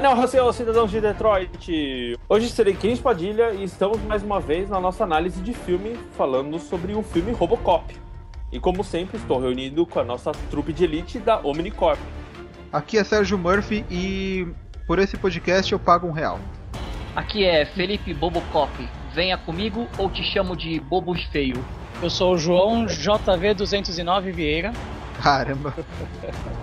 Anel 0.00 0.52
cidadãos 0.54 0.90
de 0.90 0.98
Detroit! 0.98 2.18
Hoje 2.26 2.48
serei 2.48 2.72
Ken 2.72 2.96
Padilha 2.96 3.52
e 3.52 3.64
estamos 3.64 4.00
mais 4.04 4.22
uma 4.22 4.40
vez 4.40 4.70
na 4.70 4.80
nossa 4.80 5.04
análise 5.04 5.42
de 5.42 5.52
filme, 5.52 5.94
falando 6.16 6.58
sobre 6.58 6.94
o 6.94 7.02
filme 7.02 7.32
Robocop. 7.32 7.94
E 8.50 8.58
como 8.58 8.82
sempre, 8.82 9.18
estou 9.18 9.38
reunido 9.38 9.84
com 9.84 10.00
a 10.00 10.04
nossa 10.04 10.32
trupe 10.50 10.72
de 10.72 10.84
elite 10.84 11.18
da 11.18 11.38
Omnicorp. 11.40 12.00
Aqui 12.72 12.96
é 12.96 13.04
Sérgio 13.04 13.36
Murphy 13.36 13.84
e 13.90 14.48
por 14.86 14.98
esse 14.98 15.18
podcast 15.18 15.70
eu 15.70 15.78
pago 15.78 16.06
um 16.06 16.12
real. 16.12 16.40
Aqui 17.14 17.44
é 17.44 17.66
Felipe 17.66 18.14
Bobocop. 18.14 18.72
Venha 19.14 19.36
comigo 19.36 19.86
ou 19.98 20.08
te 20.08 20.24
chamo 20.24 20.56
de 20.56 20.80
Bobo 20.80 21.14
Feio. 21.30 21.62
Eu 22.02 22.08
sou 22.08 22.32
o 22.32 22.38
João 22.38 22.86
JV209 22.86 24.32
Vieira. 24.32 24.72
Caramba. 25.22 25.74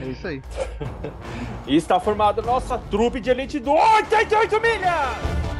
É 0.00 0.08
isso 0.08 0.26
aí. 0.26 0.42
e 1.66 1.76
está 1.76 2.00
formada 2.00 2.42
nossa 2.42 2.78
trupe 2.78 3.20
de 3.20 3.30
elite 3.30 3.58
do 3.58 3.72
88 3.72 4.60
milhas! 4.60 5.59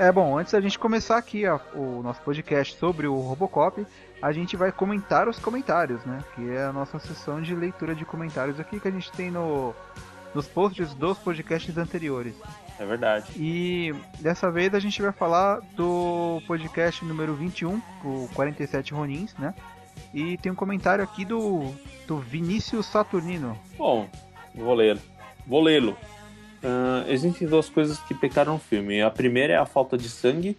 É 0.00 0.10
bom, 0.10 0.38
antes 0.38 0.54
da 0.54 0.60
gente 0.62 0.78
começar 0.78 1.18
aqui 1.18 1.46
ó, 1.46 1.60
o 1.74 2.02
nosso 2.02 2.22
podcast 2.22 2.74
sobre 2.78 3.06
o 3.06 3.16
Robocop, 3.18 3.86
a 4.22 4.32
gente 4.32 4.56
vai 4.56 4.72
comentar 4.72 5.28
os 5.28 5.38
comentários, 5.38 6.02
né? 6.06 6.24
Que 6.34 6.52
é 6.52 6.64
a 6.64 6.72
nossa 6.72 6.98
sessão 6.98 7.42
de 7.42 7.54
leitura 7.54 7.94
de 7.94 8.06
comentários 8.06 8.58
aqui 8.58 8.80
que 8.80 8.88
a 8.88 8.90
gente 8.90 9.12
tem 9.12 9.30
no, 9.30 9.74
nos 10.34 10.48
posts 10.48 10.94
dos 10.94 11.18
podcasts 11.18 11.76
anteriores. 11.76 12.34
É 12.78 12.86
verdade. 12.86 13.30
E 13.36 13.94
dessa 14.20 14.50
vez 14.50 14.72
a 14.72 14.78
gente 14.78 15.02
vai 15.02 15.12
falar 15.12 15.60
do 15.76 16.40
podcast 16.46 17.04
número 17.04 17.34
21, 17.34 17.78
o 18.02 18.26
47 18.32 18.94
Ronins, 18.94 19.34
né? 19.34 19.54
E 20.14 20.38
tem 20.38 20.50
um 20.50 20.54
comentário 20.56 21.04
aqui 21.04 21.26
do, 21.26 21.74
do 22.06 22.16
Vinícius 22.16 22.86
Saturnino. 22.86 23.54
Bom, 23.76 24.08
vou 24.54 24.72
ler. 24.72 24.98
Vou 25.46 25.62
lê-lo. 25.62 25.94
Uh, 26.62 27.08
existem 27.08 27.48
duas 27.48 27.70
coisas 27.70 27.98
que 28.00 28.14
pecaram 28.14 28.54
no 28.54 28.58
filme. 28.58 29.00
A 29.00 29.10
primeira 29.10 29.54
é 29.54 29.56
a 29.56 29.64
falta 29.64 29.96
de 29.96 30.08
sangue, 30.08 30.56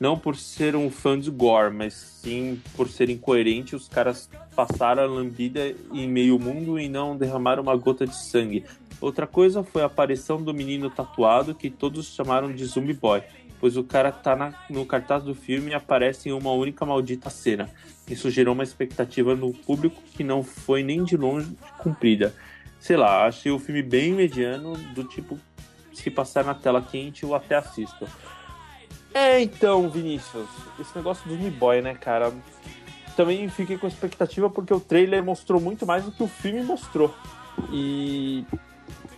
não 0.00 0.18
por 0.18 0.34
ser 0.34 0.74
um 0.74 0.90
fã 0.90 1.18
de 1.18 1.30
gore, 1.30 1.74
mas 1.74 1.92
sim 1.92 2.60
por 2.74 2.88
ser 2.88 3.10
incoerente. 3.10 3.76
Os 3.76 3.86
caras 3.86 4.30
passaram 4.56 5.02
a 5.02 5.06
lambida 5.06 5.74
em 5.92 6.08
meio 6.08 6.38
mundo 6.38 6.78
e 6.78 6.88
não 6.88 7.16
derramaram 7.16 7.62
uma 7.62 7.76
gota 7.76 8.06
de 8.06 8.16
sangue. 8.16 8.64
Outra 9.00 9.26
coisa 9.26 9.62
foi 9.62 9.82
a 9.82 9.86
aparição 9.86 10.42
do 10.42 10.54
menino 10.54 10.88
tatuado 10.88 11.54
que 11.54 11.68
todos 11.68 12.14
chamaram 12.14 12.52
de 12.52 12.64
Zumbi 12.64 12.94
Boy, 12.94 13.22
pois 13.60 13.76
o 13.76 13.84
cara 13.84 14.10
tá 14.10 14.34
na, 14.34 14.54
no 14.70 14.86
cartaz 14.86 15.22
do 15.24 15.34
filme 15.34 15.72
e 15.72 15.74
aparece 15.74 16.28
em 16.28 16.32
uma 16.32 16.52
única 16.52 16.86
maldita 16.86 17.28
cena. 17.28 17.68
Isso 18.08 18.30
gerou 18.30 18.54
uma 18.54 18.62
expectativa 18.62 19.34
no 19.34 19.52
público 19.52 20.00
que 20.16 20.24
não 20.24 20.42
foi 20.42 20.82
nem 20.82 21.04
de 21.04 21.16
longe 21.16 21.54
cumprida 21.78 22.34
sei 22.82 22.96
lá, 22.96 23.26
achei 23.26 23.52
o 23.52 23.60
filme 23.60 23.80
bem 23.80 24.12
mediano, 24.12 24.76
do 24.92 25.04
tipo, 25.04 25.38
se 25.94 26.10
passar 26.10 26.44
na 26.44 26.52
tela 26.52 26.82
quente 26.82 27.22
eu 27.22 27.32
até 27.32 27.54
assisto. 27.54 28.08
É, 29.14 29.40
então, 29.40 29.88
Vinícius, 29.88 30.48
esse 30.80 30.96
negócio 30.96 31.28
do 31.28 31.36
Me 31.36 31.80
né, 31.80 31.94
cara? 31.94 32.32
Também 33.16 33.48
fiquei 33.48 33.78
com 33.78 33.86
expectativa 33.86 34.50
porque 34.50 34.74
o 34.74 34.80
trailer 34.80 35.22
mostrou 35.22 35.60
muito 35.60 35.86
mais 35.86 36.04
do 36.04 36.10
que 36.10 36.24
o 36.24 36.26
filme 36.26 36.62
mostrou. 36.64 37.14
E. 37.70 38.44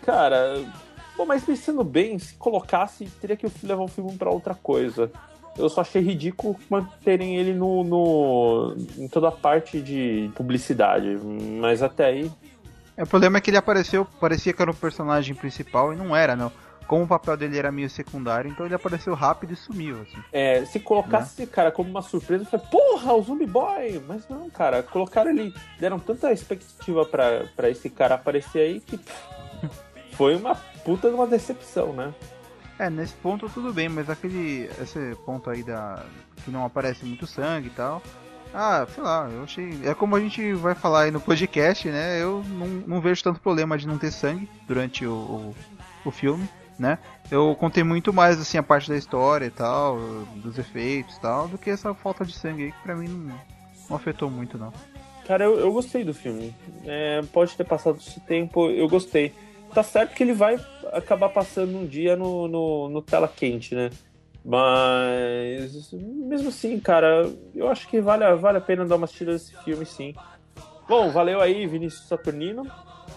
Cara. 0.03 0.63
Bom, 1.17 1.25
mas 1.25 1.45
pensando 1.45 1.83
bem, 1.83 2.19
se 2.19 2.35
colocasse, 2.35 3.07
teria 3.19 3.37
que 3.37 3.47
levar 3.63 3.85
o 3.85 3.89
filme 3.89 4.13
para 4.19 4.29
outra 4.29 4.55
coisa. 4.55 5.11
Eu 5.57 5.71
só 5.71 5.81
achei 5.81 6.03
ridículo 6.03 6.57
manterem 6.69 7.37
ele 7.37 7.55
no, 7.55 7.85
no, 7.85 8.77
em 8.99 9.09
toda 9.09 9.29
a 9.29 9.33
parte 9.33 9.81
de 9.81 10.29
publicidade. 10.35 11.17
Mas 11.61 11.83
até 11.83 12.07
aí, 12.07 12.31
é, 12.97 13.03
o 13.03 13.07
problema 13.07 13.39
é 13.39 13.41
que 13.41 13.51
ele 13.51 13.57
apareceu, 13.57 14.05
parecia 14.21 14.53
que 14.53 14.63
era 14.63 14.71
o 14.71 14.75
personagem 14.75 15.35
principal 15.35 15.93
e 15.93 15.97
não 15.97 16.15
era, 16.15 16.37
não. 16.37 16.51
Como 16.87 17.05
o 17.05 17.09
papel 17.09 17.37
dele 17.37 17.59
era 17.59 17.73
meio 17.73 17.89
secundário, 17.89 18.51
então 18.51 18.67
ele 18.67 18.75
apareceu 18.75 19.15
rápido 19.15 19.55
e 19.55 19.57
sumiu, 19.57 20.03
assim. 20.03 20.23
É, 20.31 20.65
se 20.67 20.79
colocasse 20.79 21.41
né? 21.41 21.45
esse 21.45 21.47
cara 21.47 21.73
como 21.73 21.89
uma 21.89 22.03
surpresa, 22.03 22.45
eu 22.45 22.47
falei, 22.47 22.67
porra, 22.71 23.15
o 23.15 23.23
Zumbi 23.23 23.47
Boy! 23.47 24.03
Mas 24.07 24.29
não, 24.29 24.51
cara, 24.51 24.83
colocaram 24.83 25.31
ele, 25.31 25.55
deram 25.81 25.99
tanta 25.99 26.31
expectativa 26.31 27.07
para 27.07 27.71
esse 27.71 27.89
cara 27.89 28.17
aparecer 28.17 28.61
aí 28.61 28.81
que 28.81 29.01
foi 30.13 30.37
uma 30.37 30.55
puta 30.55 31.09
de 31.09 31.15
uma 31.15 31.27
decepção, 31.27 31.95
né? 31.95 32.13
É, 32.79 32.91
nesse 32.91 33.15
ponto 33.15 33.49
tudo 33.49 33.73
bem, 33.73 33.89
mas 33.89 34.11
aquele. 34.11 34.69
Esse 34.81 35.17
ponto 35.25 35.49
aí 35.49 35.63
da. 35.63 36.05
que 36.45 36.51
não 36.51 36.65
aparece 36.65 37.05
muito 37.05 37.27
sangue 37.27 37.69
e 37.69 37.71
tal. 37.71 38.03
Ah, 38.57 38.87
sei 38.89 39.03
lá, 39.03 39.29
eu 39.29 39.43
achei. 39.43 39.81
É 39.85 39.93
como 39.95 40.15
a 40.15 40.21
gente 40.21 40.53
vai 40.53 40.77
falar 40.77 41.03
aí 41.03 41.11
no 41.11 41.21
podcast, 41.21 41.89
né? 41.89 42.23
Eu 42.23 42.45
não, 42.51 42.67
não 42.87 43.01
vejo 43.01 43.21
tanto 43.21 43.41
problema 43.41 43.77
de 43.77 43.85
não 43.85 43.99
ter 43.99 44.13
sangue 44.13 44.49
durante 44.69 45.05
o, 45.05 45.13
o, 45.13 45.55
o 46.05 46.11
filme, 46.13 46.49
né? 46.79 46.99
Eu 47.33 47.57
contei 47.59 47.83
muito 47.83 48.13
mais 48.13 48.41
assim 48.41 48.57
a 48.57 48.63
parte 48.63 48.89
da 48.89 48.97
história 48.97 49.47
e 49.47 49.51
tal, 49.51 49.99
dos 50.37 50.57
efeitos 50.57 51.17
e 51.17 51.21
tal, 51.21 51.49
do 51.49 51.59
que 51.59 51.69
essa 51.69 51.93
falta 51.95 52.25
de 52.25 52.33
sangue 52.33 52.67
aí 52.67 52.73
que 52.73 52.79
pra 52.81 52.95
mim 52.95 53.09
não, 53.09 53.35
não 53.91 53.97
afetou 53.97 54.31
muito 54.31 54.57
não. 54.57 54.73
Cara, 55.27 55.45
eu, 55.45 55.59
eu 55.59 55.73
gostei 55.73 56.05
do 56.05 56.15
filme. 56.15 56.55
É, 56.85 57.23
pode 57.33 57.57
ter 57.57 57.65
passado 57.65 57.99
esse 57.99 58.21
tempo, 58.21 58.71
eu 58.71 58.89
gostei. 58.89 59.35
Tá 59.75 59.83
certo 59.83 60.15
que 60.15 60.23
ele 60.23 60.33
vai 60.33 60.65
acabar 60.93 61.29
passando 61.29 61.77
um 61.77 61.87
dia 61.87 62.15
no, 62.15 62.47
no, 62.47 62.89
no 62.89 63.03
tela 63.03 63.27
quente, 63.27 63.75
né? 63.75 63.91
Mas, 64.45 65.91
mesmo 65.93 66.51
assim, 66.51 66.79
cara, 66.79 67.31
eu 67.55 67.69
acho 67.69 67.89
que 67.89 68.01
vale, 68.01 68.31
vale 68.35 68.59
a 68.59 68.61
pena 68.61 68.85
dar 68.85 68.97
uma 68.97 69.07
assistida 69.07 69.33
nesse 69.33 69.57
filme, 69.65 69.87
sim. 69.87 70.15
Bom, 70.87 71.11
valeu 71.11 71.41
aí, 71.41 71.67
Vinícius 71.67 72.07
Saturnino. 72.07 72.71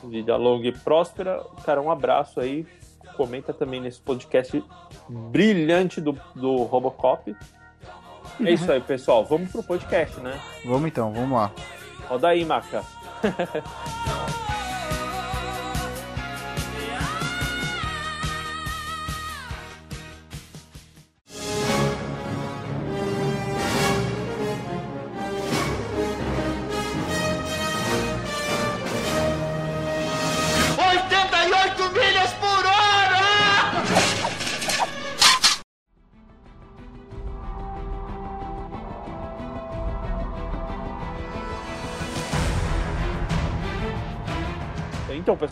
Vida 0.05 0.37
longa 0.37 0.67
e 0.67 0.71
próspera. 0.71 1.43
Cara, 1.65 1.81
um 1.81 1.91
abraço 1.91 2.39
aí. 2.39 2.65
Comenta 3.17 3.53
também 3.53 3.81
nesse 3.81 3.99
podcast 3.99 4.63
brilhante 5.09 5.99
do, 5.99 6.17
do 6.33 6.63
Robocop. 6.63 7.35
É 8.39 8.51
isso 8.51 8.71
aí, 8.71 8.79
pessoal. 8.79 9.25
Vamos 9.25 9.51
pro 9.51 9.63
podcast, 9.63 10.19
né? 10.21 10.39
Vamos 10.63 10.87
então, 10.87 11.11
vamos 11.11 11.31
lá. 11.31 11.51
Roda 12.07 12.29
aí, 12.29 12.45
Maca. 12.45 12.83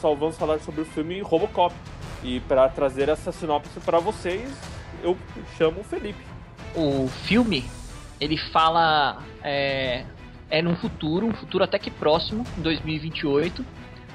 Pessoal, 0.05 0.15
vamos 0.17 0.37
falar 0.37 0.59
sobre 0.59 0.81
o 0.81 0.85
filme 0.85 1.19
Robocop. 1.19 1.73
E 2.23 2.39
para 2.41 2.69
trazer 2.69 3.09
essa 3.09 3.31
sinopse 3.31 3.79
para 3.79 3.97
vocês, 3.97 4.55
eu 5.01 5.17
chamo 5.57 5.81
o 5.81 5.83
Felipe. 5.83 6.23
O 6.75 7.07
filme, 7.07 7.65
ele 8.21 8.37
fala 8.37 9.23
é, 9.43 10.05
é 10.47 10.61
num 10.61 10.75
futuro, 10.75 11.25
um 11.25 11.33
futuro 11.33 11.63
até 11.63 11.79
que 11.79 11.89
próximo, 11.89 12.45
em 12.55 12.61
2028. 12.61 13.65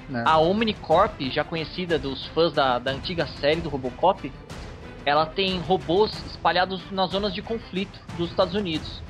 Né? 0.09 0.23
A 0.25 0.39
Omnicorp, 0.39 1.21
já 1.23 1.43
conhecida 1.43 1.99
dos 1.99 2.25
fãs 2.27 2.53
da, 2.53 2.79
da 2.79 2.93
antiga 2.93 3.27
série 3.27 3.61
do 3.61 3.69
Robocop, 3.69 4.33
ela 5.05 5.27
tem 5.27 5.59
robôs 5.59 6.13
espalhados 6.27 6.89
nas 6.93 7.11
zonas 7.11 7.35
de 7.35 7.43
conflito 7.43 7.99
dos 8.17 8.31
Estados 8.31 8.55
Unidos. 8.55 9.03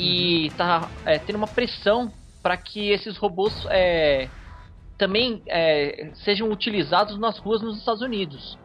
E 0.00 0.48
uhum. 0.48 0.56
tá 0.56 0.88
é, 1.06 1.20
tendo 1.20 1.36
uma 1.36 1.46
pressão 1.46 2.12
para 2.42 2.56
que 2.56 2.90
esses 2.90 3.16
robôs 3.18 3.68
é, 3.70 4.28
também 5.02 5.42
é, 5.48 6.12
sejam 6.14 6.48
utilizados 6.48 7.18
nas 7.18 7.36
ruas 7.36 7.60
nos 7.60 7.76
Estados 7.76 8.02
Unidos. 8.02 8.56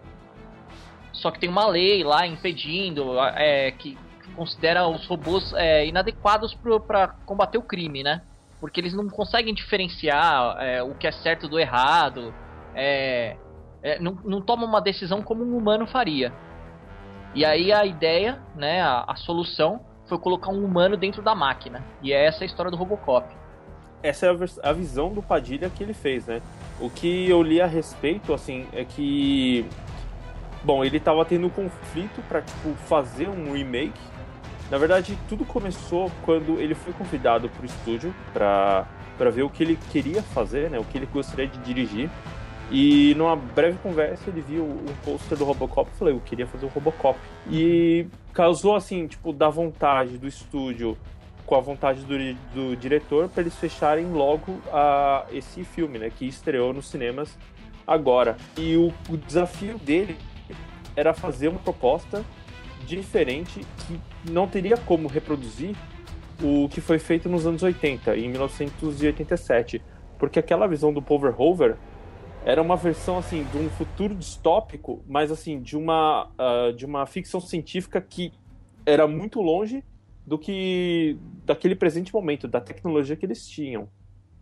Só 1.11 1.31
que 1.31 1.39
tem 1.39 1.49
uma 1.49 1.65
lei 1.65 2.03
lá 2.03 2.27
impedindo, 2.27 3.19
é, 3.19 3.71
que 3.71 3.97
considera 4.35 4.87
os 4.87 5.03
robôs 5.07 5.51
é, 5.55 5.87
inadequados 5.87 6.55
para 6.85 7.07
combater 7.25 7.57
o 7.57 7.63
crime, 7.63 8.03
né? 8.03 8.21
Porque 8.59 8.79
eles 8.79 8.93
não 8.93 9.09
conseguem 9.09 9.51
diferenciar 9.51 10.57
é, 10.59 10.83
o 10.83 10.93
que 10.93 11.07
é 11.07 11.11
certo 11.11 11.47
do 11.47 11.57
errado, 11.57 12.31
é, 12.75 13.35
é, 13.81 13.99
não, 13.99 14.19
não 14.23 14.39
tomam 14.39 14.67
uma 14.67 14.79
decisão 14.79 15.23
como 15.23 15.43
um 15.43 15.57
humano 15.57 15.87
faria. 15.87 16.31
E 17.33 17.43
aí 17.43 17.73
a 17.73 17.83
ideia, 17.83 18.39
né, 18.55 18.79
a, 18.79 19.05
a 19.07 19.15
solução 19.15 19.81
foi 20.05 20.19
colocar 20.19 20.51
um 20.51 20.63
humano 20.63 20.95
dentro 20.97 21.23
da 21.23 21.33
máquina. 21.33 21.83
E 21.99 22.13
é 22.13 22.25
essa 22.25 22.43
a 22.43 22.45
história 22.45 22.69
do 22.69 22.77
Robocop. 22.77 23.27
Essa 24.01 24.25
é 24.25 24.29
a, 24.29 24.69
a 24.69 24.73
visão 24.73 25.13
do 25.13 25.21
Padilha 25.21 25.69
que 25.69 25.83
ele 25.83 25.93
fez, 25.93 26.25
né? 26.25 26.41
O 26.79 26.89
que 26.89 27.29
eu 27.29 27.41
li 27.41 27.61
a 27.61 27.65
respeito, 27.65 28.33
assim, 28.33 28.67
é 28.73 28.85
que. 28.85 29.65
Bom, 30.63 30.83
ele 30.83 30.97
estava 30.97 31.23
tendo 31.23 31.49
conflito 31.49 32.21
para 32.27 32.41
tipo, 32.41 32.73
fazer 32.87 33.29
um 33.29 33.53
remake. 33.53 33.99
Na 34.69 34.77
verdade, 34.77 35.17
tudo 35.29 35.45
começou 35.45 36.11
quando 36.23 36.59
ele 36.59 36.75
foi 36.75 36.91
convidado 36.93 37.47
para 37.49 37.63
o 37.63 37.65
estúdio 37.65 38.13
para 38.33 38.85
ver 39.31 39.43
o 39.43 39.49
que 39.49 39.63
ele 39.63 39.79
queria 39.91 40.21
fazer, 40.21 40.69
né? 40.69 40.77
O 40.77 40.83
que 40.83 40.97
ele 40.97 41.05
gostaria 41.05 41.47
de 41.47 41.57
dirigir. 41.59 42.09
E 42.69 43.15
numa 43.15 43.35
breve 43.35 43.77
conversa 43.81 44.29
ele 44.29 44.41
viu 44.41 44.65
um 44.65 44.93
pôster 45.05 45.37
do 45.37 45.45
Robocop 45.45 45.89
e 45.89 45.97
falou, 45.97 46.13
eu 46.13 46.19
queria 46.19 46.45
fazer 46.45 46.65
o 46.65 46.69
Robocop. 46.69 47.17
E 47.49 48.07
causou 48.33 48.75
assim, 48.75 49.07
tipo, 49.07 49.31
da 49.31 49.47
vontade 49.47 50.17
do 50.17 50.27
estúdio 50.27 50.97
com 51.47 51.55
a 51.55 51.61
vontade 51.61 52.01
do, 52.01 52.33
do 52.53 52.75
diretor 52.75 53.29
para 53.29 53.41
eles 53.41 53.55
fecharem 53.55 54.11
logo 54.11 54.61
a, 54.71 55.25
esse 55.31 55.63
filme, 55.63 55.97
né, 55.97 56.11
que 56.15 56.27
estreou 56.27 56.73
nos 56.73 56.89
cinemas 56.89 57.35
agora. 57.87 58.35
E 58.57 58.75
o, 58.75 58.93
o 59.09 59.17
desafio 59.17 59.79
dele 59.79 60.17
era 60.95 61.13
fazer 61.13 61.47
uma 61.47 61.59
proposta 61.59 62.23
diferente 62.85 63.61
que 63.87 63.99
não 64.29 64.45
teria 64.45 64.75
como 64.75 65.07
reproduzir 65.07 65.73
o 66.43 66.67
que 66.69 66.81
foi 66.81 66.99
feito 66.99 67.29
nos 67.29 67.47
anos 67.47 67.63
80, 67.63 68.17
em 68.17 68.29
1987, 68.29 69.81
porque 70.19 70.39
aquela 70.39 70.67
visão 70.67 70.93
do 70.93 71.01
Paul 71.01 71.21
era 72.45 72.61
uma 72.61 72.75
versão 72.75 73.17
assim 73.17 73.43
de 73.45 73.57
um 73.57 73.69
futuro 73.69 74.13
distópico, 74.13 75.01
mas 75.07 75.31
assim 75.31 75.61
de 75.61 75.77
uma 75.77 76.27
uh, 76.27 76.73
de 76.73 76.85
uma 76.85 77.05
ficção 77.05 77.39
científica 77.39 77.99
que 78.01 78.31
era 78.85 79.07
muito 79.07 79.41
longe 79.41 79.83
do 80.27 80.37
que 80.37 81.17
daquele 81.45 81.73
presente 81.73 82.13
momento, 82.13 82.49
da 82.49 82.59
tecnologia 82.59 83.15
que 83.15 83.25
eles 83.25 83.47
tinham. 83.47 83.87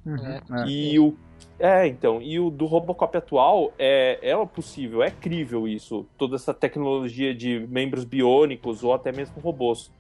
Uhum, 0.04 0.18
é. 0.26 0.68
E 0.68 1.00
o 1.00 1.16
é, 1.60 1.88
então, 1.88 2.22
e 2.22 2.40
o 2.40 2.50
do 2.50 2.66
Robocop 2.66 3.16
atual 3.16 3.74
é, 3.78 4.20
é 4.22 4.46
possível, 4.46 5.04
é 5.04 5.12
crível 5.12 5.68
isso, 5.68 6.06
toda 6.18 6.36
essa 6.36 6.54
tecnologia 6.54 7.34
de 7.34 7.66
membros 7.70 8.04
biônicos 8.04 8.84
ou 8.84 8.94
até 8.94 9.12
mesmo 9.12 9.40
robôs 9.40 9.92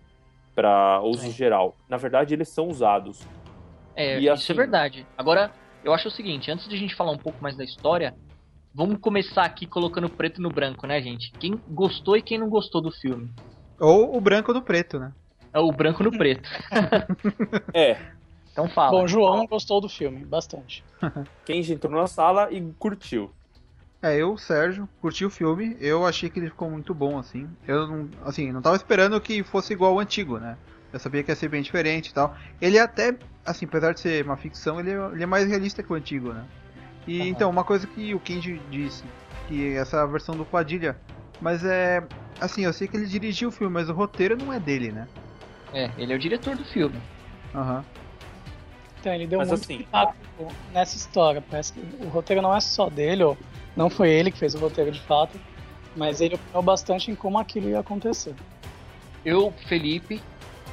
para 0.53 1.01
uso 1.01 1.27
é. 1.27 1.31
geral. 1.31 1.75
Na 1.87 1.97
verdade, 1.97 2.33
eles 2.33 2.49
são 2.49 2.67
usados. 2.67 3.21
É, 3.95 4.17
e, 4.17 4.21
isso 4.21 4.29
é 4.29 4.31
assim, 4.31 4.53
é 4.53 4.55
verdade. 4.55 5.07
Agora, 5.17 5.51
eu 5.83 5.93
acho 5.93 6.07
o 6.07 6.11
seguinte, 6.11 6.49
antes 6.51 6.67
de 6.67 6.75
a 6.75 6.79
gente 6.79 6.95
falar 6.95 7.11
um 7.11 7.17
pouco 7.17 7.41
mais 7.41 7.55
da 7.55 7.63
história, 7.63 8.15
vamos 8.73 8.97
começar 8.99 9.43
aqui 9.43 9.65
colocando 9.65 10.09
preto 10.09 10.41
no 10.41 10.49
branco, 10.49 10.87
né, 10.87 11.01
gente? 11.01 11.31
Quem 11.31 11.59
gostou 11.69 12.17
e 12.17 12.21
quem 12.21 12.37
não 12.37 12.49
gostou 12.49 12.81
do 12.81 12.91
filme. 12.91 13.29
Ou 13.79 14.15
o 14.15 14.21
branco 14.21 14.53
no 14.53 14.61
preto, 14.61 14.99
né? 14.99 15.13
É 15.55 15.59
o 15.59 15.71
branco 15.71 16.03
no 16.03 16.11
preto. 16.11 16.49
é. 17.73 17.97
Então 18.51 18.67
fala. 18.67 18.91
Bom, 18.91 19.07
João 19.07 19.47
gostou 19.47 19.79
do 19.79 19.87
filme, 19.87 20.25
bastante. 20.25 20.83
Quem 21.45 21.61
entrou 21.71 21.93
na 21.93 22.07
sala 22.07 22.51
e 22.51 22.61
curtiu. 22.77 23.31
É, 24.01 24.17
eu, 24.17 24.37
Sérgio, 24.37 24.87
curti 24.99 25.23
o 25.23 25.29
filme. 25.29 25.77
Eu 25.79 26.05
achei 26.05 26.29
que 26.29 26.39
ele 26.39 26.49
ficou 26.49 26.69
muito 26.69 26.93
bom, 26.93 27.17
assim. 27.17 27.47
Eu 27.65 27.87
não, 27.87 28.09
assim, 28.25 28.51
não 28.51 28.61
tava 28.61 28.75
esperando 28.75 29.19
que 29.21 29.43
fosse 29.43 29.71
igual 29.71 29.93
ao 29.93 29.99
antigo, 29.99 30.37
né? 30.39 30.57
Eu 30.91 30.99
sabia 30.99 31.23
que 31.23 31.31
ia 31.31 31.35
ser 31.37 31.47
bem 31.47 31.61
diferente 31.61 32.09
e 32.09 32.13
tal. 32.13 32.35
Ele 32.61 32.77
é 32.77 32.81
até, 32.81 33.17
assim, 33.45 33.65
apesar 33.65 33.93
de 33.93 34.01
ser 34.01 34.25
uma 34.25 34.35
ficção, 34.35 34.77
ele 34.77 34.91
é, 34.91 35.05
ele 35.13 35.23
é 35.23 35.25
mais 35.25 35.47
realista 35.47 35.81
que 35.81 35.91
o 35.91 35.95
antigo, 35.95 36.33
né? 36.33 36.45
E 37.07 37.21
uhum. 37.21 37.27
então, 37.27 37.49
uma 37.49 37.63
coisa 37.63 37.87
que 37.87 38.13
o 38.13 38.19
Kenji 38.19 38.61
disse, 38.69 39.05
que 39.47 39.73
essa 39.73 40.05
versão 40.05 40.35
do 40.35 40.43
Padilha, 40.43 40.97
mas 41.39 41.63
é. 41.63 42.03
Assim, 42.41 42.65
eu 42.65 42.73
sei 42.73 42.89
que 42.89 42.97
ele 42.97 43.05
dirigiu 43.05 43.47
o 43.47 43.51
filme, 43.51 43.73
mas 43.73 43.89
o 43.89 43.93
roteiro 43.93 44.35
não 44.35 44.51
é 44.51 44.59
dele, 44.59 44.91
né? 44.91 45.07
É, 45.75 45.91
ele 45.97 46.13
é 46.13 46.15
o 46.15 46.19
diretor 46.19 46.55
do 46.55 46.63
filme. 46.63 46.99
Aham. 47.53 47.77
Uhum. 47.77 47.83
Então, 49.01 49.13
ele 49.13 49.27
deu 49.27 49.37
mas 49.37 49.49
muito 49.49 49.63
assim... 49.63 49.85
nessa 50.73 50.97
história. 50.97 51.43
Parece 51.47 51.73
que 51.73 51.79
o 52.03 52.07
roteiro 52.07 52.41
não 52.41 52.55
é 52.55 52.59
só 52.59 52.89
dele, 52.89 53.23
ou 53.23 53.37
não 53.75 53.87
foi 53.87 54.09
ele 54.09 54.31
que 54.31 54.39
fez 54.39 54.55
o 54.55 54.57
roteiro 54.57 54.89
de 54.89 55.01
fato, 55.01 55.39
mas 55.95 56.21
ele 56.21 56.35
optou 56.35 56.61
bastante 56.63 57.11
em 57.11 57.15
como 57.15 57.37
aquilo 57.37 57.69
ia 57.69 57.79
acontecer. 57.79 58.33
Eu, 59.23 59.53
Felipe, 59.67 60.19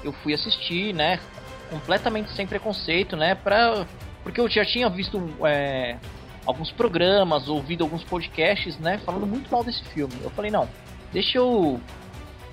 eu 0.02 0.12
fui 0.12 0.32
assistir, 0.32 0.94
né? 0.94 1.20
Completamente 1.68 2.30
sem 2.30 2.46
preconceito, 2.46 3.16
né? 3.16 3.34
Pra, 3.34 3.84
porque 4.22 4.40
eu 4.40 4.48
já 4.48 4.64
tinha 4.64 4.88
visto 4.88 5.20
é, 5.44 5.98
alguns 6.46 6.70
programas, 6.70 7.48
ouvido 7.48 7.84
alguns 7.84 8.04
podcasts, 8.04 8.78
né? 8.78 8.98
Falando 9.04 9.26
muito 9.26 9.50
mal 9.50 9.62
desse 9.62 9.84
filme. 9.84 10.14
Eu 10.22 10.30
falei, 10.30 10.50
não, 10.50 10.66
deixa 11.12 11.36
eu 11.36 11.78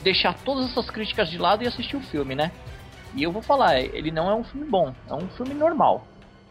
deixar 0.01 0.33
todas 0.33 0.69
essas 0.69 0.89
críticas 0.89 1.29
de 1.29 1.37
lado 1.37 1.63
e 1.63 1.67
assistir 1.67 1.95
o 1.97 2.01
filme, 2.01 2.35
né? 2.35 2.51
E 3.15 3.23
eu 3.23 3.31
vou 3.31 3.41
falar, 3.41 3.79
ele 3.79 4.11
não 4.11 4.29
é 4.29 4.35
um 4.35 4.43
filme 4.43 4.67
bom, 4.67 4.93
é 5.09 5.13
um 5.13 5.27
filme 5.29 5.53
normal, 5.53 6.05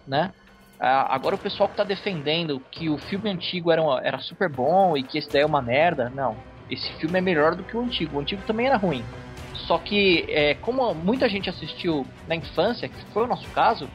né? 0.07 0.33
Ah, 0.81 1.15
agora 1.15 1.35
o 1.35 1.39
pessoal 1.39 1.69
que 1.69 1.77
tá 1.77 1.85
defendendo 1.85 2.61
que 2.71 2.89
o 2.89 2.99
filme 2.99 3.29
antigo 3.31 3.71
era, 3.71 3.83
uma, 3.83 4.01
era 4.01 4.19
super 4.19 4.49
bom 4.49 4.97
e 4.97 5.03
que 5.03 5.19
esse 5.19 5.29
daí 5.29 5.43
é 5.43 5.47
uma 5.47 5.63
merda, 5.63 6.11
não. 6.15 6.37
Esse 6.71 6.93
filme 6.95 7.19
é 7.19 7.21
melhor 7.21 7.55
do 7.55 7.65
que 7.65 7.77
o 7.77 7.81
antigo. 7.81 8.17
O 8.17 8.21
antigo 8.21 8.43
também 8.47 8.67
era 8.67 8.77
ruim. 8.77 9.05
Só 9.55 9.79
que, 9.79 10.25
é, 10.29 10.55
como 10.55 10.95
muita 10.95 11.29
gente 11.29 11.51
assistiu 11.51 12.07
na 12.29 12.37
infância, 12.37 12.89
que 12.89 13.05
foi 13.13 13.25
o 13.25 13.27
nosso 13.27 13.49
caso, 13.51 13.89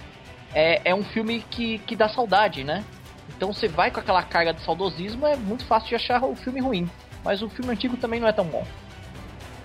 é, 0.53 0.81
é 0.83 0.94
um 0.94 1.03
filme 1.03 1.44
que, 1.50 1.77
que 1.79 1.95
dá 1.95 2.09
saudade, 2.09 2.63
né? 2.63 2.83
Então 3.29 3.53
você 3.53 3.67
vai 3.67 3.89
com 3.89 4.00
aquela 4.00 4.21
carga 4.21 4.53
de 4.53 4.61
saudosismo, 4.61 5.25
é 5.25 5.35
muito 5.35 5.65
fácil 5.65 5.89
de 5.89 5.95
achar 5.95 6.23
o 6.23 6.35
filme 6.35 6.59
ruim. 6.59 6.89
Mas 7.23 7.41
o 7.41 7.50
filme 7.50 7.71
antigo 7.71 7.95
também 7.95 8.19
não 8.19 8.27
é 8.27 8.33
tão 8.33 8.45
bom. 8.45 8.65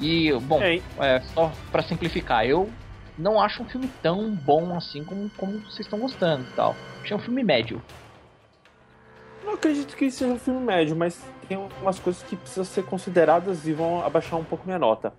E, 0.01 0.33
bom, 0.41 0.63
é, 0.63 0.81
é 1.01 1.21
só 1.21 1.53
para 1.73 1.83
simplificar, 1.83 2.47
eu 2.47 2.71
não 3.19 3.41
acho 3.41 3.63
um 3.63 3.67
filme 3.67 3.91
tão 4.01 4.31
bom 4.31 4.77
assim 4.77 5.03
como, 5.03 5.29
como 5.37 5.59
vocês 5.61 5.81
estão 5.81 5.99
gostando 5.99 6.45
e 6.45 6.53
tal. 6.55 6.77
Achei 7.03 7.17
um 7.17 7.21
filme 7.21 7.43
médio. 7.43 7.83
Não 9.45 9.55
acredito 9.55 9.97
que 9.97 10.11
seja 10.11 10.33
um 10.33 10.39
filme 10.39 10.61
médio, 10.61 10.95
mas 10.95 11.25
tem 11.49 11.59
umas 11.81 11.99
coisas 11.99 12.23
que 12.23 12.37
precisam 12.37 12.65
ser 12.65 12.85
consideradas 12.85 13.67
e 13.67 13.73
vão 13.73 14.05
abaixar 14.05 14.39
um 14.39 14.45
pouco 14.45 14.65
minha 14.67 14.79
nota 14.79 15.13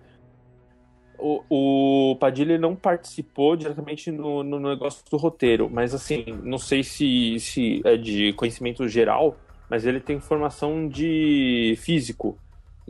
o, 1.20 1.44
o 1.50 2.16
Padilha 2.16 2.58
não 2.58 2.76
participou 2.76 3.56
diretamente 3.56 4.10
no, 4.10 4.44
no, 4.44 4.60
negócio 4.60 5.04
do 5.10 5.18
roteiro, 5.18 5.70
mas 5.70 5.94
assim, 5.94 6.26
não 6.44 6.58
sei 6.58 6.84
se, 6.84 7.40
se 7.40 7.81
é 7.83 7.98
de 7.98 8.33
conhecimento 8.33 8.88
geral, 8.88 9.36
mas 9.69 9.86
ele 9.86 10.00
tem 10.00 10.19
formação 10.19 10.88
de 10.88 11.76
físico 11.78 12.38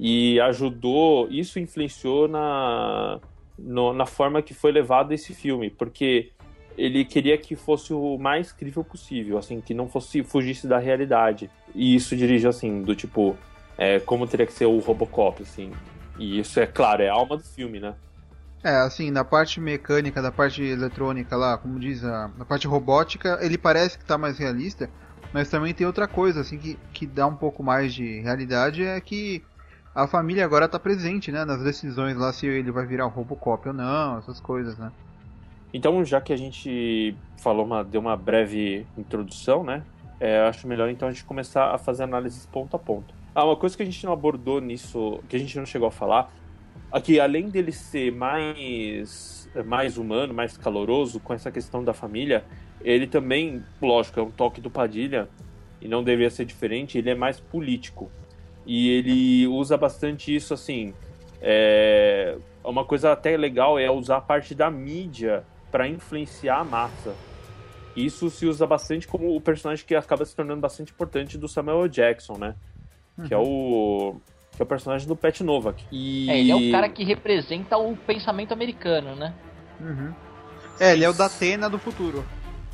e 0.01 0.39
ajudou, 0.39 1.27
isso 1.29 1.59
influenciou 1.59 2.29
na, 2.29 3.19
no, 3.57 3.91
na 3.93 4.05
forma 4.05 4.41
que 4.41 4.53
foi 4.53 4.71
levado 4.71 5.11
esse 5.11 5.33
filme, 5.33 5.69
porque 5.69 6.31
ele 6.77 7.03
queria 7.03 7.37
que 7.37 7.53
fosse 7.53 7.93
o 7.93 8.17
mais 8.17 8.53
crível 8.53 8.81
possível, 8.81 9.37
assim, 9.37 9.59
que 9.59 9.73
não 9.73 9.89
fosse 9.89 10.23
fugisse 10.23 10.65
da 10.65 10.77
realidade. 10.77 11.51
E 11.75 11.93
isso 11.93 12.15
dirige 12.15 12.47
assim, 12.47 12.81
do 12.81 12.95
tipo, 12.95 13.37
é, 13.77 13.99
como 13.99 14.25
teria 14.25 14.45
que 14.45 14.53
ser 14.53 14.67
o 14.67 14.79
Robocop, 14.79 15.43
assim. 15.43 15.73
E 16.17 16.39
isso 16.39 16.61
é 16.61 16.65
claro, 16.65 17.03
é 17.03 17.09
a 17.09 17.13
alma 17.13 17.35
do 17.35 17.43
filme, 17.43 17.81
né? 17.81 17.93
É, 18.63 18.75
assim, 18.77 19.11
na 19.11 19.25
parte 19.25 19.59
mecânica, 19.59 20.21
da 20.21 20.31
parte 20.31 20.63
eletrônica 20.63 21.35
lá, 21.35 21.57
como 21.57 21.77
diz, 21.77 22.05
a, 22.05 22.31
na 22.37 22.45
parte 22.45 22.67
robótica, 22.67 23.37
ele 23.41 23.57
parece 23.57 23.97
que 23.97 24.05
tá 24.05 24.17
mais 24.17 24.37
realista, 24.37 24.89
mas 25.33 25.49
também 25.49 25.73
tem 25.73 25.85
outra 25.85 26.07
coisa, 26.07 26.39
assim, 26.39 26.57
que, 26.57 26.79
que 26.93 27.05
dá 27.05 27.27
um 27.27 27.35
pouco 27.35 27.61
mais 27.61 27.93
de 27.93 28.21
realidade, 28.21 28.85
é 28.85 29.01
que 29.01 29.43
a 29.93 30.07
família 30.07 30.45
agora 30.45 30.67
tá 30.67 30.79
presente, 30.79 31.31
né, 31.31 31.45
nas 31.45 31.63
decisões 31.63 32.15
lá, 32.17 32.31
se 32.31 32.45
ele 32.47 32.71
vai 32.71 32.85
virar 32.85 33.05
um 33.05 33.09
Robocop 33.09 33.67
ou 33.67 33.73
não, 33.73 34.17
essas 34.19 34.39
coisas, 34.39 34.77
né. 34.77 34.91
Então, 35.73 36.03
já 36.03 36.19
que 36.19 36.33
a 36.33 36.37
gente 36.37 37.15
falou 37.37 37.65
uma, 37.65 37.83
deu 37.83 38.01
uma 38.01 38.17
breve 38.17 38.85
introdução, 38.97 39.63
né, 39.63 39.83
é, 40.19 40.39
acho 40.47 40.67
melhor 40.67 40.89
então 40.89 41.07
a 41.07 41.11
gente 41.11 41.23
começar 41.23 41.73
a 41.73 41.77
fazer 41.77 42.03
análises 42.03 42.45
ponto 42.45 42.75
a 42.75 42.79
ponto. 42.79 43.13
Ah, 43.33 43.45
uma 43.45 43.55
coisa 43.55 43.77
que 43.77 43.83
a 43.83 43.85
gente 43.85 44.03
não 44.05 44.11
abordou 44.11 44.59
nisso, 44.59 45.19
que 45.29 45.35
a 45.35 45.39
gente 45.39 45.57
não 45.57 45.65
chegou 45.65 45.87
a 45.87 45.91
falar, 45.91 46.31
Aqui, 46.91 47.19
além 47.19 47.49
dele 47.49 47.71
ser 47.71 48.11
mais, 48.11 49.47
mais 49.63 49.95
humano, 49.95 50.33
mais 50.33 50.57
caloroso 50.57 51.19
com 51.19 51.31
essa 51.31 51.51
questão 51.51 51.83
da 51.83 51.93
família, 51.93 52.43
ele 52.81 53.05
também, 53.05 53.63
lógico, 53.79 54.19
é 54.19 54.23
um 54.23 54.31
toque 54.31 54.59
do 54.59 54.71
Padilha, 54.71 55.29
e 55.79 55.87
não 55.87 56.03
deveria 56.03 56.31
ser 56.31 56.45
diferente, 56.45 56.97
ele 56.97 57.11
é 57.11 57.15
mais 57.15 57.39
político. 57.39 58.11
E 58.69 58.87
ele 58.87 59.47
usa 59.47 59.75
bastante 59.75 60.33
isso, 60.33 60.53
assim. 60.53 60.93
É... 61.41 62.37
Uma 62.63 62.85
coisa 62.85 63.11
até 63.11 63.35
legal 63.35 63.79
é 63.79 63.89
usar 63.89 64.17
a 64.17 64.21
parte 64.21 64.53
da 64.53 64.69
mídia 64.69 65.43
para 65.71 65.87
influenciar 65.87 66.59
a 66.59 66.63
massa. 66.63 67.15
Isso 67.95 68.29
se 68.29 68.45
usa 68.45 68.67
bastante 68.67 69.07
como 69.07 69.35
o 69.35 69.41
personagem 69.41 69.83
que 69.83 69.95
acaba 69.95 70.23
se 70.23 70.35
tornando 70.35 70.61
bastante 70.61 70.91
importante 70.91 71.35
do 71.35 71.47
Samuel 71.47 71.87
Jackson, 71.87 72.37
né? 72.37 72.53
Uhum. 73.17 73.27
Que 73.27 73.33
é 73.33 73.37
o 73.39 74.15
que 74.55 74.61
é 74.61 74.63
o 74.63 74.67
personagem 74.67 75.07
do 75.07 75.15
Pet 75.15 75.43
Novak. 75.43 75.83
E... 75.91 76.29
É, 76.29 76.39
ele 76.39 76.51
é 76.51 76.55
o 76.55 76.71
cara 76.71 76.87
que 76.89 77.03
representa 77.03 77.75
o 77.75 77.97
pensamento 77.97 78.51
americano, 78.51 79.15
né? 79.15 79.33
Uhum. 79.81 80.13
É, 80.79 80.93
ele 80.93 81.03
é 81.03 81.09
o 81.09 81.13
da 81.13 81.25
Atena 81.25 81.67
do 81.67 81.79
futuro. 81.79 82.23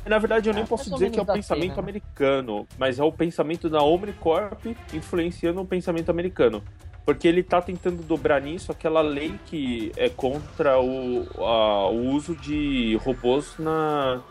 Na 0.06 0.18
verdade, 0.18 0.48
eu 0.48 0.54
nem 0.54 0.62
é, 0.62 0.66
posso 0.66 0.90
dizer 0.90 1.10
que 1.10 1.18
é 1.18 1.22
o 1.22 1.26
pensamento 1.26 1.72
Atena, 1.72 1.82
americano, 1.82 2.66
mas 2.78 2.98
é 2.98 3.02
o 3.02 3.10
pensamento 3.10 3.68
da 3.68 3.82
Omnicorp 3.82 4.64
influenciando 4.94 5.60
o 5.60 5.66
pensamento 5.66 6.10
americano. 6.10 6.62
Porque 7.04 7.28
ele 7.28 7.42
tá 7.42 7.62
tentando 7.62 8.02
dobrar 8.02 8.40
nisso 8.40 8.72
aquela 8.72 9.00
lei 9.00 9.34
que 9.46 9.92
é 9.96 10.08
contra 10.08 10.80
o, 10.80 11.26
a, 11.38 11.88
o 11.88 12.10
uso 12.10 12.34
de 12.34 12.96
robôs 12.96 13.54
na, 13.58 14.22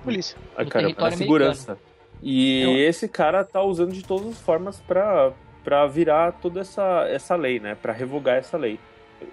polícia. 0.00 0.36
Ah, 0.56 0.64
cara, 0.64 0.92
pra 0.94 1.10
segurança. 1.10 1.78
E 2.22 2.62
Eu... 2.62 2.76
esse 2.88 3.08
cara 3.08 3.44
tá 3.44 3.62
usando 3.62 3.92
de 3.92 4.02
todas 4.02 4.28
as 4.28 4.40
formas 4.40 4.80
pra, 4.80 5.32
pra 5.62 5.86
virar 5.86 6.32
toda 6.32 6.60
essa, 6.60 7.06
essa 7.08 7.36
lei, 7.36 7.60
né? 7.60 7.74
Pra 7.74 7.92
revogar 7.92 8.36
essa 8.36 8.56
lei. 8.56 8.78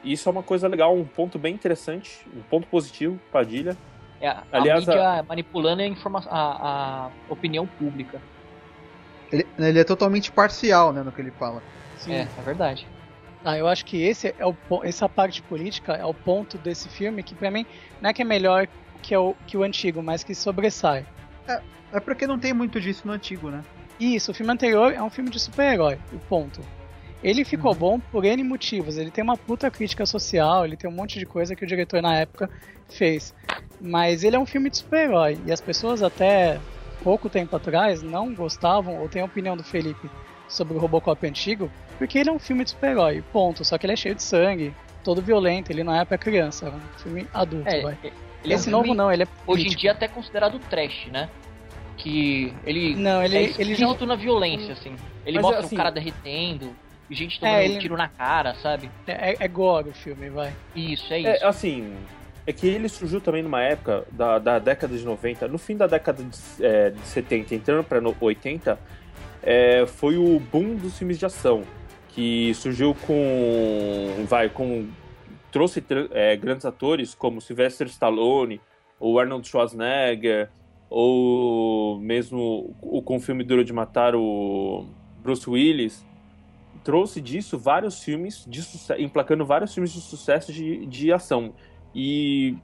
Isso 0.04 0.28
é 0.28 0.32
uma 0.32 0.44
coisa 0.44 0.68
legal, 0.68 0.96
um 0.96 1.06
ponto 1.06 1.40
bem 1.40 1.54
interessante, 1.54 2.26
um 2.36 2.42
ponto 2.42 2.68
positivo, 2.68 3.20
Padilha. 3.32 3.76
É, 4.20 4.28
a 4.30 4.44
Aliás, 4.52 4.86
mídia 4.86 5.20
a... 5.20 5.24
manipulando 5.24 5.82
a, 5.82 5.86
informa... 5.86 6.24
a, 6.30 7.06
a 7.06 7.10
opinião 7.30 7.68
pública. 7.68 8.22
Ele, 9.32 9.46
ele, 9.60 9.80
é 9.80 9.84
totalmente 9.84 10.32
parcial, 10.32 10.94
né, 10.94 11.04
no 11.04 11.12
que 11.12 11.22
ele 11.22 11.32
fala. 11.32 11.62
Sim. 11.98 12.14
É, 12.14 12.22
é 12.22 12.42
verdade. 12.44 12.88
Ah, 13.44 13.58
eu 13.58 13.68
acho 13.68 13.86
que 13.86 14.02
esse 14.02 14.34
é 14.38 14.46
o, 14.46 14.56
essa 14.84 15.08
parte 15.08 15.42
política 15.42 15.94
é 15.94 16.06
o 16.06 16.14
ponto 16.14 16.58
desse 16.58 16.90
filme 16.90 17.22
que 17.22 17.36
para 17.36 17.52
mim 17.52 17.66
não 18.02 18.10
é 18.10 18.14
que 18.14 18.22
é 18.22 18.26
melhor 18.26 18.68
que, 19.02 19.14
é 19.14 19.20
o, 19.20 19.36
que 19.46 19.56
o 19.58 19.64
antigo, 19.64 20.02
mas 20.02 20.24
que 20.24 20.34
sobressai. 20.34 21.06
É, 21.48 21.62
é 21.94 22.00
porque 22.00 22.26
não 22.26 22.40
tem 22.40 22.54
muito 22.54 22.82
disso 22.82 23.06
no 23.06 23.14
antigo, 23.14 23.50
né? 23.50 23.64
Isso, 24.00 24.32
o 24.32 24.34
filme 24.34 24.52
anterior 24.52 24.94
é 24.94 25.02
um 25.02 25.10
filme 25.10 25.30
de 25.30 25.40
super-herói, 25.40 26.00
o 26.14 26.20
ponto. 26.20 26.62
Ele 27.24 27.44
ficou 27.44 27.72
uhum. 27.72 27.78
bom 27.78 28.00
por 28.00 28.26
N 28.26 28.44
motivos. 28.44 28.98
Ele 28.98 29.12
tem 29.12 29.24
uma 29.24 29.38
puta 29.38 29.72
crítica 29.72 30.06
social, 30.06 30.66
ele 30.66 30.78
tem 30.78 30.90
um 30.90 30.94
monte 30.94 31.20
de 31.20 31.26
coisa 31.26 31.56
que 31.56 31.64
o 31.64 31.68
diretor 31.68 32.02
na 32.02 32.16
época 32.16 32.50
fez. 32.90 33.34
Mas 33.82 34.24
ele 34.24 34.36
é 34.36 34.40
um 34.40 34.46
filme 34.46 34.70
de 34.70 34.78
super-herói. 34.78 35.38
E 35.46 35.52
as 35.52 35.62
pessoas 35.62 36.04
até 36.04 36.60
pouco 37.04 37.30
tempo 37.30 37.56
atrás 37.56 38.02
não 38.02 38.34
gostavam, 38.34 39.00
ou 39.00 39.10
tem 39.10 39.22
a 39.22 39.26
opinião 39.26 39.56
do 39.56 39.64
Felipe 39.64 40.10
sobre 40.48 40.76
o 40.76 40.80
Robocop 40.80 41.26
antigo, 41.26 41.72
porque 41.98 42.18
ele 42.18 42.30
é 42.30 42.32
um 42.32 42.40
filme 42.40 42.64
de 42.64 42.72
super-herói, 42.72 43.24
ponto. 43.34 43.66
Só 43.66 43.78
que 43.78 43.86
ele 43.86 43.94
é 43.94 43.96
cheio 43.96 44.16
de 44.16 44.24
sangue, 44.24 44.74
todo 45.04 45.22
violento, 45.22 45.72
ele 45.72 45.84
não 45.84 45.96
é 45.96 46.06
pra 46.06 46.18
criança, 46.18 46.68
é 46.68 46.70
um 46.70 47.00
filme 47.00 47.28
adulto, 47.34 47.70
é, 47.70 47.82
vai. 47.82 47.98
Ele 48.44 48.54
Esse 48.54 48.68
é 48.68 48.70
um 48.70 48.72
novo 48.80 48.94
não, 48.94 49.12
ele 49.12 49.24
é 49.24 49.26
político. 49.26 49.52
Hoje 49.52 49.68
em 49.68 49.78
dia 49.78 49.92
até 49.92 50.08
considerado 50.08 50.60
trash, 50.70 51.08
né? 51.12 51.30
Que 51.98 52.54
ele 52.64 52.96
não, 52.96 53.24
ele, 53.24 53.38
é 53.38 53.54
ele 53.58 53.74
já 53.74 53.88
na 54.06 54.16
violência, 54.16 54.74
assim. 54.74 54.96
Ele 55.26 55.38
Mas, 55.38 55.42
mostra 55.44 55.66
assim, 55.66 55.76
um 55.76 55.78
cara 55.78 55.90
derretendo, 55.90 56.76
gente 57.16 57.40
tomando 57.40 57.56
é, 57.56 57.66
ele... 57.66 57.80
tiro 57.80 57.96
na 57.96 58.08
cara, 58.08 58.56
sabe? 58.56 58.90
É, 59.06 59.32
é, 59.32 59.38
é 59.40 59.48
gore 59.48 59.90
o 59.90 59.94
filme, 59.94 60.30
vai. 60.30 60.54
Isso, 60.76 61.14
é, 61.14 61.18
é 61.18 61.20
isso. 61.20 61.44
É, 61.44 61.48
assim, 61.48 61.96
é 62.46 62.54
que 62.54 62.68
ele 62.68 62.88
surgiu 62.88 63.20
também 63.20 63.44
numa 63.44 63.62
época 63.62 64.06
da, 64.12 64.40
da 64.40 64.60
década 64.60 64.98
de 64.98 65.04
90, 65.04 65.48
no 65.48 65.58
fim 65.58 65.76
da 65.76 65.88
década 65.88 66.24
de, 66.24 66.66
é, 66.66 66.92
de 66.92 67.02
70, 67.02 67.56
entrando 67.56 67.84
para 67.84 68.02
80, 68.20 68.80
é, 69.44 69.86
foi 69.86 70.18
o 70.18 70.40
boom 70.40 70.76
dos 70.76 70.98
filmes 70.98 71.20
de 71.20 71.26
ação, 71.26 71.64
que 72.10 72.54
surgiu 72.54 72.96
com, 73.06 74.26
vai, 74.28 74.50
com 74.50 74.88
trouxe 75.52 75.84
é, 76.12 76.36
grandes 76.36 76.66
atores 76.66 77.14
como 77.14 77.42
Sylvester 77.42 77.88
Stallone, 77.88 78.62
ou 79.00 79.20
Arnold 79.20 79.48
Schwarzenegger, 79.48 80.50
ou 80.90 82.00
mesmo 82.00 82.76
o, 82.82 83.02
com 83.02 83.18
o 83.18 83.20
filme 83.20 83.44
Duro 83.44 83.64
de 83.64 83.74
Matar 83.74 84.16
o 84.16 84.86
Bruce 85.22 85.50
Willis, 85.50 86.06
trouxe 86.88 87.20
disso 87.20 87.60
vários 87.60 88.02
filmes, 88.02 88.46
de 88.48 88.62
emplacando 88.98 89.46
vários 89.46 89.74
filmes 89.74 89.92
de 89.92 90.00
sucesso 90.00 90.54
de, 90.54 90.86
de 90.86 91.12
ação. 91.12 91.54
E 91.94 92.56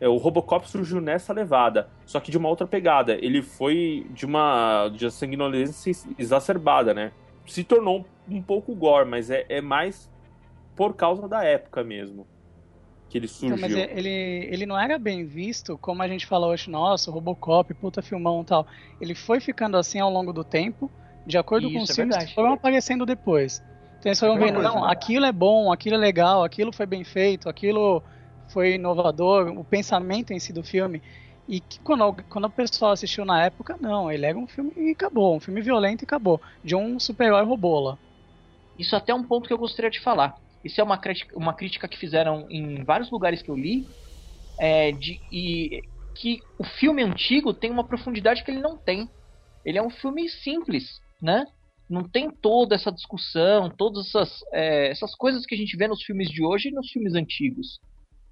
é, 0.00 0.08
o 0.08 0.16
Robocop 0.16 0.68
surgiu 0.68 1.00
nessa 1.00 1.32
levada, 1.32 1.88
só 2.04 2.18
que 2.18 2.32
de 2.32 2.36
uma 2.36 2.48
outra 2.48 2.66
pegada. 2.66 3.14
Ele 3.24 3.42
foi 3.42 4.08
de 4.10 4.26
uma 4.26 4.88
de 4.88 5.08
sanguinolência 5.08 5.92
exacerbada, 6.18 6.92
né? 6.92 7.12
Se 7.46 7.62
tornou 7.62 8.04
um 8.28 8.42
pouco 8.42 8.74
gore, 8.74 9.08
mas 9.08 9.30
é, 9.30 9.46
é 9.48 9.60
mais 9.60 10.10
por 10.74 10.96
causa 10.96 11.28
da 11.28 11.44
época 11.44 11.84
mesmo 11.84 12.26
que 13.08 13.18
ele 13.18 13.28
surgiu. 13.28 13.56
Então, 13.56 13.68
mas 13.68 13.72
ele, 13.72 14.48
ele 14.50 14.66
não 14.66 14.76
era 14.76 14.98
bem 14.98 15.24
visto, 15.24 15.78
como 15.78 16.02
a 16.02 16.08
gente 16.08 16.26
fala 16.26 16.48
hoje, 16.48 16.68
nossa, 16.68 17.08
Robocop, 17.08 17.72
puta 17.74 18.02
filmão 18.02 18.42
e 18.42 18.46
tal. 18.46 18.66
Ele 19.00 19.14
foi 19.14 19.38
ficando 19.38 19.76
assim 19.76 20.00
ao 20.00 20.10
longo 20.10 20.32
do 20.32 20.42
tempo, 20.42 20.90
de 21.26 21.38
acordo 21.38 21.68
Isso, 21.68 21.76
com 21.76 21.82
os 21.84 21.90
é 21.90 21.94
filmes 21.94 22.16
que 22.16 22.34
foram 22.34 22.52
aparecendo 22.54 23.04
depois. 23.06 23.62
Então 23.98 24.10
eles 24.10 24.18
foram 24.18 24.36
é 24.36 24.38
vendo, 24.38 24.62
não, 24.62 24.84
aquilo 24.84 25.26
é 25.26 25.32
bom, 25.32 25.70
aquilo 25.70 25.96
é 25.96 25.98
legal, 25.98 26.42
aquilo 26.42 26.72
foi 26.72 26.86
bem 26.86 27.04
feito, 27.04 27.48
aquilo 27.48 28.02
foi 28.48 28.74
inovador, 28.74 29.48
o 29.48 29.62
pensamento 29.62 30.32
em 30.32 30.38
si 30.38 30.52
do 30.52 30.62
filme. 30.62 31.02
E 31.46 31.60
que 31.60 31.80
quando, 31.80 32.14
quando 32.28 32.44
o 32.46 32.50
pessoal 32.50 32.92
assistiu 32.92 33.24
na 33.24 33.44
época, 33.44 33.76
não, 33.80 34.10
ele 34.10 34.24
era 34.24 34.38
um 34.38 34.46
filme 34.46 34.72
e 34.76 34.90
acabou, 34.92 35.36
um 35.36 35.40
filme 35.40 35.60
violento 35.60 36.02
e 36.02 36.04
acabou, 36.04 36.40
de 36.64 36.74
um 36.74 36.98
super-herói 36.98 37.44
robola. 37.44 37.98
Isso 38.78 38.96
até 38.96 39.12
é 39.12 39.14
um 39.14 39.24
ponto 39.24 39.46
que 39.46 39.52
eu 39.52 39.58
gostaria 39.58 39.90
de 39.90 40.00
falar. 40.00 40.36
Isso 40.64 40.80
é 40.80 40.84
uma 40.84 40.96
crítica, 40.96 41.36
uma 41.36 41.52
crítica 41.52 41.88
que 41.88 41.98
fizeram 41.98 42.46
em 42.48 42.82
vários 42.84 43.10
lugares 43.10 43.42
que 43.42 43.50
eu 43.50 43.56
li, 43.56 43.86
é, 44.58 44.92
de, 44.92 45.20
e 45.32 45.82
que 46.14 46.40
o 46.58 46.64
filme 46.64 47.02
antigo 47.02 47.52
tem 47.52 47.70
uma 47.70 47.84
profundidade 47.84 48.44
que 48.44 48.50
ele 48.50 48.60
não 48.60 48.76
tem. 48.76 49.08
Ele 49.64 49.78
é 49.78 49.82
um 49.82 49.90
filme 49.90 50.28
simples, 50.28 51.00
né? 51.20 51.44
Não 51.88 52.04
tem 52.08 52.30
toda 52.30 52.74
essa 52.74 52.92
discussão, 52.92 53.68
todas 53.68 54.06
essas, 54.06 54.44
é, 54.52 54.90
essas 54.90 55.14
coisas 55.14 55.44
que 55.44 55.54
a 55.54 55.58
gente 55.58 55.76
vê 55.76 55.88
nos 55.88 56.02
filmes 56.02 56.30
de 56.30 56.44
hoje 56.44 56.68
e 56.68 56.72
nos 56.72 56.88
filmes 56.90 57.14
antigos. 57.14 57.80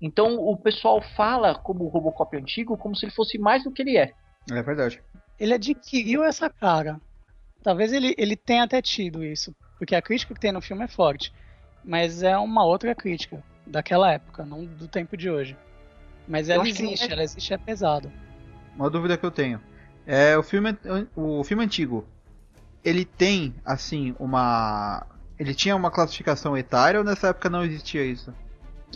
Então 0.00 0.36
o 0.38 0.56
pessoal 0.56 1.02
fala 1.16 1.54
como 1.56 1.84
o 1.84 1.88
Robocop 1.88 2.36
antigo 2.36 2.76
como 2.76 2.94
se 2.94 3.04
ele 3.04 3.12
fosse 3.12 3.36
mais 3.36 3.64
do 3.64 3.72
que 3.72 3.82
ele 3.82 3.96
é. 3.96 4.12
É 4.50 4.62
verdade. 4.62 5.02
Ele 5.38 5.54
adquiriu 5.54 6.22
essa 6.22 6.48
cara. 6.48 7.00
Talvez 7.62 7.92
ele, 7.92 8.14
ele 8.16 8.36
tenha 8.36 8.62
até 8.62 8.80
tido 8.80 9.24
isso, 9.24 9.54
porque 9.76 9.94
a 9.94 10.02
crítica 10.02 10.34
que 10.34 10.40
tem 10.40 10.52
no 10.52 10.62
filme 10.62 10.84
é 10.84 10.88
forte. 10.88 11.32
Mas 11.84 12.22
é 12.22 12.36
uma 12.38 12.64
outra 12.64 12.94
crítica 12.94 13.42
daquela 13.66 14.12
época, 14.12 14.44
não 14.44 14.64
do 14.64 14.86
tempo 14.86 15.16
de 15.16 15.28
hoje. 15.28 15.56
Mas 16.26 16.48
ela 16.48 16.66
existe, 16.68 17.08
é... 17.08 17.12
ela 17.12 17.22
existe 17.22 17.52
é 17.52 17.58
pesado. 17.58 18.10
Uma 18.76 18.90
dúvida 18.90 19.16
que 19.16 19.24
eu 19.24 19.30
tenho. 19.30 19.60
É, 20.06 20.36
o 20.38 20.42
filme 20.42 20.76
o 21.14 21.44
filme 21.44 21.64
antigo, 21.64 22.06
ele 22.88 23.04
tem 23.04 23.54
assim 23.64 24.14
uma 24.18 25.06
ele 25.38 25.54
tinha 25.54 25.76
uma 25.76 25.90
classificação 25.90 26.56
etária 26.56 26.98
ou 26.98 27.04
nessa 27.04 27.28
época 27.28 27.48
não 27.48 27.64
existia 27.64 28.04
isso? 28.04 28.34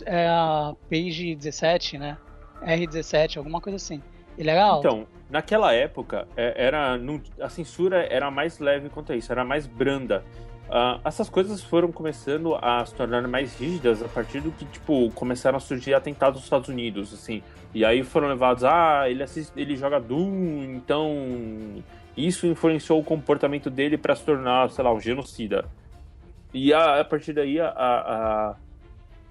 É 0.05 0.27
a 0.27 0.73
Page 0.89 1.35
17, 1.35 1.97
né? 1.97 2.17
R17, 2.61 3.37
alguma 3.37 3.61
coisa 3.61 3.77
assim. 3.77 4.01
Ele 4.37 4.49
era 4.49 4.63
alto. 4.65 4.87
Então, 4.87 5.07
naquela 5.29 5.73
época, 5.73 6.27
é, 6.35 6.65
era 6.65 6.99
a 7.39 7.49
censura 7.49 8.03
era 8.09 8.29
mais 8.31 8.59
leve 8.59 8.89
quanto 8.89 9.11
a 9.11 9.15
isso, 9.15 9.31
era 9.31 9.45
mais 9.45 9.67
branda. 9.67 10.23
Uh, 10.67 10.99
essas 11.05 11.29
coisas 11.29 11.61
foram 11.61 11.91
começando 11.91 12.55
a 12.55 12.83
se 12.85 12.95
tornar 12.95 13.27
mais 13.27 13.55
rígidas 13.59 14.01
a 14.01 14.07
partir 14.07 14.39
do 14.39 14.51
que, 14.51 14.65
tipo, 14.65 15.11
começaram 15.11 15.57
a 15.57 15.59
surgir 15.59 15.93
atentados 15.93 16.37
nos 16.37 16.45
Estados 16.45 16.69
Unidos, 16.69 17.13
assim. 17.13 17.43
E 17.73 17.85
aí 17.85 18.03
foram 18.03 18.27
levados, 18.27 18.63
ah, 18.63 19.03
ele, 19.07 19.21
assiste, 19.21 19.51
ele 19.55 19.75
joga 19.75 19.99
Doom, 19.99 20.63
então 20.75 21.83
isso 22.15 22.45
influenciou 22.47 22.99
o 22.99 23.03
comportamento 23.03 23.69
dele 23.69 23.97
para 23.97 24.15
se 24.15 24.23
tornar, 24.23 24.69
sei 24.69 24.83
lá, 24.83 24.93
um 24.93 24.99
genocida. 24.99 25.65
E 26.53 26.73
a, 26.73 26.99
a 26.99 27.05
partir 27.05 27.33
daí, 27.33 27.59
a, 27.59 27.69
a 27.69 28.55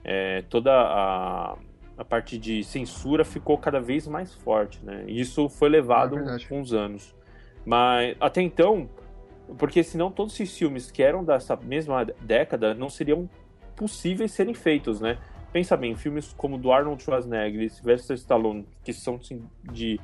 é, 0.04 0.42
toda 0.42 0.72
a, 0.72 1.56
a 1.96 2.04
parte 2.04 2.36
de 2.36 2.64
censura 2.64 3.24
ficou 3.24 3.56
cada 3.56 3.80
vez 3.80 4.06
mais 4.08 4.34
forte, 4.34 4.80
né? 4.84 5.04
Isso 5.06 5.48
foi 5.48 5.68
levado 5.68 6.18
é 6.18 6.38
com 6.48 6.60
os 6.60 6.72
anos. 6.72 7.14
Mas 7.64 8.16
até 8.20 8.42
então, 8.42 8.88
porque 9.56 9.82
senão 9.84 10.10
todos 10.10 10.34
esses 10.34 10.56
filmes 10.56 10.90
que 10.90 11.02
eram 11.02 11.24
dessa 11.24 11.56
mesma 11.56 12.04
década 12.20 12.74
não 12.74 12.88
seriam 12.88 13.28
possíveis 13.76 14.32
serem 14.32 14.54
feitos, 14.54 15.00
né? 15.00 15.18
Pensa 15.52 15.76
bem, 15.76 15.94
filmes 15.94 16.32
como 16.32 16.58
do 16.58 16.72
Arnold 16.72 17.02
Schwarzenegger 17.02 17.60
e 17.60 17.70
Sylvester 17.70 18.16
Stallone, 18.16 18.66
que 18.82 18.92
são 18.92 19.16
assim, 19.16 19.44
de 19.70 20.00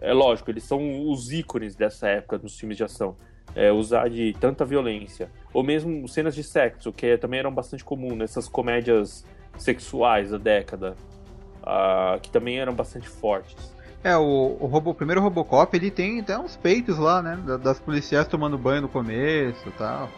é 0.00 0.12
lógico, 0.12 0.50
eles 0.50 0.64
são 0.64 1.08
os 1.10 1.32
ícones 1.32 1.74
dessa 1.74 2.08
época 2.08 2.38
nos 2.38 2.58
filmes 2.58 2.76
de 2.76 2.84
ação. 2.84 3.16
É, 3.54 3.72
usar 3.72 4.08
de 4.08 4.34
tanta 4.38 4.64
violência. 4.64 5.28
Ou 5.52 5.62
mesmo 5.62 6.06
cenas 6.08 6.34
de 6.34 6.44
sexo, 6.44 6.92
que 6.92 7.16
também 7.18 7.40
eram 7.40 7.52
bastante 7.52 7.84
comum 7.84 8.14
nessas 8.14 8.48
comédias 8.48 9.24
sexuais 9.58 10.30
da 10.30 10.38
década, 10.38 10.94
uh, 11.62 12.20
que 12.20 12.30
também 12.30 12.60
eram 12.60 12.72
bastante 12.72 13.08
fortes. 13.08 13.74
É, 14.04 14.16
o, 14.16 14.56
o, 14.60 14.66
Robo, 14.66 14.90
o 14.90 14.94
primeiro 14.94 15.20
Robocop, 15.20 15.76
ele 15.76 15.90
tem 15.90 16.20
até 16.20 16.38
uns 16.38 16.56
peitos 16.56 16.96
lá, 16.96 17.20
né? 17.20 17.38
Das 17.62 17.80
policiais 17.80 18.26
tomando 18.28 18.56
banho 18.56 18.82
no 18.82 18.88
começo 18.88 19.68
e 19.68 19.72
tal. 19.72 20.08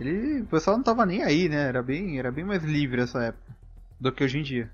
Ele, 0.00 0.40
o 0.40 0.46
pessoal 0.46 0.76
não 0.76 0.82
tava 0.82 1.04
nem 1.04 1.22
aí, 1.22 1.48
né? 1.48 1.68
Era 1.68 1.82
bem, 1.82 2.18
era 2.18 2.32
bem 2.32 2.44
mais 2.44 2.64
livre 2.64 3.02
essa 3.02 3.22
época 3.22 3.52
do 4.00 4.10
que 4.10 4.24
hoje 4.24 4.38
em 4.38 4.42
dia. 4.42 4.70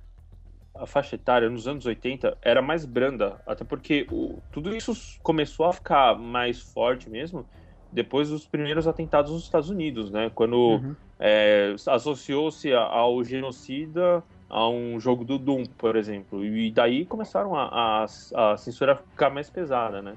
A 0.75 0.87
faixa 0.87 1.15
etária 1.15 1.49
nos 1.49 1.69
anos 1.69 1.87
80 1.87 2.37
era 2.43 2.61
mais 2.61 2.85
branda, 2.85 3.41
até 3.47 3.65
porque 3.65 4.07
o, 4.11 4.39
tudo 4.51 4.75
isso 4.75 4.93
começou 5.23 5.67
a 5.67 5.73
ficar 5.73 6.19
mais 6.19 6.61
forte 6.61 7.09
mesmo 7.09 7.47
depois 7.93 8.29
dos 8.29 8.45
primeiros 8.45 8.89
atentados 8.89 9.31
nos 9.31 9.45
Estados 9.45 9.71
Unidos, 9.71 10.11
né? 10.11 10.31
Quando 10.35 10.57
uhum. 10.57 10.97
é, 11.19 11.77
associou-se 11.87 12.73
ao 12.73 13.23
genocida 13.23 14.23
a 14.51 14.69
um 14.69 14.99
jogo 14.99 15.25
do 15.25 15.39
Doom, 15.39 15.65
por 15.79 15.95
exemplo. 15.95 16.45
E 16.45 16.71
daí 16.73 17.05
começaram 17.05 17.55
a, 17.55 18.05
a, 18.35 18.53
a 18.53 18.57
censura 18.57 18.97
ficar 18.97 19.31
mais 19.31 19.49
pesada, 19.49 20.03
né? 20.03 20.15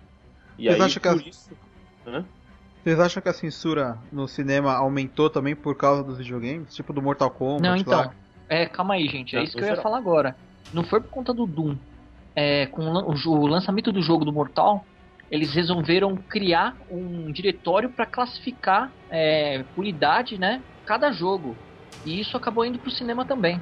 E 0.57 0.65
Vocês 0.65 0.75
aí, 0.75 0.85
acham 0.85 1.01
que 1.01 1.07
a... 1.07 1.29
isso... 1.29 1.51
Vocês 2.83 2.99
acham 2.99 3.21
que 3.21 3.29
a 3.29 3.33
censura 3.33 3.97
no 4.11 4.27
cinema 4.27 4.73
aumentou 4.73 5.29
também 5.29 5.55
por 5.55 5.75
causa 5.75 6.03
dos 6.03 6.17
videogames? 6.17 6.73
Tipo 6.73 6.93
do 6.93 7.01
Mortal 7.01 7.29
Kombat? 7.29 7.61
Não, 7.61 7.75
então. 7.75 7.99
Lá? 7.99 8.13
É, 8.49 8.65
calma 8.65 8.93
aí, 8.93 9.07
gente. 9.07 9.35
É 9.35 9.43
isso 9.43 9.57
que 9.57 9.63
eu 9.63 9.67
ia 9.67 9.75
falar 9.75 9.97
agora. 9.97 10.35
Não 10.71 10.83
foi 10.83 11.01
por 11.01 11.09
conta 11.09 11.33
do 11.33 11.47
Doom. 11.47 11.77
é, 12.35 12.67
com 12.67 12.83
o 12.83 13.47
lançamento 13.47 13.91
do 13.91 14.01
jogo 14.01 14.25
do 14.25 14.33
Mortal, 14.33 14.87
eles 15.29 15.53
resolveram 15.53 16.15
criar 16.29 16.75
um 16.89 17.31
diretório 17.31 17.93
para 17.95 18.05
classificar 18.05 18.91
é, 19.11 19.63
por 19.75 19.85
idade, 19.85 20.37
né, 20.39 20.63
cada 20.85 21.11
jogo. 21.11 21.59
E 22.05 22.19
isso 22.19 22.37
acabou 22.37 22.65
indo 22.65 22.79
pro 22.79 22.91
cinema 22.91 23.25
também. 23.27 23.61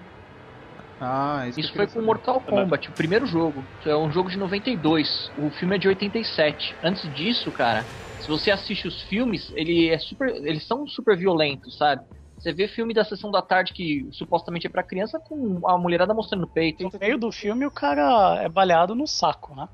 Ah, 1.00 1.48
isso, 1.50 1.60
isso 1.60 1.74
foi 1.76 1.88
com 1.88 2.02
Mortal 2.02 2.42
Kombat, 2.42 2.90
o 2.90 2.96
primeiro 2.96 3.26
jogo. 3.26 3.70
É 3.86 3.96
um 3.96 4.12
jogo 4.12 4.30
de 4.30 4.38
92. 4.38 5.32
O 5.36 5.52
filme 5.52 5.76
é 5.76 5.80
de 5.80 5.88
87. 5.88 6.78
Antes 6.84 7.02
disso, 7.14 7.52
cara, 7.52 7.88
se 8.18 8.28
você 8.28 8.52
assiste 8.52 8.88
os 8.88 9.02
filmes, 9.04 9.50
ele 9.56 9.90
é 9.90 10.00
super, 10.00 10.30
eles 10.46 10.66
são 10.68 10.88
super 10.88 11.18
violentos, 11.18 11.78
sabe? 11.78 12.04
Você 12.38 12.54
vê 12.54 12.68
filme 12.68 12.94
da 12.94 13.04
sessão 13.04 13.32
da 13.32 13.42
tarde 13.42 13.74
que 13.74 14.08
supostamente 14.12 14.68
é 14.68 14.70
pra 14.70 14.84
criança 14.84 15.20
com 15.20 15.68
a 15.68 15.78
mulherada 15.78 16.14
mostrando 16.14 16.44
o 16.44 16.50
peito. 16.50 16.84
No 16.84 16.92
meio 17.00 17.18
do 17.18 17.32
filme 17.32 17.66
o 17.66 17.72
cara 17.72 18.42
é 18.44 18.50
baleado 18.50 18.94
no 18.94 19.08
saco, 19.08 19.56
né? 19.56 19.68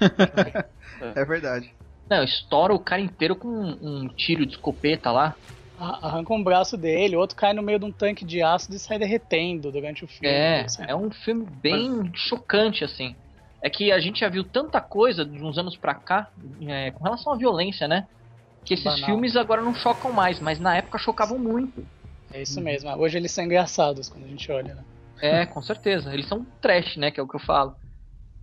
é 1.14 1.24
verdade. 1.24 1.72
Não, 2.10 2.22
estoura 2.22 2.74
o 2.74 2.78
cara 2.78 3.00
inteiro 3.00 3.36
com 3.36 3.48
um, 3.48 3.78
um 3.80 4.08
tiro 4.08 4.44
de 4.44 4.52
escopeta 4.52 5.10
lá. 5.10 5.34
Arranca 5.78 6.32
um 6.32 6.44
braço 6.44 6.76
dele, 6.76 7.16
o 7.16 7.18
outro 7.18 7.36
cai 7.36 7.52
no 7.52 7.62
meio 7.62 7.78
de 7.78 7.84
um 7.84 7.90
tanque 7.90 8.24
de 8.24 8.42
ácido 8.42 8.76
e 8.76 8.78
sai 8.78 8.98
derretendo 8.98 9.72
durante 9.72 10.04
o 10.04 10.08
filme. 10.08 10.28
É, 10.28 10.60
assim. 10.60 10.84
é 10.86 10.94
um 10.94 11.10
filme 11.10 11.44
bem 11.44 11.90
Mas... 11.90 12.20
chocante, 12.20 12.84
assim. 12.84 13.16
É 13.60 13.70
que 13.70 13.90
a 13.90 13.98
gente 13.98 14.20
já 14.20 14.28
viu 14.28 14.44
tanta 14.44 14.80
coisa 14.80 15.24
de 15.24 15.42
uns 15.42 15.56
anos 15.58 15.76
pra 15.76 15.94
cá 15.94 16.28
é, 16.66 16.90
com 16.90 17.02
relação 17.02 17.32
à 17.32 17.36
violência, 17.36 17.88
né? 17.88 18.06
Que 18.64 18.74
esses 18.74 18.84
Banal. 18.84 19.06
filmes 19.06 19.36
agora 19.36 19.60
não 19.60 19.74
chocam 19.74 20.12
mais, 20.12 20.38
mas 20.40 20.60
na 20.60 20.76
época 20.76 20.98
chocavam 20.98 21.38
muito. 21.38 21.84
É 22.32 22.42
isso 22.42 22.60
mesmo. 22.60 22.90
Hoje 22.96 23.18
eles 23.18 23.30
são 23.30 23.44
engraçados 23.44 24.08
quando 24.08 24.24
a 24.24 24.28
gente 24.28 24.50
olha, 24.50 24.74
né? 24.74 24.84
É, 25.20 25.46
com 25.46 25.60
certeza. 25.60 26.12
Eles 26.12 26.26
são 26.26 26.44
trash, 26.60 26.96
né? 26.96 27.10
Que 27.10 27.20
é 27.20 27.22
o 27.22 27.28
que 27.28 27.36
eu 27.36 27.40
falo. 27.40 27.76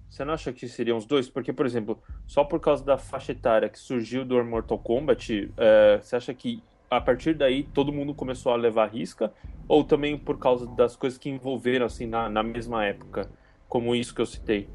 Você 0.10 0.26
não 0.26 0.34
acha 0.34 0.52
que 0.52 0.68
seriam 0.68 0.98
os 0.98 1.06
dois? 1.06 1.30
Porque, 1.30 1.54
por 1.54 1.66
exemplo, 1.66 2.02
só 2.26 2.44
por 2.44 2.60
causa 2.60 2.84
da 2.84 2.98
faixa 2.98 3.32
etária 3.32 3.70
que 3.70 3.80
surgiu 3.80 4.26
do 4.26 4.44
Mortal 4.44 4.80
Kombat, 4.80 5.52
é, 5.58 6.00
você 6.02 6.16
acha 6.16 6.34
que 6.34 6.64
a 6.90 7.00
partir 7.00 7.36
daí 7.36 7.64
todo 7.64 7.94
mundo 7.94 8.14
começou 8.14 8.52
a 8.52 8.56
levar 8.56 8.90
risca? 8.90 9.32
Ou 9.68 9.84
também 9.84 10.18
por 10.18 10.40
causa 10.40 10.66
das 10.76 10.96
coisas 10.96 11.20
que 11.20 11.30
envolveram, 11.30 11.86
assim, 11.86 12.08
na, 12.08 12.28
na 12.28 12.42
mesma 12.42 12.86
época? 12.86 13.30
Como 13.68 13.96
isso 13.96 14.16
que 14.16 14.22
eu 14.22 14.26
citei? 14.26 14.68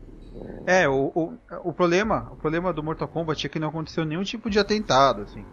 É, 0.67 0.89
o, 0.89 1.13
o, 1.15 1.33
o, 1.65 1.73
problema 1.73 2.29
o 2.33 2.37
problema 2.37 2.73
do 2.73 2.83
Mortal 2.83 3.09
Kombat 3.09 3.47
é 3.47 3.51
que 3.51 3.59
não 3.59 3.69
aconteceu 3.69 4.05
nenhum 4.05 4.23
tipo 4.23 4.51
de 4.51 4.59
atentado, 4.59 5.23
assim. 5.23 5.45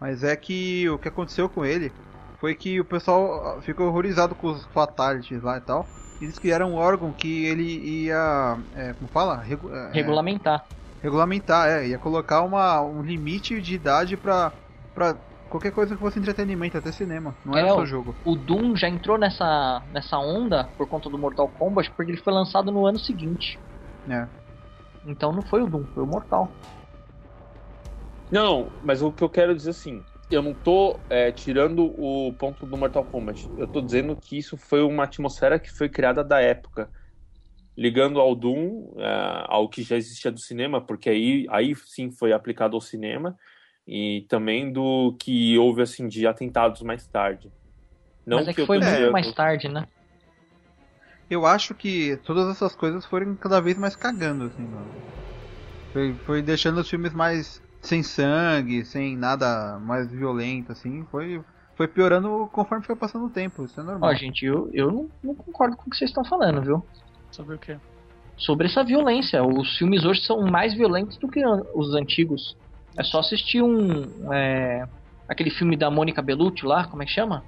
Mas 0.00 0.24
é 0.24 0.34
que 0.34 0.88
o 0.88 0.98
que 0.98 1.08
aconteceu 1.08 1.48
com 1.48 1.64
ele 1.64 1.92
foi 2.40 2.54
que 2.54 2.80
o 2.80 2.84
pessoal 2.84 3.60
ficou 3.62 3.88
horrorizado 3.88 4.34
com 4.34 4.48
os 4.48 4.64
fatalities 4.66 5.42
lá 5.42 5.58
e 5.58 5.60
tal 5.60 5.86
eles 6.24 6.38
criaram 6.38 6.72
um 6.72 6.76
órgão 6.76 7.12
que 7.12 7.44
ele 7.46 8.04
ia, 8.04 8.56
é, 8.76 8.92
como 8.94 9.08
fala? 9.08 9.36
Regu 9.36 9.74
é, 9.74 9.90
regulamentar. 9.92 10.64
Regulamentar, 11.02 11.68
é, 11.68 11.88
ia 11.88 11.98
colocar 11.98 12.42
uma, 12.42 12.80
um 12.80 13.02
limite 13.02 13.60
de 13.60 13.74
idade 13.74 14.16
pra, 14.16 14.52
pra 14.94 15.16
qualquer 15.50 15.72
coisa 15.72 15.94
que 15.94 16.00
fosse 16.00 16.20
entretenimento, 16.20 16.78
até 16.78 16.92
cinema, 16.92 17.34
não 17.44 17.56
é, 17.56 17.60
era 17.60 17.70
só 17.70 17.84
jogo. 17.84 18.14
O 18.24 18.36
Doom 18.36 18.76
já 18.76 18.88
entrou 18.88 19.18
nessa, 19.18 19.82
nessa 19.92 20.16
onda 20.16 20.68
por 20.78 20.86
conta 20.86 21.10
do 21.10 21.18
Mortal 21.18 21.48
Kombat, 21.58 21.90
porque 21.90 22.12
ele 22.12 22.22
foi 22.22 22.32
lançado 22.32 22.70
no 22.70 22.86
ano 22.86 23.00
seguinte. 23.00 23.58
É. 24.08 24.28
Então 25.04 25.32
não 25.32 25.42
foi 25.42 25.62
o 25.62 25.66
Doom, 25.66 25.84
foi 25.86 26.02
o 26.02 26.06
Mortal. 26.06 26.48
Não, 28.30 28.70
mas 28.82 29.02
o 29.02 29.12
que 29.12 29.22
eu 29.22 29.28
quero 29.28 29.54
dizer 29.54 29.70
assim, 29.70 30.02
eu 30.30 30.40
não 30.40 30.54
tô 30.54 30.98
é, 31.10 31.30
tirando 31.30 31.84
o 31.84 32.32
ponto 32.32 32.64
do 32.64 32.76
Mortal 32.76 33.04
Kombat. 33.04 33.46
Eu 33.58 33.66
tô 33.66 33.80
dizendo 33.82 34.16
que 34.16 34.38
isso 34.38 34.56
foi 34.56 34.82
uma 34.82 35.04
atmosfera 35.04 35.58
que 35.58 35.70
foi 35.70 35.88
criada 35.88 36.24
da 36.24 36.40
época. 36.40 36.90
Ligando 37.76 38.20
ao 38.20 38.34
Doom, 38.34 38.94
é, 38.98 39.44
ao 39.48 39.68
que 39.68 39.82
já 39.82 39.96
existia 39.96 40.30
do 40.30 40.40
cinema, 40.40 40.80
porque 40.80 41.10
aí, 41.10 41.46
aí 41.50 41.74
sim 41.74 42.10
foi 42.10 42.32
aplicado 42.32 42.74
ao 42.74 42.80
cinema, 42.80 43.36
e 43.86 44.24
também 44.28 44.72
do 44.72 45.16
que 45.20 45.58
houve 45.58 45.82
assim 45.82 46.08
de 46.08 46.26
atentados 46.26 46.80
mais 46.82 47.06
tarde. 47.06 47.52
Não 48.24 48.38
Mas 48.38 48.48
é 48.48 48.54
que, 48.54 48.60
que 48.60 48.66
foi 48.66 48.78
muito 48.78 49.12
mais 49.12 49.32
tarde, 49.32 49.68
né? 49.68 49.86
Eu 51.32 51.46
acho 51.46 51.74
que 51.74 52.18
todas 52.26 52.46
essas 52.50 52.74
coisas 52.74 53.06
foram 53.06 53.34
cada 53.34 53.58
vez 53.58 53.78
mais 53.78 53.96
cagando, 53.96 54.44
assim, 54.44 54.68
Foi, 55.90 56.14
foi 56.26 56.42
deixando 56.42 56.78
os 56.78 56.90
filmes 56.90 57.14
mais 57.14 57.62
sem 57.80 58.02
sangue, 58.02 58.84
sem 58.84 59.16
nada 59.16 59.78
mais 59.78 60.10
violento, 60.10 60.72
assim, 60.72 61.06
foi, 61.10 61.42
foi 61.74 61.88
piorando 61.88 62.46
conforme 62.52 62.84
foi 62.84 62.94
passando 62.94 63.24
o 63.24 63.30
tempo, 63.30 63.64
isso 63.64 63.80
é 63.80 63.82
normal. 63.82 64.10
Ó, 64.10 64.14
gente, 64.14 64.44
eu, 64.44 64.68
eu 64.74 64.92
não, 64.92 65.08
não 65.24 65.34
concordo 65.34 65.74
com 65.74 65.86
o 65.86 65.90
que 65.90 65.96
vocês 65.96 66.10
estão 66.10 66.22
falando, 66.22 66.60
viu? 66.60 66.86
Sobre 67.30 67.56
o 67.56 67.58
quê? 67.58 67.78
Sobre 68.36 68.66
essa 68.66 68.84
violência. 68.84 69.42
Os 69.42 69.78
filmes 69.78 70.04
hoje 70.04 70.26
são 70.26 70.42
mais 70.42 70.74
violentos 70.74 71.16
do 71.16 71.28
que 71.28 71.42
os 71.74 71.94
antigos. 71.94 72.58
É 72.94 73.02
só 73.02 73.20
assistir 73.20 73.62
um. 73.62 74.30
É, 74.34 74.86
aquele 75.26 75.50
filme 75.50 75.78
da 75.78 75.90
Mônica 75.90 76.20
Bellucci 76.20 76.66
lá, 76.66 76.86
como 76.88 77.02
é 77.02 77.06
que 77.06 77.12
chama? 77.12 77.42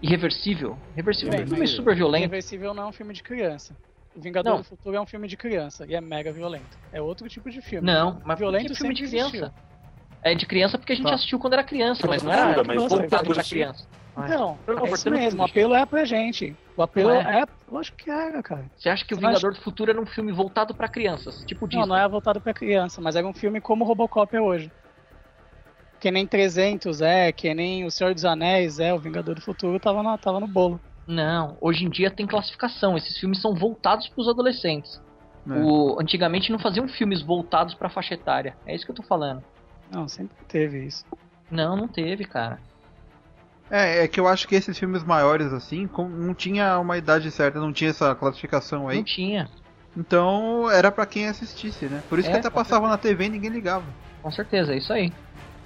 Irreversível. 0.00 0.78
Irreversível 0.92 1.34
é 1.34 1.42
um 1.42 1.46
filme 1.46 1.66
super 1.66 1.94
violento. 1.94 2.22
Irreversível 2.22 2.74
não 2.74 2.84
é 2.84 2.86
um 2.86 2.92
filme 2.92 3.12
de 3.12 3.22
criança. 3.22 3.76
O 4.14 4.20
Vingador 4.20 4.52
não. 4.52 4.58
do 4.58 4.64
Futuro 4.64 4.96
é 4.96 5.00
um 5.00 5.06
filme 5.06 5.28
de 5.28 5.36
criança 5.36 5.86
e 5.86 5.94
é 5.94 6.00
mega 6.00 6.32
violento. 6.32 6.78
É 6.92 7.00
outro 7.00 7.28
tipo 7.28 7.50
de 7.50 7.60
filme. 7.60 7.86
Não, 7.86 8.20
mas 8.24 8.38
violento 8.38 8.72
que 8.72 8.74
filme 8.74 8.94
de 8.94 9.06
criança? 9.06 9.36
Existiu. 9.36 9.52
É 10.22 10.34
de 10.34 10.46
criança 10.46 10.78
porque 10.78 10.92
a 10.92 10.96
gente 10.96 11.06
tá. 11.06 11.14
assistiu 11.14 11.38
quando 11.38 11.52
era 11.52 11.62
criança, 11.62 12.06
mas 12.06 12.22
não 12.22 12.32
era 12.32 12.62
voltado 12.62 13.32
pra 13.32 13.44
criança. 13.44 13.86
Não, 14.16 14.58
é 14.66 14.90
isso 14.90 15.10
mesmo, 15.10 15.42
o 15.42 15.44
apelo 15.44 15.74
é 15.74 15.86
pra 15.86 16.04
gente. 16.04 16.56
O 16.76 16.82
apelo 16.82 17.10
é? 17.10 17.42
é. 17.42 17.44
Lógico 17.70 17.96
que 17.98 18.10
era, 18.10 18.42
cara. 18.42 18.64
Você 18.76 18.88
acha 18.88 19.04
que 19.04 19.14
Você 19.14 19.18
o 19.18 19.28
Vingador 19.28 19.50
acha... 19.50 19.60
do 19.60 19.64
Futuro 19.64 19.90
era 19.90 20.00
um 20.00 20.06
filme 20.06 20.32
voltado 20.32 20.74
pra 20.74 20.88
crianças? 20.88 21.44
Tipo 21.46 21.68
Disney? 21.68 21.82
Não, 21.82 21.88
não 21.88 21.96
é 21.96 22.08
voltado 22.08 22.40
pra 22.40 22.52
criança, 22.52 23.00
mas 23.00 23.14
era 23.14 23.26
um 23.26 23.32
filme 23.32 23.60
como 23.60 23.84
Robocop 23.84 24.34
é 24.34 24.40
hoje. 24.40 24.72
Que 26.00 26.10
nem 26.10 26.26
300 26.26 27.00
é, 27.00 27.32
que 27.32 27.52
nem 27.52 27.84
O 27.84 27.90
Senhor 27.90 28.14
dos 28.14 28.24
Anéis 28.24 28.78
é, 28.78 28.94
o 28.94 28.98
Vingador 28.98 29.34
do 29.34 29.40
Futuro 29.40 29.80
tava 29.80 30.02
no, 30.02 30.16
tava 30.18 30.38
no 30.40 30.46
bolo. 30.46 30.80
Não, 31.06 31.56
hoje 31.60 31.84
em 31.84 31.88
dia 31.88 32.10
tem 32.10 32.26
classificação. 32.26 32.96
Esses 32.96 33.18
filmes 33.18 33.40
são 33.40 33.54
voltados 33.54 34.08
pros 34.08 34.28
adolescentes. 34.28 35.00
É. 35.48 35.54
O, 35.54 35.98
antigamente 36.00 36.52
não 36.52 36.58
faziam 36.58 36.86
filmes 36.86 37.22
voltados 37.22 37.74
pra 37.74 37.88
faixa 37.88 38.14
etária. 38.14 38.56
É 38.66 38.74
isso 38.74 38.84
que 38.84 38.90
eu 38.90 38.96
tô 38.96 39.02
falando. 39.02 39.42
Não, 39.90 40.06
sempre 40.06 40.36
teve 40.46 40.84
isso. 40.84 41.04
Não, 41.50 41.74
não 41.74 41.88
teve, 41.88 42.24
cara. 42.24 42.60
É, 43.70 44.04
é 44.04 44.08
que 44.08 44.20
eu 44.20 44.28
acho 44.28 44.46
que 44.46 44.54
esses 44.54 44.78
filmes 44.78 45.02
maiores, 45.02 45.52
assim, 45.52 45.88
não 45.96 46.34
tinha 46.34 46.78
uma 46.78 46.96
idade 46.96 47.30
certa, 47.30 47.58
não 47.58 47.72
tinha 47.72 47.90
essa 47.90 48.14
classificação 48.14 48.88
aí. 48.88 48.98
Não 48.98 49.04
tinha. 49.04 49.48
Então 49.96 50.70
era 50.70 50.92
para 50.92 51.06
quem 51.06 51.26
assistisse, 51.26 51.86
né? 51.86 52.02
Por 52.08 52.18
isso 52.18 52.28
é, 52.28 52.32
que 52.32 52.38
até 52.38 52.50
passava 52.50 52.86
certeza. 52.86 52.90
na 52.90 52.98
TV 52.98 53.24
e 53.24 53.28
ninguém 53.30 53.50
ligava. 53.50 53.84
Com 54.22 54.30
certeza, 54.30 54.72
é 54.72 54.78
isso 54.78 54.92
aí. 54.92 55.12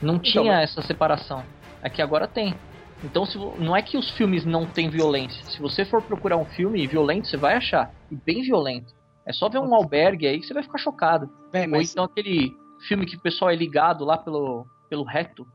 Não 0.02 0.16
então, 0.16 0.42
tinha 0.42 0.60
essa 0.60 0.82
separação. 0.82 1.44
É 1.82 1.88
que 1.88 2.02
agora 2.02 2.26
tem. 2.26 2.54
Então 3.04 3.24
se, 3.24 3.38
não 3.58 3.76
é 3.76 3.82
que 3.82 3.96
os 3.96 4.10
filmes 4.10 4.44
não 4.44 4.66
têm 4.66 4.90
violência. 4.90 5.42
Se 5.44 5.60
você 5.60 5.84
for 5.84 6.02
procurar 6.02 6.36
um 6.36 6.44
filme 6.44 6.86
violento, 6.86 7.28
você 7.28 7.36
vai 7.36 7.54
achar. 7.54 7.94
E 8.10 8.16
bem 8.16 8.42
violento. 8.42 8.94
É 9.24 9.32
só 9.32 9.48
ver 9.48 9.58
um 9.58 9.74
albergue 9.74 10.26
aí 10.26 10.40
que 10.40 10.46
você 10.46 10.54
vai 10.54 10.62
ficar 10.62 10.78
chocado. 10.78 11.30
Mas... 11.52 11.72
Ou 11.72 11.80
então 11.80 12.04
aquele 12.04 12.52
filme 12.86 13.06
que 13.06 13.16
o 13.16 13.20
pessoal 13.20 13.50
é 13.50 13.56
ligado 13.56 14.04
lá 14.04 14.18
pelo, 14.18 14.66
pelo 14.88 15.04
reto. 15.04 15.46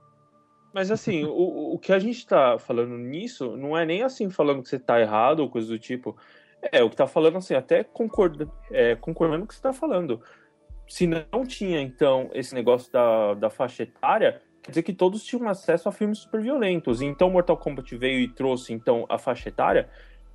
Mas 0.73 0.91
assim, 0.91 1.25
o, 1.25 1.73
o 1.73 1.79
que 1.79 1.91
a 1.91 1.99
gente 1.99 2.25
tá 2.25 2.57
falando 2.59 2.97
nisso 2.97 3.57
não 3.57 3.77
é 3.77 3.85
nem 3.85 4.03
assim 4.03 4.29
falando 4.29 4.61
que 4.61 4.69
você 4.69 4.79
tá 4.79 4.99
errado 4.99 5.39
ou 5.39 5.49
coisa 5.49 5.67
do 5.67 5.79
tipo. 5.79 6.15
É, 6.71 6.83
o 6.83 6.89
que 6.89 6.95
tá 6.95 7.07
falando 7.07 7.37
assim, 7.37 7.53
até 7.53 7.83
concorda, 7.83 8.49
é, 8.71 8.95
concordando 8.95 9.39
com 9.39 9.45
o 9.45 9.47
que 9.47 9.55
você 9.55 9.61
tá 9.61 9.73
falando. 9.73 10.21
Se 10.87 11.05
não 11.05 11.45
tinha, 11.45 11.81
então, 11.81 12.29
esse 12.33 12.55
negócio 12.55 12.91
da, 12.91 13.33
da 13.33 13.49
faixa 13.49 13.83
etária, 13.83 14.41
quer 14.63 14.71
dizer 14.71 14.83
que 14.83 14.93
todos 14.93 15.23
tinham 15.23 15.47
acesso 15.49 15.89
a 15.89 15.91
filmes 15.91 16.19
super 16.19 16.41
violentos. 16.41 17.01
Então 17.01 17.29
Mortal 17.29 17.57
Kombat 17.57 17.95
veio 17.97 18.19
e 18.19 18.27
trouxe, 18.27 18.73
então, 18.73 19.05
a 19.09 19.17
faixa 19.17 19.49
etária. 19.49 19.89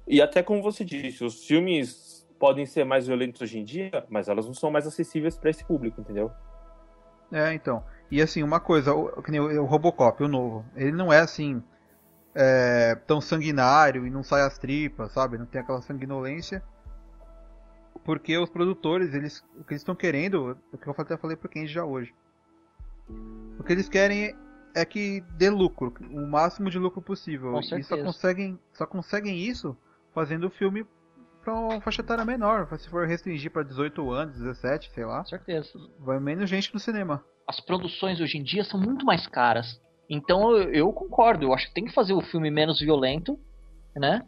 E 0.07 0.21
até 0.21 0.43
como 0.43 0.63
você 0.63 0.85
disse, 0.85 1.25
os 1.25 1.47
filmes 1.47 2.27
podem 2.39 2.67
ser 2.67 2.85
mais 2.85 3.07
violentos 3.07 3.41
hoje 3.41 3.59
em 3.59 3.65
dia, 3.65 4.05
mas 4.09 4.29
elas 4.29 4.47
não 4.47 4.55
são 4.55 4.71
mais 4.71 4.87
acessíveis 4.87 5.37
para 5.37 5.51
esse 5.51 5.65
público, 5.65 6.01
entendeu? 6.01 6.31
É, 7.33 7.55
então. 7.55 7.83
E 8.11 8.21
assim, 8.21 8.43
uma 8.43 8.61
coisa, 8.61 8.93
o, 8.93 9.07
o 9.07 9.65
Robocop, 9.65 10.23
o 10.23 10.29
novo, 10.29 10.65
ele 10.77 10.93
não 10.93 11.13
é 11.13 11.21
assim 11.21 11.63
é, 12.35 12.95
tão 13.07 13.21
sanguinário 13.21 14.07
e 14.07 14.11
não 14.11 14.23
sai 14.23 14.43
as 14.43 14.59
tripas, 14.59 15.13
sabe? 15.13 15.39
Não 15.39 15.47
tem 15.47 15.61
aquela 15.61 15.81
sanguinolência. 15.81 16.63
Porque 18.05 18.37
os 18.37 18.51
produtores, 18.51 19.15
eles, 19.15 19.45
o 19.57 19.65
que 19.65 19.73
eles 19.73 19.83
estão 19.83 19.95
querendo, 19.95 20.59
o 20.73 20.79
que 20.79 20.87
eu 20.87 20.95
até 20.97 21.17
falei 21.17 21.37
pro 21.37 21.49
Kenji 21.49 21.73
já 21.73 21.85
hoje. 21.85 22.13
O 23.59 23.63
que 23.63 23.73
eles 23.73 23.89
querem 23.89 24.35
é 24.75 24.85
que 24.85 25.21
dê 25.37 25.51
lucro, 25.51 25.95
o 26.11 26.27
máximo 26.27 26.71
de 26.71 26.79
lucro 26.79 27.01
possível. 27.01 27.59
e 27.61 27.83
só 27.83 27.97
conseguem, 28.03 28.59
só 28.73 28.87
conseguem 28.87 29.39
isso 29.39 29.77
fazendo 30.15 30.47
o 30.47 30.51
filme 30.51 30.87
para 31.45 31.55
uma 31.55 31.81
faixa 31.81 32.01
etária 32.01 32.25
menor. 32.25 32.69
Se 32.79 32.89
for 32.89 33.07
restringir 33.07 33.51
para 33.51 33.63
18 33.63 34.11
anos, 34.11 34.39
17, 34.39 34.91
sei 34.93 35.05
lá. 35.05 35.25
Certeza. 35.25 35.71
Vai 35.99 36.19
menos 36.19 36.49
gente 36.49 36.73
no 36.73 36.81
cinema. 36.81 37.25
As 37.47 37.61
produções 37.61 38.21
hoje 38.21 38.39
em 38.39 38.43
dia 38.43 38.65
são 38.65 38.81
muito 38.81 39.05
mais 39.05 39.27
caras. 39.27 39.81
Então 40.09 40.57
eu, 40.57 40.73
eu 40.73 40.93
concordo, 40.93 41.45
eu 41.45 41.55
acho 41.55 41.69
que 41.69 41.75
tem 41.75 41.85
que 41.85 41.95
fazer 41.95 42.13
o 42.13 42.21
filme 42.21 42.51
menos 42.51 42.81
violento, 42.81 43.39
né? 43.95 44.25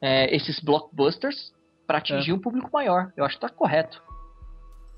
É, 0.00 0.34
esses 0.34 0.60
blockbusters 0.60 1.52
para 1.88 1.98
atingir 1.98 2.32
é. 2.32 2.34
um 2.34 2.38
público 2.38 2.68
maior. 2.70 3.10
Eu 3.16 3.24
acho 3.24 3.36
que 3.36 3.40
tá 3.40 3.48
correto. 3.48 4.02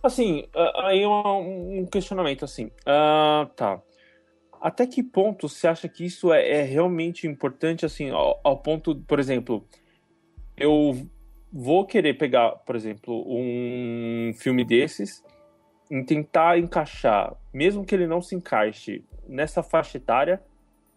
Assim, 0.02 0.44
aí 0.82 1.02
é 1.02 1.08
um 1.08 1.86
questionamento 1.86 2.44
assim. 2.44 2.66
Uh, 2.66 3.46
tá. 3.54 3.80
Até 4.60 4.86
que 4.86 5.02
ponto 5.02 5.48
você 5.48 5.68
acha 5.68 5.88
que 5.88 6.04
isso 6.04 6.32
é, 6.32 6.50
é 6.50 6.62
realmente 6.62 7.28
importante, 7.28 7.86
assim, 7.86 8.10
ao, 8.10 8.40
ao, 8.42 8.58
ponto, 8.58 8.96
por 9.06 9.20
exemplo, 9.20 9.64
eu 10.56 11.06
vou 11.52 11.86
querer 11.86 12.14
pegar, 12.14 12.50
por 12.66 12.74
exemplo, 12.74 13.24
um 13.26 14.32
filme 14.34 14.64
desses 14.64 15.24
e 15.90 16.02
tentar 16.02 16.58
encaixar, 16.58 17.36
mesmo 17.54 17.84
que 17.84 17.94
ele 17.94 18.06
não 18.06 18.20
se 18.20 18.34
encaixe 18.34 19.04
nessa 19.28 19.62
faixa 19.62 19.96
etária, 19.96 20.42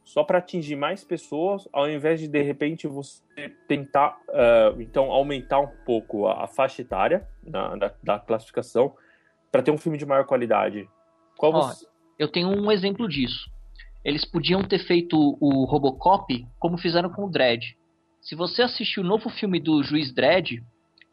só 0.03 0.23
para 0.23 0.37
atingir 0.37 0.75
mais 0.75 1.03
pessoas, 1.03 1.67
ao 1.71 1.89
invés 1.89 2.19
de 2.19 2.27
de 2.27 2.41
repente 2.41 2.87
você 2.87 3.21
tentar 3.67 4.17
uh, 4.29 4.81
então 4.81 5.11
aumentar 5.11 5.59
um 5.59 5.71
pouco 5.85 6.27
a, 6.27 6.43
a 6.43 6.47
faixa 6.47 6.81
etária 6.81 7.27
na, 7.43 7.75
da, 7.75 7.93
da 8.03 8.19
classificação 8.19 8.93
para 9.51 9.61
ter 9.61 9.71
um 9.71 9.77
filme 9.77 9.97
de 9.97 10.05
maior 10.05 10.25
qualidade. 10.25 10.89
Qual 11.37 11.53
Ó, 11.53 11.61
você... 11.61 11.87
Eu 12.19 12.27
tenho 12.27 12.49
um 12.49 12.71
exemplo 12.71 13.07
disso. 13.07 13.49
Eles 14.03 14.25
podiam 14.25 14.63
ter 14.63 14.79
feito 14.79 15.37
o 15.39 15.63
Robocop 15.65 16.45
como 16.59 16.77
fizeram 16.77 17.09
com 17.09 17.25
o 17.25 17.29
Dredd. 17.29 17.77
Se 18.21 18.35
você 18.35 18.61
assistir 18.61 18.99
o 18.99 19.03
novo 19.03 19.29
filme 19.29 19.59
do 19.59 19.81
Juiz 19.83 20.13
Dredd, 20.13 20.61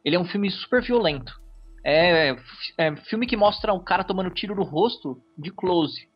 ele 0.05 0.17
é 0.17 0.19
um 0.19 0.25
filme 0.25 0.51
super 0.51 0.83
violento. 0.83 1.41
É, 1.85 2.37
é 2.77 2.97
filme 2.97 3.27
que 3.27 3.37
mostra 3.37 3.73
um 3.73 3.83
cara 3.83 4.05
tomando 4.05 4.31
tiro 4.31 4.55
no 4.55 4.63
rosto 4.63 5.21
de 5.39 5.51
close. 5.51 6.10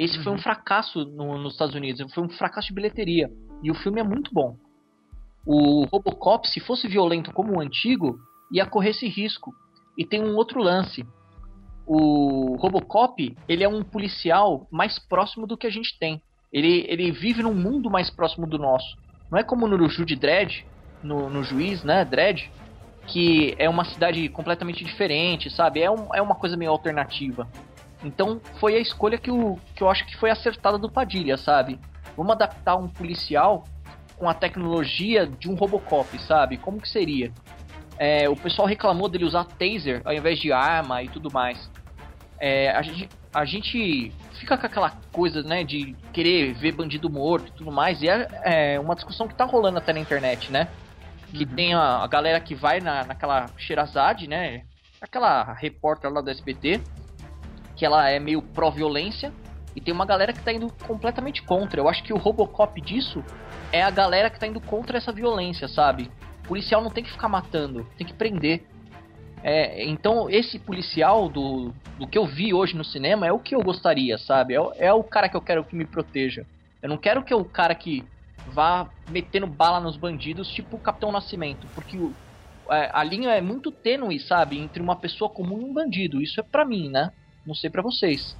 Esse 0.00 0.16
uhum. 0.16 0.24
foi 0.24 0.32
um 0.32 0.36
uhum. 0.36 0.42
fracasso 0.42 1.04
no, 1.04 1.36
nos 1.36 1.52
Estados 1.52 1.74
Unidos, 1.74 2.10
foi 2.14 2.24
um 2.24 2.30
fracasso 2.30 2.68
de 2.68 2.74
bilheteria. 2.74 3.30
E 3.62 3.70
o 3.70 3.74
filme 3.74 4.00
é 4.00 4.02
muito 4.02 4.32
bom. 4.32 4.56
O 5.46 5.84
Robocop, 5.84 6.48
se 6.48 6.58
fosse 6.58 6.88
violento 6.88 7.30
como 7.34 7.54
o 7.54 7.60
antigo, 7.60 8.18
ia 8.50 8.64
correr 8.64 8.90
esse 8.90 9.06
risco. 9.06 9.52
E 9.98 10.06
tem 10.06 10.24
um 10.24 10.34
outro 10.36 10.62
lance. 10.62 11.06
O 11.86 12.56
Robocop, 12.56 13.36
ele 13.46 13.62
é 13.62 13.68
um 13.68 13.82
policial 13.82 14.66
mais 14.70 14.98
próximo 14.98 15.46
do 15.46 15.56
que 15.56 15.66
a 15.66 15.70
gente 15.70 15.98
tem. 15.98 16.22
Ele, 16.50 16.86
ele 16.88 17.12
vive 17.12 17.42
num 17.42 17.54
mundo 17.54 17.90
mais 17.90 18.08
próximo 18.08 18.46
do 18.46 18.56
nosso. 18.56 18.96
Não 19.30 19.38
é 19.38 19.44
como 19.44 19.68
no 19.68 19.86
Jude 19.86 20.16
Dredd, 20.16 20.64
no, 21.02 21.28
no 21.28 21.44
Juiz, 21.44 21.84
né, 21.84 22.06
Dredd, 22.06 22.50
que 23.06 23.54
é 23.58 23.68
uma 23.68 23.84
cidade 23.84 24.28
completamente 24.30 24.82
diferente, 24.82 25.50
sabe? 25.50 25.80
É, 25.80 25.90
um, 25.90 26.14
é 26.14 26.22
uma 26.22 26.34
coisa 26.34 26.56
meio 26.56 26.70
alternativa. 26.70 27.46
Então 28.02 28.40
foi 28.58 28.76
a 28.76 28.80
escolha 28.80 29.18
que, 29.18 29.30
o, 29.30 29.58
que 29.74 29.82
eu 29.82 29.90
acho 29.90 30.06
que 30.06 30.16
foi 30.16 30.30
acertada 30.30 30.78
do 30.78 30.90
Padilha, 30.90 31.36
sabe? 31.36 31.78
Vamos 32.16 32.32
adaptar 32.32 32.76
um 32.76 32.88
policial 32.88 33.64
com 34.16 34.28
a 34.28 34.34
tecnologia 34.34 35.26
de 35.26 35.50
um 35.50 35.54
Robocop, 35.54 36.18
sabe? 36.22 36.56
Como 36.56 36.80
que 36.80 36.88
seria? 36.88 37.32
É, 37.98 38.28
o 38.28 38.36
pessoal 38.36 38.66
reclamou 38.66 39.08
dele 39.08 39.24
usar 39.24 39.44
taser 39.44 40.00
ao 40.04 40.12
invés 40.12 40.38
de 40.38 40.52
arma 40.52 41.02
e 41.02 41.08
tudo 41.08 41.30
mais. 41.32 41.70
É, 42.38 42.70
a, 42.70 42.80
gente, 42.80 43.08
a 43.34 43.44
gente 43.44 44.12
fica 44.38 44.56
com 44.56 44.64
aquela 44.64 44.90
coisa, 45.12 45.42
né, 45.42 45.62
de 45.62 45.94
querer 46.12 46.54
ver 46.54 46.72
bandido 46.72 47.10
morto 47.10 47.48
e 47.48 47.52
tudo 47.52 47.70
mais, 47.70 48.00
e 48.00 48.08
é, 48.08 48.26
é 48.42 48.80
uma 48.80 48.94
discussão 48.94 49.28
que 49.28 49.34
tá 49.34 49.44
rolando 49.44 49.76
até 49.76 49.92
na 49.92 50.00
internet, 50.00 50.50
né? 50.50 50.68
Que 51.30 51.44
uhum. 51.44 51.54
tem 51.54 51.74
a, 51.74 52.02
a, 52.02 52.06
galera 52.06 52.40
que 52.40 52.54
vai 52.54 52.80
na, 52.80 53.04
naquela 53.04 53.50
Xerazade, 53.58 54.26
né? 54.26 54.64
Aquela 55.00 55.52
repórter 55.52 56.10
lá 56.10 56.22
do 56.22 56.30
SBT, 56.30 56.80
que 57.80 57.86
ela 57.86 58.10
é 58.10 58.20
meio 58.20 58.42
pró-violência, 58.42 59.32
e 59.74 59.80
tem 59.80 59.94
uma 59.94 60.04
galera 60.04 60.34
que 60.34 60.44
tá 60.44 60.52
indo 60.52 60.70
completamente 60.86 61.42
contra. 61.42 61.80
Eu 61.80 61.88
acho 61.88 62.04
que 62.04 62.12
o 62.12 62.18
Robocop 62.18 62.78
disso 62.78 63.24
é 63.72 63.82
a 63.82 63.88
galera 63.88 64.28
que 64.28 64.38
tá 64.38 64.46
indo 64.46 64.60
contra 64.60 64.98
essa 64.98 65.10
violência, 65.10 65.66
sabe? 65.66 66.10
O 66.44 66.48
policial 66.48 66.82
não 66.82 66.90
tem 66.90 67.02
que 67.02 67.10
ficar 67.10 67.30
matando, 67.30 67.86
tem 67.96 68.06
que 68.06 68.12
prender. 68.12 68.66
É, 69.42 69.82
então 69.88 70.28
esse 70.28 70.58
policial 70.58 71.30
do, 71.30 71.72
do 71.98 72.06
que 72.06 72.18
eu 72.18 72.26
vi 72.26 72.52
hoje 72.52 72.76
no 72.76 72.84
cinema 72.84 73.26
é 73.26 73.32
o 73.32 73.38
que 73.38 73.54
eu 73.54 73.62
gostaria, 73.62 74.18
sabe? 74.18 74.52
É, 74.52 74.88
é 74.88 74.92
o 74.92 75.02
cara 75.02 75.30
que 75.30 75.36
eu 75.38 75.40
quero 75.40 75.64
que 75.64 75.74
me 75.74 75.86
proteja. 75.86 76.44
Eu 76.82 76.88
não 76.90 76.98
quero 76.98 77.24
que 77.24 77.34
o 77.34 77.46
cara 77.46 77.74
que 77.74 78.04
vá 78.52 78.90
metendo 79.08 79.46
bala 79.46 79.80
nos 79.80 79.96
bandidos, 79.96 80.50
tipo 80.50 80.76
o 80.76 80.80
Capitão 80.80 81.10
Nascimento, 81.10 81.66
porque 81.74 81.96
o, 81.96 82.14
é, 82.70 82.90
a 82.92 83.02
linha 83.02 83.30
é 83.30 83.40
muito 83.40 83.72
tênue, 83.72 84.20
sabe? 84.20 84.58
Entre 84.58 84.82
uma 84.82 84.96
pessoa 84.96 85.30
comum 85.30 85.62
e 85.62 85.64
um 85.64 85.72
bandido. 85.72 86.20
Isso 86.20 86.38
é 86.38 86.42
pra 86.42 86.62
mim, 86.62 86.90
né? 86.90 87.10
Não 87.46 87.54
sei 87.54 87.70
para 87.70 87.82
vocês. 87.82 88.36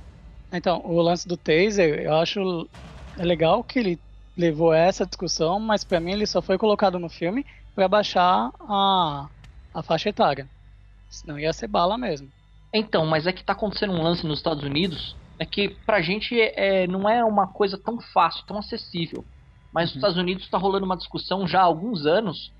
Então, 0.53 0.83
o 0.85 1.01
lance 1.01 1.27
do 1.27 1.37
taser, 1.37 2.01
eu 2.01 2.15
acho 2.17 2.69
legal 3.17 3.63
que 3.63 3.79
ele 3.79 3.99
levou 4.37 4.73
essa 4.73 5.07
discussão, 5.07 5.61
mas 5.61 5.85
para 5.85 6.01
mim 6.01 6.13
ele 6.13 6.27
só 6.27 6.41
foi 6.41 6.59
colocado 6.59 6.99
no 6.99 7.09
filme 7.09 7.45
para 7.75 7.89
baixar 7.89 8.51
a, 8.61 9.29
a 9.75 9.83
faixa 9.83 10.09
etária. 10.09 10.49
Senão 11.09 11.39
ia 11.39 11.53
ser 11.53 11.67
bala 11.67 11.97
mesmo. 11.99 12.29
Então, 12.73 13.05
mas 13.07 13.27
é 13.27 13.33
que 13.33 13.45
tá 13.45 13.53
acontecendo 13.53 13.93
um 13.93 14.03
lance 14.03 14.27
nos 14.27 14.39
Estados 14.39 14.63
Unidos 14.63 15.17
é 15.41 15.47
que 15.47 15.71
pra 15.87 16.03
gente 16.03 16.39
é, 16.39 16.83
é 16.83 16.87
não 16.87 17.09
é 17.09 17.25
uma 17.25 17.47
coisa 17.47 17.79
tão 17.79 17.99
fácil, 17.99 18.45
tão 18.47 18.59
acessível. 18.59 19.25
Mas 19.73 19.89
uhum. 19.89 19.95
nos 19.95 19.97
Estados 19.97 20.19
Unidos 20.19 20.45
está 20.45 20.59
rolando 20.59 20.85
uma 20.85 20.97
discussão 20.97 21.49
já 21.49 21.61
há 21.61 21.65
alguns 21.65 22.05
anos 22.05 22.53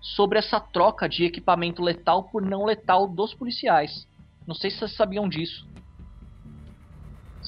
sobre 0.00 0.38
essa 0.38 0.60
troca 0.60 1.08
de 1.08 1.24
equipamento 1.24 1.82
letal 1.82 2.24
por 2.24 2.42
não 2.42 2.66
letal 2.66 3.08
dos 3.08 3.32
policiais. 3.32 4.06
Não 4.46 4.54
sei 4.54 4.70
se 4.70 4.78
vocês 4.78 4.94
sabiam 4.94 5.26
disso. 5.28 5.66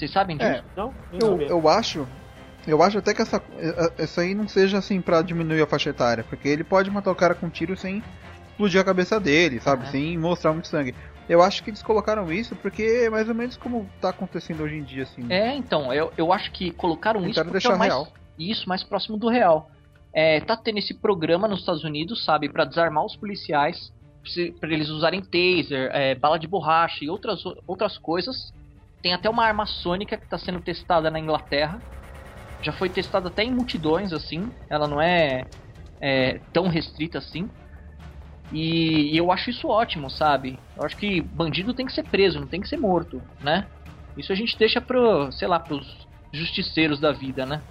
Vocês 0.00 0.12
sabem 0.12 0.38
disso? 0.38 0.48
É, 0.50 0.62
não? 0.74 0.94
Eu, 1.12 1.42
eu 1.42 1.68
acho. 1.68 2.08
Eu 2.66 2.82
acho 2.82 2.98
até 2.98 3.12
que 3.12 3.20
essa, 3.20 3.42
essa 3.98 4.22
aí 4.22 4.34
não 4.34 4.48
seja 4.48 4.78
assim 4.78 5.00
para 5.00 5.20
diminuir 5.20 5.60
a 5.62 5.66
faixa 5.66 5.90
etária, 5.90 6.24
porque 6.24 6.48
ele 6.48 6.64
pode 6.64 6.90
matar 6.90 7.10
o 7.10 7.14
cara 7.14 7.34
com 7.34 7.46
um 7.46 7.50
tiro 7.50 7.76
sem 7.76 8.02
explodir 8.48 8.80
a 8.80 8.84
cabeça 8.84 9.20
dele, 9.20 9.60
sabe? 9.60 9.84
Uhum. 9.84 9.90
Sem 9.90 10.18
mostrar 10.18 10.52
muito 10.52 10.68
sangue. 10.68 10.94
Eu 11.28 11.42
acho 11.42 11.62
que 11.62 11.70
eles 11.70 11.82
colocaram 11.82 12.30
isso 12.32 12.56
porque 12.56 12.82
é 12.82 13.10
mais 13.10 13.28
ou 13.28 13.34
menos 13.34 13.56
como 13.58 13.88
tá 14.00 14.08
acontecendo 14.08 14.62
hoje 14.62 14.76
em 14.76 14.82
dia, 14.82 15.02
assim. 15.02 15.26
É, 15.30 15.54
então, 15.54 15.92
eu, 15.92 16.12
eu 16.16 16.32
acho 16.32 16.50
que 16.50 16.70
colocaram 16.70 17.26
isso 17.26 17.40
porque 17.40 17.52
deixar 17.52 17.74
é 17.74 17.76
mais, 17.76 17.92
real. 17.92 18.08
isso 18.38 18.68
mais 18.68 18.82
próximo 18.82 19.18
do 19.18 19.28
real. 19.28 19.70
É, 20.14 20.40
tá 20.40 20.56
tendo 20.56 20.78
esse 20.78 20.94
programa 20.94 21.46
nos 21.46 21.60
Estados 21.60 21.84
Unidos, 21.84 22.24
sabe, 22.24 22.48
para 22.48 22.64
desarmar 22.64 23.04
os 23.04 23.16
policiais, 23.16 23.92
para 24.58 24.72
eles 24.72 24.88
usarem 24.88 25.22
taser, 25.22 25.90
é, 25.92 26.14
bala 26.14 26.38
de 26.38 26.46
borracha 26.46 27.04
e 27.04 27.10
outras, 27.10 27.42
outras 27.66 27.96
coisas 27.98 28.52
tem 29.02 29.14
até 29.14 29.28
uma 29.28 29.44
arma 29.44 29.66
sônica 29.66 30.16
que 30.16 30.24
está 30.24 30.38
sendo 30.38 30.60
testada 30.60 31.10
na 31.10 31.18
Inglaterra. 31.18 31.80
Já 32.62 32.72
foi 32.72 32.88
testada 32.88 33.28
até 33.28 33.42
em 33.42 33.50
multidões, 33.50 34.12
assim. 34.12 34.50
Ela 34.68 34.86
não 34.86 35.00
é, 35.00 35.46
é 36.00 36.40
tão 36.52 36.68
restrita 36.68 37.18
assim. 37.18 37.48
E, 38.52 39.14
e, 39.14 39.16
eu 39.16 39.30
acho 39.30 39.50
isso 39.50 39.68
ótimo, 39.68 40.10
sabe? 40.10 40.58
Eu 40.76 40.84
acho 40.84 40.96
que 40.96 41.20
bandido 41.20 41.72
tem 41.72 41.86
que 41.86 41.92
ser 41.92 42.02
preso, 42.02 42.40
não 42.40 42.48
tem 42.48 42.60
que 42.60 42.68
ser 42.68 42.76
morto, 42.76 43.22
né? 43.40 43.66
Isso 44.16 44.32
a 44.32 44.34
gente 44.34 44.58
deixa 44.58 44.80
pro, 44.80 45.30
sei 45.30 45.46
lá, 45.46 45.60
pros 45.60 46.06
justiceiros 46.32 46.98
da 46.98 47.12
vida, 47.12 47.46
né? 47.46 47.62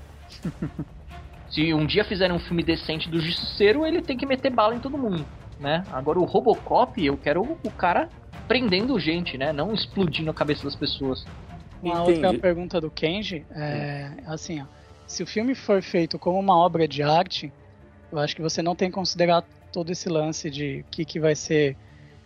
Se 1.49 1.73
um 1.73 1.85
dia 1.85 2.03
fizerem 2.03 2.35
um 2.35 2.39
filme 2.39 2.63
decente 2.63 3.09
do 3.09 3.19
justiceiro, 3.19 3.85
ele 3.85 4.01
tem 4.01 4.15
que 4.15 4.25
meter 4.25 4.51
bala 4.51 4.75
em 4.75 4.79
todo 4.79 4.97
mundo, 4.97 5.25
né? 5.59 5.83
Agora 5.91 6.19
o 6.19 6.23
Robocop, 6.23 7.03
eu 7.03 7.17
quero 7.17 7.41
o 7.41 7.71
cara 7.71 8.07
prendendo 8.49 8.99
gente, 8.99 9.38
né? 9.38 9.53
Não 9.53 9.71
explodindo 9.73 10.31
a 10.31 10.33
cabeça 10.33 10.63
das 10.63 10.75
pessoas. 10.75 11.23
Uma 11.83 12.01
Entendi. 12.01 12.25
outra 12.25 12.39
pergunta 12.39 12.81
do 12.81 12.89
Kenji 12.89 13.45
é 13.51 14.12
assim, 14.25 14.62
ó, 14.62 14.65
se 15.05 15.21
o 15.21 15.27
filme 15.27 15.53
for 15.53 15.81
feito 15.83 16.17
como 16.17 16.39
uma 16.39 16.57
obra 16.57 16.88
de 16.88 17.03
arte, 17.03 17.53
eu 18.12 18.17
acho 18.17 18.35
que 18.35 18.41
você 18.41 18.63
não 18.63 18.75
tem 18.75 18.89
que 18.89 18.95
considerar 18.95 19.43
todo 19.71 19.91
esse 19.91 20.09
lance 20.09 20.49
de 20.49 20.81
o 20.81 20.91
que, 20.91 21.05
que 21.05 21.19
vai 21.19 21.35
ser 21.35 21.77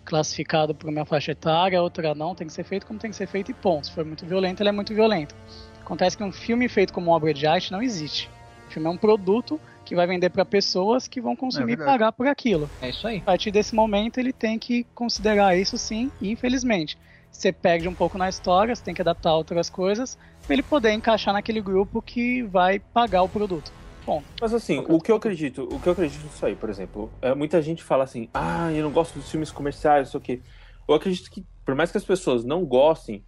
classificado 0.05 0.73
por 0.73 0.89
uma 0.89 1.05
faixa 1.05 1.33
etária, 1.33 1.81
outra 1.81 2.15
não, 2.15 2.33
tem 2.33 2.47
que 2.47 2.53
ser 2.53 2.63
feito 2.63 2.85
como 2.85 2.99
tem 2.99 3.11
que 3.11 3.17
ser 3.17 3.27
feito 3.27 3.51
e 3.51 3.53
ponto. 3.53 3.87
Se 3.87 3.93
for 3.93 4.05
muito 4.05 4.25
violento, 4.25 4.61
ele 4.61 4.69
é 4.69 4.71
muito 4.71 4.93
violento. 4.93 5.35
Acontece 5.81 6.17
que 6.17 6.23
um 6.23 6.31
filme 6.31 6.69
feito 6.69 6.93
como 6.93 7.07
uma 7.07 7.17
obra 7.17 7.33
de 7.33 7.45
arte 7.45 7.71
não 7.71 7.81
existe. 7.81 8.29
O 8.69 8.71
filme 8.71 8.87
é 8.87 8.91
um 8.91 8.97
produto 8.97 9.59
que 9.93 9.95
vai 9.95 10.07
vender 10.07 10.31
para 10.31 10.43
pessoas 10.43 11.07
que 11.07 11.21
vão 11.21 11.35
consumir 11.35 11.73
é 11.73 11.85
pagar 11.85 12.11
por 12.11 12.25
aquilo. 12.25 12.67
É 12.81 12.89
isso 12.89 13.07
aí. 13.07 13.17
A 13.17 13.21
partir 13.21 13.51
desse 13.51 13.75
momento, 13.75 14.17
ele 14.17 14.33
tem 14.33 14.57
que 14.57 14.87
considerar 14.95 15.55
isso 15.55 15.77
sim, 15.77 16.11
infelizmente. 16.19 16.97
Você 17.31 17.51
perde 17.51 17.87
um 17.87 17.93
pouco 17.93 18.17
na 18.17 18.27
história, 18.27 18.75
você 18.75 18.83
tem 18.83 18.95
que 18.95 19.03
adaptar 19.03 19.35
outras 19.35 19.69
coisas, 19.69 20.17
para 20.47 20.53
ele 20.55 20.63
poder 20.63 20.93
encaixar 20.93 21.31
naquele 21.31 21.61
grupo 21.61 22.01
que 22.01 22.41
vai 22.41 22.79
pagar 22.79 23.21
o 23.21 23.29
produto. 23.29 23.71
Bom, 24.03 24.23
Mas 24.41 24.51
assim, 24.51 24.83
o 24.89 24.99
que 24.99 25.11
eu 25.11 25.15
acredito, 25.15 25.69
o 25.71 25.79
que 25.79 25.87
eu 25.87 25.93
acredito 25.93 26.23
nisso 26.23 26.43
aí, 26.43 26.55
por 26.55 26.71
exemplo, 26.71 27.11
é, 27.21 27.35
muita 27.35 27.61
gente 27.61 27.83
fala 27.83 28.03
assim, 28.03 28.27
ah, 28.33 28.71
eu 28.73 28.81
não 28.81 28.91
gosto 28.91 29.19
dos 29.19 29.29
filmes 29.29 29.51
comerciais, 29.51 30.07
isso 30.07 30.17
aqui. 30.17 30.41
Eu 30.87 30.95
acredito 30.95 31.29
que, 31.29 31.45
por 31.63 31.75
mais 31.75 31.91
que 31.91 31.99
as 31.99 32.03
pessoas 32.03 32.43
não 32.43 32.65
gostem, 32.65 33.23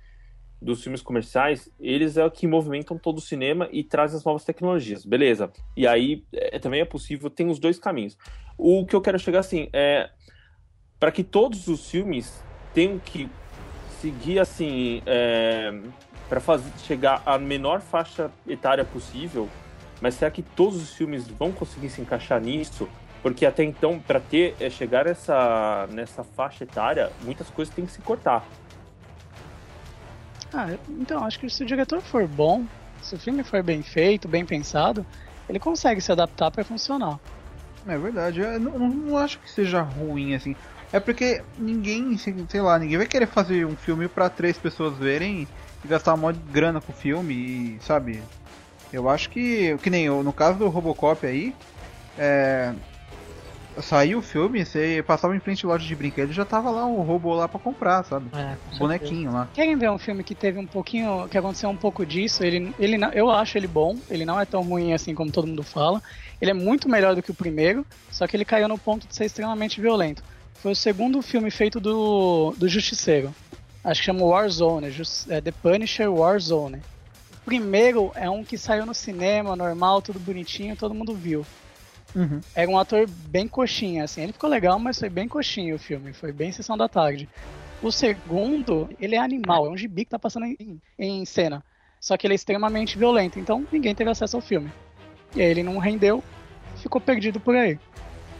dos 0.66 0.82
filmes 0.82 1.02
comerciais, 1.02 1.70
eles 1.80 2.18
é 2.18 2.26
o 2.26 2.32
que 2.32 2.48
movimentam 2.48 2.98
todo 2.98 3.20
o 3.20 3.22
cinema 3.22 3.70
e 3.72 3.84
trazem 3.84 4.18
as 4.18 4.24
novas 4.24 4.44
tecnologias, 4.44 5.06
beleza? 5.06 5.52
E 5.78 5.86
aí 5.86 6.26
é, 6.34 6.58
também 6.58 6.82
é 6.82 6.86
possível, 6.86 7.30
tem 7.30 7.48
os 7.48 7.60
dois 7.60 7.78
caminhos. 7.78 8.18
O 8.58 8.86
que 8.86 8.96
eu 8.96 9.02
quero 9.02 9.20
chegar 9.20 9.40
assim 9.40 9.70
é 9.72 10.10
para 11.00 11.12
que 11.12 11.24
todos 11.24 11.68
os 11.68 11.90
filmes 11.90 12.44
tenham 12.74 12.98
que 12.98 13.30
seguir 14.02 14.40
assim 14.40 15.04
é, 15.06 15.72
para 16.28 16.42
chegar 16.84 17.22
à 17.26 17.38
menor 17.38 17.80
faixa 17.80 18.32
etária 18.48 18.84
possível, 18.84 19.48
mas 20.02 20.16
será 20.16 20.32
que 20.32 20.42
todos 20.42 20.82
os 20.82 20.96
filmes 20.96 21.28
vão 21.28 21.52
conseguir 21.52 21.90
se 21.90 22.02
encaixar 22.02 22.42
nisso? 22.42 22.90
Porque 23.22 23.46
até 23.46 23.64
então, 23.64 24.00
para 24.00 24.20
ter 24.20 24.56
é, 24.60 24.70
chegar 24.70 25.06
essa, 25.06 25.88
nessa 25.92 26.24
faixa 26.24 26.64
etária, 26.64 27.12
muitas 27.24 27.50
coisas 27.52 27.74
têm 27.74 27.86
que 27.86 27.92
se 27.92 28.02
cortar. 28.02 28.48
Ah, 30.56 30.68
então, 30.88 31.22
acho 31.26 31.38
que 31.38 31.50
se 31.50 31.64
o 31.64 31.66
diretor 31.66 32.02
for 32.02 32.26
bom, 32.30 32.66
se 33.02 33.14
o 33.14 33.20
filme 33.20 33.44
for 33.44 33.62
bem 33.62 33.84
feito, 33.84 34.26
bem 34.26 34.46
pensado, 34.46 35.06
ele 35.50 35.60
consegue 35.60 36.00
se 36.00 36.14
adaptar 36.14 36.50
para 36.50 36.64
funcionar. 36.64 37.20
É 37.86 37.98
verdade, 37.98 38.40
eu 38.40 38.58
não, 38.58 38.80
não, 38.80 39.18
acho 39.18 39.38
que 39.38 39.52
seja 39.52 39.82
ruim 39.82 40.34
assim. 40.34 40.56
É 40.94 41.00
porque 41.00 41.44
ninguém, 41.58 42.18
sei 42.18 42.62
lá, 42.62 42.80
ninguém 42.80 42.98
vai 42.98 43.06
querer 43.06 43.28
fazer 43.28 43.66
um 43.66 43.76
filme 43.76 44.08
para 44.08 44.30
três 44.30 44.58
pessoas 44.58 44.98
verem 44.98 45.48
e 45.84 45.88
gastar 45.88 46.14
uma 46.14 46.32
grana 46.32 46.80
com 46.80 46.94
o 46.94 46.96
filme 46.96 47.36
e, 47.36 47.80
sabe? 47.82 48.24
Eu 48.94 49.10
acho 49.10 49.30
que, 49.30 49.78
que 49.80 49.90
nem 49.90 50.06
eu, 50.06 50.24
no 50.24 50.32
caso 50.32 50.58
do 50.58 50.70
Robocop 50.70 51.28
aí, 51.28 51.54
é, 52.18 52.74
saiu 53.82 54.20
o 54.20 54.22
filme, 54.22 54.66
você 54.66 55.04
passava 55.06 55.36
em 55.36 55.40
frente 55.40 55.66
à 55.66 55.70
loja 55.70 55.86
de 55.86 55.96
brinquedos 55.96 56.36
já 56.36 56.46
tava 56.46 56.70
lá 56.70 56.86
o 56.86 57.02
robô 57.02 57.34
lá 57.34 57.48
para 57.48 57.60
comprar, 57.60 58.04
sabe? 58.04 58.30
É, 58.34 58.58
bonequinho 58.78 59.32
lá. 59.32 59.50
Querem 59.54 59.78
ver 59.78 59.90
um 59.90 59.98
filme 59.98 60.24
que 60.24 60.36
teve 60.36 60.60
um 60.60 60.68
pouquinho, 60.68 61.28
que 61.30 61.38
aconteceu 61.38 61.70
um 61.70 61.76
pouco 61.76 62.06
disso? 62.06 62.44
Ele, 62.44 62.74
ele, 62.80 62.98
eu 63.14 63.30
acho 63.30 63.58
ele 63.58 63.68
bom, 63.68 63.98
ele 64.10 64.26
não 64.26 64.40
é 64.40 64.46
tão 64.46 64.62
ruim 64.62 64.94
assim 64.94 65.14
como 65.14 65.32
todo 65.32 65.48
mundo 65.48 65.64
fala. 65.64 66.02
Ele 66.42 66.52
é 66.52 66.54
muito 66.54 66.90
melhor 66.90 67.16
do 67.16 67.22
que 67.22 67.32
o 67.32 67.36
primeiro, 67.36 67.86
só 68.12 68.28
que 68.28 68.36
ele 68.36 68.46
caiu 68.46 68.68
no 68.68 68.78
ponto 68.78 69.08
de 69.08 69.16
ser 69.16 69.26
extremamente 69.26 69.82
violento. 69.82 70.24
Foi 70.56 70.72
o 70.72 70.76
segundo 70.76 71.22
filme 71.22 71.52
feito 71.52 71.80
do, 71.80 72.54
do 72.58 72.68
Justiceiro. 72.68 73.34
Acho 73.84 74.02
que 74.02 74.06
chama 74.06 74.24
Warzone, 74.24 74.88
é 75.30 75.42
The 75.42 75.52
Punisher 75.52 76.12
Warzone. 76.12 76.78
O 76.78 77.46
primeiro 77.46 78.12
é 78.16 78.28
um 78.28 78.44
que 78.44 78.58
saiu 78.58 78.86
no 78.86 78.94
cinema, 78.94 79.56
normal, 79.56 80.02
tudo 80.02 80.20
bonitinho, 80.20 80.76
todo 80.76 80.96
mundo 80.96 81.14
viu. 81.14 81.46
Uhum. 82.16 82.40
Era 82.56 82.70
um 82.72 82.78
ator 82.78 83.08
bem 83.28 83.48
coxinha, 83.48 84.06
assim. 84.06 84.22
Ele 84.22 84.34
ficou 84.34 84.50
legal, 84.50 84.80
mas 84.80 84.98
foi 84.98 85.10
bem 85.10 85.28
coxinha 85.28 85.76
o 85.76 85.80
filme. 85.80 86.14
Foi 86.14 86.32
bem 86.32 86.52
sessão 86.52 86.78
da 86.78 86.88
tarde. 86.88 87.28
O 87.84 87.92
segundo, 87.92 88.90
ele 89.00 89.16
é 89.16 89.20
animal. 89.20 89.68
É 89.68 89.70
um 89.70 89.78
gibi 89.78 90.06
que 90.06 90.12
tá 90.12 90.20
passando 90.20 90.46
em, 90.46 90.82
em 90.98 91.26
cena. 91.26 91.64
Só 92.00 92.16
que 92.16 92.26
ele 92.26 92.34
é 92.34 92.36
extremamente 92.36 92.98
violento. 92.98 93.38
Então 93.38 93.66
ninguém 93.72 93.94
teve 93.94 94.10
acesso 94.10 94.38
ao 94.38 94.42
filme. 94.42 94.72
E 95.36 95.42
aí 95.42 95.50
ele 95.50 95.64
não 95.64 95.78
rendeu, 95.78 96.24
ficou 96.78 97.02
perdido 97.02 97.40
por 97.40 97.56
aí. 97.56 97.78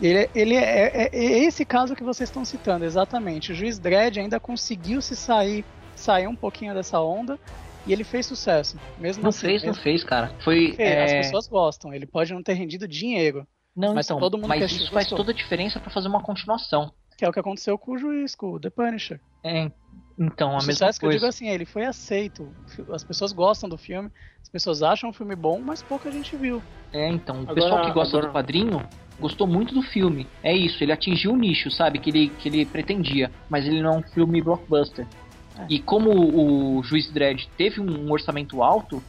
Ele, 0.02 0.30
ele 0.36 0.56
é, 0.56 0.88
é, 0.88 1.10
é, 1.12 1.40
esse 1.46 1.66
caso 1.66 1.96
que 1.96 2.04
vocês 2.04 2.30
estão 2.30 2.46
citando, 2.46 2.86
exatamente. 2.86 3.52
O 3.52 3.56
juiz 3.56 3.80
Dredd 3.80 4.20
ainda 4.20 4.40
conseguiu 4.40 5.02
se 5.02 5.16
sair, 5.16 5.66
sair 5.96 6.28
um 6.28 6.36
pouquinho 6.36 6.74
dessa 6.74 7.00
onda 7.00 7.40
e 7.88 7.94
ele 7.94 8.04
fez 8.04 8.26
sucesso. 8.26 8.78
Mesmo 8.98 9.24
não 9.24 9.30
assim, 9.30 9.48
fez, 9.48 9.62
mesmo... 9.62 9.76
não 9.76 9.84
fez, 9.84 10.04
cara. 10.04 10.34
Foi. 10.44 10.76
É... 10.78 11.04
As 11.04 11.14
pessoas 11.14 11.48
gostam. 11.48 11.94
Ele 11.94 12.06
pode 12.06 12.34
não 12.34 12.44
ter 12.44 12.54
rendido 12.54 12.88
dinheiro. 12.88 13.48
Não, 13.76 13.94
mas 13.94 14.08
então, 14.08 14.20
todo 14.20 14.38
mundo 14.38 14.48
mas 14.48 14.72
isso 14.72 14.92
faz 14.92 15.08
toda 15.08 15.32
a 15.32 15.36
diferença 15.36 15.80
para 15.80 15.92
fazer 15.92 16.08
uma 16.08 16.22
continuação. 16.22 16.92
Que 17.18 17.26
é 17.26 17.30
o 17.30 17.34
que 17.34 17.40
aconteceu 17.40 17.78
com 17.78 17.94
o 17.94 17.98
juiz, 17.98 18.36
com 18.36 18.52
o 18.52 18.60
The 18.60 18.70
Punisher. 18.70 19.20
É, 19.44 19.72
então, 20.18 20.52
a 20.52 20.60
o 20.60 20.66
mesma 20.66 20.88
coisa. 20.88 21.00
que 21.00 21.06
eu 21.06 21.12
digo 21.12 21.26
assim, 21.26 21.50
ele 21.50 21.66
foi 21.66 21.86
aceito. 21.86 22.50
As 22.92 23.04
pessoas 23.04 23.32
gostam 23.32 23.70
do 23.70 23.78
filme, 23.78 24.10
as 24.42 24.50
pessoas 24.50 24.82
acham 24.82 25.10
o 25.10 25.14
filme 25.14 25.36
bom, 25.36 25.60
mas 25.60 25.82
pouca 25.82 26.12
gente 26.12 26.36
viu. 26.36 26.62
É, 26.94 27.10
então, 27.10 27.38
o 27.38 27.40
agora, 27.42 27.56
pessoal 27.56 27.86
que 27.86 27.92
gosta 27.92 28.18
agora... 28.18 28.32
do 28.32 28.34
quadrinho 28.34 28.88
gostou 29.20 29.48
muito 29.48 29.74
do 29.74 29.82
filme. 29.82 30.28
É 30.44 30.54
isso, 30.56 30.84
ele 30.84 30.92
atingiu 30.92 31.32
o 31.32 31.38
nicho, 31.38 31.72
sabe, 31.72 32.00
que 32.00 32.10
ele, 32.10 32.30
que 32.30 32.50
ele 32.50 32.66
pretendia, 32.66 33.32
mas 33.50 33.66
ele 33.66 33.82
não 33.82 33.94
é 33.94 33.98
um 33.98 34.04
filme 34.04 34.42
blockbuster. 34.42 35.08
É. 35.58 35.66
E 35.70 35.80
como 35.80 36.10
o 36.12 36.84
Juiz 36.84 37.10
Dredd 37.12 37.48
teve 37.58 37.80
um 37.80 38.12
orçamento 38.12 38.62
alto, 38.62 39.02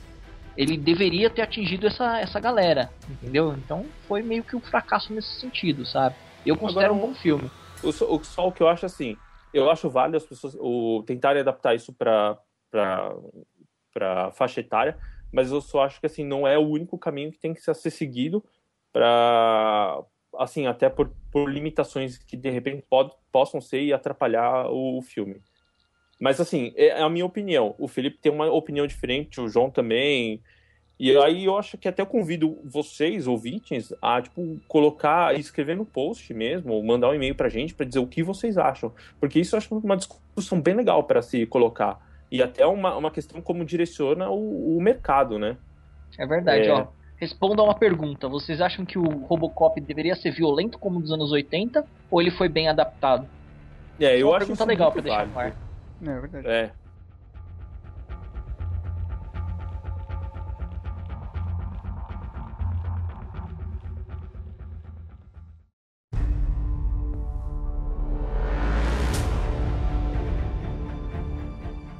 ele 0.56 0.76
deveria 0.76 1.28
ter 1.28 1.42
atingido 1.42 1.86
essa, 1.86 2.18
essa 2.20 2.40
galera, 2.40 2.90
entendeu? 3.08 3.54
Então 3.54 3.84
foi 4.08 4.22
meio 4.22 4.42
que 4.42 4.56
um 4.56 4.60
fracasso 4.60 5.12
nesse 5.12 5.40
sentido, 5.40 5.84
sabe? 5.84 6.14
Eu 6.44 6.56
considero 6.56 6.94
Agora, 6.94 7.06
um 7.06 7.08
bom 7.08 7.14
filme. 7.14 7.50
O, 7.82 7.88
o, 7.88 8.24
só 8.24 8.48
o 8.48 8.52
que 8.52 8.62
eu 8.62 8.68
acho 8.68 8.86
assim, 8.86 9.16
eu 9.52 9.70
acho 9.70 9.90
válido 9.90 10.16
as 10.16 10.24
pessoas 10.24 10.56
o, 10.58 11.02
tentarem 11.06 11.40
adaptar 11.40 11.74
isso 11.74 11.92
para 11.92 12.38
para 13.92 14.30
faixa 14.32 14.60
etária, 14.60 14.98
mas 15.32 15.50
eu 15.50 15.62
só 15.62 15.84
acho 15.84 15.98
que 15.98 16.06
assim 16.06 16.24
não 16.24 16.46
é 16.46 16.58
o 16.58 16.66
único 16.66 16.98
caminho 16.98 17.32
que 17.32 17.38
tem 17.38 17.54
que 17.54 17.60
ser 17.60 17.90
seguido 17.90 18.44
para 18.92 20.02
assim 20.38 20.66
até 20.66 20.90
por, 20.90 21.10
por 21.30 21.50
limitações 21.50 22.18
que 22.18 22.36
de 22.36 22.50
repente 22.50 22.84
pod, 22.88 23.10
possam 23.32 23.60
ser 23.60 23.82
e 23.82 23.92
atrapalhar 23.92 24.66
o, 24.70 24.98
o 24.98 25.02
filme. 25.02 25.40
Mas 26.18 26.40
assim, 26.40 26.72
é 26.76 27.00
a 27.00 27.09
minha 27.09 27.26
opinião. 27.26 27.74
O 27.79 27.87
Felipe 27.87 28.18
tem 28.18 28.33
uma 28.33 28.50
opinião 28.50 28.87
diferente, 28.87 29.40
o 29.40 29.48
João 29.48 29.70
também. 29.70 30.40
E 30.98 31.14
aí 31.18 31.44
eu 31.44 31.59
acho 31.59 31.76
que 31.76 31.87
até 31.87 32.00
eu 32.00 32.07
convido 32.07 32.59
vocês, 32.64 33.26
ouvintes, 33.26 33.92
a 34.00 34.22
tipo, 34.22 34.59
colocar, 34.66 35.38
escrever 35.38 35.76
no 35.76 35.85
post 35.85 36.33
mesmo, 36.33 36.72
ou 36.72 36.83
mandar 36.83 37.11
um 37.11 37.14
e-mail 37.14 37.35
pra 37.35 37.50
gente 37.50 37.74
para 37.74 37.85
dizer 37.85 37.98
o 37.98 38.07
que 38.07 38.22
vocês 38.22 38.57
acham. 38.57 38.90
Porque 39.20 39.38
isso 39.38 39.55
eu 39.55 39.59
acho 39.59 39.76
uma 39.76 39.96
discussão 39.96 40.61
bem 40.61 40.74
legal 40.74 41.05
para 41.05 41.20
se 41.20 41.44
colocar. 41.44 42.00
E 42.33 42.42
até 42.42 42.66
uma, 42.66 42.96
uma 42.96 43.11
questão 43.11 43.42
como 43.42 43.64
direciona 43.64 44.31
o, 44.31 44.76
o 44.76 44.81
mercado, 44.81 45.38
né? 45.38 45.59
É 46.18 46.26
verdade, 46.26 46.68
é... 46.68 46.72
ó. 46.72 46.87
Responda 47.18 47.62
uma 47.62 47.74
pergunta. 47.74 48.29
Vocês 48.29 48.61
acham 48.61 48.85
que 48.85 48.98
o 48.98 49.05
Robocop 49.05 49.81
deveria 49.81 50.14
ser 50.14 50.33
violento 50.33 50.79
como 50.79 51.00
nos 51.00 51.11
anos 51.11 51.33
80 51.33 51.85
ou 52.11 52.20
ele 52.20 52.31
foi 52.31 52.48
bem 52.48 52.68
adaptado? 52.68 53.26
É, 53.98 54.16
eu 54.16 54.20
é 54.20 54.24
uma 54.24 54.37
acho 54.37 54.46
pergunta 54.46 54.64
legal 54.64 54.92
para 54.92 55.00
deixar 55.00 55.26
no 55.26 55.38
ar. 55.38 55.65
É, 56.02 56.11
é 56.11 56.20
verdade. 56.20 56.48
É. 56.48 56.72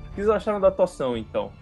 O 0.05 0.19
que 0.19 0.23
vocês 0.23 0.29
acharam 0.31 0.61
da 0.61 0.69
atuação, 0.69 1.17
então? 1.17 1.53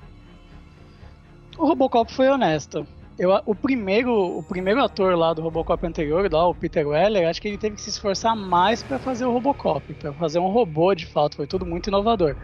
O 1.58 1.66
Robocop 1.66 2.12
foi 2.12 2.28
honesto. 2.28 2.86
Eu, 3.16 3.30
o, 3.46 3.54
primeiro, 3.54 4.38
o 4.38 4.42
primeiro 4.42 4.82
ator 4.82 5.16
lá 5.16 5.32
do 5.32 5.40
Robocop 5.40 5.86
anterior, 5.86 6.28
lá, 6.32 6.48
o 6.48 6.54
Peter 6.54 6.86
Weller, 6.86 7.28
acho 7.28 7.40
que 7.40 7.46
ele 7.46 7.58
teve 7.58 7.76
que 7.76 7.82
se 7.82 7.90
esforçar 7.90 8.34
mais 8.34 8.82
para 8.82 8.98
fazer 8.98 9.24
o 9.24 9.32
Robocop, 9.32 9.94
para 9.94 10.12
fazer 10.14 10.40
um 10.40 10.48
robô 10.48 10.92
de 10.94 11.06
fato, 11.06 11.36
foi 11.36 11.46
tudo 11.46 11.64
muito 11.64 11.86
inovador. 11.86 12.34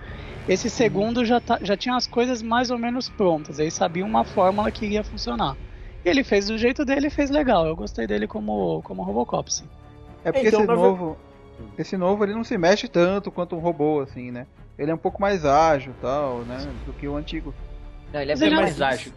Esse 0.49 0.71
segundo 0.71 1.25
já, 1.25 1.41
tá, 1.41 1.59
já 1.61 1.77
tinha 1.77 1.97
as 1.97 2.07
coisas 2.07 2.41
mais 2.41 2.71
ou 2.71 2.79
menos 2.79 3.09
prontas, 3.09 3.59
ele 3.59 3.71
sabia 3.71 4.05
uma 4.05 4.25
fórmula 4.25 4.71
que 4.71 4.85
iria 4.85 5.03
funcionar. 5.03 5.57
E 6.05 6.09
ele 6.09 6.23
fez 6.23 6.47
do 6.47 6.57
jeito 6.57 6.85
dele 6.85 7.09
e 7.09 7.11
fez 7.11 7.31
legal, 7.31 7.67
eu 7.67 7.75
gostei 7.75 8.07
dele 8.07 8.29
como, 8.29 8.81
como 8.85 9.03
Robocop, 9.03 9.53
sim. 9.53 9.69
É 10.25 10.31
porque 10.31 10.49
então, 10.49 10.61
esse 10.61 10.69
novo, 10.69 11.17
esse 11.77 11.97
novo 11.97 12.25
ele 12.25 12.35
não 12.35 12.45
se 12.45 12.57
mexe 12.57 12.87
tanto 12.87 13.31
quanto 13.33 13.57
um 13.57 13.59
robô, 13.59 14.01
assim, 14.01 14.31
né? 14.31 14.47
Ele 14.79 14.93
é 14.93 14.95
um 14.95 14.99
pouco 14.99 15.21
mais 15.21 15.45
ágil 15.45 15.93
tal, 16.01 16.39
né? 16.41 16.59
Do 16.87 16.93
que 16.93 17.09
o 17.09 17.17
antigo. 17.17 17.53
Não, 18.13 18.21
ele 18.21 18.33
é 18.33 18.35
Mas 18.35 18.41
bem 18.41 18.49
ele 18.49 18.57
mais 18.57 18.81
é... 18.81 18.85
ágil. 18.85 19.13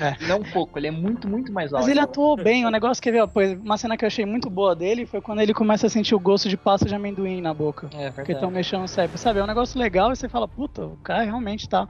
É. 0.00 0.26
Não 0.26 0.38
um 0.38 0.52
pouco, 0.52 0.78
ele 0.78 0.86
é 0.86 0.90
muito, 0.90 1.26
muito 1.26 1.52
mais 1.52 1.72
ágil. 1.72 1.78
Mas 1.78 1.88
ele 1.88 2.00
atuou 2.00 2.36
bem, 2.36 2.66
o 2.66 2.70
negócio 2.70 3.02
que 3.02 3.10
veio, 3.10 3.28
uma 3.62 3.76
cena 3.76 3.96
que 3.96 4.04
eu 4.04 4.06
achei 4.06 4.24
muito 4.24 4.50
boa 4.50 4.76
dele 4.76 5.06
foi 5.06 5.20
quando 5.20 5.40
ele 5.40 5.54
começa 5.54 5.86
a 5.86 5.90
sentir 5.90 6.14
o 6.14 6.20
gosto 6.20 6.48
de 6.48 6.56
pasta 6.56 6.86
de 6.86 6.94
amendoim 6.94 7.40
na 7.40 7.54
boca. 7.54 7.88
É, 7.94 8.04
verdade. 8.04 8.26
Que 8.26 8.32
estão 8.32 8.50
mexendo 8.50 8.84
o 8.84 8.88
cérebro. 8.88 9.18
Sabe, 9.18 9.40
é 9.40 9.42
um 9.42 9.46
negócio 9.46 9.78
legal 9.80 10.12
e 10.12 10.16
você 10.16 10.28
fala, 10.28 10.46
puta, 10.46 10.84
o 10.84 10.96
cara 10.98 11.22
realmente 11.22 11.68
tá 11.68 11.88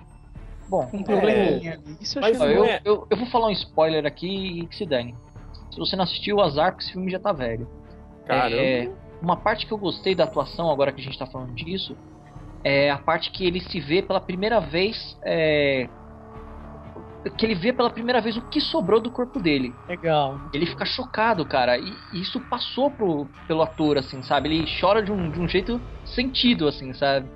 Bom, 0.68 0.87
com 0.87 0.98
um 0.98 1.03
probleminha 1.03 1.72
é... 1.72 1.74
ali. 1.74 1.96
Isso 2.01 2.18
eu 2.18 2.22
Mas 2.22 2.40
eu, 2.40 2.64
eu, 2.85 3.07
eu, 3.11 3.16
vou 3.16 3.27
falar 3.27 3.48
um 3.48 3.53
spoiler 3.53 4.07
aqui 4.07 4.61
e 4.61 4.66
que 4.66 4.77
se 4.77 4.87
dane. 4.87 5.14
Se 5.70 5.79
você 5.79 5.96
não 5.96 6.05
assistiu, 6.05 6.40
azar, 6.40 6.72
porque 6.72 6.85
esse 6.85 6.92
filme 6.92 7.11
já 7.11 7.18
tá 7.18 7.33
velho. 7.33 7.68
Caramba. 8.27 8.57
É, 8.57 8.90
uma 9.20 9.37
parte 9.37 9.66
que 9.66 9.72
eu 9.72 9.79
gostei 9.79 10.14
da 10.14 10.24
atuação, 10.24 10.70
agora 10.70 10.92
que 10.92 11.01
a 11.01 11.05
gente 11.05 11.18
tá 11.18 11.27
falando 11.27 11.53
disso, 11.55 11.96
é 12.62 12.90
a 12.90 12.98
parte 12.98 13.31
que 13.31 13.46
ele 13.46 13.61
se 13.61 13.81
vê 13.81 14.03
pela 14.03 14.20
primeira 14.20 14.61
vez 14.61 15.18
é, 15.22 15.88
que 17.36 17.46
ele 17.46 17.54
vê 17.54 17.72
pela 17.72 17.90
primeira 17.90 18.20
vez 18.20 18.36
o 18.36 18.42
que 18.42 18.60
sobrou 18.60 19.00
do 19.00 19.10
corpo 19.10 19.40
dele. 19.40 19.74
Legal. 19.88 20.40
Ele 20.52 20.66
fica 20.66 20.84
chocado, 20.84 21.44
cara. 21.44 21.78
E, 21.78 21.92
isso 22.12 22.40
passou 22.48 22.90
pro, 22.90 23.26
pelo 23.46 23.62
ator, 23.62 23.98
assim, 23.98 24.22
sabe? 24.22 24.48
Ele 24.48 24.66
chora 24.80 25.02
de 25.02 25.10
um, 25.10 25.30
de 25.30 25.40
um 25.40 25.48
jeito 25.48 25.80
sentido, 26.04 26.68
assim, 26.68 26.92
sabe? 26.92 27.26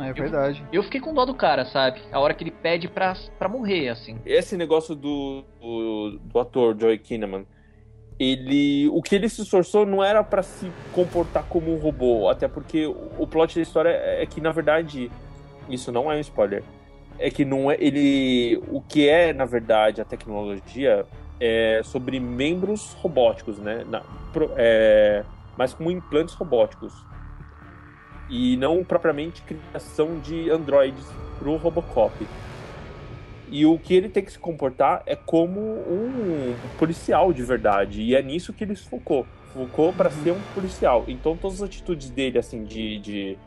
É 0.00 0.12
verdade. 0.12 0.62
Eu, 0.72 0.80
eu, 0.80 0.82
fiquei 0.82 1.00
com 1.00 1.14
dó 1.14 1.24
do 1.24 1.34
cara, 1.34 1.64
sabe? 1.66 2.00
A 2.10 2.18
hora 2.18 2.34
que 2.34 2.42
ele 2.42 2.50
pede 2.50 2.88
pra, 2.88 3.14
pra 3.38 3.48
morrer, 3.48 3.88
assim. 3.88 4.18
Esse 4.26 4.56
negócio 4.56 4.94
do, 4.94 5.44
do, 5.60 6.18
do 6.20 6.38
ator 6.40 6.76
Joey 6.78 6.98
Kinnaman, 6.98 7.46
ele. 8.18 8.88
O 8.88 9.00
que 9.00 9.14
ele 9.14 9.28
se 9.28 9.42
esforçou 9.42 9.86
não 9.86 10.02
era 10.02 10.24
para 10.24 10.42
se 10.42 10.70
comportar 10.92 11.44
como 11.44 11.72
um 11.72 11.78
robô, 11.78 12.28
até 12.28 12.48
porque 12.48 12.86
o 12.86 13.26
plot 13.26 13.54
da 13.54 13.62
história 13.62 13.90
é 13.90 14.26
que, 14.26 14.40
na 14.40 14.50
verdade, 14.50 15.10
isso 15.68 15.92
não 15.92 16.10
é 16.10 16.16
um 16.16 16.20
spoiler 16.20 16.64
é 17.18 17.30
que 17.30 17.44
não 17.44 17.70
é 17.70 17.76
ele 17.78 18.62
o 18.68 18.80
que 18.80 19.08
é 19.08 19.32
na 19.32 19.44
verdade 19.44 20.00
a 20.00 20.04
tecnologia 20.04 21.06
é 21.40 21.80
sobre 21.84 22.20
membros 22.20 22.92
robóticos, 22.94 23.58
né? 23.58 23.84
Na, 23.88 24.02
é, 24.56 25.24
mas 25.56 25.74
como 25.74 25.90
implantes 25.90 26.34
robóticos 26.34 26.94
e 28.28 28.56
não 28.56 28.82
propriamente 28.82 29.42
criação 29.42 30.18
de 30.20 30.50
androides 30.50 31.04
para 31.38 31.48
o 31.48 31.56
Robocop. 31.56 32.14
E 33.48 33.66
o 33.66 33.78
que 33.78 33.94
ele 33.94 34.08
tem 34.08 34.24
que 34.24 34.32
se 34.32 34.38
comportar 34.38 35.02
é 35.06 35.14
como 35.14 35.60
um 35.60 36.54
policial 36.78 37.32
de 37.32 37.42
verdade 37.42 38.00
e 38.00 38.14
é 38.14 38.22
nisso 38.22 38.52
que 38.52 38.64
ele 38.64 38.74
se 38.74 38.88
focou, 38.88 39.26
focou 39.52 39.92
para 39.92 40.10
ser 40.10 40.32
um 40.32 40.40
policial. 40.54 41.04
Então 41.06 41.36
todas 41.36 41.62
as 41.62 41.68
atitudes 41.68 42.10
dele 42.10 42.38
assim 42.38 42.64
de, 42.64 42.98
de 42.98 43.38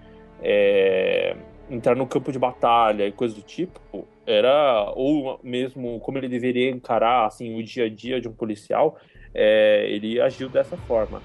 é, 0.42 1.36
entrar 1.70 1.96
no 1.96 2.08
campo 2.08 2.32
de 2.32 2.40
batalha 2.40 3.08
e 3.08 3.12
coisa 3.12 3.36
do 3.36 3.42
tipo, 3.42 4.08
era 4.26 4.92
ou 4.96 5.40
mesmo 5.44 6.00
como 6.00 6.18
ele 6.18 6.28
deveria 6.28 6.70
encarar 6.70 7.26
assim 7.26 7.60
o 7.60 7.64
dia 7.64 7.86
a 7.86 7.90
dia 7.90 8.20
de 8.22 8.28
um 8.28 8.34
policial, 8.34 8.98
é, 9.34 9.90
ele 9.90 10.20
agiu 10.20 10.50
dessa 10.50 10.78
forma. 10.78 11.22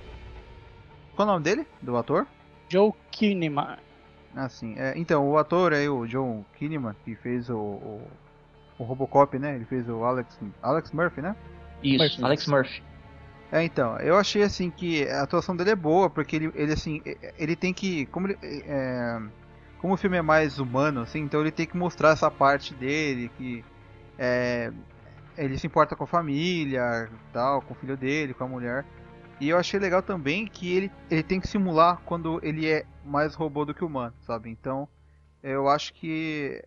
Qual 1.14 1.28
o 1.28 1.30
nome 1.30 1.44
dele, 1.44 1.66
do 1.80 1.96
ator? 1.96 2.26
Joe 2.68 2.92
Kinnaman. 3.10 3.76
Ah, 4.34 4.48
sim. 4.48 4.74
É, 4.78 4.94
então, 4.96 5.28
o 5.28 5.36
ator 5.36 5.72
é 5.72 5.88
o 5.88 6.06
Joe 6.06 6.42
Kinnaman, 6.58 6.96
que 7.04 7.14
fez 7.14 7.50
o, 7.50 7.56
o, 7.56 8.02
o, 8.78 8.84
Robocop, 8.84 9.38
né? 9.38 9.54
Ele 9.56 9.64
fez 9.66 9.88
o 9.88 10.04
Alex, 10.04 10.38
Alex 10.62 10.90
Murphy, 10.92 11.20
né? 11.20 11.36
Isso, 11.82 11.98
Murphy. 11.98 12.24
Alex 12.24 12.46
Murphy. 12.46 12.82
É, 13.52 13.62
então, 13.62 13.98
eu 13.98 14.16
achei 14.16 14.42
assim 14.42 14.70
que 14.70 15.06
a 15.06 15.22
atuação 15.22 15.54
dele 15.54 15.70
é 15.70 15.76
boa, 15.76 16.08
porque 16.08 16.36
ele, 16.36 16.50
ele 16.54 16.72
assim, 16.72 17.02
ele 17.38 17.54
tem 17.54 17.74
que. 17.74 18.06
Como, 18.06 18.28
ele, 18.28 18.38
é, 18.42 19.20
como 19.82 19.94
o 19.94 19.96
filme 19.96 20.16
é 20.16 20.22
mais 20.22 20.60
humano, 20.60 21.00
assim, 21.00 21.18
então 21.18 21.40
ele 21.40 21.50
tem 21.50 21.66
que 21.66 21.76
mostrar 21.76 22.10
essa 22.10 22.30
parte 22.30 22.72
dele, 22.72 23.28
que 23.36 23.64
é, 24.16 24.72
ele 25.36 25.58
se 25.58 25.66
importa 25.66 25.96
com 25.96 26.04
a 26.04 26.06
família, 26.06 27.10
tal, 27.32 27.60
com 27.62 27.74
o 27.74 27.76
filho 27.76 27.96
dele, 27.96 28.32
com 28.32 28.44
a 28.44 28.48
mulher. 28.48 28.86
E 29.40 29.48
eu 29.48 29.58
achei 29.58 29.80
legal 29.80 30.00
também 30.00 30.46
que 30.46 30.72
ele, 30.72 30.92
ele 31.10 31.24
tem 31.24 31.40
que 31.40 31.48
simular 31.48 32.00
quando 32.04 32.38
ele 32.44 32.70
é 32.70 32.86
mais 33.04 33.34
robô 33.34 33.64
do 33.64 33.74
que 33.74 33.84
humano, 33.84 34.14
sabe? 34.24 34.48
Então, 34.48 34.88
eu 35.42 35.66
acho 35.66 35.92
que 35.94 36.64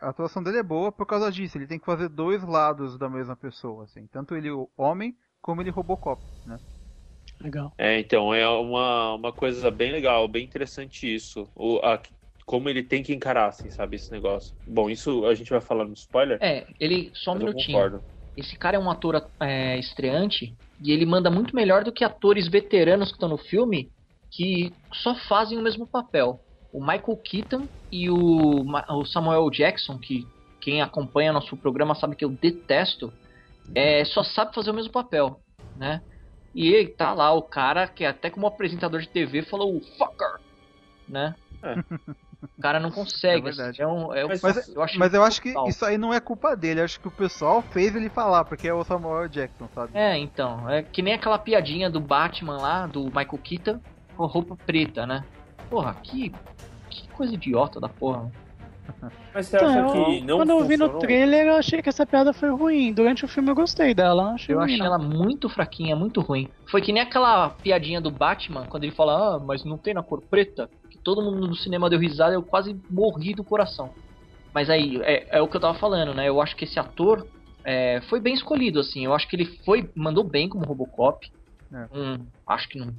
a 0.00 0.08
atuação 0.08 0.42
dele 0.42 0.58
é 0.58 0.62
boa 0.64 0.90
por 0.90 1.06
causa 1.06 1.30
disso. 1.30 1.56
Ele 1.56 1.68
tem 1.68 1.78
que 1.78 1.86
fazer 1.86 2.08
dois 2.08 2.42
lados 2.42 2.98
da 2.98 3.08
mesma 3.08 3.36
pessoa, 3.36 3.84
assim. 3.84 4.08
Tanto 4.08 4.34
ele 4.34 4.50
o 4.50 4.68
homem 4.76 5.16
como 5.40 5.60
ele 5.60 5.70
Robocop, 5.70 6.20
né? 6.44 6.58
Legal. 7.40 7.72
É, 7.78 8.00
então, 8.00 8.34
é 8.34 8.48
uma, 8.48 9.14
uma 9.14 9.32
coisa 9.32 9.70
bem 9.70 9.92
legal, 9.92 10.26
bem 10.26 10.44
interessante 10.44 11.14
isso. 11.14 11.48
O, 11.54 11.78
a, 11.78 12.00
como 12.46 12.68
ele 12.68 12.84
tem 12.84 13.02
que 13.02 13.12
encarar, 13.12 13.48
assim, 13.48 13.68
sabe, 13.70 13.96
esse 13.96 14.10
negócio. 14.12 14.54
Bom, 14.64 14.88
isso 14.88 15.26
a 15.26 15.34
gente 15.34 15.50
vai 15.50 15.60
falar 15.60 15.84
no 15.84 15.92
spoiler. 15.92 16.38
É, 16.40 16.64
ele. 16.78 17.10
Só 17.12 17.32
um 17.32 17.38
minutinho. 17.38 18.00
Esse 18.36 18.56
cara 18.56 18.76
é 18.76 18.78
um 18.78 18.90
ator 18.90 19.28
é, 19.40 19.76
estreante 19.78 20.54
e 20.80 20.92
ele 20.92 21.04
manda 21.04 21.30
muito 21.30 21.56
melhor 21.56 21.82
do 21.82 21.92
que 21.92 22.04
atores 22.04 22.46
veteranos 22.46 23.08
que 23.08 23.14
estão 23.14 23.28
no 23.28 23.38
filme 23.38 23.90
que 24.30 24.72
só 24.92 25.14
fazem 25.28 25.58
o 25.58 25.62
mesmo 25.62 25.86
papel. 25.86 26.40
O 26.70 26.80
Michael 26.80 27.16
Keaton 27.24 27.66
e 27.90 28.10
o, 28.10 28.62
o 28.90 29.04
Samuel 29.06 29.50
Jackson, 29.50 29.98
que 29.98 30.26
quem 30.60 30.82
acompanha 30.82 31.32
nosso 31.32 31.56
programa 31.56 31.94
sabe 31.94 32.14
que 32.14 32.24
eu 32.24 32.28
detesto, 32.28 33.10
é, 33.74 34.04
só 34.04 34.22
sabe 34.22 34.54
fazer 34.54 34.70
o 34.70 34.74
mesmo 34.74 34.92
papel, 34.92 35.40
né? 35.74 36.02
E 36.54 36.86
tá 36.88 37.14
lá 37.14 37.32
o 37.32 37.42
cara 37.42 37.88
que 37.88 38.04
até 38.04 38.28
como 38.28 38.46
apresentador 38.46 39.00
de 39.00 39.08
TV 39.08 39.42
falou 39.42 39.80
fucker, 39.96 40.40
né? 41.08 41.34
É. 41.62 41.74
O 42.42 42.60
cara 42.60 42.78
não 42.78 42.90
consegue. 42.90 43.40
É 43.40 43.40
verdade. 43.40 43.82
É 43.82 43.86
um, 43.86 44.14
é 44.14 44.24
mas, 44.26 44.42
mas, 44.42 44.68
eu 44.68 44.82
acho, 44.82 44.98
mas 44.98 45.14
eu 45.14 45.22
acho 45.22 45.40
que 45.40 45.54
isso 45.68 45.84
aí 45.84 45.96
não 45.96 46.12
é 46.12 46.20
culpa 46.20 46.54
dele. 46.54 46.80
Acho 46.80 47.00
que 47.00 47.08
o 47.08 47.10
pessoal 47.10 47.62
fez 47.62 47.94
ele 47.96 48.08
falar, 48.08 48.44
porque 48.44 48.68
é 48.68 48.74
o 48.74 48.84
Samuel 48.84 49.28
Jackson, 49.28 49.68
sabe? 49.74 49.92
É, 49.94 50.16
então. 50.18 50.68
É 50.68 50.82
que 50.82 51.02
nem 51.02 51.14
aquela 51.14 51.38
piadinha 51.38 51.90
do 51.90 52.00
Batman 52.00 52.58
lá, 52.58 52.86
do 52.86 53.04
Michael 53.04 53.38
Keaton, 53.42 53.80
com 54.16 54.26
roupa 54.26 54.56
preta, 54.66 55.06
né? 55.06 55.24
Porra, 55.70 55.94
que, 56.02 56.32
que 56.90 57.08
coisa 57.08 57.34
idiota 57.34 57.80
da 57.80 57.88
porra. 57.88 58.30
Mas 59.34 59.48
você 59.48 59.56
acha 59.56 59.78
então, 59.78 60.04
que 60.04 60.20
não 60.22 60.38
Quando 60.38 60.50
eu 60.50 60.64
vi 60.64 60.76
no 60.76 60.88
trailer, 60.98 61.46
eu 61.46 61.56
achei 61.56 61.82
que 61.82 61.88
essa 61.88 62.06
piada 62.06 62.32
foi 62.32 62.50
ruim. 62.50 62.92
Durante 62.92 63.24
o 63.24 63.28
filme 63.28 63.50
eu 63.50 63.54
gostei 63.54 63.94
dela. 63.94 64.32
Achei 64.32 64.54
eu 64.54 64.60
achei 64.60 64.78
não. 64.78 64.86
ela 64.86 64.98
muito 64.98 65.48
fraquinha, 65.48 65.96
muito 65.96 66.20
ruim. 66.20 66.48
Foi 66.70 66.80
que 66.80 66.92
nem 66.92 67.02
aquela 67.02 67.50
piadinha 67.50 68.00
do 68.00 68.10
Batman, 68.10 68.66
quando 68.66 68.84
ele 68.84 68.94
fala, 68.94 69.36
ah, 69.36 69.38
mas 69.38 69.64
não 69.64 69.76
tem 69.76 69.94
na 69.94 70.02
cor 70.02 70.22
preta? 70.22 70.70
Todo 71.06 71.22
mundo 71.22 71.46
no 71.46 71.54
cinema 71.54 71.88
deu 71.88 72.00
risada, 72.00 72.34
eu 72.34 72.42
quase 72.42 72.76
morri 72.90 73.32
do 73.32 73.44
coração. 73.44 73.88
Mas 74.52 74.68
aí, 74.68 75.00
é, 75.02 75.38
é 75.38 75.40
o 75.40 75.46
que 75.46 75.56
eu 75.56 75.60
tava 75.60 75.78
falando, 75.78 76.12
né? 76.12 76.28
Eu 76.28 76.40
acho 76.40 76.56
que 76.56 76.64
esse 76.64 76.80
ator 76.80 77.24
é, 77.64 78.00
foi 78.08 78.18
bem 78.18 78.34
escolhido, 78.34 78.80
assim. 78.80 79.04
Eu 79.04 79.14
acho 79.14 79.28
que 79.28 79.36
ele 79.36 79.46
foi 79.64 79.88
mandou 79.94 80.24
bem 80.24 80.48
como 80.48 80.66
Robocop. 80.66 81.24
É. 81.72 81.96
Hum, 81.96 82.26
acho 82.48 82.68
que 82.68 82.76
não, 82.76 82.92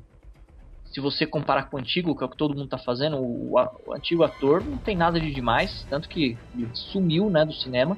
se 0.86 1.02
você 1.02 1.26
comparar 1.28 1.70
com 1.70 1.76
o 1.76 1.80
antigo, 1.82 2.15
que 2.15 2.24
é 2.24 2.28
o 2.28 2.30
que 2.30 2.38
todo 2.38 2.56
mundo 2.56 2.70
tá 2.70 2.78
fazendo, 2.78 3.17
o, 3.17 3.56
o, 3.56 3.93
antigo 3.93 4.24
ator 4.24 4.63
não 4.63 4.78
tem 4.78 4.96
nada 4.96 5.20
de 5.20 5.30
demais, 5.30 5.86
tanto 5.89 6.08
que 6.08 6.38
ele 6.56 6.70
sumiu, 6.74 7.30
né, 7.30 7.43
do 7.43 7.52
cinema. 7.52 7.98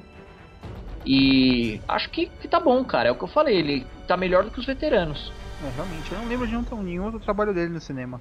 E 1.06 1.80
acho 1.86 2.10
que, 2.10 2.26
que 2.26 2.48
tá 2.48 2.58
bom, 2.58 2.84
cara. 2.84 3.10
É 3.10 3.12
o 3.12 3.16
que 3.16 3.22
eu 3.22 3.28
falei, 3.28 3.56
ele 3.56 3.86
tá 4.08 4.16
melhor 4.16 4.42
do 4.42 4.50
que 4.50 4.58
os 4.58 4.66
veteranos. 4.66 5.30
É, 5.64 5.70
realmente, 5.70 6.10
eu 6.10 6.18
não 6.18 6.26
lembro 6.26 6.48
de 6.48 6.56
um, 6.56 6.82
nenhum 6.82 7.04
outro 7.04 7.20
trabalho 7.20 7.54
dele 7.54 7.72
no 7.72 7.80
cinema. 7.80 8.20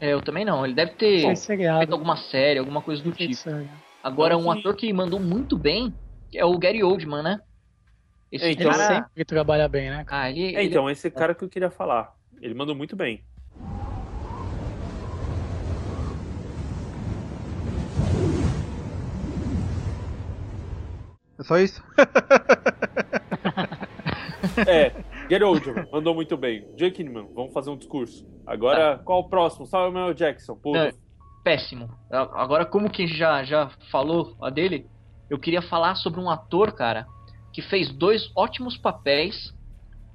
É, 0.00 0.14
eu 0.14 0.22
também 0.22 0.46
não. 0.46 0.64
Ele 0.64 0.74
deve 0.74 0.92
ter 0.92 1.36
feito 1.36 1.92
alguma 1.92 2.16
série, 2.16 2.58
alguma 2.58 2.80
coisa 2.80 3.02
do 3.02 3.12
tipo. 3.12 3.34
Agora, 4.02 4.36
um 4.36 4.50
ator 4.50 4.74
que 4.74 4.90
mandou 4.92 5.20
muito 5.20 5.58
bem 5.58 5.94
é 6.34 6.44
o 6.44 6.58
Gary 6.58 6.82
Oldman, 6.82 7.22
né? 7.22 7.40
Esse 8.32 8.52
então, 8.52 8.70
cara... 8.70 8.94
sempre 8.94 9.24
trabalha 9.24 9.68
bem, 9.68 9.90
né? 9.90 10.04
Ah, 10.08 10.30
ele, 10.30 10.56
é, 10.56 10.64
então, 10.64 10.88
esse 10.88 11.10
cara 11.10 11.34
que 11.34 11.44
eu 11.44 11.48
queria 11.48 11.70
falar. 11.70 12.14
Ele 12.40 12.54
mandou 12.54 12.74
muito 12.74 12.96
bem. 12.96 13.22
É 21.38 21.42
só 21.42 21.58
isso? 21.58 21.82
é, 24.66 24.92
Get 25.30 25.42
Oldman, 25.42 25.86
mandou 25.92 26.12
muito 26.12 26.36
bem. 26.36 26.66
Jake 26.76 26.96
Kinman, 26.96 27.28
vamos 27.32 27.52
fazer 27.52 27.70
um 27.70 27.76
discurso. 27.76 28.26
Agora, 28.44 28.96
tá. 28.96 29.04
qual 29.04 29.20
o 29.20 29.28
próximo? 29.28 29.64
Samuel 29.64 30.12
Jackson, 30.12 30.56
pô. 30.56 30.76
É, 30.76 30.92
péssimo. 31.44 31.88
Agora, 32.10 32.66
como 32.66 32.90
que 32.90 33.06
já, 33.06 33.44
já 33.44 33.70
falou 33.92 34.36
a 34.42 34.50
dele, 34.50 34.86
eu 35.30 35.38
queria 35.38 35.62
falar 35.62 35.94
sobre 35.94 36.20
um 36.20 36.28
ator, 36.28 36.72
cara, 36.72 37.06
que 37.52 37.62
fez 37.62 37.92
dois 37.92 38.32
ótimos 38.34 38.76
papéis, 38.76 39.54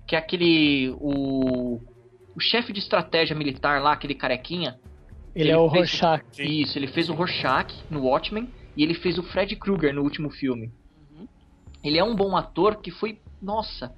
que 0.06 0.18
é 0.18 0.20
aquele... 0.20 0.94
o, 1.00 1.80
o 2.36 2.40
chefe 2.40 2.74
de 2.74 2.80
estratégia 2.80 3.36
militar 3.36 3.82
lá, 3.82 3.94
aquele 3.94 4.16
carequinha. 4.16 4.78
Ele, 5.34 5.46
ele 5.46 5.52
é 5.52 5.58
o 5.58 5.68
Rorschach. 5.68 6.24
Isso, 6.38 6.78
ele 6.78 6.88
fez 6.88 7.10
o 7.10 7.14
Rorschach 7.14 7.74
no 7.90 8.04
Watchmen 8.04 8.50
e 8.76 8.84
ele 8.84 8.94
fez 8.94 9.18
o 9.18 9.24
Fred 9.24 9.56
Krueger 9.56 9.94
no 9.94 10.02
último 10.02 10.30
filme. 10.30 10.74
Ele 11.82 11.98
é 11.98 12.04
um 12.04 12.16
bom 12.16 12.36
ator 12.36 12.82
que 12.82 12.92
foi. 12.92 13.22
Nossa, 13.42 13.94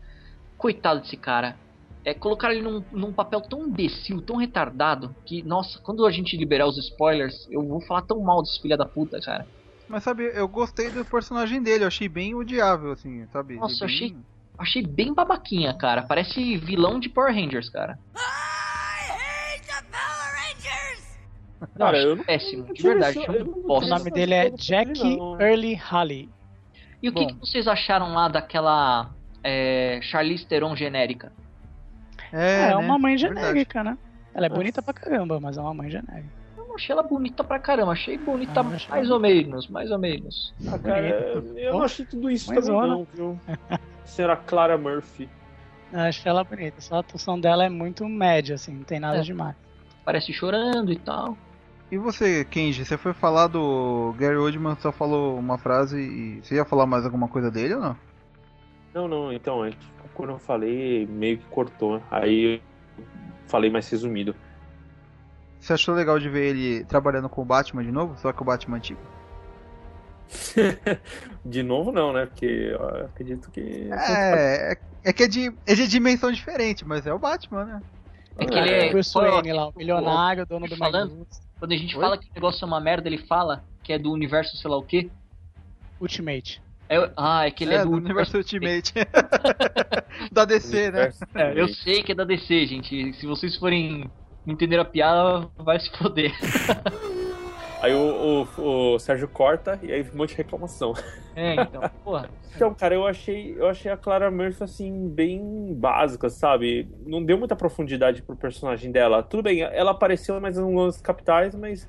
coitado 0.57 1.01
desse 1.01 1.17
cara. 1.17 1.57
É, 2.03 2.13
colocar 2.13 2.53
ele 2.53 2.61
num, 2.61 2.83
num 2.91 3.11
papel 3.11 3.41
tão 3.41 3.67
imbecil, 3.67 4.21
tão 4.21 4.37
retardado, 4.37 5.13
que, 5.25 5.43
nossa, 5.43 5.79
quando 5.79 6.05
a 6.05 6.11
gente 6.11 6.37
liberar 6.37 6.65
os 6.65 6.77
spoilers, 6.77 7.47
eu 7.51 7.61
vou 7.61 7.81
falar 7.81 8.03
tão 8.03 8.21
mal 8.21 8.41
desse 8.41 8.61
filho 8.61 8.77
da 8.77 8.85
puta, 8.85 9.19
cara. 9.19 9.45
Mas 9.89 10.03
sabe, 10.03 10.31
eu 10.33 10.47
gostei 10.47 10.89
do 10.89 11.03
personagem 11.03 11.61
dele, 11.61 11.83
eu 11.83 11.87
achei 11.87 12.07
bem 12.07 12.33
odiável, 12.33 12.91
assim, 12.91 13.25
sabe? 13.27 13.55
Nossa, 13.55 13.85
bem... 13.85 13.95
achei, 13.95 14.17
achei 14.57 14.83
bem 14.83 15.13
babaquinha, 15.13 15.73
cara. 15.73 16.01
Parece 16.03 16.57
vilão 16.57 16.99
de 16.99 17.09
Power 17.09 17.33
Rangers, 17.33 17.69
cara. 17.69 17.99
Cara, 21.75 21.97
eu 21.97 22.15
não, 22.15 22.23
péssimo, 22.23 22.71
de 22.73 22.83
verdade. 22.83 23.19
o 23.19 23.81
nome 23.81 24.11
dele 24.11 24.33
é 24.33 24.49
Jack 24.51 24.99
Early 25.39 25.75
Holly. 25.75 26.29
E 27.01 27.09
o 27.09 27.13
que, 27.13 27.25
que, 27.27 27.33
vocês 27.33 27.67
acharam 27.67 28.13
lá 28.13 28.27
daquela 28.27 29.11
é, 29.47 29.99
Charlize 30.01 30.45
Theron 30.45 30.75
genérica? 30.75 31.31
É, 32.33 32.63
é 32.63 32.67
né? 32.67 32.75
uma 32.75 32.99
mãe 32.99 33.17
genérica, 33.17 33.81
Verdade. 33.81 33.89
né? 33.89 33.97
Ela 34.33 34.45
é 34.47 34.49
bonita 34.49 34.81
pra 34.81 34.93
caramba, 34.93 35.39
mas 35.39 35.57
é 35.57 35.61
uma 35.61 35.73
mãe 35.73 35.89
genérica. 35.89 36.29
Eu 36.57 36.67
não 36.67 36.75
achei 36.75 36.91
ela 36.91 37.01
bonita 37.01 37.43
pra 37.45 37.57
caramba, 37.57 37.93
achei 37.93 38.17
bonita 38.17 38.59
ah, 38.59 38.63
mais 38.63 39.09
ou 39.09 39.19
menos, 39.19 39.69
mais 39.69 39.89
ou 39.89 39.97
menos. 39.97 40.53
Ah, 40.67 40.77
cara, 40.77 41.07
eu 41.55 41.73
não 41.73 41.83
achei 41.83 42.05
tudo 42.05 42.29
isso 42.29 42.53
também 42.53 42.69
não, 42.69 43.07
viu? 43.13 43.39
Será 44.03 44.35
Clara 44.35 44.77
Murphy. 44.77 45.29
Eu 45.93 46.01
achei 46.01 46.29
ela 46.29 46.43
bonita, 46.43 46.81
só 46.81 46.95
a 46.95 46.99
atuação 46.99 47.39
dela 47.39 47.63
é 47.63 47.69
muito 47.69 48.05
média, 48.07 48.55
assim, 48.55 48.73
não 48.73 48.83
tem 48.83 48.99
nada 48.99 49.19
é. 49.19 49.21
demais. 49.21 49.55
Parece 50.03 50.33
chorando 50.33 50.91
e 50.91 50.99
tal. 50.99 51.37
E 51.89 51.97
você, 51.97 52.43
Kenji, 52.43 52.83
você 52.83 52.97
foi 52.97 53.13
falar 53.13 53.47
do 53.47 54.13
Gary 54.17 54.35
Oldman, 54.35 54.75
só 54.81 54.91
falou 54.91 55.39
uma 55.39 55.57
frase 55.57 55.97
e 55.97 56.41
você 56.43 56.55
ia 56.55 56.65
falar 56.65 56.85
mais 56.85 57.05
alguma 57.05 57.29
coisa 57.29 57.49
dele 57.49 57.75
ou 57.75 57.81
não? 57.81 58.06
Não, 58.97 59.07
não, 59.07 59.31
então, 59.31 59.63
é 59.63 59.71
quando 60.15 60.31
eu 60.31 60.39
falei, 60.39 61.05
meio 61.05 61.37
que 61.37 61.45
cortou. 61.45 62.01
Aí 62.09 62.55
eu 62.55 62.61
falei 63.45 63.69
mais 63.69 63.87
resumido. 63.87 64.35
Você 65.59 65.73
achou 65.73 65.93
legal 65.93 66.17
de 66.17 66.27
ver 66.27 66.49
ele 66.49 66.83
trabalhando 66.85 67.29
com 67.29 67.43
o 67.43 67.45
Batman 67.45 67.83
de 67.83 67.91
novo? 67.91 68.17
Só 68.17 68.33
que 68.33 68.41
o 68.41 68.45
Batman 68.45 68.77
antigo? 68.77 68.99
de 71.45 71.61
novo 71.61 71.91
não, 71.91 72.11
né? 72.11 72.25
Porque 72.25 72.45
eu 72.45 73.05
acredito 73.05 73.51
que. 73.51 73.87
É, 73.91 74.71
é, 74.71 74.77
é 75.03 75.13
que 75.13 75.23
é 75.23 75.27
de, 75.27 75.53
é 75.67 75.75
de 75.75 75.87
dimensão 75.87 76.31
diferente, 76.31 76.83
mas 76.83 77.05
é 77.05 77.13
o 77.13 77.19
Batman, 77.19 77.65
né? 77.65 77.81
É 78.39 78.45
que 78.47 78.57
ele 78.57 78.69
é. 78.69 78.89
Bruce 78.89 79.13
Wayne 79.13 79.53
lá, 79.53 79.67
o 79.67 79.73
milionário, 79.77 80.43
dono 80.47 80.67
do 80.67 80.75
falando, 80.75 81.27
quando 81.59 81.71
a 81.71 81.77
gente 81.77 81.95
Oi? 81.95 82.01
fala 82.01 82.17
que 82.17 82.25
o 82.25 82.33
negócio 82.33 82.65
é 82.65 82.67
uma 82.67 82.81
merda, 82.81 83.07
ele 83.07 83.19
fala 83.19 83.63
que 83.83 83.93
é 83.93 83.99
do 83.99 84.11
universo 84.11 84.57
sei 84.57 84.71
lá 84.71 84.77
o 84.77 84.83
quê. 84.83 85.11
Ultimate. 86.01 86.65
É, 86.89 87.11
ah, 87.17 87.45
é 87.45 87.51
que 87.51 87.63
ele 87.63 87.73
é, 87.73 87.77
é 87.77 87.83
do, 87.83 87.91
do 87.91 87.97
universo 87.97 88.37
Ultimate. 88.37 88.93
da 90.31 90.45
DC, 90.45 90.91
né? 90.91 91.11
É, 91.35 91.59
eu 91.59 91.67
sei 91.67 92.01
que 92.01 92.11
é 92.11 92.15
da 92.15 92.23
DC, 92.23 92.65
gente. 92.65 93.13
Se 93.13 93.25
vocês 93.25 93.55
forem 93.57 94.09
entender 94.45 94.79
a 94.79 94.85
piada, 94.85 95.49
vai 95.57 95.79
se 95.79 95.89
foder. 95.97 96.31
Aí 97.81 97.93
o, 97.93 98.47
o, 98.57 98.95
o, 98.95 98.99
Sérgio 98.99 99.27
corta 99.27 99.79
e 99.83 99.91
aí 99.91 100.01
um 100.01 100.17
monte 100.17 100.31
de 100.31 100.37
reclamação. 100.37 100.93
É, 101.35 101.53
então, 101.61 101.81
porra. 102.03 102.29
Então, 102.55 102.73
cara, 102.73 102.95
eu 102.95 103.05
achei, 103.05 103.53
eu 103.55 103.67
achei 103.67 103.91
a 103.91 103.95
Clara 103.95 104.31
Murphy, 104.31 104.63
assim, 104.63 105.09
bem 105.09 105.75
básica, 105.75 106.27
sabe? 106.27 106.89
Não 107.05 107.23
deu 107.23 107.37
muita 107.37 107.55
profundidade 107.55 108.23
pro 108.23 108.35
personagem 108.35 108.91
dela. 108.91 109.21
Tudo 109.21 109.43
bem, 109.43 109.61
ela 109.61 109.91
apareceu 109.91 110.41
mais 110.41 110.57
nos 110.57 110.99
capitais, 110.99 111.53
mas, 111.53 111.87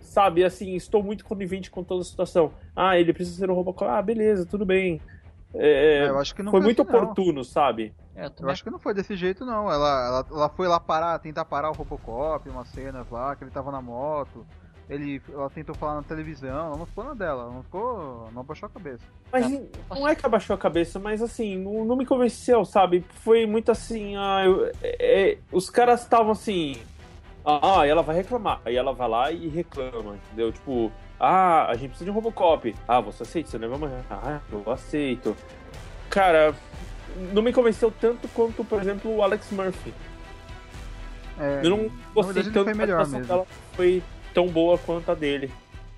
sabe, 0.00 0.44
assim, 0.44 0.74
estou 0.74 1.02
muito 1.02 1.24
conivente 1.24 1.70
com 1.70 1.84
toda 1.84 2.02
a 2.02 2.04
situação. 2.04 2.52
Ah, 2.74 2.98
ele 2.98 3.12
precisa 3.12 3.38
ser 3.38 3.50
um 3.50 3.54
Robocop. 3.54 3.90
Ah, 3.90 4.02
beleza, 4.02 4.44
tudo 4.44 4.66
bem. 4.66 5.00
É, 5.54 6.04
é, 6.04 6.08
eu 6.08 6.18
acho 6.18 6.34
que 6.34 6.42
não 6.42 6.50
foi, 6.50 6.60
foi 6.60 6.66
muito 6.66 6.82
assim, 6.82 6.90
oportuno, 6.90 7.32
não. 7.32 7.44
sabe? 7.44 7.92
É, 8.14 8.26
eu, 8.26 8.32
eu 8.40 8.50
acho 8.50 8.62
que 8.62 8.70
não 8.70 8.78
foi 8.78 8.94
desse 8.94 9.16
jeito, 9.16 9.44
não. 9.44 9.70
Ela, 9.70 10.06
ela, 10.06 10.26
ela 10.30 10.48
foi 10.48 10.68
lá 10.68 10.78
parar, 10.78 11.18
tentar 11.18 11.44
parar 11.44 11.70
o 11.70 11.74
Robocop, 11.74 12.48
umas 12.48 12.68
cenas 12.68 13.08
lá, 13.10 13.34
que 13.34 13.44
ele 13.44 13.50
tava 13.50 13.72
na 13.72 13.80
moto. 13.80 14.46
Ele, 14.88 15.22
ela 15.32 15.48
tentou 15.48 15.72
falar 15.72 15.94
na 15.94 16.02
televisão, 16.02 16.66
ela 16.66 16.76
não 16.76 16.84
ficou 16.84 17.04
na 17.04 17.14
dela, 17.14 17.48
não 17.48 17.62
ficou. 17.62 18.28
não 18.32 18.40
abaixou 18.40 18.66
a 18.66 18.70
cabeça. 18.70 19.04
Mas 19.30 19.48
não 19.88 20.08
é 20.08 20.16
que 20.16 20.26
abaixou 20.26 20.54
a 20.54 20.58
cabeça, 20.58 20.98
mas 20.98 21.22
assim, 21.22 21.56
não, 21.56 21.84
não 21.84 21.96
me 21.96 22.04
convenceu, 22.04 22.64
sabe? 22.64 23.04
Foi 23.22 23.46
muito 23.46 23.70
assim, 23.70 24.16
ah, 24.16 24.42
eu, 24.44 24.66
é, 24.82 25.30
é 25.32 25.38
os 25.52 25.70
caras 25.70 26.02
estavam 26.02 26.32
assim. 26.32 26.76
Ah, 27.44 27.86
ela 27.86 28.02
vai 28.02 28.16
reclamar. 28.16 28.60
Aí 28.64 28.76
ela 28.76 28.92
vai 28.92 29.08
lá 29.08 29.32
e 29.32 29.48
reclama, 29.48 30.16
entendeu? 30.16 30.52
Tipo, 30.52 30.92
ah, 31.18 31.66
a 31.68 31.74
gente 31.74 31.90
precisa 31.90 32.04
de 32.04 32.10
um 32.10 32.14
Robocop. 32.14 32.74
Ah, 32.86 33.00
você 33.00 33.22
aceita? 33.22 33.50
Você 33.50 33.58
leva 33.58 33.74
amanhã. 33.76 34.00
Ah, 34.10 34.40
eu 34.50 34.70
aceito. 34.70 35.36
Cara, 36.08 36.54
não 37.32 37.42
me 37.42 37.52
convenceu 37.52 37.90
tanto 37.90 38.28
quanto, 38.28 38.64
por 38.64 38.80
exemplo, 38.80 39.14
o 39.14 39.22
Alex 39.22 39.50
Murphy. 39.50 39.94
É, 41.38 41.60
eu 41.64 41.70
não 41.70 41.90
gostei 42.14 42.42
tanto 42.42 42.64
foi 42.64 42.74
melhor 42.74 43.06
mesmo. 43.06 43.24
dela 43.24 43.46
foi 43.72 44.02
tão 44.34 44.46
boa 44.48 44.76
quanto 44.76 45.10
a 45.10 45.14
dele. 45.14 45.50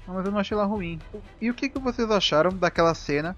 Não, 0.06 0.14
mas 0.14 0.24
eu 0.24 0.30
não 0.30 0.38
achei 0.38 0.56
ela 0.56 0.66
ruim. 0.66 1.00
E 1.40 1.50
o 1.50 1.54
que, 1.54 1.68
que 1.68 1.78
vocês 1.78 2.08
acharam 2.10 2.50
daquela 2.50 2.94
cena 2.94 3.36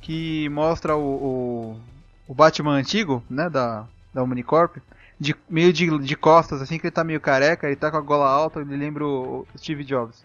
que 0.00 0.48
mostra 0.48 0.96
o, 0.96 1.00
o, 1.00 1.80
o 2.28 2.34
Batman 2.34 2.72
antigo, 2.72 3.22
né, 3.30 3.48
da, 3.48 3.86
da 4.12 4.22
Omnicorp, 4.22 4.76
de, 5.18 5.34
meio 5.48 5.72
de, 5.72 5.98
de 5.98 6.16
costas, 6.16 6.60
assim, 6.60 6.78
que 6.78 6.86
ele 6.86 6.92
tá 6.92 7.04
meio 7.04 7.20
careca, 7.20 7.66
ele 7.66 7.76
tá 7.76 7.90
com 7.90 7.96
a 7.96 8.00
gola 8.00 8.28
alta, 8.28 8.60
ele 8.60 8.76
lembra 8.76 9.06
o 9.06 9.46
Steve 9.56 9.84
Jobs. 9.84 10.22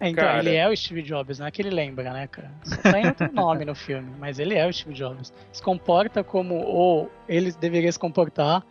É, 0.00 0.08
então, 0.08 0.24
cara... 0.24 0.38
ele 0.40 0.56
é 0.56 0.68
o 0.68 0.76
Steve 0.76 1.02
Jobs, 1.02 1.38
não 1.38 1.46
é 1.46 1.50
que 1.50 1.62
ele 1.62 1.70
lembra, 1.70 2.12
né, 2.12 2.26
cara? 2.26 2.50
Só 2.64 2.76
tem 2.90 3.06
outro 3.06 3.30
nome 3.32 3.64
no 3.64 3.74
filme, 3.74 4.10
mas 4.18 4.38
ele 4.38 4.54
é 4.54 4.66
o 4.66 4.72
Steve 4.72 4.94
Jobs. 4.94 5.32
Se 5.52 5.62
comporta 5.62 6.24
como 6.24 6.56
ou 6.56 7.10
ele 7.28 7.52
deveria 7.52 7.92
se 7.92 7.98
comportar, 7.98 8.64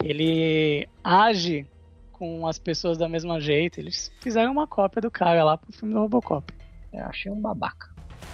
ele 0.00 0.88
age 1.02 1.66
com 2.12 2.46
as 2.46 2.58
pessoas 2.58 2.96
da 2.96 3.08
mesma 3.08 3.40
jeito. 3.40 3.80
Eles 3.80 4.12
fizeram 4.20 4.52
uma 4.52 4.66
cópia 4.66 5.02
do 5.02 5.10
cara 5.10 5.42
lá 5.42 5.58
pro 5.58 5.72
filme 5.72 5.94
do 5.94 6.00
Robocop. 6.00 6.52
Eu 6.92 7.06
achei 7.06 7.32
um 7.32 7.40
babaca. 7.40 7.90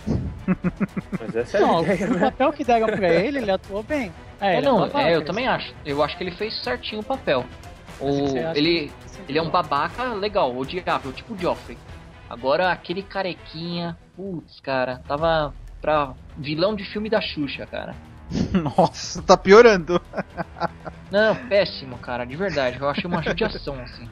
Mas 1.18 1.34
essa 1.34 1.56
é 1.56 1.60
não, 1.60 1.82
ideia, 1.82 2.10
o 2.10 2.14
né? 2.14 2.20
papel 2.20 2.52
que 2.52 2.64
deram 2.64 2.86
pra 2.88 3.08
ele, 3.08 3.38
ele 3.38 3.50
atuou 3.50 3.82
bem. 3.82 4.12
É, 4.40 4.56
é 4.56 4.60
não, 4.60 4.84
é, 4.86 5.14
eu 5.14 5.24
também 5.24 5.46
acho. 5.46 5.74
Eu 5.84 6.02
acho 6.02 6.16
que 6.16 6.24
ele 6.24 6.30
fez 6.30 6.62
certinho 6.62 7.00
o 7.00 7.04
papel. 7.04 7.44
O, 8.00 8.36
ele, 8.54 8.92
ele 9.28 9.38
é 9.38 9.42
um 9.42 9.50
babaca 9.50 10.14
legal, 10.14 10.56
odiável, 10.56 11.12
tipo 11.12 11.34
o 11.34 11.38
Joffrey. 11.38 11.76
Agora 12.30 12.70
aquele 12.70 13.02
carequinha, 13.02 13.96
putz, 14.14 14.60
cara, 14.60 15.02
tava 15.08 15.54
pra 15.80 16.14
vilão 16.36 16.76
de 16.76 16.84
filme 16.84 17.08
da 17.08 17.20
Xuxa, 17.20 17.66
cara. 17.66 17.94
Nossa, 18.52 19.22
tá 19.22 19.36
piorando. 19.36 20.00
Não, 21.10 21.34
péssimo, 21.48 21.98
cara, 21.98 22.24
de 22.24 22.36
verdade. 22.36 22.78
Eu 22.78 22.88
achei 22.88 23.06
uma 23.06 23.22
judiação, 23.22 23.74
assim. 23.80 24.08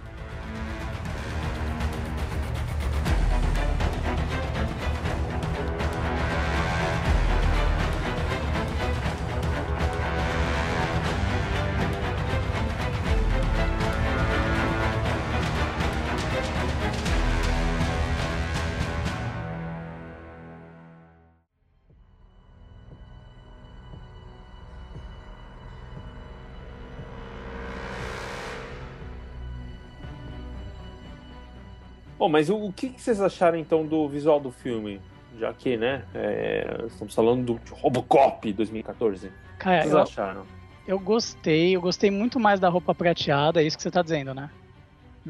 Bom, 32.26 32.30
mas 32.30 32.50
o, 32.50 32.56
o 32.56 32.72
que, 32.72 32.92
vocês 32.96 33.20
acharam 33.20 33.56
então 33.56 33.86
do 33.86 34.08
visual 34.08 34.40
do 34.40 34.50
filme? 34.50 35.00
Já 35.38 35.52
que, 35.52 35.76
né, 35.76 36.02
é, 36.12 36.86
estamos 36.88 37.14
falando 37.14 37.44
do 37.44 37.60
Robocop 37.70 38.52
2014. 38.52 39.30
Cara, 39.60 39.76
o 39.76 39.82
que 39.82 39.84
vocês 39.84 39.92
eu, 39.94 40.02
acharam? 40.02 40.46
Eu 40.88 40.98
gostei, 40.98 41.76
eu 41.76 41.80
gostei 41.80 42.10
muito 42.10 42.40
mais 42.40 42.58
da 42.58 42.68
roupa 42.68 42.92
prateada, 42.92 43.62
é 43.62 43.64
isso 43.64 43.76
que 43.76 43.82
você 43.84 43.90
está 43.90 44.02
dizendo, 44.02 44.34
né? 44.34 44.50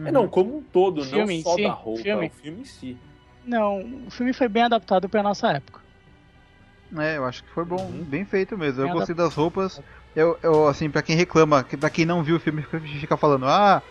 É, 0.06 0.10
não, 0.10 0.26
como 0.26 0.56
um 0.56 0.62
todo, 0.62 1.04
não 1.04 1.42
só 1.42 1.54
si, 1.56 1.62
da 1.64 1.70
roupa, 1.72 2.02
filme. 2.02 2.26
o 2.28 2.30
filme 2.30 2.60
em 2.62 2.64
si. 2.64 2.96
Não, 3.44 4.06
o 4.06 4.10
filme 4.10 4.32
foi 4.32 4.48
bem 4.48 4.62
adaptado 4.62 5.06
para 5.06 5.22
nossa 5.22 5.52
época. 5.52 5.80
É, 6.96 7.18
eu 7.18 7.26
acho 7.26 7.44
que 7.44 7.50
foi 7.50 7.66
bom, 7.66 7.76
uhum. 7.76 8.04
bem 8.04 8.24
feito 8.24 8.56
mesmo. 8.56 8.80
Bem 8.80 8.90
eu 8.90 8.94
gostei 8.96 9.14
das 9.14 9.34
roupas. 9.34 9.82
Eu, 10.14 10.38
eu 10.42 10.66
assim, 10.66 10.88
para 10.88 11.02
quem 11.02 11.14
reclama, 11.14 11.62
para 11.62 11.90
quem 11.90 12.06
não 12.06 12.22
viu 12.22 12.36
o 12.36 12.40
filme, 12.40 12.62
fica 12.98 13.18
falando, 13.18 13.44
ah, 13.44 13.82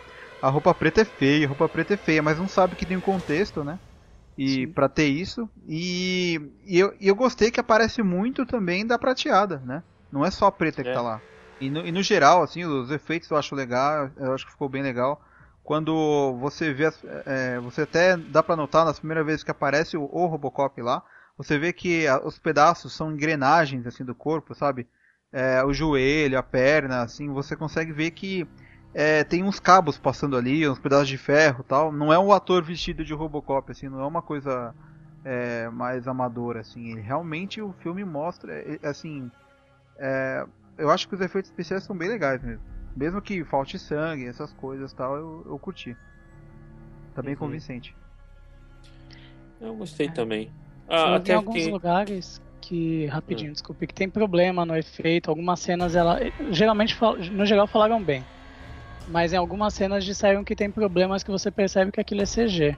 a 0.41 0.49
roupa 0.49 0.73
preta 0.73 1.01
é 1.01 1.05
feia, 1.05 1.45
a 1.45 1.49
roupa 1.49 1.67
preta 1.69 1.93
é 1.93 1.97
feia, 1.97 2.21
mas 2.21 2.37
não 2.37 2.47
sabe 2.47 2.75
que 2.75 2.85
tem 2.85 2.97
um 2.97 3.01
contexto, 3.01 3.63
né? 3.63 3.79
E 4.37 4.67
para 4.67 4.89
ter 4.89 5.07
isso. 5.07 5.49
E, 5.67 6.39
e, 6.65 6.77
eu, 6.77 6.93
e 6.99 7.07
eu 7.07 7.15
gostei 7.15 7.49
que 7.49 7.59
aparece 7.59 8.03
muito 8.03 8.45
também 8.45 8.85
da 8.85 8.99
prateada, 8.99 9.61
né? 9.65 9.81
Não 10.11 10.25
é 10.25 10.31
só 10.31 10.47
a 10.47 10.51
preta 10.51 10.83
que 10.83 10.89
é. 10.89 10.93
tá 10.93 11.01
lá. 11.01 11.21
E 11.59 11.69
no, 11.69 11.85
e 11.85 11.91
no, 11.91 12.03
geral, 12.03 12.43
assim, 12.43 12.65
os 12.65 12.91
efeitos 12.91 13.29
eu 13.29 13.37
acho 13.37 13.55
legal, 13.55 14.09
eu 14.17 14.33
acho 14.33 14.45
que 14.45 14.51
ficou 14.51 14.67
bem 14.67 14.83
legal. 14.83 15.21
Quando 15.63 16.37
você 16.39 16.73
vê, 16.73 16.91
é, 17.25 17.59
você 17.59 17.81
até 17.83 18.17
dá 18.17 18.43
para 18.43 18.55
notar 18.55 18.85
nas 18.85 18.99
primeiras 18.99 19.25
vezes 19.25 19.43
que 19.43 19.51
aparece 19.51 19.97
o, 19.97 20.03
o 20.03 20.25
Robocop 20.27 20.79
lá, 20.81 21.01
você 21.37 21.57
vê 21.57 21.73
que 21.73 22.05
a, 22.07 22.19
os 22.19 22.37
pedaços 22.37 22.93
são 22.93 23.11
engrenagens 23.11 23.87
assim 23.87 24.03
do 24.03 24.13
corpo, 24.13 24.53
sabe? 24.53 24.87
É, 25.31 25.63
o 25.63 25.73
joelho, 25.73 26.37
a 26.37 26.43
perna, 26.43 27.01
assim, 27.01 27.29
você 27.29 27.55
consegue 27.55 27.91
ver 27.91 28.11
que 28.11 28.47
é, 28.97 29.25
tem 29.25 29.43
uns 29.43 29.59
cabos 29.59 29.97
passando 29.97 30.37
ali, 30.37 30.67
uns 30.67 30.79
pedaços 30.79 31.09
de 31.09 31.17
ferro 31.17 31.65
tal. 31.67 31.91
Não 31.91 32.13
é 32.13 32.17
um 32.17 32.31
ator 32.31 32.63
vestido 32.63 33.03
de 33.03 33.13
Robocop, 33.13 33.69
assim, 33.69 33.89
não 33.89 33.99
é 33.99 34.07
uma 34.07 34.21
coisa 34.21 34.73
é, 35.25 35.67
mais 35.69 36.07
amadora, 36.07 36.61
assim. 36.61 36.91
Ele, 36.91 37.01
realmente 37.01 37.61
o 37.61 37.73
filme 37.73 38.05
mostra, 38.05 38.53
é, 38.53 38.79
é, 38.81 38.87
assim, 38.87 39.29
é, 39.97 40.45
eu 40.77 40.89
acho 40.89 41.09
que 41.09 41.13
os 41.13 41.19
efeitos 41.19 41.51
especiais 41.51 41.83
são 41.83 41.95
bem 41.95 42.07
legais 42.07 42.41
mesmo. 42.41 42.63
Mesmo 42.95 43.21
que 43.21 43.43
falte 43.43 43.77
sangue, 43.77 44.25
essas 44.25 44.53
coisas 44.53 44.93
tal, 44.93 45.17
eu, 45.17 45.45
eu 45.45 45.59
curti. 45.59 45.93
Tá 47.13 47.21
bem 47.21 47.33
uhum. 47.33 47.39
convincente. 47.39 47.93
Eu 49.59 49.75
gostei 49.75 50.09
também. 50.09 50.49
Ah, 50.87 51.15
até 51.15 51.33
alguns 51.33 51.65
que... 51.65 51.69
lugares 51.69 52.41
que 52.61 53.07
rapidinho, 53.07 53.49
hum. 53.49 53.53
desculpe, 53.53 53.87
que 53.87 53.93
tem 53.93 54.09
problema 54.09 54.65
no 54.65 54.75
efeito, 54.75 55.29
algumas 55.29 55.59
cenas 55.59 55.95
ela 55.95 56.17
geralmente 56.49 56.97
no 57.31 57.45
geral 57.45 57.67
falaram 57.67 58.01
bem 58.01 58.23
mas 59.07 59.33
em 59.33 59.37
algumas 59.37 59.73
cenas 59.73 60.03
disseram 60.03 60.43
que 60.43 60.55
tem 60.55 60.69
problemas 60.69 61.23
que 61.23 61.31
você 61.31 61.51
percebe 61.51 61.91
que 61.91 62.01
aquilo 62.01 62.21
é 62.21 62.25
CG. 62.25 62.75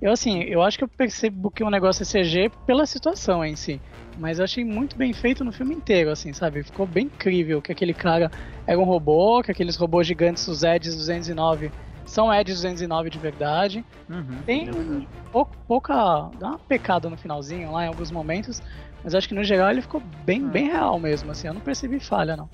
Eu 0.00 0.12
assim, 0.12 0.42
eu 0.44 0.62
acho 0.62 0.78
que 0.78 0.84
eu 0.84 0.88
percebo 0.88 1.50
que 1.50 1.64
o 1.64 1.70
negócio 1.70 2.02
é 2.02 2.06
CG 2.06 2.50
pela 2.64 2.86
situação 2.86 3.44
em 3.44 3.56
si, 3.56 3.80
mas 4.16 4.38
eu 4.38 4.44
achei 4.44 4.64
muito 4.64 4.96
bem 4.96 5.12
feito 5.12 5.44
no 5.44 5.52
filme 5.52 5.74
inteiro, 5.74 6.10
assim, 6.10 6.32
sabe? 6.32 6.62
Ficou 6.62 6.86
bem 6.86 7.06
incrível 7.06 7.60
que 7.60 7.72
aquele 7.72 7.92
cara 7.92 8.30
era 8.66 8.78
um 8.78 8.84
robô, 8.84 9.42
que 9.42 9.50
aqueles 9.50 9.76
robôs 9.76 10.06
gigantes, 10.06 10.46
os 10.46 10.62
Eds 10.62 10.94
209, 10.94 11.72
são 12.06 12.32
Eds 12.32 12.54
209 12.54 13.10
de 13.10 13.18
verdade. 13.18 13.84
Uhum, 14.08 14.42
tem 14.46 14.70
um, 14.70 15.04
pouco, 15.32 15.56
pouca. 15.66 15.94
dá 16.38 16.48
uma 16.48 16.58
pecada 16.58 17.10
no 17.10 17.16
finalzinho 17.16 17.72
lá 17.72 17.84
em 17.84 17.88
alguns 17.88 18.12
momentos, 18.12 18.62
mas 19.02 19.16
acho 19.16 19.28
que 19.28 19.34
no 19.34 19.42
geral 19.42 19.70
ele 19.70 19.82
ficou 19.82 20.00
bem, 20.24 20.42
uhum. 20.42 20.48
bem 20.48 20.66
real 20.68 20.98
mesmo, 21.00 21.30
assim, 21.32 21.48
eu 21.48 21.54
não 21.54 21.60
percebi 21.60 21.98
falha 21.98 22.36
não. 22.36 22.48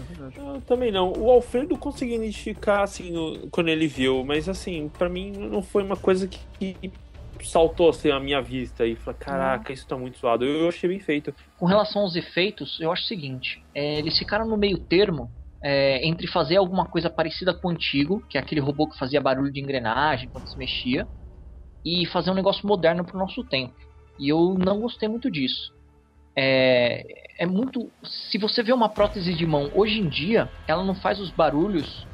É 0.00 0.60
também 0.66 0.90
não. 0.90 1.12
O 1.12 1.30
Alfredo 1.30 1.76
conseguiu 1.76 2.16
identificar, 2.16 2.82
assim, 2.82 3.10
no, 3.10 3.48
quando 3.48 3.68
ele 3.68 3.86
viu, 3.86 4.24
mas, 4.24 4.48
assim, 4.48 4.88
para 4.88 5.08
mim 5.08 5.32
não 5.32 5.62
foi 5.62 5.82
uma 5.82 5.96
coisa 5.96 6.26
que, 6.26 6.74
que 6.74 6.92
saltou, 7.42 7.90
assim, 7.90 8.10
a 8.10 8.20
minha 8.20 8.40
vista 8.40 8.86
e 8.86 8.96
falei, 8.96 9.18
caraca, 9.20 9.72
isso 9.72 9.86
tá 9.86 9.96
muito 9.96 10.18
zoado. 10.18 10.44
Eu, 10.44 10.62
eu, 10.62 10.68
achei 10.68 10.88
bem 10.88 11.00
feito. 11.00 11.34
Com 11.58 11.66
relação 11.66 12.02
aos 12.02 12.16
efeitos, 12.16 12.78
eu 12.80 12.92
acho 12.92 13.04
o 13.04 13.06
seguinte, 13.06 13.62
é, 13.74 13.98
eles 13.98 14.18
ficaram 14.18 14.46
no 14.46 14.56
meio 14.56 14.78
termo 14.78 15.30
é, 15.62 16.06
entre 16.06 16.26
fazer 16.26 16.56
alguma 16.56 16.86
coisa 16.86 17.08
parecida 17.08 17.52
com 17.54 17.68
o 17.68 17.70
antigo, 17.70 18.24
que 18.28 18.38
é 18.38 18.40
aquele 18.40 18.60
robô 18.60 18.86
que 18.86 18.98
fazia 18.98 19.20
barulho 19.20 19.52
de 19.52 19.60
engrenagem 19.60 20.28
quando 20.28 20.46
se 20.46 20.56
mexia, 20.56 21.06
e 21.84 22.06
fazer 22.06 22.30
um 22.30 22.34
negócio 22.34 22.66
moderno 22.66 23.04
pro 23.04 23.18
nosso 23.18 23.42
tempo. 23.44 23.74
E 24.18 24.28
eu 24.28 24.54
não 24.58 24.80
gostei 24.80 25.08
muito 25.08 25.30
disso 25.30 25.72
é, 26.36 27.04
é 27.40 27.46
muito. 27.46 27.90
Se 28.04 28.36
você 28.36 28.62
vê 28.62 28.70
uma 28.70 28.90
prótese 28.90 29.32
de 29.32 29.46
mão 29.46 29.70
hoje 29.74 29.98
em 29.98 30.06
dia, 30.06 30.46
ela 30.68 30.84
não 30.84 30.94
faz 30.94 31.18
os 31.18 31.30
barulhos 31.30 32.06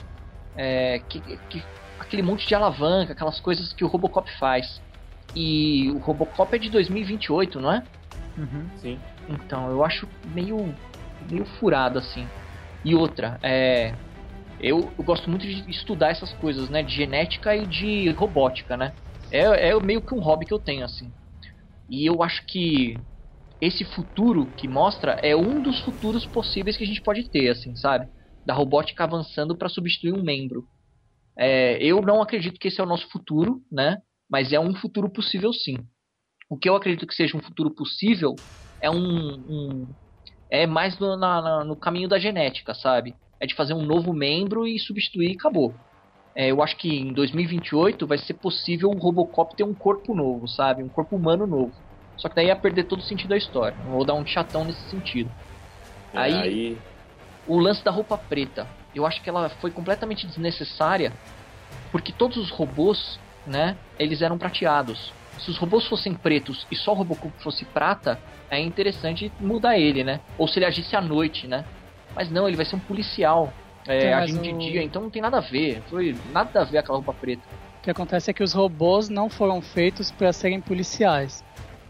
é, 0.57 1.01
que, 1.09 1.21
que 1.51 1.65
aquele 1.99 2.23
monte 2.23 2.47
de 2.47 2.55
alavanca, 2.55 3.13
aquelas 3.13 3.41
coisas 3.41 3.73
que 3.73 3.85
o 3.85 3.89
Robocop 3.89 4.31
faz. 4.39 4.81
E 5.35 5.91
o 5.91 5.99
Robocop 5.99 6.55
é 6.55 6.59
de 6.59 6.71
2028, 6.71 7.61
não 7.61 7.73
é? 7.73 7.83
Uhum. 8.39 8.69
Sim. 8.77 9.01
Então, 9.29 9.69
eu 9.69 9.85
acho 9.85 10.09
meio, 10.33 10.73
meio 11.29 11.45
furado 11.45 11.99
assim. 11.99 12.25
E 12.85 12.95
outra, 12.95 13.41
é. 13.43 13.93
Eu, 14.61 14.93
eu 14.97 15.05
gosto 15.05 15.29
muito 15.29 15.45
de 15.45 15.69
estudar 15.69 16.11
essas 16.11 16.33
coisas, 16.35 16.71
né? 16.71 16.85
De 16.85 16.95
genética 16.95 17.55
e 17.55 17.67
de 17.67 18.11
robótica, 18.11 18.77
né? 18.77 18.93
É, 19.33 19.71
é 19.71 19.81
meio 19.81 20.01
que 20.01 20.15
um 20.15 20.21
hobby 20.21 20.47
que 20.47 20.55
eu 20.55 20.59
tenho, 20.61 20.85
assim. 20.85 21.13
E 21.91 22.07
eu 22.07 22.23
acho 22.23 22.47
que 22.47 22.97
esse 23.61 23.85
futuro 23.85 24.53
que 24.57 24.69
mostra 24.69 25.13
é 25.23 25.35
um 25.37 25.61
dos 25.63 25.81
futuros 25.81 26.27
possíveis 26.27 26.77
que 26.77 26.85
a 26.85 26.87
gente 26.87 27.03
pode 27.03 27.31
ter, 27.31 27.49
assim, 27.51 27.75
sabe? 27.77 28.07
Da 28.45 28.55
robótica 28.55 29.05
avançando 29.05 29.57
para 29.57 29.69
substituir 29.69 30.13
um 30.13 30.23
membro. 30.23 30.67
É, 31.39 31.83
eu 31.83 32.01
não 32.03 32.23
acredito 32.23 32.59
que 32.59 32.69
esse 32.69 32.81
é 32.81 32.85
o 32.85 32.87
nosso 32.87 33.09
futuro, 33.11 33.63
né? 33.71 33.99
Mas 34.31 34.53
é 34.53 34.61
um 34.61 34.75
futuro 34.75 35.11
possível 35.11 35.53
sim. 35.53 35.77
O 36.49 36.57
que 36.59 36.69
eu 36.69 36.77
acredito 36.77 37.07
que 37.07 37.15
seja 37.15 37.37
um 37.37 37.43
futuro 37.43 37.75
possível 37.75 38.41
é 38.83 38.91
um, 38.91 38.97
um 38.99 39.95
é 40.51 40.67
mais 40.67 40.99
no, 40.99 41.17
na, 41.17 41.65
no 41.65 41.77
caminho 41.77 42.09
da 42.09 42.19
genética, 42.19 42.75
sabe? 42.75 43.17
É 43.41 43.47
de 43.47 43.55
fazer 43.55 43.75
um 43.75 43.85
novo 43.85 44.13
membro 44.13 44.67
e 44.67 44.79
substituir 44.79 45.33
e 45.33 45.35
acabou. 45.35 45.81
É, 46.37 46.51
eu 46.51 46.63
acho 46.63 46.77
que 46.77 46.89
em 46.89 47.13
2028 47.15 48.07
vai 48.07 48.19
ser 48.19 48.35
possível 48.35 48.91
o 48.91 48.99
Robocop 48.99 49.57
ter 49.57 49.65
um 49.65 49.75
corpo 49.75 50.15
novo, 50.15 50.47
sabe? 50.49 50.83
Um 50.83 50.89
corpo 50.89 51.17
humano 51.17 51.47
novo. 51.47 51.75
Só 52.17 52.29
que 52.29 52.35
daí 52.35 52.47
ia 52.47 52.57
perder 52.57 52.85
todo 52.85 53.01
o 53.01 53.03
sentido 53.03 53.31
da 53.31 53.37
história. 53.37 53.77
Vou 53.85 54.05
dar 54.05 54.15
um 54.15 54.27
chatão 54.27 54.65
nesse 54.65 54.89
sentido. 54.89 55.31
É, 56.15 56.19
aí, 56.19 56.35
aí, 56.35 56.79
o 57.47 57.59
lance 57.59 57.85
da 57.85 57.91
roupa 57.91 58.17
preta. 58.17 58.67
Eu 58.95 59.07
acho 59.07 59.23
que 59.23 59.29
ela 59.29 59.49
foi 59.49 59.71
completamente 59.71 60.27
desnecessária, 60.27 61.13
porque 61.93 62.13
todos 62.13 62.37
os 62.39 62.51
robôs, 62.51 63.19
né, 63.47 63.77
eles 63.99 64.23
eram 64.23 64.39
prateados. 64.39 65.13
Se 65.39 65.51
os 65.51 65.59
robôs 65.59 65.87
fossem 65.87 66.15
pretos 66.15 66.67
e 66.71 66.77
só 66.77 66.93
o 66.93 66.95
Robocop 66.95 67.33
fosse 67.43 67.65
prata, 67.67 68.19
é 68.51 68.59
interessante 68.59 69.31
mudar 69.39 69.79
ele, 69.79 70.03
né? 70.03 70.21
Ou 70.39 70.49
se 70.49 70.59
ele 70.59 70.65
agisse 70.65 70.97
à 70.97 71.01
noite, 71.01 71.47
né? 71.47 71.65
Mas 72.15 72.31
não, 72.31 72.49
ele 72.49 72.57
vai 72.57 72.65
ser 72.65 72.77
um 72.77 72.81
policial, 72.81 73.53
é, 73.87 74.15
agindo 74.15 74.41
o... 74.41 74.43
de 74.43 74.71
dia, 74.71 74.83
então 74.83 75.03
não 75.03 75.11
tem 75.11 75.21
nada 75.21 75.37
a 75.37 75.41
ver. 75.41 75.83
Foi 75.91 76.17
nada 76.33 76.63
a 76.63 76.65
ver 76.65 76.79
aquela 76.79 76.97
roupa 76.97 77.13
preta. 77.13 77.43
O 77.81 77.83
que 77.83 77.91
acontece 77.91 78.31
é 78.31 78.35
que 78.35 78.43
os 78.43 78.55
robôs 78.55 79.11
não 79.11 79.29
foram 79.29 79.61
feitos 79.61 80.11
para 80.11 80.33
serem 80.33 80.61
policiais. 80.61 81.45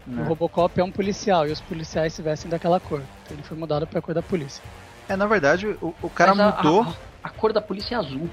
Né? 0.07 0.23
O 0.23 0.25
Robocop 0.25 0.79
é 0.79 0.83
um 0.83 0.91
policial 0.91 1.45
e 1.47 1.51
os 1.51 1.59
policiais 1.59 2.13
se 2.13 2.21
vestem 2.21 2.49
daquela 2.49 2.79
cor. 2.79 3.01
Então 3.23 3.35
ele 3.35 3.43
foi 3.43 3.57
mudado 3.57 3.85
pra 3.85 4.01
cor 4.01 4.15
da 4.15 4.21
polícia. 4.21 4.63
É, 5.09 5.17
na 5.17 5.25
verdade, 5.25 5.67
o, 5.81 5.93
o 6.01 6.09
cara 6.09 6.31
a, 6.31 6.35
mudou. 6.35 6.83
A, 6.83 7.27
a, 7.27 7.29
cor 7.29 7.51
da 7.51 7.61
polícia 7.61 7.95
é 7.95 7.97
azul. 7.97 8.29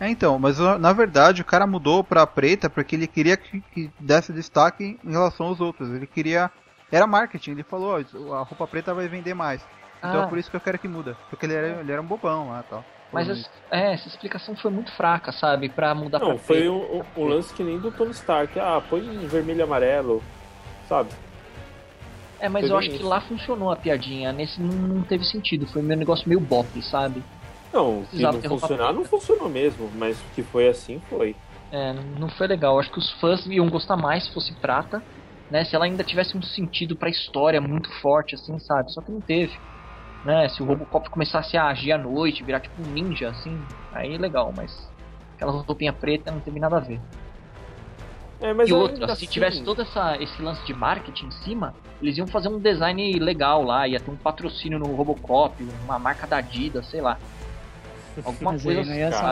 É, 0.00 0.08
então, 0.08 0.38
mas 0.38 0.58
na 0.58 0.92
verdade 0.92 1.40
o 1.40 1.44
cara 1.44 1.66
mudou 1.66 2.02
pra 2.02 2.26
preta 2.26 2.68
porque 2.68 2.96
ele 2.96 3.06
queria 3.06 3.36
que, 3.36 3.60
que 3.72 3.90
desse 4.00 4.32
destaque 4.32 4.98
em 5.04 5.10
relação 5.10 5.46
aos 5.46 5.60
outros. 5.60 5.88
Ele 5.90 6.06
queria. 6.06 6.50
Era 6.90 7.06
marketing, 7.06 7.52
ele 7.52 7.62
falou: 7.62 7.96
a 8.34 8.42
roupa 8.42 8.66
preta 8.66 8.92
vai 8.92 9.06
vender 9.06 9.34
mais. 9.34 9.64
Então 9.98 10.16
é 10.16 10.22
ah. 10.22 10.24
é 10.24 10.26
por 10.26 10.38
isso 10.38 10.50
que 10.50 10.56
eu 10.56 10.60
quero 10.60 10.80
que 10.80 10.88
muda. 10.88 11.16
Porque 11.30 11.46
ele 11.46 11.54
era, 11.54 11.80
ele 11.80 11.92
era 11.92 12.02
um 12.02 12.06
bobão 12.06 12.50
lá 12.50 12.64
e 12.66 12.70
tal. 12.70 12.84
Mas 13.12 13.28
essa, 13.28 13.48
é, 13.70 13.92
essa 13.92 14.08
explicação 14.08 14.56
foi 14.56 14.70
muito 14.70 14.90
fraca, 14.96 15.30
sabe? 15.30 15.68
Pra 15.68 15.94
mudar 15.94 16.18
Não, 16.18 16.30
pra 16.30 16.38
foi 16.38 16.68
um, 16.68 17.04
um, 17.16 17.24
lance 17.26 17.52
que 17.52 17.62
nem 17.62 17.78
do 17.78 17.92
Tony 17.92 18.10
Stark. 18.10 18.58
Ah, 18.58 18.82
põe 18.88 19.02
vermelho 19.28 19.60
e 19.60 19.62
amarelo 19.62 20.22
sabe? 20.88 21.10
É, 22.42 22.48
mas 22.48 22.68
eu 22.68 22.76
acho 22.76 22.88
isso. 22.88 22.98
que 22.98 23.04
lá 23.04 23.20
funcionou 23.20 23.70
a 23.70 23.76
piadinha. 23.76 24.32
Nesse 24.32 24.60
não, 24.60 25.02
teve 25.02 25.24
sentido. 25.24 25.64
Foi 25.66 25.80
um 25.80 25.86
negócio 25.86 26.28
meio 26.28 26.40
bop, 26.40 26.66
sabe? 26.82 27.22
Não, 27.72 28.04
se 28.10 28.20
não 28.20 28.42
funcionar, 28.42 28.92
não 28.92 29.04
funcionou 29.04 29.48
mesmo. 29.48 29.88
Mas 29.94 30.18
que 30.34 30.42
foi 30.42 30.66
assim, 30.66 31.00
foi. 31.08 31.36
É, 31.70 31.94
não 32.18 32.28
foi 32.28 32.48
legal. 32.48 32.80
Acho 32.80 32.90
que 32.90 32.98
os 32.98 33.12
fãs 33.12 33.46
iam 33.46 33.68
gostar 33.70 33.96
mais 33.96 34.24
se 34.24 34.34
fosse 34.34 34.52
prata, 34.54 35.00
né? 35.48 35.64
Se 35.64 35.76
ela 35.76 35.84
ainda 35.84 36.02
tivesse 36.02 36.36
um 36.36 36.42
sentido 36.42 36.96
pra 36.96 37.08
história 37.08 37.60
muito 37.60 37.88
forte, 38.00 38.34
assim, 38.34 38.58
sabe? 38.58 38.92
Só 38.92 39.00
que 39.00 39.12
não 39.12 39.20
teve. 39.20 39.56
Né? 40.24 40.48
Se 40.48 40.62
o 40.62 40.66
Robocop 40.66 41.08
começasse 41.10 41.56
a 41.56 41.66
agir 41.66 41.92
à 41.92 41.98
noite, 41.98 42.42
virar 42.42 42.58
tipo 42.58 42.82
um 42.82 42.86
ninja, 42.86 43.28
assim, 43.28 43.60
aí 43.92 44.16
legal, 44.18 44.52
mas 44.56 44.88
aquela 45.34 45.52
roupinha 45.52 45.92
preta 45.92 46.30
não 46.30 46.40
teve 46.40 46.60
nada 46.60 46.76
a 46.76 46.80
ver. 46.80 47.00
É, 48.42 48.68
e 48.68 48.72
outra, 48.72 49.06
se 49.06 49.12
assim... 49.12 49.26
tivesse 49.26 49.62
todo 49.62 49.82
essa, 49.82 50.20
esse 50.20 50.42
lance 50.42 50.64
de 50.66 50.74
marketing 50.74 51.26
em 51.26 51.30
cima, 51.30 51.72
eles 52.02 52.18
iam 52.18 52.26
fazer 52.26 52.48
um 52.48 52.58
design 52.58 53.18
legal 53.20 53.62
lá, 53.62 53.86
ia 53.86 54.00
ter 54.00 54.10
um 54.10 54.16
patrocínio 54.16 54.80
no 54.80 54.86
Robocop, 54.94 55.62
uma 55.84 55.98
marca 55.98 56.26
da 56.26 56.38
Adidas, 56.38 56.86
sei 56.88 57.00
lá. 57.00 57.16
Alguma 58.24 58.52
mas 58.52 58.62
coisa 58.64 58.84
não 58.84 58.94
ia 58.94 59.08
assim. 59.08 59.22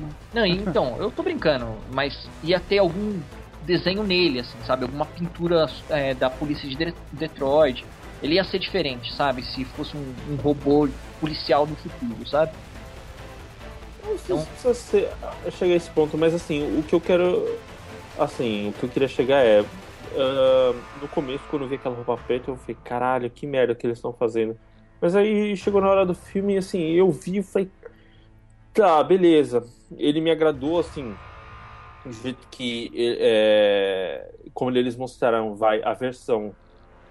né? 0.00 0.08
Não, 0.32 0.46
então, 0.48 0.96
eu 0.98 1.10
tô 1.10 1.22
brincando, 1.22 1.76
mas 1.92 2.26
ia 2.42 2.58
ter 2.58 2.78
algum 2.78 3.20
desenho 3.64 4.02
nele, 4.02 4.40
assim, 4.40 4.58
sabe? 4.66 4.84
Alguma 4.84 5.04
pintura 5.04 5.70
é, 5.90 6.14
da 6.14 6.30
polícia 6.30 6.68
de 6.68 6.94
Detroit. 7.12 7.84
Ele 8.22 8.34
ia 8.34 8.44
ser 8.44 8.58
diferente, 8.58 9.12
sabe? 9.12 9.42
Se 9.42 9.64
fosse 9.64 9.96
um, 9.96 10.14
um 10.30 10.36
robô 10.36 10.88
policial 11.20 11.66
do 11.66 11.76
futuro, 11.76 12.26
sabe? 12.26 12.52
Não 14.02 14.18
sei 14.18 14.36
então... 14.36 14.40
se 14.40 14.46
precisa 14.46 14.74
ser, 14.74 15.12
chegar 15.52 15.74
a 15.74 15.76
esse 15.76 15.90
ponto, 15.90 16.16
mas 16.16 16.34
assim, 16.34 16.78
o 16.78 16.82
que 16.82 16.94
eu 16.94 17.00
quero 17.00 17.46
assim, 18.18 18.68
o 18.68 18.72
que 18.72 18.84
eu 18.84 18.88
queria 18.88 19.08
chegar 19.08 19.44
é. 19.44 19.62
Uh, 19.62 20.76
no 21.00 21.08
começo, 21.08 21.42
quando 21.48 21.62
eu 21.62 21.68
vi 21.68 21.76
aquela 21.76 21.94
roupa 21.94 22.18
preta, 22.18 22.50
eu 22.50 22.56
falei, 22.56 22.76
caralho, 22.84 23.30
que 23.30 23.46
merda 23.46 23.74
que 23.74 23.86
eles 23.86 23.96
estão 23.96 24.12
fazendo. 24.12 24.58
Mas 25.00 25.16
aí 25.16 25.56
chegou 25.56 25.80
na 25.80 25.88
hora 25.88 26.04
do 26.04 26.14
filme 26.14 26.54
e 26.54 26.58
assim, 26.58 26.92
eu 26.92 27.10
vi 27.10 27.38
e 27.38 27.42
falei, 27.42 27.70
tá, 28.74 29.02
beleza. 29.02 29.66
Ele 29.96 30.20
me 30.20 30.30
agradou, 30.30 30.78
assim, 30.78 31.14
do 32.04 32.12
jeito 32.12 32.46
que. 32.50 32.90
É, 32.94 34.30
como 34.52 34.76
eles 34.76 34.96
mostraram, 34.96 35.54
vai 35.54 35.82
a 35.82 35.94
versão 35.94 36.54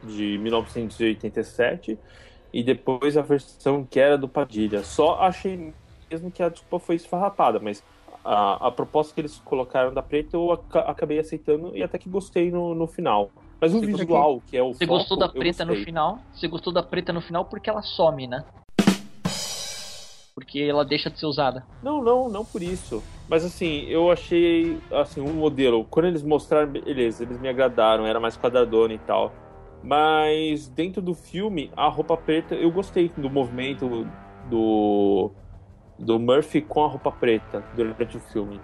de 0.04 0.38
1987 0.38 1.97
e 2.54 2.64
depois 2.64 3.18
a 3.18 3.22
versão 3.22 3.86
que 3.89 3.99
era 3.99 4.18
do 4.18 4.28
Padilha. 4.28 4.84
Só 4.84 5.20
achei 5.22 5.74
mesmo 6.10 6.30
que 6.30 6.43
a 6.43 6.49
desculpa 6.49 6.86
foi 6.86 6.95
esfarrapada, 6.95 7.60
mas 7.60 7.84
a, 8.24 8.68
a 8.68 8.72
proposta 8.72 9.14
que 9.14 9.22
eles 9.22 9.40
colocaram 9.44 9.94
da 9.94 10.02
preta 10.02 10.36
eu 10.36 10.52
acabei 10.52 11.20
aceitando 11.20 11.76
e 11.76 11.84
até 11.84 11.98
que 11.98 12.10
gostei 12.10 12.52
no, 12.52 12.76
no 12.76 12.88
final. 12.88 13.30
Mas 13.60 13.74
o 13.74 13.80
você 13.80 13.86
visual, 13.86 14.42
que 14.48 14.58
é 14.58 14.64
o 14.64 14.74
Você 14.74 14.86
foco, 14.86 15.00
gostou 15.00 15.18
da 15.18 15.30
preta 15.30 15.64
no 15.64 15.76
final? 15.76 16.20
Você 16.34 16.48
gostou 16.48 16.74
da 16.74 16.82
preta 16.82 17.14
no 17.14 17.22
final 17.22 17.46
porque 17.46 17.70
ela 17.70 17.82
some, 17.82 18.28
né? 18.28 18.44
Porque 20.34 20.60
ela 20.62 20.84
deixa 20.84 21.10
de 21.10 21.20
ser 21.20 21.26
usada. 21.26 21.66
Não, 21.84 22.02
não, 22.02 22.30
não 22.30 22.44
por 22.44 22.64
isso. 22.64 23.04
Mas 23.30 23.46
assim, 23.46 23.86
eu 23.88 24.12
achei 24.12 24.80
assim, 24.92 25.22
um 25.22 25.34
modelo. 25.34 25.86
Quando 25.86 26.08
eles 26.08 26.24
mostraram, 26.24 26.72
beleza, 26.72 27.24
eles 27.24 27.40
me 27.40 27.50
agradaram, 27.50 28.06
era 28.06 28.20
mais 28.20 28.38
quadradona 28.38 28.94
e 28.94 29.00
tal. 29.00 29.32
Mas 29.84 30.68
dentro 30.68 31.02
do 31.02 31.14
filme, 31.14 31.72
a 31.76 31.88
roupa 31.88 32.16
preta, 32.16 32.56
eu 32.56 32.72
gostei 32.72 33.12
do 33.18 33.30
movimento 33.30 34.08
do 34.50 35.32
do 36.02 36.20
Murphy 36.20 36.62
com 36.62 36.84
a 36.84 36.88
roupa 36.88 37.12
preta 37.12 37.64
durante 37.76 38.18
o 38.18 38.20
filme. 38.20 38.60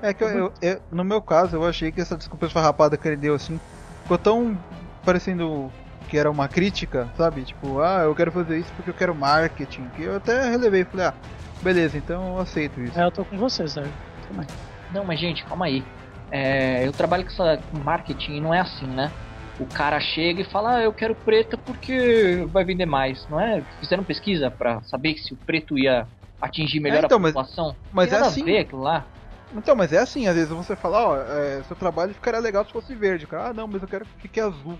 É 0.00 0.12
que 0.12 0.22
eu, 0.22 0.28
eu, 0.28 0.52
eu, 0.62 0.80
no 0.90 1.04
meu 1.04 1.20
caso, 1.20 1.56
eu 1.56 1.64
achei 1.66 1.90
que 1.90 2.00
essa 2.00 2.16
desculpa 2.16 2.46
esfarrapada 2.46 2.96
que 2.96 3.08
ele 3.08 3.16
deu 3.16 3.34
assim 3.34 3.58
ficou 4.02 4.18
tão 4.18 4.56
parecendo 5.04 5.70
que 6.08 6.18
era 6.18 6.30
uma 6.30 6.46
crítica, 6.46 7.08
sabe? 7.16 7.42
Tipo, 7.42 7.80
ah, 7.80 8.02
eu 8.04 8.14
quero 8.14 8.30
fazer 8.30 8.58
isso 8.58 8.72
porque 8.76 8.90
eu 8.90 8.94
quero 8.94 9.14
marketing. 9.14 9.88
Que 9.96 10.04
eu 10.04 10.16
até 10.16 10.50
relevei 10.50 10.82
e 10.82 10.84
falei, 10.84 11.06
ah, 11.06 11.14
beleza, 11.62 11.96
então 11.96 12.34
eu 12.34 12.38
aceito 12.38 12.80
isso. 12.80 12.98
É, 12.98 13.04
eu 13.04 13.10
tô 13.10 13.24
com 13.24 13.36
você, 13.36 13.66
Sérgio. 13.66 13.92
Também. 14.28 14.46
Não, 14.92 15.04
mas 15.04 15.18
gente, 15.18 15.44
calma 15.44 15.66
aí. 15.66 15.82
É, 16.30 16.86
eu 16.86 16.92
trabalho 16.92 17.24
com, 17.24 17.30
essa, 17.30 17.60
com 17.70 17.78
marketing 17.78 18.34
e 18.34 18.40
não 18.40 18.52
é 18.52 18.60
assim, 18.60 18.86
né? 18.86 19.10
O 19.58 19.66
cara 19.66 20.00
chega 20.00 20.42
e 20.42 20.44
fala, 20.44 20.76
ah, 20.76 20.82
eu 20.82 20.92
quero 20.92 21.14
preta 21.14 21.56
porque 21.56 22.46
vai 22.50 22.64
vender 22.64 22.86
mais, 22.86 23.26
não 23.28 23.40
é? 23.40 23.62
Fizeram 23.80 24.04
pesquisa 24.04 24.50
para 24.50 24.82
saber 24.82 25.16
se 25.16 25.32
o 25.32 25.36
preto 25.36 25.78
ia 25.78 26.06
atingir 26.44 26.80
melhor 26.80 27.02
é, 27.02 27.06
então, 27.06 27.18
a 27.18 27.22
população. 27.22 27.76
Mas, 27.92 28.10
mas 28.10 28.12
é 28.12 28.26
assim. 28.26 28.44
ver 28.44 28.58
aquilo 28.58 28.82
lá. 28.82 29.06
Então, 29.54 29.76
mas 29.76 29.92
é 29.92 29.98
assim, 29.98 30.26
às 30.26 30.34
vezes 30.34 30.50
você 30.50 30.74
fala, 30.74 31.08
ó, 31.08 31.16
é, 31.16 31.62
seu 31.64 31.76
trabalho 31.76 32.12
ficaria 32.12 32.40
legal 32.40 32.64
se 32.64 32.72
fosse 32.72 32.94
verde. 32.94 33.26
Cara, 33.26 33.50
ah, 33.50 33.52
não, 33.52 33.68
mas 33.68 33.82
eu 33.82 33.88
quero 33.88 34.04
que 34.04 34.22
fique 34.22 34.40
azul. 34.40 34.78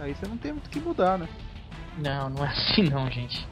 Aí 0.00 0.14
você 0.14 0.26
não 0.26 0.36
tem 0.36 0.52
muito 0.52 0.68
que 0.68 0.80
mudar, 0.80 1.18
né? 1.18 1.28
Não, 1.98 2.28
não 2.28 2.44
é 2.44 2.48
assim 2.48 2.82
não, 2.82 3.08
gente. 3.08 3.46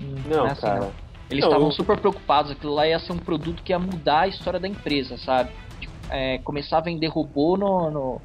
Não, 0.00 0.38
não 0.38 0.46
é 0.46 0.50
assim, 0.50 0.62
cara. 0.62 0.80
Não. 0.80 0.92
Eles 1.30 1.44
estavam 1.44 1.70
super 1.70 1.98
preocupados, 1.98 2.50
aquilo 2.50 2.74
lá 2.74 2.86
ia 2.88 2.98
ser 2.98 3.12
um 3.12 3.18
produto 3.18 3.62
que 3.62 3.72
ia 3.72 3.78
mudar 3.78 4.20
a 4.20 4.28
história 4.28 4.58
da 4.58 4.66
empresa, 4.66 5.18
sabe? 5.18 5.50
Tipo, 5.78 5.92
é, 6.10 6.38
começar 6.38 6.78
a 6.78 6.80
vender 6.80 7.08
robô 7.08 7.56
no, 7.56 7.90
no, 7.90 8.20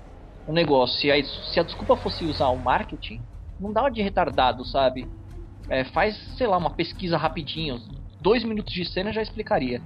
no 0.47 0.53
negócio. 0.53 0.99
Se 0.99 1.11
a, 1.11 1.23
se 1.23 1.59
a 1.59 1.63
desculpa 1.63 1.97
fosse 1.97 2.23
usar 2.23 2.47
o 2.47 2.57
marketing, 2.57 3.21
não 3.59 3.73
dá 3.73 3.89
de 3.89 4.01
retardado, 4.01 4.63
sabe? 4.65 5.07
É, 5.69 5.83
faz, 5.83 6.17
sei 6.37 6.47
lá, 6.47 6.57
uma 6.57 6.69
pesquisa 6.69 7.17
rapidinho, 7.17 7.81
dois 8.23 8.43
minutos 8.43 8.73
de 8.73 8.85
cena 8.85 9.11
já 9.11 9.21
explicaria. 9.21 9.81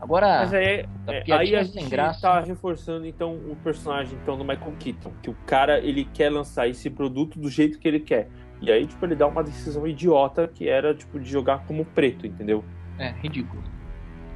Agora, 0.00 0.40
Mas 0.40 0.54
aí, 0.54 0.86
é, 1.06 1.32
aí 1.32 1.54
a 1.54 1.62
gente 1.62 1.88
graça. 1.88 2.22
tá 2.22 2.40
reforçando 2.40 3.06
então 3.06 3.34
o 3.34 3.54
personagem 3.62 4.18
então 4.20 4.36
do 4.36 4.44
Michael 4.44 4.74
Keaton, 4.78 5.12
que 5.22 5.30
o 5.30 5.36
cara 5.46 5.78
ele 5.78 6.04
quer 6.04 6.30
lançar 6.30 6.68
esse 6.68 6.90
produto 6.90 7.38
do 7.38 7.48
jeito 7.48 7.78
que 7.78 7.86
ele 7.86 8.00
quer. 8.00 8.28
E 8.60 8.70
aí 8.72 8.84
tipo 8.86 9.04
ele 9.04 9.14
dá 9.14 9.26
uma 9.26 9.44
decisão 9.44 9.86
idiota 9.86 10.48
que 10.48 10.68
era 10.68 10.94
tipo 10.94 11.20
de 11.20 11.30
jogar 11.30 11.66
como 11.66 11.84
preto, 11.84 12.26
entendeu? 12.26 12.64
É, 12.98 13.10
ridículo. 13.10 13.62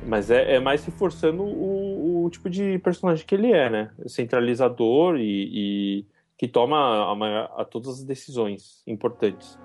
Mas 0.07 0.31
é, 0.31 0.55
é 0.55 0.61
mais 0.61 0.85
reforçando 0.85 1.43
o, 1.43 2.25
o, 2.25 2.31
tipo 2.31 2.49
de 2.49 2.79
personagem 2.79 3.27
que 3.27 3.35
ele 3.35 3.53
é, 3.53 3.69
né? 3.69 3.91
Centralizador 4.07 5.17
e, 5.17 5.51
e 5.53 6.07
que 6.39 6.47
toma 6.47 6.77
a, 6.77 7.63
a, 7.63 7.65
todas 7.65 7.89
as 7.89 8.05
decisões 8.05 8.85
importantes. 8.87 9.59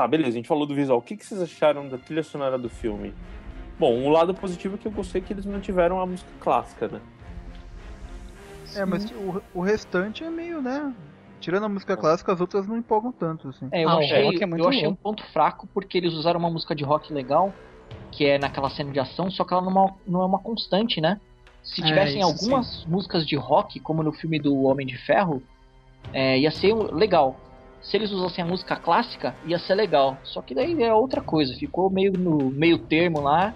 Tá, 0.00 0.08
beleza, 0.08 0.30
a 0.30 0.32
gente 0.32 0.48
falou 0.48 0.64
do 0.64 0.74
visual. 0.74 0.98
O 0.98 1.02
que, 1.02 1.14
que 1.14 1.26
vocês 1.26 1.42
acharam 1.42 1.86
da 1.86 1.98
trilha 1.98 2.22
sonora 2.22 2.56
do 2.56 2.70
filme? 2.70 3.12
Bom, 3.78 3.92
um 3.92 4.08
lado 4.08 4.32
positivo 4.32 4.76
é 4.76 4.78
que 4.78 4.88
eu 4.88 4.92
gostei 4.92 5.20
que 5.20 5.30
eles 5.30 5.44
mantiveram 5.44 6.00
a 6.00 6.06
música 6.06 6.30
clássica, 6.40 6.88
né? 6.88 7.02
É, 8.74 8.86
mas 8.86 9.10
o, 9.10 9.42
o 9.52 9.60
restante 9.60 10.24
é 10.24 10.30
meio, 10.30 10.62
né? 10.62 10.90
Tirando 11.38 11.64
a 11.64 11.68
música 11.68 11.98
clássica, 11.98 12.32
as 12.32 12.40
outras 12.40 12.66
não 12.66 12.78
empolgam 12.78 13.12
tanto, 13.12 13.48
assim. 13.48 13.68
É, 13.70 13.84
eu 13.84 13.90
ah, 13.90 13.98
achei, 13.98 14.16
é 14.16 14.44
eu 14.58 14.68
achei 14.70 14.86
um 14.86 14.94
ponto 14.94 15.22
fraco 15.34 15.68
porque 15.74 15.98
eles 15.98 16.14
usaram 16.14 16.40
uma 16.40 16.48
música 16.48 16.74
de 16.74 16.82
rock 16.82 17.12
legal, 17.12 17.52
que 18.10 18.24
é 18.24 18.38
naquela 18.38 18.70
cena 18.70 18.90
de 18.90 18.98
ação, 18.98 19.30
só 19.30 19.44
que 19.44 19.52
ela 19.52 19.60
não 19.60 19.70
é 19.70 19.74
uma, 19.74 19.94
não 20.06 20.22
é 20.22 20.24
uma 20.24 20.38
constante, 20.38 20.98
né? 20.98 21.20
Se 21.62 21.82
é, 21.82 21.84
tivessem 21.84 22.20
é, 22.20 22.24
algumas 22.24 22.66
sim. 22.66 22.88
músicas 22.88 23.26
de 23.26 23.36
rock, 23.36 23.78
como 23.80 24.02
no 24.02 24.12
filme 24.12 24.38
do 24.40 24.62
Homem 24.62 24.86
de 24.86 24.96
Ferro, 24.96 25.42
é, 26.10 26.38
ia 26.38 26.50
ser 26.50 26.72
legal 26.72 27.38
se 27.82 27.96
eles 27.96 28.10
usassem 28.10 28.44
a 28.44 28.46
música 28.46 28.76
clássica, 28.76 29.34
ia 29.46 29.58
ser 29.58 29.74
legal. 29.74 30.18
Só 30.22 30.42
que 30.42 30.54
daí 30.54 30.82
é 30.82 30.92
outra 30.92 31.20
coisa, 31.20 31.54
ficou 31.54 31.90
meio 31.90 32.12
no 32.12 32.50
meio 32.50 32.78
termo 32.78 33.20
lá, 33.20 33.54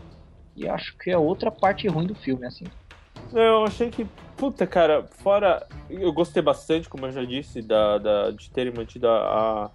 e 0.56 0.68
acho 0.68 0.96
que 0.96 1.10
é 1.10 1.18
outra 1.18 1.50
parte 1.50 1.86
ruim 1.88 2.06
do 2.06 2.14
filme, 2.14 2.46
assim. 2.46 2.64
Eu 3.32 3.64
achei 3.64 3.90
que, 3.90 4.06
puta, 4.36 4.66
cara, 4.66 5.04
fora. 5.18 5.66
Eu 5.90 6.12
gostei 6.12 6.42
bastante, 6.42 6.88
como 6.88 7.06
eu 7.06 7.12
já 7.12 7.24
disse, 7.24 7.60
da, 7.60 7.98
da, 7.98 8.30
de 8.30 8.50
terem 8.50 8.72
mantido 8.72 9.08
a, 9.08 9.70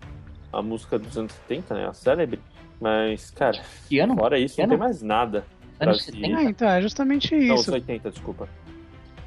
a 0.52 0.62
música 0.62 0.98
dos 0.98 1.18
anos 1.18 1.34
70, 1.34 1.74
né? 1.74 1.88
A 1.88 1.94
célebre. 1.94 2.40
Mas, 2.80 3.30
cara, 3.32 3.60
que 3.88 4.00
ano? 4.00 4.16
fora 4.16 4.40
isso, 4.40 4.56
que 4.56 4.62
não 4.62 4.66
ano? 4.66 4.74
tem 4.74 4.80
mais 4.80 5.02
nada. 5.02 5.46
Anos 5.80 6.04
70? 6.04 6.38
Ah, 6.38 6.44
então, 6.44 6.70
é 6.70 6.82
justamente 6.82 7.36
isso. 7.36 7.48
Não, 7.48 7.56
os 7.56 7.68
80, 7.68 8.12
desculpa. 8.12 8.48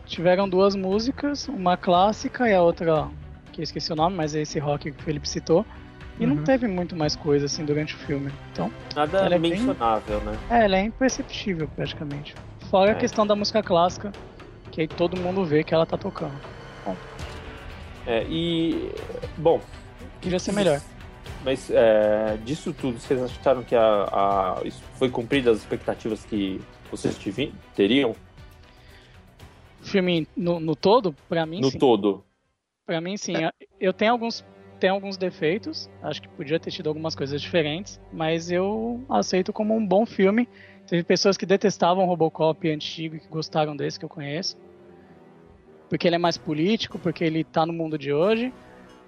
Tiveram 0.07 0.49
duas 0.49 0.75
músicas, 0.75 1.49
uma 1.49 1.77
clássica 1.77 2.49
e 2.49 2.55
a 2.55 2.63
outra 2.63 3.11
que 3.53 3.61
eu 3.61 3.63
esqueci 3.63 3.93
o 3.93 3.97
nome, 3.97 4.17
mas 4.17 4.35
é 4.35 4.41
esse 4.41 4.59
rock 4.59 4.91
que 4.91 5.01
o 5.01 5.05
Felipe 5.05 5.29
citou. 5.29 5.65
E 6.19 6.25
uhum. 6.25 6.35
não 6.35 6.45
teve 6.45 6.67
muito 6.69 6.95
mais 6.95 7.17
coisa 7.17 7.47
assim 7.47 7.65
durante 7.65 7.95
o 7.95 7.99
filme. 7.99 8.31
Então, 8.53 8.71
Nada 8.95 9.19
ela 9.19 9.35
é 9.35 9.39
mencionável, 9.39 10.21
bem... 10.21 10.33
né? 10.33 10.39
É, 10.51 10.65
ela 10.65 10.77
é 10.77 10.83
imperceptível 10.83 11.69
praticamente. 11.75 12.35
Fora 12.71 12.91
é. 12.91 12.95
a 12.95 12.97
questão 12.97 13.27
da 13.27 13.35
música 13.35 13.63
clássica, 13.63 14.13
que 14.71 14.81
aí 14.83 14.89
todo 14.89 15.19
mundo 15.19 15.45
vê 15.45 15.65
que 15.65 15.75
ela 15.75 15.87
tá 15.87 15.97
tocando. 15.97 16.35
Bom. 16.85 16.97
É, 18.07 18.25
e. 18.25 18.91
Bom. 19.39 19.61
Podia 20.21 20.39
ser 20.39 20.53
melhor. 20.53 20.81
Mas 21.45 21.71
é, 21.71 22.39
disso 22.45 22.73
tudo, 22.73 22.99
vocês 22.99 23.21
acharam 23.21 23.63
que 23.65 23.75
a, 23.75 23.81
a, 23.83 24.61
isso 24.65 24.81
foi 24.95 25.09
cumprida 25.09 25.51
as 25.51 25.59
expectativas 25.59 26.25
que 26.25 26.61
vocês 26.91 27.19
teriam? 27.75 28.15
Filme 29.81 30.29
no, 30.37 30.61
no 30.61 30.77
todo, 30.77 31.15
pra 31.29 31.45
mim. 31.45 31.61
No 31.61 31.71
sim. 31.71 31.79
todo. 31.79 32.23
Pra 32.87 33.01
mim, 33.01 33.17
sim. 33.17 33.35
Eu 33.81 33.93
tenho 33.93 34.13
alguns, 34.13 34.45
tenho 34.81 34.95
alguns 34.95 35.17
defeitos. 35.17 35.89
Acho 36.03 36.23
que 36.23 36.29
podia 36.29 36.59
ter 36.59 36.71
tido 36.71 36.89
algumas 36.89 37.15
coisas 37.15 37.41
diferentes. 37.41 38.01
Mas 38.13 38.51
eu 38.51 39.05
aceito 39.09 39.53
como 39.53 39.75
um 39.75 39.87
bom 39.87 40.05
filme. 40.05 40.49
Teve 40.87 41.05
pessoas 41.05 41.37
que 41.37 41.47
detestavam 41.47 42.05
Robocop 42.05 42.69
antigo 42.69 43.17
e 43.17 43.21
que 43.21 43.29
gostaram 43.29 43.77
desse 43.77 43.99
que 43.99 44.05
eu 44.05 44.09
conheço. 44.09 44.57
Porque 45.89 46.09
ele 46.09 46.17
é 46.17 46.19
mais 46.19 46.37
político, 46.37 46.99
porque 46.99 47.23
ele 47.23 47.45
tá 47.45 47.65
no 47.65 47.73
mundo 47.73 47.97
de 47.97 48.13
hoje. 48.13 48.53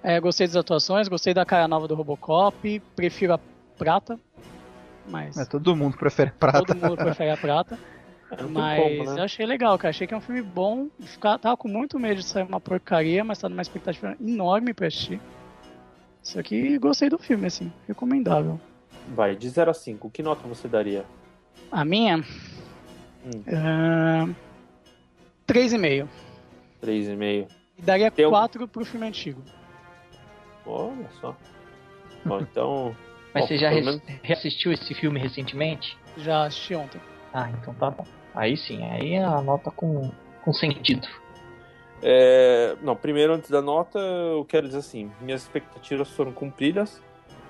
É, 0.01 0.19
gostei 0.19 0.47
das 0.47 0.55
atuações, 0.55 1.07
gostei 1.07 1.33
da 1.33 1.45
cara 1.45 1.67
nova 1.67 1.87
do 1.87 1.95
Robocop. 1.95 2.79
Prefiro 2.95 3.33
a 3.33 3.39
prata. 3.77 4.19
Mas. 5.07 5.37
É, 5.37 5.45
todo 5.45 5.75
mundo 5.75 5.97
prefere 5.97 6.31
prata. 6.31 6.63
Todo 6.63 6.75
mundo 6.75 6.95
prefere 6.95 7.31
a 7.31 7.37
prata. 7.37 7.77
Mas 8.49 8.81
como, 8.81 9.13
né? 9.13 9.19
eu 9.19 9.23
achei 9.23 9.45
legal, 9.45 9.77
cara. 9.77 9.89
Achei 9.89 10.07
que 10.07 10.13
é 10.13 10.17
um 10.17 10.21
filme 10.21 10.41
bom. 10.41 10.87
Ficar, 10.99 11.37
tava 11.37 11.55
com 11.55 11.67
muito 11.67 11.99
medo 11.99 12.21
de 12.21 12.25
sair 12.25 12.43
uma 12.43 12.59
porcaria, 12.59 13.23
mas 13.23 13.39
tá 13.39 13.47
numa 13.47 13.61
expectativa 13.61 14.15
enorme 14.19 14.73
pra 14.73 14.87
assistir. 14.87 15.19
Isso 16.23 16.39
aqui 16.39 16.77
gostei 16.79 17.09
do 17.09 17.19
filme, 17.19 17.45
assim. 17.45 17.71
Recomendável. 17.87 18.59
Vai, 19.09 19.35
de 19.35 19.47
0 19.47 19.69
a 19.69 19.73
5, 19.73 20.09
que 20.09 20.23
nota 20.23 20.47
você 20.47 20.67
daria? 20.67 21.05
A 21.71 21.85
minha? 21.85 22.17
Hum. 22.17 24.31
Uh, 24.31 24.35
3,5. 25.47 26.07
3,5. 26.83 27.47
E 27.77 27.81
daria 27.81 28.09
Tem 28.09 28.27
4 28.27 28.63
um... 28.63 28.67
pro 28.67 28.83
filme 28.83 29.07
antigo. 29.07 29.41
Olha 30.65 31.07
só. 31.21 31.37
Bom, 32.25 32.39
então. 32.39 32.95
Mas 33.33 33.43
Bom, 33.43 33.47
você 33.49 33.57
já 33.57 33.69
menos... 33.69 34.01
reassistiu 34.23 34.71
esse 34.71 34.93
filme 34.93 35.19
recentemente? 35.19 35.97
Já 36.17 36.45
assisti 36.45 36.73
ontem. 36.73 37.01
Ah, 37.35 37.49
então 37.49 37.73
tá 37.73 37.91
bom. 37.91 38.05
Aí 38.33 38.55
sim, 38.55 38.81
aí 38.85 39.17
a 39.17 39.41
nota 39.41 39.69
com, 39.69 40.09
com 40.41 40.53
sentido. 40.53 41.05
É, 42.01 42.77
não, 42.81 42.95
primeiro 42.95 43.33
antes 43.33 43.49
da 43.49 43.61
nota, 43.61 43.99
eu 43.99 44.45
quero 44.45 44.67
dizer 44.67 44.79
assim, 44.79 45.11
minhas 45.19 45.41
expectativas 45.41 46.09
foram 46.11 46.31
cumpridas, 46.31 47.01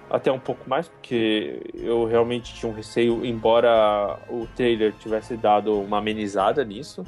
até 0.09 0.31
um 0.31 0.39
pouco 0.39 0.67
mais, 0.67 0.87
porque 0.87 1.61
eu 1.75 2.05
realmente 2.05 2.51
tinha 2.55 2.71
um 2.71 2.73
receio, 2.73 3.23
embora 3.23 4.17
o 4.27 4.47
trailer 4.55 4.91
tivesse 4.93 5.37
dado 5.37 5.79
uma 5.79 5.99
amenizada 5.99 6.65
nisso. 6.65 7.05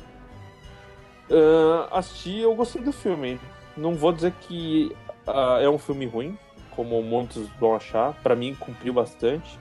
Uh, 1.31 1.91
assisti, 1.91 2.37
eu 2.37 2.53
gostei 2.53 2.83
do 2.83 2.91
filme. 2.91 3.39
Não 3.75 3.95
vou 3.95 4.13
dizer 4.13 4.33
que 4.41 4.95
uh, 5.27 5.59
é 5.59 5.69
um 5.69 5.79
filme 5.79 6.05
ruim, 6.05 6.37
como 6.75 7.01
muitos 7.01 7.49
vão 7.59 7.75
achar. 7.75 8.13
Para 8.21 8.35
mim, 8.35 8.55
cumpriu 8.59 8.93
bastante. 8.93 9.59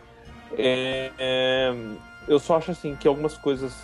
É, 0.56 1.10
é, 1.18 1.74
eu 2.28 2.38
só 2.38 2.56
acho 2.56 2.70
assim 2.70 2.94
que 2.96 3.06
algumas 3.06 3.36
coisas 3.36 3.74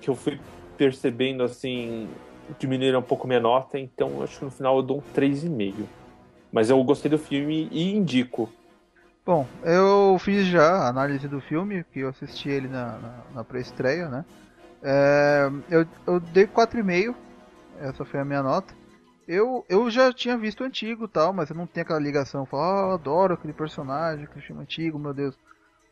que 0.00 0.08
eu 0.08 0.14
fui 0.14 0.40
percebendo 0.76 1.42
assim 1.42 2.08
diminuíram 2.58 3.00
um 3.00 3.02
pouco 3.02 3.26
minha 3.26 3.40
nota, 3.40 3.78
então 3.78 4.22
acho 4.22 4.38
que 4.38 4.44
no 4.44 4.50
final 4.50 4.76
eu 4.76 4.82
dou 4.82 4.98
um 4.98 5.14
3,5. 5.14 5.74
Mas 6.52 6.68
eu 6.70 6.82
gostei 6.84 7.10
do 7.10 7.18
filme 7.18 7.68
e 7.70 7.94
indico. 7.94 8.48
Bom, 9.24 9.46
eu 9.62 10.18
fiz 10.18 10.46
já 10.46 10.78
a 10.78 10.88
análise 10.88 11.28
do 11.28 11.40
filme, 11.40 11.84
que 11.92 12.00
eu 12.00 12.08
assisti 12.08 12.48
ele 12.48 12.68
na, 12.68 12.98
na, 12.98 13.14
na 13.34 13.44
pré-estreia, 13.44 14.08
né? 14.08 14.24
É, 14.82 15.48
eu, 15.70 15.86
eu 16.06 16.18
dei 16.18 16.46
4,5, 16.46 17.14
essa 17.80 18.04
foi 18.04 18.20
a 18.20 18.24
minha 18.24 18.42
nota. 18.42 18.74
Eu, 19.26 19.64
eu 19.68 19.88
já 19.88 20.12
tinha 20.12 20.36
visto 20.36 20.62
o 20.62 20.66
antigo 20.66 21.06
tal, 21.06 21.32
mas 21.32 21.48
eu 21.48 21.56
não 21.56 21.66
tenho 21.66 21.84
aquela 21.84 22.00
ligação. 22.00 22.44
Falar, 22.44 22.88
oh, 22.88 22.94
adoro 22.94 23.34
aquele 23.34 23.52
personagem, 23.52 24.24
aquele 24.24 24.44
filme 24.44 24.62
antigo, 24.62 24.98
meu 24.98 25.14
Deus. 25.14 25.38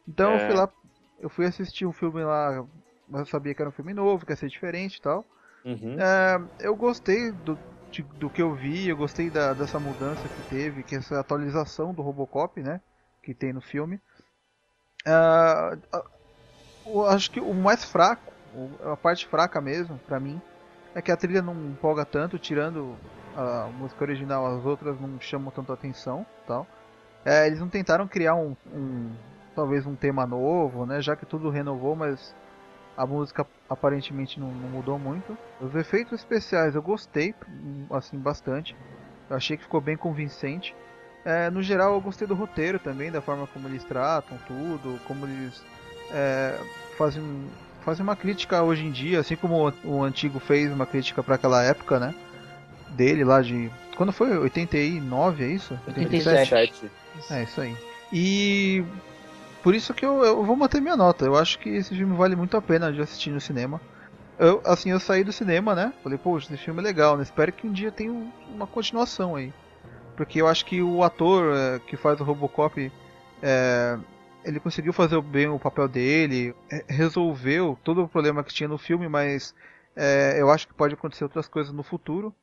Então 0.06 0.32
é... 0.32 0.34
eu 0.34 0.46
fui 0.46 0.56
lá 0.56 0.68
eu 1.20 1.28
fui 1.28 1.46
assistir 1.46 1.86
um 1.86 1.92
filme 1.92 2.22
lá, 2.22 2.64
mas 3.08 3.20
eu 3.20 3.26
sabia 3.26 3.54
que 3.54 3.62
era 3.62 3.68
um 3.68 3.72
filme 3.72 3.94
novo, 3.94 4.24
que 4.24 4.32
ia 4.32 4.36
ser 4.36 4.48
diferente 4.48 4.96
e 4.96 5.00
tal. 5.00 5.24
Uhum. 5.64 5.96
É, 6.00 6.40
eu 6.60 6.74
gostei 6.74 7.30
do, 7.32 7.58
de, 7.90 8.02
do 8.18 8.30
que 8.30 8.40
eu 8.40 8.54
vi, 8.54 8.88
eu 8.88 8.96
gostei 8.96 9.30
da, 9.30 9.52
dessa 9.52 9.78
mudança 9.78 10.28
que 10.28 10.42
teve, 10.42 10.82
que 10.82 10.96
essa 10.96 11.20
atualização 11.20 11.92
do 11.92 12.02
Robocop, 12.02 12.60
né? 12.62 12.80
Que 13.22 13.34
tem 13.34 13.52
no 13.52 13.60
filme. 13.60 14.00
É, 15.06 15.78
eu 16.86 17.06
acho 17.06 17.30
que 17.30 17.40
o 17.40 17.54
mais 17.54 17.84
fraco, 17.84 18.32
a 18.90 18.96
parte 18.96 19.26
fraca 19.26 19.60
mesmo, 19.60 19.98
pra 20.06 20.18
mim, 20.18 20.40
é 20.94 21.02
que 21.02 21.12
a 21.12 21.16
trilha 21.16 21.42
não 21.42 21.54
empolga 21.54 22.04
tanto, 22.04 22.38
tirando 22.38 22.96
a 23.36 23.68
música 23.78 24.02
original, 24.04 24.46
as 24.46 24.64
outras 24.64 24.98
não 25.00 25.20
chamam 25.20 25.50
tanto 25.50 25.72
atenção 25.72 26.26
tal. 26.46 26.66
É, 27.24 27.46
eles 27.46 27.60
não 27.60 27.68
tentaram 27.68 28.08
criar 28.08 28.34
um, 28.34 28.56
um, 28.74 29.12
talvez 29.60 29.86
um 29.86 29.94
tema 29.94 30.26
novo, 30.26 30.86
né? 30.86 31.02
Já 31.02 31.14
que 31.14 31.26
tudo 31.26 31.50
renovou, 31.50 31.94
mas 31.94 32.34
a 32.96 33.04
música 33.06 33.46
aparentemente 33.68 34.40
não, 34.40 34.50
não, 34.50 34.70
mudou 34.70 34.98
muito. 34.98 35.36
Os 35.60 35.74
efeitos 35.74 36.14
especiais 36.14 36.74
eu 36.74 36.80
gostei, 36.80 37.34
assim, 37.90 38.16
bastante. 38.18 38.74
Eu 39.28 39.36
achei 39.36 39.58
que 39.58 39.62
ficou 39.62 39.78
bem 39.78 39.98
convincente. 39.98 40.74
É, 41.26 41.50
no 41.50 41.62
geral, 41.62 41.92
eu 41.92 42.00
gostei 42.00 42.26
do 42.26 42.34
roteiro 42.34 42.78
também, 42.78 43.10
da 43.10 43.20
forma 43.20 43.46
como 43.48 43.68
eles 43.68 43.84
tratam 43.84 44.38
tudo, 44.46 44.98
como 45.06 45.26
eles 45.26 45.62
é, 46.10 46.58
fazem, 46.96 47.22
fazem 47.82 48.02
uma 48.02 48.16
crítica 48.16 48.62
hoje 48.62 48.86
em 48.86 48.90
dia, 48.90 49.20
assim 49.20 49.36
como 49.36 49.68
o, 49.68 49.72
o 49.84 50.02
antigo 50.02 50.40
fez 50.40 50.72
uma 50.72 50.86
crítica 50.86 51.22
para 51.22 51.34
aquela 51.34 51.62
época, 51.62 52.00
né? 52.00 52.14
Dele 52.92 53.24
lá 53.24 53.42
de. 53.42 53.70
Quando 53.94 54.10
foi? 54.10 54.38
89, 54.38 55.44
é 55.44 55.48
isso? 55.48 55.78
87. 55.86 56.54
87. 56.54 56.90
É, 57.30 57.42
isso 57.42 57.60
aí. 57.60 57.76
E 58.10 58.82
por 59.62 59.74
isso 59.74 59.92
que 59.94 60.04
eu, 60.04 60.22
eu 60.24 60.44
vou 60.44 60.56
manter 60.56 60.80
minha 60.80 60.96
nota. 60.96 61.24
Eu 61.24 61.36
acho 61.36 61.58
que 61.58 61.68
esse 61.68 61.94
filme 61.94 62.16
vale 62.16 62.36
muito 62.36 62.56
a 62.56 62.62
pena 62.62 62.92
de 62.92 63.00
assistir 63.00 63.30
no 63.30 63.40
cinema. 63.40 63.80
Eu, 64.38 64.62
assim, 64.64 64.90
eu 64.90 64.98
saí 64.98 65.22
do 65.22 65.32
cinema, 65.32 65.74
né? 65.74 65.92
Falei, 66.02 66.16
poxa, 66.16 66.52
esse 66.52 66.64
filme 66.64 66.80
é 66.80 66.84
legal, 66.84 67.16
né? 67.16 67.22
Espero 67.22 67.52
que 67.52 67.66
um 67.66 67.72
dia 67.72 67.92
tenha 67.92 68.12
uma 68.48 68.66
continuação 68.66 69.36
aí. 69.36 69.52
porque 70.16 70.40
eu 70.40 70.48
acho 70.48 70.64
que 70.64 70.82
o 70.82 71.02
ator 71.02 71.54
é, 71.54 71.78
que 71.80 71.96
faz 71.96 72.20
o 72.20 72.24
Robocop 72.24 72.90
é, 73.42 73.98
ele 74.44 74.60
conseguiu 74.60 74.92
fazer 74.92 75.20
bem 75.22 75.48
o 75.48 75.58
papel 75.58 75.88
dele, 75.88 76.54
resolveu 76.88 77.78
todo 77.84 78.04
o 78.04 78.08
problema 78.08 78.42
que 78.42 78.52
tinha 78.52 78.68
no 78.68 78.78
filme, 78.78 79.08
mas 79.08 79.54
é, 79.94 80.40
eu 80.40 80.50
acho 80.50 80.66
que 80.66 80.74
pode 80.74 80.94
acontecer 80.94 81.24
outras 81.24 81.48
coisas 81.48 81.72
no 81.72 81.82
futuro. 81.82 82.34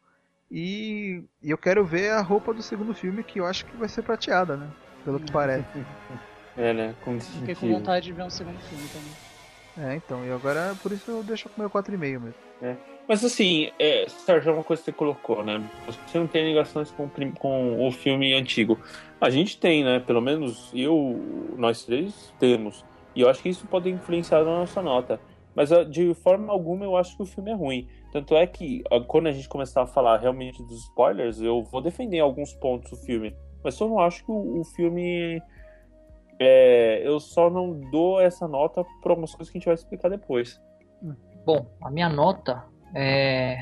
E, 0.50 1.24
e, 1.42 1.52
eu 1.52 1.58
quero 1.58 1.86
ver 1.86 2.12
a 2.12 2.22
roupa 2.22 2.54
do 2.54 2.62
segundo 2.62 2.94
filme, 2.94 3.24
que 3.24 3.40
eu 3.40 3.46
acho 3.46 3.66
que 3.66 3.76
vai 3.76 3.90
ser 3.90 4.04
prateada, 4.04 4.56
né? 4.56 4.70
Pelo 5.04 5.20
que 5.20 5.32
parece. 5.34 5.86
É, 6.58 6.74
né? 6.74 6.96
Com 7.04 7.20
Fiquei 7.20 7.56
com 7.56 7.72
vontade 7.72 8.06
de 8.06 8.14
ver 8.14 8.24
um 8.24 8.30
segundo 8.30 8.58
filme 8.60 8.88
também. 8.90 9.92
É, 9.92 9.96
então, 9.96 10.26
e 10.26 10.32
agora 10.32 10.76
por 10.82 10.92
isso 10.92 11.12
eu 11.12 11.24
deixo 11.24 11.48
com 11.50 11.62
meu 11.62 11.70
4,5 11.70 11.98
mesmo. 11.98 12.34
É. 12.62 12.76
Mas 13.08 13.24
assim, 13.24 13.72
é, 13.80 14.06
Sérgio, 14.10 14.50
é 14.50 14.54
uma 14.54 14.64
coisa 14.64 14.82
que 14.82 14.88
você 14.88 14.92
colocou, 14.92 15.44
né? 15.44 15.64
Você 15.86 16.20
não 16.20 16.28
tem 16.28 16.46
ligações 16.46 16.92
com, 16.92 17.08
com 17.40 17.88
o 17.88 17.92
filme 17.92 18.34
antigo. 18.34 18.78
A 19.22 19.30
gente 19.30 19.58
tem, 19.58 19.84
né? 19.84 20.00
Pelo 20.00 20.22
menos 20.22 20.72
eu, 20.74 21.54
nós 21.56 21.84
três 21.86 22.34
temos. 22.40 22.84
E 23.16 23.22
eu 23.22 23.30
acho 23.30 23.42
que 23.42 23.50
isso 23.50 23.66
pode 23.68 23.90
influenciar 23.90 24.44
na 24.44 24.60
nossa 24.60 24.82
nota. 24.82 25.20
Mas 25.56 25.72
ah, 25.72 25.84
de 25.84 26.14
forma 26.14 26.54
alguma 26.54 26.86
eu 26.86 26.96
acho 26.96 27.16
que 27.16 27.24
o 27.24 27.26
filme 27.26 27.50
é 27.50 27.56
ruim. 27.56 27.88
Tanto 28.12 28.36
é 28.36 28.46
que 28.46 28.84
ah, 28.92 29.00
quando 29.00 29.28
a 29.28 29.32
gente 29.32 29.50
começar 29.50 29.84
a 29.84 29.88
falar 29.88 30.18
realmente 30.18 30.62
dos 30.62 30.84
spoilers, 30.84 31.42
eu 31.42 31.64
vou 31.64 31.82
defender 31.82 32.20
alguns 32.20 32.54
pontos 32.54 32.92
do 32.92 32.98
filme. 32.98 33.36
Mas 33.64 33.80
eu 33.80 33.88
não 33.88 34.00
acho 34.00 34.24
que 34.24 34.32
o, 34.32 34.60
o 34.60 34.64
filme. 34.64 35.42
É, 36.40 37.02
eu 37.08 37.20
só 37.20 37.50
não 37.50 37.80
dou 37.92 38.22
essa 38.22 38.48
nota 38.48 38.86
para 39.02 39.12
algumas 39.12 39.34
coisas 39.34 39.52
que 39.52 39.58
a 39.58 39.60
gente 39.60 39.66
vai 39.66 39.76
explicar 39.76 40.10
depois. 40.10 40.60
Bom, 41.46 41.66
a 41.82 41.90
minha 41.90 42.10
nota 42.10 42.66
é. 42.96 43.58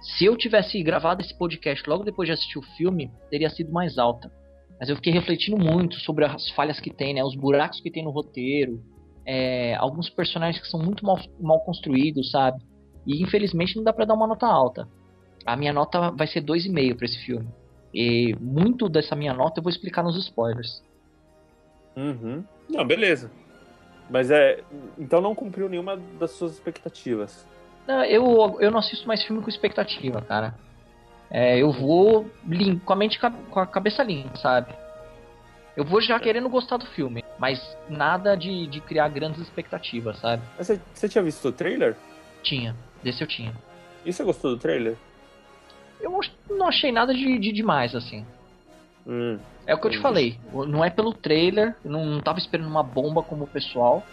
Se 0.00 0.24
eu 0.24 0.36
tivesse 0.36 0.80
gravado 0.82 1.22
esse 1.22 1.36
podcast 1.36 1.88
logo 1.88 2.04
depois 2.04 2.28
de 2.28 2.32
assistir 2.32 2.58
o 2.58 2.62
filme, 2.76 3.10
teria 3.30 3.50
sido 3.50 3.72
mais 3.72 3.98
alta. 3.98 4.30
Mas 4.78 4.88
eu 4.88 4.96
fiquei 4.96 5.12
refletindo 5.12 5.58
muito 5.58 5.96
sobre 5.96 6.24
as 6.24 6.48
falhas 6.50 6.78
que 6.78 6.90
tem, 6.90 7.14
né? 7.14 7.24
Os 7.24 7.34
buracos 7.34 7.80
que 7.80 7.90
tem 7.90 8.04
no 8.04 8.10
roteiro. 8.10 8.80
É, 9.26 9.74
alguns 9.74 10.08
personagens 10.08 10.62
que 10.62 10.68
são 10.68 10.80
muito 10.80 11.04
mal, 11.04 11.18
mal 11.40 11.60
construídos, 11.60 12.30
sabe? 12.30 12.62
E 13.06 13.22
infelizmente 13.22 13.74
não 13.76 13.82
dá 13.82 13.92
para 13.92 14.04
dar 14.04 14.14
uma 14.14 14.26
nota 14.26 14.46
alta. 14.46 14.88
A 15.44 15.56
minha 15.56 15.72
nota 15.72 16.10
vai 16.12 16.26
ser 16.26 16.42
2,5 16.42 16.96
para 16.96 17.04
esse 17.06 17.18
filme. 17.24 17.48
E 17.92 18.36
muito 18.40 18.88
dessa 18.88 19.16
minha 19.16 19.34
nota 19.34 19.58
eu 19.58 19.62
vou 19.62 19.70
explicar 19.70 20.02
nos 20.02 20.16
spoilers. 20.16 20.82
Uhum. 21.96 22.44
Não, 22.68 22.86
beleza. 22.86 23.30
Mas 24.10 24.30
é. 24.30 24.62
Então 24.98 25.20
não 25.20 25.34
cumpriu 25.34 25.68
nenhuma 25.68 25.96
das 26.18 26.32
suas 26.32 26.52
expectativas. 26.52 27.46
Não, 27.86 28.04
eu, 28.04 28.58
eu 28.60 28.70
não 28.70 28.78
assisto 28.78 29.06
mais 29.06 29.22
filme 29.22 29.42
com 29.42 29.48
expectativa, 29.48 30.20
cara. 30.20 30.54
É, 31.30 31.58
eu 31.58 31.72
vou 31.72 32.30
lim, 32.46 32.78
com 32.78 32.92
a 32.92 32.96
mente 32.96 33.18
com 33.18 33.60
a 33.60 33.66
cabeça 33.66 34.02
limpa, 34.02 34.36
sabe? 34.36 34.72
Eu 35.76 35.84
vou 35.84 36.00
já 36.00 36.18
querendo 36.18 36.48
gostar 36.48 36.76
do 36.78 36.86
filme, 36.86 37.24
mas 37.38 37.76
nada 37.88 38.36
de, 38.36 38.66
de 38.66 38.80
criar 38.80 39.08
grandes 39.08 39.40
expectativas, 39.40 40.18
sabe? 40.18 40.42
Você, 40.56 40.80
você 40.92 41.08
tinha 41.08 41.22
visto 41.22 41.46
o 41.48 41.52
trailer? 41.52 41.96
Tinha, 42.42 42.74
desse 43.02 43.22
eu 43.22 43.28
tinha. 43.28 43.54
E 44.04 44.12
você 44.12 44.24
gostou 44.24 44.52
do 44.52 44.58
trailer? 44.58 44.96
Eu 46.00 46.18
não 46.50 46.66
achei 46.66 46.90
nada 46.90 47.14
de, 47.14 47.38
de 47.38 47.52
demais, 47.52 47.94
assim. 47.94 48.24
Hum, 49.08 49.38
é 49.66 49.74
o 49.74 49.80
que 49.80 49.86
eu 49.86 49.90
te 49.90 49.98
falei, 49.98 50.38
não 50.52 50.84
é 50.84 50.90
pelo 50.90 51.14
trailer, 51.14 51.74
não, 51.82 52.04
não 52.04 52.20
tava 52.20 52.38
esperando 52.38 52.68
uma 52.68 52.82
bomba 52.82 53.22
como 53.22 53.44
o 53.44 53.46
pessoal, 53.46 54.04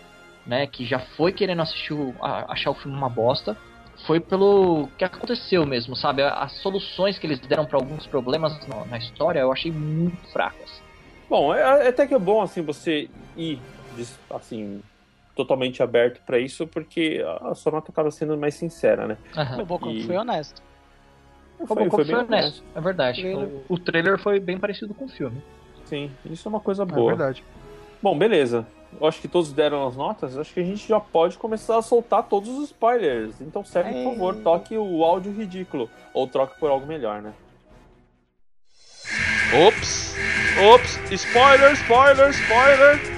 né, 0.47 0.65
que 0.67 0.85
já 0.85 0.99
foi 0.99 1.33
querendo 1.33 1.61
assistir 1.61 1.93
o, 1.93 2.15
a, 2.21 2.53
achar 2.53 2.71
o 2.71 2.75
filme 2.75 2.95
uma 2.95 3.09
bosta 3.09 3.57
foi 4.05 4.19
pelo 4.19 4.87
que 4.97 5.03
aconteceu 5.03 5.65
mesmo, 5.65 5.95
sabe? 5.95 6.21
As 6.21 6.51
soluções 6.61 7.17
que 7.17 7.25
eles 7.25 7.39
deram 7.39 7.65
para 7.65 7.77
alguns 7.77 8.05
problemas 8.05 8.53
na 8.89 8.97
história 8.97 9.39
eu 9.39 9.51
achei 9.51 9.71
muito 9.71 10.17
fracas. 10.31 10.81
Bom, 11.29 11.53
é, 11.53 11.85
é, 11.85 11.87
até 11.87 12.05
que 12.05 12.13
é 12.13 12.19
bom 12.19 12.41
assim 12.41 12.61
você 12.61 13.09
ir 13.35 13.59
assim 14.29 14.81
totalmente 15.35 15.81
aberto 15.83 16.21
para 16.25 16.39
isso, 16.39 16.67
porque 16.67 17.23
a 17.41 17.53
sua 17.55 17.73
nota 17.73 17.91
acaba 17.91 18.09
sendo 18.11 18.37
mais 18.37 18.55
sincera, 18.55 19.07
né? 19.07 19.17
Uhum. 19.35 19.91
E... 19.91 20.03
foi 20.03 20.15
honesto. 20.15 20.61
O 21.59 21.65
Bocão 21.65 21.89
foi, 21.89 22.05
foi, 22.05 22.15
honesto, 22.15 22.33
honesto, 22.33 22.63
é 22.75 22.81
verdade. 22.81 23.19
O 23.19 23.23
trailer... 23.23 23.61
o 23.69 23.79
trailer 23.79 24.19
foi 24.19 24.39
bem 24.39 24.57
parecido 24.57 24.93
com 24.93 25.05
o 25.05 25.09
filme. 25.09 25.41
Sim, 25.85 26.11
isso 26.25 26.47
é 26.47 26.49
uma 26.49 26.59
coisa 26.59 26.83
boa. 26.85 27.11
É 27.11 27.15
verdade. 27.15 27.43
Bom, 28.01 28.17
beleza 28.17 28.65
eu 28.99 29.07
acho 29.07 29.21
que 29.21 29.27
todos 29.27 29.51
deram 29.51 29.87
as 29.87 29.95
notas, 29.95 30.37
acho 30.37 30.53
que 30.53 30.59
a 30.59 30.63
gente 30.63 30.87
já 30.87 30.99
pode 30.99 31.37
começar 31.37 31.77
a 31.77 31.81
soltar 31.81 32.23
todos 32.23 32.49
os 32.49 32.65
spoilers. 32.65 33.41
Então, 33.41 33.63
segue, 33.63 34.03
por 34.03 34.13
favor, 34.13 34.35
toque 34.35 34.77
o 34.77 35.03
áudio 35.03 35.31
ridículo. 35.33 35.89
Ou 36.13 36.27
troque 36.27 36.59
por 36.59 36.69
algo 36.69 36.85
melhor, 36.85 37.21
né? 37.21 37.33
Ops! 39.67 40.15
Ops! 40.73 41.11
Spoiler, 41.11 41.73
spoiler, 41.73 42.29
spoiler! 42.29 43.14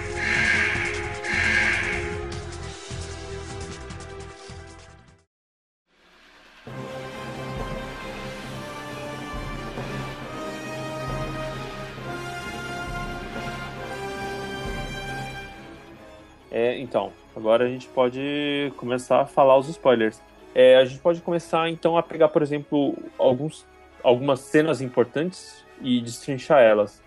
É, 16.57 16.75
então, 16.79 17.13
agora 17.35 17.65
a 17.65 17.67
gente 17.69 17.87
pode 17.87 18.73
começar 18.77 19.21
a 19.21 19.25
falar 19.27 19.55
os 19.59 19.69
spoilers. 19.69 20.19
É, 20.55 20.77
a 20.77 20.85
gente 20.85 20.99
pode 20.99 21.21
começar 21.21 21.69
então 21.69 21.95
a 21.95 22.01
pegar, 22.01 22.29
por 22.29 22.41
exemplo, 22.41 22.97
alguns, 23.15 23.63
algumas 24.03 24.39
cenas 24.39 24.81
importantes 24.81 25.63
e 25.83 26.01
destrinchar 26.01 26.63
elas. 26.63 26.99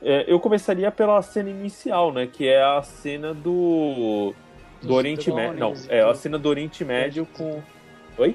É, 0.00 0.24
eu 0.26 0.40
começaria 0.40 0.90
pela 0.90 1.20
cena 1.20 1.50
inicial, 1.50 2.10
né? 2.10 2.26
Que 2.26 2.48
é 2.48 2.62
a 2.62 2.80
cena 2.80 3.34
do. 3.34 4.32
do 4.80 4.94
Oriente 4.94 5.30
Médio. 5.30 5.58
Não, 5.58 5.74
é 5.90 6.00
a 6.00 6.14
cena 6.14 6.38
do 6.38 6.48
Oriente 6.48 6.82
Médio 6.82 7.26
com. 7.36 7.62
Oi? 8.16 8.34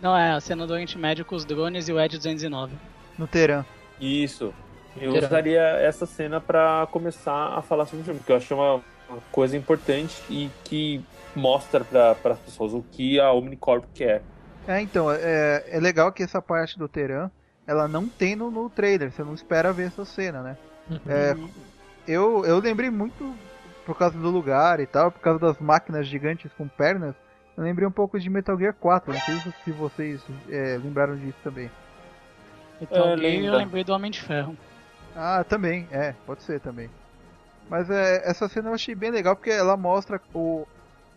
Não, 0.00 0.16
é 0.16 0.30
a 0.30 0.40
cena 0.40 0.66
do 0.66 0.72
Oriente 0.72 0.96
Médio 0.96 1.26
com 1.26 1.36
os 1.36 1.44
drones 1.44 1.90
e 1.90 1.92
o 1.92 2.00
Ed 2.00 2.16
209. 2.16 2.74
No 3.18 3.26
Teherã. 3.26 3.66
Isso. 4.00 4.54
Eu 4.96 5.14
usaria 5.14 5.60
essa 5.60 6.06
cena 6.06 6.40
para 6.40 6.88
começar 6.90 7.48
a 7.48 7.60
falar 7.60 7.84
sobre 7.84 8.00
o 8.00 8.04
filme, 8.04 8.20
porque 8.20 8.32
eu 8.32 8.36
acho 8.36 8.54
uma 8.54 8.82
uma 9.08 9.20
coisa 9.30 9.56
importante 9.56 10.22
e 10.28 10.50
que 10.64 11.04
mostra 11.34 11.84
para 11.84 12.32
as 12.32 12.38
pessoas 12.38 12.72
o 12.72 12.82
que 12.82 13.18
a 13.20 13.32
Omnicorp 13.32 13.84
quer. 13.94 14.22
É, 14.66 14.80
então, 14.80 15.10
é, 15.10 15.64
é 15.68 15.80
legal 15.80 16.12
que 16.12 16.22
essa 16.22 16.40
parte 16.40 16.78
do 16.78 16.88
Teran 16.88 17.30
ela 17.66 17.88
não 17.88 18.08
tem 18.08 18.36
no, 18.36 18.50
no 18.50 18.68
trailer, 18.68 19.10
você 19.10 19.22
não 19.22 19.34
espera 19.34 19.72
ver 19.72 19.88
essa 19.88 20.04
cena, 20.04 20.42
né? 20.42 20.56
Uhum. 20.90 20.98
É, 21.08 21.36
eu, 22.06 22.44
eu 22.44 22.58
lembrei 22.58 22.90
muito 22.90 23.34
por 23.86 23.96
causa 23.96 24.18
do 24.18 24.30
lugar 24.30 24.80
e 24.80 24.86
tal, 24.86 25.10
por 25.10 25.20
causa 25.20 25.38
das 25.38 25.58
máquinas 25.58 26.06
gigantes 26.06 26.52
com 26.52 26.68
pernas, 26.68 27.14
eu 27.56 27.62
lembrei 27.62 27.86
um 27.86 27.92
pouco 27.92 28.18
de 28.18 28.28
Metal 28.28 28.58
Gear 28.58 28.74
4, 28.74 29.12
não 29.12 29.20
sei 29.20 29.52
se 29.64 29.70
vocês 29.72 30.22
é, 30.48 30.78
lembraram 30.82 31.16
disso 31.16 31.38
também. 31.42 31.70
Metal 32.80 33.08
é, 33.08 33.16
Gear 33.16 33.44
eu 33.44 33.56
lembrei 33.56 33.84
do 33.84 33.92
Homem 33.92 34.10
de 34.10 34.20
Ferro. 34.20 34.56
Ah, 35.14 35.44
também, 35.44 35.86
é, 35.92 36.14
pode 36.26 36.42
ser 36.42 36.60
também. 36.60 36.90
Mas 37.68 37.88
é, 37.90 38.28
essa 38.28 38.48
cena 38.48 38.70
eu 38.70 38.74
achei 38.74 38.94
bem 38.94 39.10
legal 39.10 39.34
porque 39.34 39.50
ela 39.50 39.76
mostra 39.76 40.20
o 40.34 40.66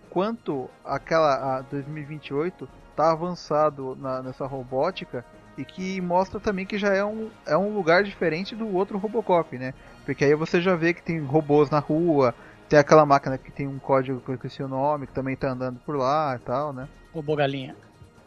quanto 0.09 0.69
aquela 0.83 1.57
a 1.57 1.61
2028 1.61 2.67
tá 2.95 3.11
avançado 3.11 3.95
na, 3.99 4.23
nessa 4.23 4.45
robótica 4.45 5.23
e 5.57 5.65
que 5.65 5.99
mostra 6.01 6.39
também 6.39 6.65
que 6.65 6.77
já 6.77 6.93
é 6.93 7.03
um, 7.03 7.29
é 7.45 7.57
um 7.57 7.73
lugar 7.73 8.03
diferente 8.03 8.55
do 8.55 8.73
outro 8.73 8.97
Robocop, 8.97 9.57
né? 9.57 9.73
Porque 10.05 10.23
aí 10.23 10.35
você 10.35 10.61
já 10.61 10.75
vê 10.75 10.93
que 10.93 11.01
tem 11.01 11.19
robôs 11.19 11.69
na 11.69 11.79
rua, 11.79 12.33
tem 12.69 12.77
aquela 12.77 13.05
máquina 13.05 13.37
que 13.37 13.51
tem 13.51 13.67
um 13.67 13.79
código 13.79 14.21
que 14.21 14.29
eu 14.29 14.35
esqueci 14.35 14.61
o 14.61 14.67
nome, 14.67 15.07
que 15.07 15.13
também 15.13 15.35
tá 15.35 15.49
andando 15.49 15.79
por 15.79 15.95
lá 15.95 16.35
e 16.35 16.39
tal, 16.39 16.71
né? 16.71 16.87
Robô 17.13 17.35
galinha. 17.35 17.75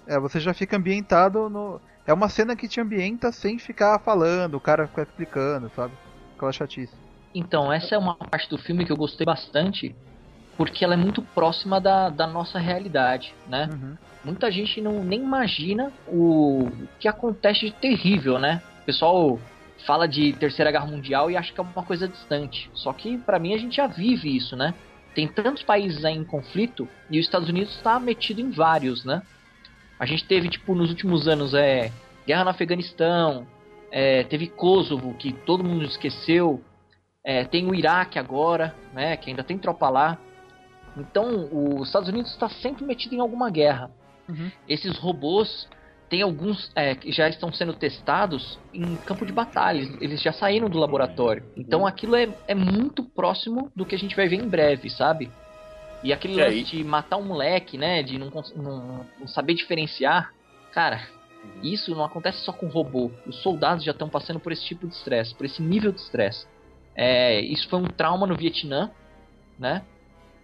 É, 0.06 0.18
você 0.18 0.40
já 0.40 0.52
fica 0.52 0.76
ambientado 0.76 1.48
no. 1.48 1.80
É 2.06 2.12
uma 2.12 2.28
cena 2.28 2.56
que 2.56 2.66
te 2.66 2.80
ambienta 2.80 3.30
sem 3.30 3.58
ficar 3.58 3.98
falando, 4.00 4.54
o 4.54 4.60
cara 4.60 4.88
ficar 4.88 5.02
explicando, 5.02 5.70
sabe? 5.76 5.94
Aquela 6.36 6.52
chatice. 6.52 6.94
Então, 7.34 7.72
essa 7.72 7.94
é 7.94 7.98
uma 7.98 8.14
parte 8.14 8.48
do 8.48 8.58
filme 8.58 8.84
que 8.84 8.92
eu 8.92 8.96
gostei 8.96 9.24
bastante, 9.24 9.94
porque 10.56 10.84
ela 10.84 10.94
é 10.94 10.96
muito 10.96 11.22
próxima 11.22 11.80
da, 11.80 12.08
da 12.08 12.26
nossa 12.26 12.58
realidade, 12.58 13.34
né? 13.48 13.68
Uhum. 13.72 13.96
Muita 14.24 14.50
gente 14.50 14.80
não 14.80 15.02
nem 15.02 15.20
imagina 15.20 15.92
o 16.06 16.68
que 16.98 17.08
acontece 17.08 17.66
de 17.66 17.72
terrível, 17.72 18.38
né? 18.38 18.60
O 18.82 18.84
pessoal 18.84 19.38
fala 19.86 20.06
de 20.06 20.32
Terceira 20.34 20.70
Guerra 20.70 20.86
Mundial 20.86 21.30
e 21.30 21.36
acha 21.36 21.52
que 21.52 21.60
é 21.60 21.62
uma 21.62 21.82
coisa 21.82 22.06
distante. 22.06 22.70
Só 22.74 22.92
que 22.92 23.16
para 23.16 23.38
mim 23.38 23.54
a 23.54 23.58
gente 23.58 23.76
já 23.76 23.86
vive 23.86 24.36
isso, 24.36 24.56
né? 24.56 24.74
Tem 25.14 25.26
tantos 25.26 25.62
países 25.62 26.04
aí 26.04 26.14
em 26.14 26.24
conflito 26.24 26.88
e 27.10 27.18
os 27.18 27.24
Estados 27.26 27.48
Unidos 27.48 27.74
está 27.76 27.98
metido 27.98 28.40
em 28.40 28.50
vários, 28.50 29.04
né? 29.04 29.22
A 29.98 30.06
gente 30.06 30.24
teve, 30.24 30.48
tipo, 30.48 30.74
nos 30.74 30.90
últimos 30.90 31.28
anos, 31.28 31.52
é, 31.52 31.92
guerra 32.26 32.44
no 32.44 32.50
Afeganistão, 32.50 33.46
é, 33.90 34.22
teve 34.24 34.46
Kosovo, 34.46 35.14
que 35.14 35.32
todo 35.32 35.64
mundo 35.64 35.84
esqueceu, 35.84 36.62
é, 37.30 37.44
tem 37.44 37.64
o 37.64 37.72
Iraque 37.72 38.18
agora, 38.18 38.74
né, 38.92 39.16
que 39.16 39.30
ainda 39.30 39.44
tem 39.44 39.56
tropa 39.56 39.88
lá. 39.88 40.18
Então, 40.96 41.48
os 41.52 41.86
Estados 41.86 42.08
Unidos 42.08 42.32
está 42.32 42.48
sempre 42.48 42.84
metido 42.84 43.14
em 43.14 43.20
alguma 43.20 43.48
guerra. 43.48 43.88
Uhum. 44.28 44.50
Esses 44.68 44.98
robôs 44.98 45.68
tem 46.08 46.22
alguns 46.22 46.72
é, 46.74 46.96
que 46.96 47.12
já 47.12 47.28
estão 47.28 47.52
sendo 47.52 47.72
testados 47.72 48.58
em 48.74 48.96
campo 48.96 49.24
de 49.24 49.32
batalha. 49.32 49.88
Eles 50.00 50.20
já 50.20 50.32
saíram 50.32 50.68
do 50.68 50.76
laboratório. 50.76 51.44
Então 51.56 51.86
aquilo 51.86 52.16
é, 52.16 52.28
é 52.48 52.54
muito 52.54 53.04
próximo 53.04 53.70
do 53.76 53.86
que 53.86 53.94
a 53.94 53.98
gente 53.98 54.16
vai 54.16 54.26
ver 54.26 54.42
em 54.42 54.48
breve, 54.48 54.90
sabe? 54.90 55.30
E 56.02 56.12
aquele 56.12 56.34
e 56.34 56.36
lance 56.36 56.62
de 56.64 56.82
matar 56.82 57.16
um 57.16 57.24
moleque, 57.24 57.78
né? 57.78 58.02
De 58.02 58.18
não, 58.18 58.28
não, 58.56 59.06
não 59.20 59.28
saber 59.28 59.54
diferenciar. 59.54 60.32
Cara, 60.72 61.00
uhum. 61.44 61.62
isso 61.62 61.94
não 61.94 62.04
acontece 62.04 62.38
só 62.38 62.52
com 62.52 62.66
robô. 62.66 63.12
Os 63.24 63.40
soldados 63.40 63.84
já 63.84 63.92
estão 63.92 64.08
passando 64.08 64.40
por 64.40 64.50
esse 64.50 64.64
tipo 64.64 64.88
de 64.88 64.94
estresse, 64.94 65.32
por 65.32 65.46
esse 65.46 65.62
nível 65.62 65.92
de 65.92 66.00
estresse. 66.00 66.44
É, 66.94 67.40
isso 67.40 67.68
foi 67.68 67.78
um 67.78 67.86
trauma 67.86 68.26
no 68.26 68.36
Vietnã, 68.36 68.90
né? 69.58 69.82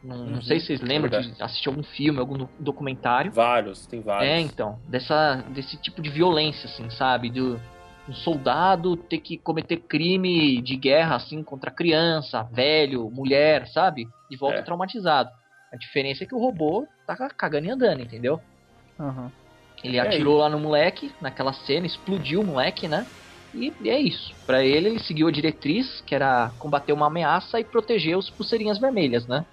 Não, 0.02 0.16
uhum, 0.16 0.26
não 0.26 0.42
sei 0.42 0.60
se 0.60 0.66
vocês 0.66 0.80
lembram 0.80 1.18
é 1.18 1.20
de 1.20 1.42
assistir 1.42 1.68
algum 1.68 1.82
filme, 1.82 2.20
algum 2.20 2.46
documentário. 2.60 3.32
Vários, 3.32 3.86
tem 3.86 4.00
vários. 4.00 4.28
É, 4.28 4.40
então. 4.40 4.78
Dessa, 4.86 5.44
desse 5.48 5.76
tipo 5.76 6.00
de 6.00 6.10
violência, 6.10 6.66
assim, 6.66 6.88
sabe? 6.90 7.30
Do 7.30 7.60
um 8.08 8.14
soldado 8.14 8.96
ter 8.96 9.18
que 9.18 9.36
cometer 9.36 9.78
crime 9.78 10.62
de 10.62 10.76
guerra, 10.76 11.16
assim, 11.16 11.42
contra 11.42 11.72
criança, 11.72 12.44
velho, 12.52 13.10
mulher, 13.10 13.66
sabe? 13.68 14.06
De 14.30 14.36
volta 14.36 14.58
é. 14.58 14.62
traumatizado. 14.62 15.30
A 15.72 15.76
diferença 15.76 16.22
é 16.22 16.26
que 16.26 16.34
o 16.34 16.38
robô 16.38 16.86
tá 17.06 17.16
cagando 17.30 17.66
e 17.66 17.70
andando, 17.70 18.00
entendeu? 18.00 18.40
Uhum. 18.98 19.30
Ele 19.82 19.96
é 19.96 20.00
atirou 20.00 20.38
lá 20.38 20.48
no 20.48 20.58
moleque, 20.58 21.12
naquela 21.20 21.52
cena, 21.52 21.86
explodiu 21.86 22.40
o 22.40 22.46
moleque, 22.46 22.86
né? 22.86 23.06
E, 23.56 23.72
e 23.80 23.90
é 23.90 23.98
isso. 23.98 24.34
Para 24.46 24.64
ele, 24.64 24.88
ele 24.88 24.98
seguiu 25.00 25.28
a 25.28 25.30
diretriz, 25.30 26.02
que 26.06 26.14
era 26.14 26.52
combater 26.58 26.92
uma 26.92 27.06
ameaça 27.06 27.58
e 27.58 27.64
proteger 27.64 28.16
os 28.16 28.30
pulseirinhas 28.30 28.78
vermelhas, 28.78 29.26
né? 29.26 29.44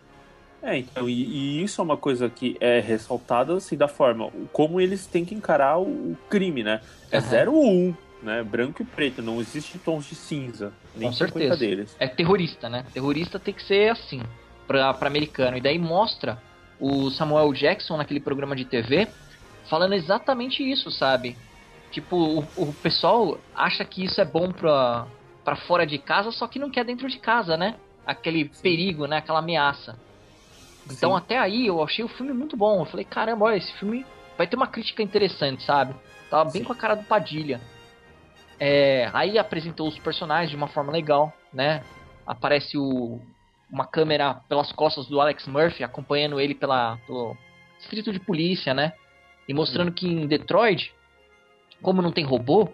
É, 0.61 0.77
então, 0.77 1.09
e, 1.09 1.13
e, 1.13 1.63
isso 1.63 1.81
é 1.81 1.83
uma 1.83 1.97
coisa 1.97 2.29
que 2.29 2.55
é 2.61 2.79
ressaltada 2.79 3.53
assim 3.53 3.75
da 3.75 3.89
forma 3.89 4.31
como 4.53 4.79
eles 4.79 5.05
têm 5.05 5.25
que 5.25 5.35
encarar 5.35 5.77
o, 5.77 5.83
o 5.83 6.17
crime, 6.29 6.63
né? 6.63 6.79
É 7.11 7.19
0 7.19 7.51
uhum. 7.51 7.57
ou 7.57 7.65
1, 7.65 7.67
um, 7.69 7.95
né? 8.23 8.43
Branco 8.43 8.81
e 8.81 8.85
preto, 8.85 9.21
não 9.21 9.41
existe 9.41 9.77
tons 9.77 10.05
de 10.05 10.15
cinza, 10.15 10.71
nem 10.95 11.09
Com 11.09 11.13
certeza. 11.13 11.57
deles. 11.57 11.95
É 11.99 12.07
terrorista, 12.07 12.69
né? 12.69 12.85
Terrorista 12.93 13.37
tem 13.37 13.53
que 13.53 13.63
ser 13.63 13.91
assim, 13.91 14.21
pra, 14.65 14.93
pra 14.93 15.09
americano. 15.09 15.57
E 15.57 15.61
daí 15.61 15.77
mostra 15.77 16.41
o 16.79 17.09
Samuel 17.11 17.51
Jackson 17.53 17.97
naquele 17.97 18.21
programa 18.21 18.55
de 18.55 18.63
TV 18.63 19.07
falando 19.69 19.93
exatamente 19.93 20.63
isso, 20.63 20.89
sabe? 20.91 21.35
Tipo, 21.93 22.17
o, 22.17 22.47
o 22.57 22.73
pessoal 22.73 23.39
acha 23.53 23.85
que 23.85 24.03
isso 24.03 24.19
é 24.19 24.25
bom 24.25 24.51
pra, 24.51 25.05
pra 25.45 25.55
fora 25.55 25.85
de 25.85 25.99
casa, 25.99 26.31
só 26.31 26.47
que 26.47 26.57
não 26.57 26.71
quer 26.71 26.83
dentro 26.83 27.07
de 27.07 27.19
casa, 27.19 27.55
né? 27.55 27.75
Aquele 28.03 28.49
Sim. 28.51 28.63
perigo, 28.63 29.05
né? 29.05 29.17
Aquela 29.17 29.39
ameaça. 29.39 29.95
Então 30.89 31.11
Sim. 31.11 31.17
até 31.17 31.37
aí 31.37 31.67
eu 31.67 31.83
achei 31.83 32.03
o 32.03 32.09
filme 32.09 32.33
muito 32.33 32.57
bom. 32.57 32.81
Eu 32.81 32.85
falei, 32.85 33.05
caramba, 33.05 33.45
olha, 33.45 33.57
esse 33.57 33.71
filme 33.73 34.03
vai 34.35 34.47
ter 34.47 34.55
uma 34.55 34.65
crítica 34.65 35.03
interessante, 35.03 35.63
sabe? 35.63 35.93
Tava 36.31 36.49
bem 36.49 36.63
Sim. 36.63 36.67
com 36.67 36.73
a 36.73 36.75
cara 36.75 36.95
do 36.95 37.03
Padilha. 37.03 37.61
É, 38.59 39.11
aí 39.13 39.37
apresentou 39.37 39.87
os 39.87 39.99
personagens 39.99 40.49
de 40.49 40.55
uma 40.55 40.67
forma 40.67 40.91
legal, 40.91 41.31
né? 41.53 41.83
Aparece 42.25 42.75
o, 42.75 43.21
uma 43.69 43.85
câmera 43.85 44.33
pelas 44.49 44.71
costas 44.71 45.05
do 45.05 45.21
Alex 45.21 45.45
Murphy, 45.45 45.83
acompanhando 45.83 46.39
ele 46.39 46.55
pela, 46.55 46.97
pelo 47.05 47.37
distrito 47.77 48.11
de 48.11 48.19
polícia, 48.19 48.73
né? 48.73 48.93
E 49.47 49.53
mostrando 49.53 49.91
que 49.91 50.07
em 50.07 50.25
Detroit, 50.25 50.91
como 51.83 52.01
não 52.01 52.11
tem 52.11 52.25
robô, 52.25 52.69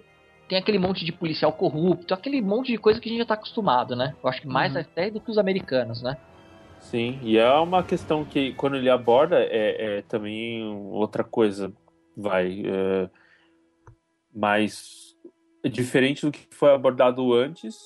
tem 0.48 0.58
aquele 0.58 0.80
monte 0.80 1.04
de 1.04 1.12
policial 1.12 1.52
corrupto, 1.52 2.14
aquele 2.14 2.42
monte 2.42 2.72
de 2.72 2.78
coisa 2.78 3.00
que 3.02 3.10
a 3.10 3.12
gente 3.12 3.20
já 3.20 3.26
tá 3.26 3.34
acostumado, 3.34 3.96
né? 3.96 4.16
Eu 4.24 4.30
acho 4.30 4.42
que 4.42 4.48
mais 4.48 4.74
uhum. 4.74 4.82
até 4.82 5.10
do 5.12 5.20
que 5.20 5.30
os 5.30 5.38
americanos, 5.38 6.02
né? 6.02 6.18
Sim, 6.80 7.20
e 7.22 7.38
é 7.38 7.52
uma 7.56 7.84
questão 7.84 8.24
que 8.24 8.54
quando 8.54 8.78
ele 8.78 8.90
aborda 8.90 9.38
é, 9.40 9.98
é 9.98 10.02
também 10.04 10.64
outra 10.92 11.24
coisa, 11.24 11.74
vai, 12.16 12.64
é, 12.66 13.10
mais 14.34 15.16
diferente 15.66 16.26
do 16.26 16.32
que 16.32 16.48
foi 16.52 16.74
abordado 16.74 17.34
antes 17.34 17.78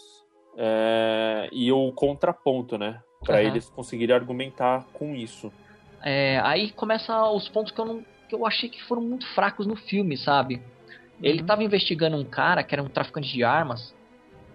é, 0.56 1.50
e 1.52 1.72
o 1.72 1.92
contraponto, 1.92 2.78
né, 2.78 3.02
para 3.26 3.36
uhum. 3.38 3.48
eles 3.48 3.70
conseguirem 3.70 4.16
argumentar 4.16 4.86
com 4.94 5.16
isso. 5.16 5.52
É, 6.04 6.40
aí 6.44 6.70
começa 6.72 7.28
os 7.30 7.50
pontos 7.50 7.72
que 7.72 7.82
eu 7.82 7.86
não, 7.86 8.06
que 8.30 8.36
eu 8.36 8.46
achei 8.46 8.70
que 8.70 8.84
foram 8.84 9.02
muito 9.02 9.26
fracos 9.34 9.66
no 9.66 9.76
filme, 9.76 10.18
sabe? 10.18 10.62
Ele 11.24 11.40
estava 11.40 11.62
uhum. 11.62 11.68
investigando 11.68 12.18
um 12.18 12.26
cara 12.26 12.64
que 12.64 12.76
era 12.76 12.84
um 12.84 12.90
traficante 12.90 13.32
de 13.34 13.44
armas 13.46 13.96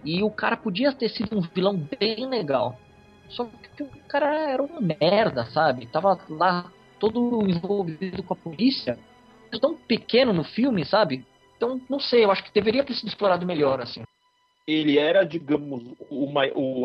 e 0.05 0.23
o 0.23 0.31
cara 0.31 0.57
podia 0.57 0.93
ter 0.93 1.09
sido 1.09 1.37
um 1.37 1.41
vilão 1.41 1.77
bem 1.99 2.29
legal. 2.29 2.79
Só 3.31 3.49
que 3.75 3.83
o 3.83 3.89
cara 4.07 4.51
era 4.51 4.63
uma 4.63 4.81
merda, 4.81 5.47
sabe? 5.47 5.87
Tava 5.87 6.19
lá 6.29 6.71
todo 7.01 7.49
envolvido 7.49 8.23
com 8.23 8.35
a 8.35 8.37
polícia. 8.37 8.99
Tão 9.61 9.75
pequeno 9.75 10.33
no 10.33 10.45
filme, 10.45 10.85
sabe? 10.85 11.25
Então, 11.57 11.81
não 11.89 11.99
sei, 11.99 12.25
eu 12.25 12.31
acho 12.31 12.45
que 12.45 12.53
deveria 12.53 12.85
ter 12.85 12.95
sido 12.95 13.09
explorado 13.09 13.47
melhor, 13.47 13.81
assim. 13.81 14.03
Ele 14.67 14.99
era, 14.99 15.25
digamos, 15.25 15.83
o, 16.11 16.25
o, 16.25 16.81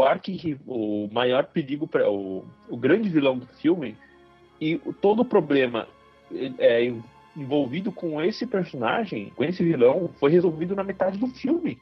o 0.57 1.09
maior 1.13 1.45
perigo 1.47 1.85
para 1.85 2.09
o, 2.09 2.45
o 2.69 2.77
grande 2.77 3.09
vilão 3.09 3.37
do 3.37 3.45
filme. 3.45 3.97
E 4.61 4.77
todo 5.01 5.21
o 5.21 5.25
problema 5.25 5.87
é, 6.57 6.89
envolvido 7.35 7.91
com 7.91 8.21
esse 8.21 8.45
personagem, 8.45 9.31
com 9.35 9.43
esse 9.43 9.63
vilão, 9.63 10.09
foi 10.19 10.31
resolvido 10.31 10.75
na 10.75 10.83
metade 10.83 11.17
do 11.17 11.27
filme. 11.27 11.79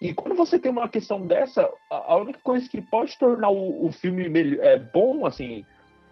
E 0.00 0.12
quando 0.12 0.34
você 0.34 0.58
tem 0.58 0.70
uma 0.70 0.88
questão 0.88 1.26
dessa, 1.26 1.68
a 1.90 2.16
única 2.16 2.38
coisa 2.42 2.68
que 2.68 2.82
pode 2.82 3.18
tornar 3.18 3.48
o, 3.48 3.86
o 3.86 3.92
filme 3.92 4.28
melhor, 4.28 4.64
é, 4.64 4.78
bom, 4.78 5.24
assim, 5.24 5.64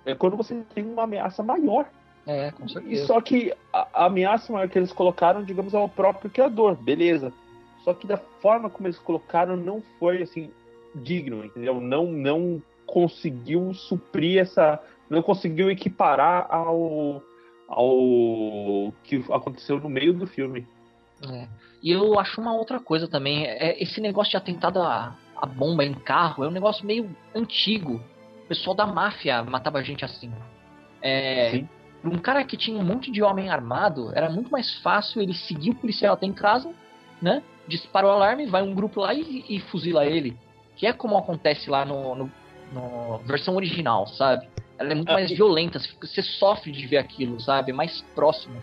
é 0.07 0.15
quando 0.15 0.37
você 0.37 0.63
tem 0.75 0.85
uma 0.85 1.05
ameaça 1.05 1.43
maior. 1.43 1.87
É, 2.27 2.51
com 2.53 2.67
certeza. 2.67 2.95
E 2.95 3.07
só 3.07 3.21
que 3.21 3.53
a, 3.73 3.89
a 3.93 4.07
ameaça 4.07 4.53
maior 4.53 4.69
que 4.69 4.79
eles 4.79 4.93
colocaram, 4.93 5.43
digamos, 5.43 5.75
é 5.75 5.79
o 5.79 5.89
próprio 5.89 6.31
criador, 6.31 6.75
beleza. 6.77 7.33
Só 7.83 7.93
que 7.93 8.07
da 8.07 8.17
forma 8.17 8.71
como 8.71 8.87
eles 8.87 8.99
colocaram 8.99 9.57
não 9.57 9.83
foi, 9.99 10.23
assim, 10.23 10.51
digno, 10.95 11.45
entendeu? 11.45 11.81
Não, 11.81 12.07
não 12.07 12.63
conseguiu 12.87 13.75
suprir 13.75 14.41
essa... 14.41 14.81
Não 15.11 15.23
conseguiu 15.23 15.71
equiparar 15.71 16.47
ao, 16.49 17.23
ao 17.69 18.93
que 19.03 19.25
aconteceu 19.31 19.81
no 19.81 19.89
meio 19.89 20.13
do 20.13 20.27
filme. 20.27 20.67
É. 21.31 21.49
E 21.83 21.91
eu 21.91 22.19
acho 22.19 22.41
uma 22.41 22.55
outra 22.55 22.81
coisa 22.81 23.09
também. 23.09 23.45
É 23.47 23.83
esse 23.83 24.01
negócio 24.01 24.31
de 24.31 24.37
atentado 24.37 24.81
a, 24.81 25.17
a 25.37 25.47
bomba 25.47 25.85
em 25.85 25.95
carro 25.95 26.45
é 26.45 26.49
um 26.49 26.53
negócio 26.53 26.87
meio 26.87 27.15
antigo. 27.35 28.01
O 28.45 28.49
pessoal 28.49 28.75
da 28.75 28.87
máfia 28.87 29.43
matava 29.43 29.83
gente 29.83 30.05
assim. 30.05 30.33
É, 31.03 31.65
um 32.03 32.19
cara 32.19 32.45
que 32.45 32.57
tinha 32.57 32.79
um 32.79 32.85
monte 32.85 33.11
de 33.11 33.23
homem 33.23 33.49
armado, 33.51 34.11
era 34.15 34.31
muito 34.31 34.51
mais 34.51 34.75
fácil 34.79 35.21
ele 35.21 35.35
seguir 35.35 35.71
o 35.71 35.75
policial 35.75 36.15
até 36.15 36.27
em 36.27 36.33
casa, 36.33 36.73
né? 37.21 37.43
Dispara 37.67 38.07
o 38.07 38.11
alarme, 38.11 38.47
vai 38.47 38.63
um 38.63 38.75
grupo 38.75 39.01
lá 39.01 39.15
e, 39.15 39.45
e 39.49 39.61
fuzila 39.61 40.07
ele. 40.07 40.37
Que 40.77 40.87
é 40.87 40.93
como 40.93 41.17
acontece 41.17 41.71
lá 41.71 41.85
no, 41.85 42.15
no, 42.15 42.31
no 42.73 43.19
versão 43.19 43.57
original, 43.57 44.07
sabe? 44.07 44.49
Ela 44.79 44.93
é 44.93 44.95
muito 44.95 45.11
ah, 45.11 45.15
mais 45.15 45.31
violenta, 45.31 45.79
você 46.01 46.23
sofre 46.23 46.73
de 46.73 46.87
ver 46.87 46.99
aquilo, 46.99 47.41
sabe? 47.41 47.71
É 47.71 47.75
mais 47.75 48.03
próximo. 48.15 48.61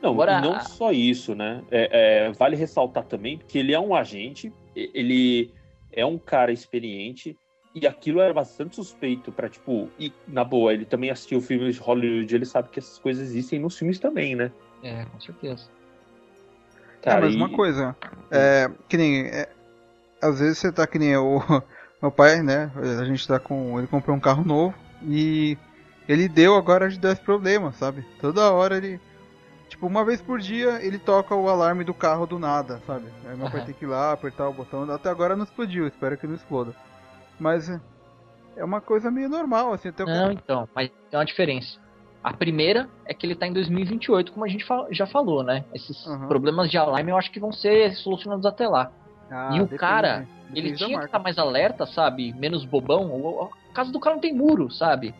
Não, 0.00 0.12
Agora, 0.12 0.40
não 0.40 0.60
só 0.60 0.92
isso, 0.92 1.34
né? 1.34 1.62
É, 1.70 2.26
é, 2.26 2.32
vale 2.32 2.54
ressaltar 2.54 3.04
também 3.04 3.38
que 3.48 3.58
ele 3.58 3.74
é 3.74 3.80
um 3.80 3.94
agente, 3.94 4.52
ele 4.74 5.52
é 5.92 6.06
um 6.06 6.16
cara 6.16 6.52
experiente 6.52 7.36
e 7.74 7.86
aquilo 7.86 8.20
era 8.20 8.32
bastante 8.32 8.76
suspeito 8.76 9.32
para 9.32 9.48
tipo, 9.48 9.88
e 9.98 10.12
na 10.26 10.44
boa, 10.44 10.72
ele 10.72 10.84
também 10.84 11.10
assistiu 11.10 11.40
filmes 11.40 11.74
de 11.74 11.80
Hollywood, 11.80 12.32
ele 12.32 12.44
sabe 12.44 12.68
que 12.68 12.78
essas 12.78 12.98
coisas 12.98 13.28
existem 13.28 13.58
nos 13.58 13.76
filmes 13.76 13.98
também, 13.98 14.36
né? 14.36 14.52
É, 14.84 15.04
com 15.06 15.20
certeza. 15.20 15.68
Cara, 17.02 17.18
é, 17.18 17.20
mas 17.22 17.34
e... 17.34 17.36
uma 17.36 17.50
coisa, 17.50 17.96
é, 18.30 18.70
que 18.88 18.96
nem, 18.96 19.26
é, 19.26 19.48
às 20.22 20.38
vezes 20.38 20.58
você 20.58 20.70
tá 20.70 20.86
que 20.86 20.98
nem 21.00 21.16
o 21.16 21.40
meu 22.00 22.12
pai, 22.12 22.40
né? 22.40 22.70
A 23.00 23.04
gente 23.04 23.26
tá 23.26 23.40
com, 23.40 23.78
ele 23.78 23.88
comprou 23.88 24.16
um 24.16 24.20
carro 24.20 24.44
novo 24.44 24.87
e 25.02 25.56
ele 26.08 26.28
deu 26.28 26.56
agora 26.56 26.88
de 26.88 26.98
10 26.98 27.20
problemas, 27.20 27.76
sabe? 27.76 28.04
Toda 28.20 28.52
hora 28.52 28.76
ele 28.76 29.00
Tipo, 29.68 29.86
uma 29.86 30.04
vez 30.04 30.20
por 30.20 30.38
dia 30.38 30.82
ele 30.82 30.98
toca 30.98 31.34
o 31.34 31.48
alarme 31.48 31.84
do 31.84 31.92
carro 31.92 32.26
do 32.26 32.38
nada, 32.38 32.80
sabe? 32.86 33.06
Aí 33.26 33.36
meu 33.36 33.50
pai 33.50 33.64
tem 33.64 33.74
que 33.74 33.84
ir 33.84 33.88
lá, 33.88 34.12
apertar 34.12 34.48
o 34.48 34.52
botão. 34.52 34.90
Até 34.90 35.10
agora 35.10 35.36
não 35.36 35.44
explodiu, 35.44 35.86
espero 35.86 36.16
que 36.16 36.26
não 36.26 36.34
exploda. 36.34 36.74
Mas 37.38 37.68
é 38.56 38.64
uma 38.64 38.80
coisa 38.80 39.10
meio 39.10 39.28
normal, 39.28 39.72
assim. 39.72 39.90
Até 39.90 40.04
não, 40.04 40.32
então, 40.32 40.68
mas 40.74 40.90
tem 41.10 41.18
uma 41.18 41.24
diferença. 41.24 41.78
A 42.24 42.32
primeira 42.32 42.88
é 43.04 43.14
que 43.14 43.26
ele 43.26 43.34
tá 43.34 43.46
em 43.46 43.52
2028, 43.52 44.32
como 44.32 44.44
a 44.44 44.48
gente 44.48 44.66
já 44.90 45.06
falou, 45.06 45.42
né? 45.44 45.64
Esses 45.72 46.04
uhum. 46.06 46.26
problemas 46.26 46.70
de 46.70 46.76
alarme 46.76 47.12
eu 47.12 47.16
acho 47.16 47.30
que 47.30 47.38
vão 47.38 47.52
ser 47.52 47.92
solucionados 47.92 48.46
até 48.46 48.66
lá. 48.66 48.90
Ah, 49.30 49.50
e 49.52 49.60
o 49.60 49.64
depende, 49.64 49.78
cara, 49.78 50.26
depende 50.48 50.58
ele 50.58 50.72
tinha 50.72 50.98
que 50.98 51.04
estar 51.04 51.18
tá 51.18 51.22
mais 51.22 51.38
alerta, 51.38 51.86
sabe? 51.86 52.32
Menos 52.32 52.64
bobão. 52.64 53.50
A 53.70 53.74
casa 53.74 53.92
do 53.92 54.00
cara 54.00 54.16
não 54.16 54.20
tem 54.20 54.34
muro, 54.34 54.70
sabe? 54.70 55.14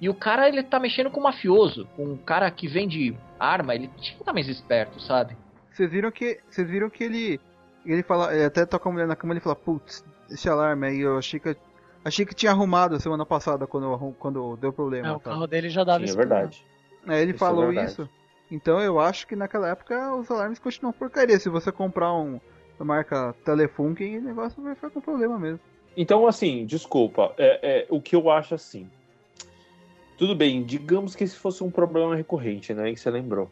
E 0.00 0.08
o 0.08 0.14
cara, 0.14 0.48
ele 0.48 0.62
tá 0.62 0.80
mexendo 0.80 1.10
com 1.10 1.20
um 1.20 1.22
mafioso, 1.22 1.86
com 1.96 2.04
um 2.04 2.16
cara 2.16 2.50
que 2.50 2.66
vende 2.66 3.16
arma, 3.38 3.74
ele 3.74 3.88
tinha 3.98 4.16
que 4.16 4.22
estar 4.22 4.32
mais 4.32 4.48
esperto, 4.48 5.00
sabe? 5.00 5.36
Vocês 5.70 5.90
viram 5.90 6.10
que. 6.10 6.40
Vocês 6.48 6.68
viram 6.68 6.90
que 6.90 7.04
ele. 7.04 7.40
Ele 7.86 8.02
fala. 8.02 8.34
Ele 8.34 8.44
até 8.44 8.66
toca 8.66 8.88
a 8.88 8.92
mulher 8.92 9.06
na 9.06 9.16
cama 9.16 9.32
e 9.32 9.34
ele 9.34 9.40
fala, 9.40 9.56
putz, 9.56 10.04
esse 10.30 10.48
alarme 10.48 10.86
aí, 10.86 11.00
eu 11.00 11.18
achei 11.18 11.38
que. 11.38 11.56
Achei 12.04 12.26
que 12.26 12.34
tinha 12.34 12.50
arrumado 12.50 12.98
semana 13.00 13.24
passada 13.24 13.64
quando, 13.64 14.14
quando 14.18 14.56
deu 14.56 14.72
problema. 14.72 15.06
É, 15.06 15.12
o 15.12 15.20
carro 15.20 15.46
dele 15.46 15.70
já 15.70 15.84
dava 15.84 16.04
Sim, 16.04 16.12
é 16.12 16.16
verdade. 16.16 16.66
É, 17.06 17.20
ele 17.20 17.30
isso 17.30 17.44
é 17.44 17.46
falou 17.46 17.72
é 17.72 17.84
isso. 17.84 18.08
Então 18.50 18.80
eu 18.80 18.98
acho 18.98 19.26
que 19.26 19.36
naquela 19.36 19.68
época 19.68 20.14
os 20.16 20.28
alarmes 20.30 20.58
continuam 20.58 20.92
porcaria. 20.92 21.38
Se 21.38 21.48
você 21.48 21.70
comprar 21.70 22.12
um 22.12 22.40
da 22.76 22.84
marca 22.84 23.34
Telefunken, 23.44 24.18
o 24.18 24.22
negócio 24.22 24.60
vai 24.62 24.74
ficar 24.74 24.90
com 24.90 25.00
problema 25.00 25.38
mesmo. 25.38 25.60
Então, 25.96 26.26
assim, 26.26 26.64
desculpa. 26.64 27.34
É, 27.36 27.58
é, 27.62 27.86
o 27.90 28.00
que 28.00 28.16
eu 28.16 28.30
acho 28.30 28.54
assim. 28.54 28.88
Tudo 30.16 30.34
bem, 30.34 30.62
digamos 30.62 31.16
que 31.16 31.24
esse 31.24 31.36
fosse 31.36 31.64
um 31.64 31.70
problema 31.70 32.14
recorrente, 32.14 32.72
né? 32.72 32.92
Que 32.92 33.00
você 33.00 33.10
lembrou. 33.10 33.50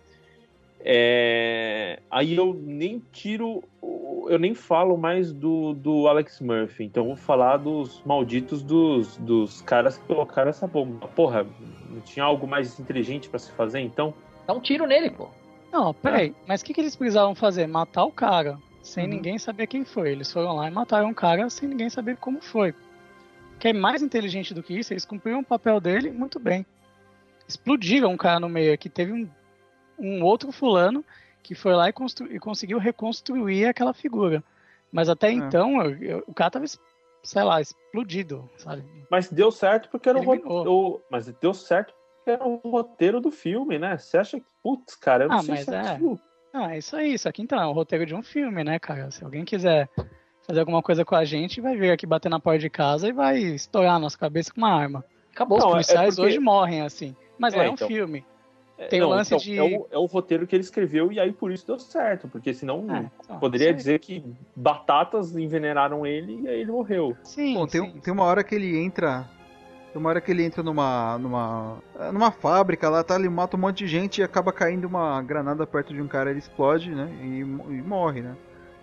É... 0.82 1.98
Aí 2.10 2.34
eu 2.34 2.54
nem 2.54 3.02
tiro, 3.12 3.62
eu 3.82 4.38
nem 4.38 4.54
falo 4.54 4.96
mais 4.96 5.32
do, 5.32 5.74
do 5.74 6.08
Alex 6.08 6.40
Murphy, 6.40 6.84
então 6.84 7.04
vou 7.04 7.16
falar 7.16 7.58
dos 7.58 8.02
malditos 8.04 8.62
dos, 8.62 9.16
dos 9.18 9.60
caras 9.62 9.98
que 9.98 10.06
colocaram 10.06 10.48
essa 10.48 10.66
bomba. 10.66 11.06
Porra, 11.08 11.46
não 11.90 12.00
tinha 12.00 12.24
algo 12.24 12.46
mais 12.46 12.78
inteligente 12.80 13.28
para 13.28 13.38
se 13.38 13.52
fazer 13.52 13.80
então? 13.80 14.14
Dá 14.46 14.54
um 14.54 14.60
tiro 14.60 14.86
nele, 14.86 15.10
pô. 15.10 15.28
Não, 15.70 15.92
peraí, 15.94 16.34
ah. 16.34 16.44
mas 16.48 16.62
o 16.62 16.64
que, 16.64 16.74
que 16.74 16.80
eles 16.80 16.96
precisavam 16.96 17.34
fazer? 17.34 17.66
Matar 17.66 18.04
o 18.04 18.10
cara, 18.10 18.58
sem 18.82 19.04
uhum. 19.04 19.10
ninguém 19.10 19.38
saber 19.38 19.66
quem 19.66 19.84
foi. 19.84 20.10
Eles 20.10 20.32
foram 20.32 20.56
lá 20.56 20.68
e 20.68 20.70
mataram 20.70 21.10
o 21.10 21.14
cara 21.14 21.48
sem 21.50 21.68
ninguém 21.68 21.90
saber 21.90 22.16
como 22.16 22.40
foi. 22.40 22.74
Que 23.58 23.68
é 23.68 23.72
mais 23.72 24.02
inteligente 24.02 24.54
do 24.54 24.62
que 24.62 24.78
isso, 24.78 24.92
eles 24.92 25.04
cumpriram 25.04 25.40
o 25.40 25.44
papel 25.44 25.80
dele 25.80 26.10
muito 26.10 26.38
bem. 26.38 26.64
Explodiram 27.46 28.12
um 28.12 28.16
cara 28.16 28.40
no 28.40 28.48
meio 28.48 28.76
que 28.78 28.88
teve 28.88 29.12
um 29.12 29.28
um 30.00 30.24
outro 30.24 30.50
fulano 30.50 31.04
que 31.42 31.54
foi 31.54 31.74
lá 31.74 31.88
e, 31.88 31.94
e 32.30 32.38
conseguiu 32.38 32.78
reconstruir 32.78 33.66
aquela 33.66 33.92
figura. 33.92 34.42
Mas 34.90 35.08
até 35.08 35.28
é. 35.28 35.32
então, 35.32 35.82
eu, 35.82 36.02
eu, 36.02 36.24
o 36.26 36.34
cara 36.34 36.50
tava, 36.50 36.64
sei 37.22 37.42
lá, 37.42 37.60
explodido, 37.60 38.48
sabe? 38.56 38.84
Mas 39.10 39.30
deu 39.30 39.50
certo 39.50 39.88
porque 39.90 40.08
era 40.08 40.18
o, 40.18 41.00
Mas 41.10 41.26
deu 41.26 41.54
certo 41.54 41.94
porque 42.16 42.30
era 42.30 42.46
o 42.46 42.56
roteiro 42.56 43.20
do 43.20 43.30
filme, 43.30 43.78
né? 43.78 43.96
Você 43.96 44.18
acha 44.18 44.40
que, 44.40 44.46
putz, 44.62 44.96
cara, 44.96 45.24
eu 45.24 45.28
não 45.28 45.36
ah, 45.36 45.42
sei 45.42 45.54
mas 45.54 45.64
se 45.64 45.74
é. 45.74 46.00
Ah, 46.52 46.74
é 46.74 46.78
isso 46.78 46.96
aí, 46.96 47.14
isso 47.14 47.28
aqui 47.28 47.42
então 47.42 47.60
é 47.60 47.66
o 47.66 47.72
roteiro 47.72 48.04
de 48.04 48.14
um 48.14 48.22
filme, 48.22 48.64
né, 48.64 48.78
cara? 48.78 49.10
Se 49.10 49.24
alguém 49.24 49.44
quiser 49.44 49.88
fazer 50.46 50.60
alguma 50.60 50.82
coisa 50.82 51.04
com 51.04 51.14
a 51.14 51.24
gente, 51.24 51.60
vai 51.60 51.76
vir 51.76 51.90
aqui 51.92 52.06
bater 52.06 52.28
na 52.28 52.40
porta 52.40 52.58
de 52.58 52.70
casa 52.70 53.08
e 53.08 53.12
vai 53.12 53.38
estourar 53.38 53.94
a 53.94 53.98
nossa 53.98 54.18
cabeça 54.18 54.52
com 54.52 54.60
uma 54.60 54.72
arma. 54.72 55.04
Acabou. 55.32 55.58
Os 55.58 55.64
é 55.64 55.68
policiais 55.68 56.14
é 56.14 56.16
porque... 56.16 56.22
hoje 56.22 56.38
morrem 56.40 56.82
assim. 56.82 57.14
Mas 57.38 57.54
é, 57.54 57.66
é 57.66 57.70
um 57.70 57.74
então. 57.74 57.86
filme. 57.86 58.24
Tem 58.88 59.00
não, 59.00 59.08
o 59.08 59.10
lance 59.10 59.34
então, 59.34 59.44
de. 59.44 59.58
É 59.58 59.62
o, 59.62 59.86
é 59.90 59.98
o, 59.98 60.06
roteiro 60.06 60.46
que 60.46 60.56
ele 60.56 60.62
escreveu 60.62 61.12
e 61.12 61.20
aí 61.20 61.32
por 61.32 61.52
isso 61.52 61.66
deu 61.66 61.78
certo. 61.78 62.26
Porque 62.28 62.54
senão 62.54 62.86
é, 62.94 63.10
então, 63.24 63.38
poderia 63.38 63.74
dizer 63.74 63.98
que 63.98 64.24
batatas 64.56 65.36
envenenaram 65.36 66.06
ele 66.06 66.40
e 66.42 66.48
aí 66.48 66.60
ele 66.60 66.72
morreu. 66.72 67.16
Sim. 67.22 67.54
Bom, 67.54 67.66
tem, 67.66 67.82
sim. 67.82 68.00
tem 68.00 68.12
uma 68.12 68.24
hora 68.24 68.42
que 68.42 68.54
ele 68.54 68.78
entra. 68.78 69.28
Tem 69.92 70.00
uma 70.00 70.10
hora 70.10 70.20
que 70.20 70.30
ele 70.30 70.44
entra 70.44 70.62
numa. 70.62 71.18
numa. 71.18 71.78
numa 72.12 72.30
fábrica 72.30 72.88
lá, 72.88 73.02
tá? 73.02 73.16
Ele 73.16 73.28
mata 73.28 73.56
um 73.56 73.60
monte 73.60 73.78
de 73.78 73.88
gente 73.88 74.20
e 74.20 74.24
acaba 74.24 74.52
caindo 74.52 74.86
uma 74.86 75.20
granada 75.20 75.66
perto 75.66 75.92
de 75.92 76.00
um 76.00 76.06
cara, 76.06 76.30
ele 76.30 76.38
explode, 76.38 76.90
né? 76.90 77.08
E, 77.22 77.40
e 77.40 77.82
morre, 77.82 78.20
né? 78.20 78.36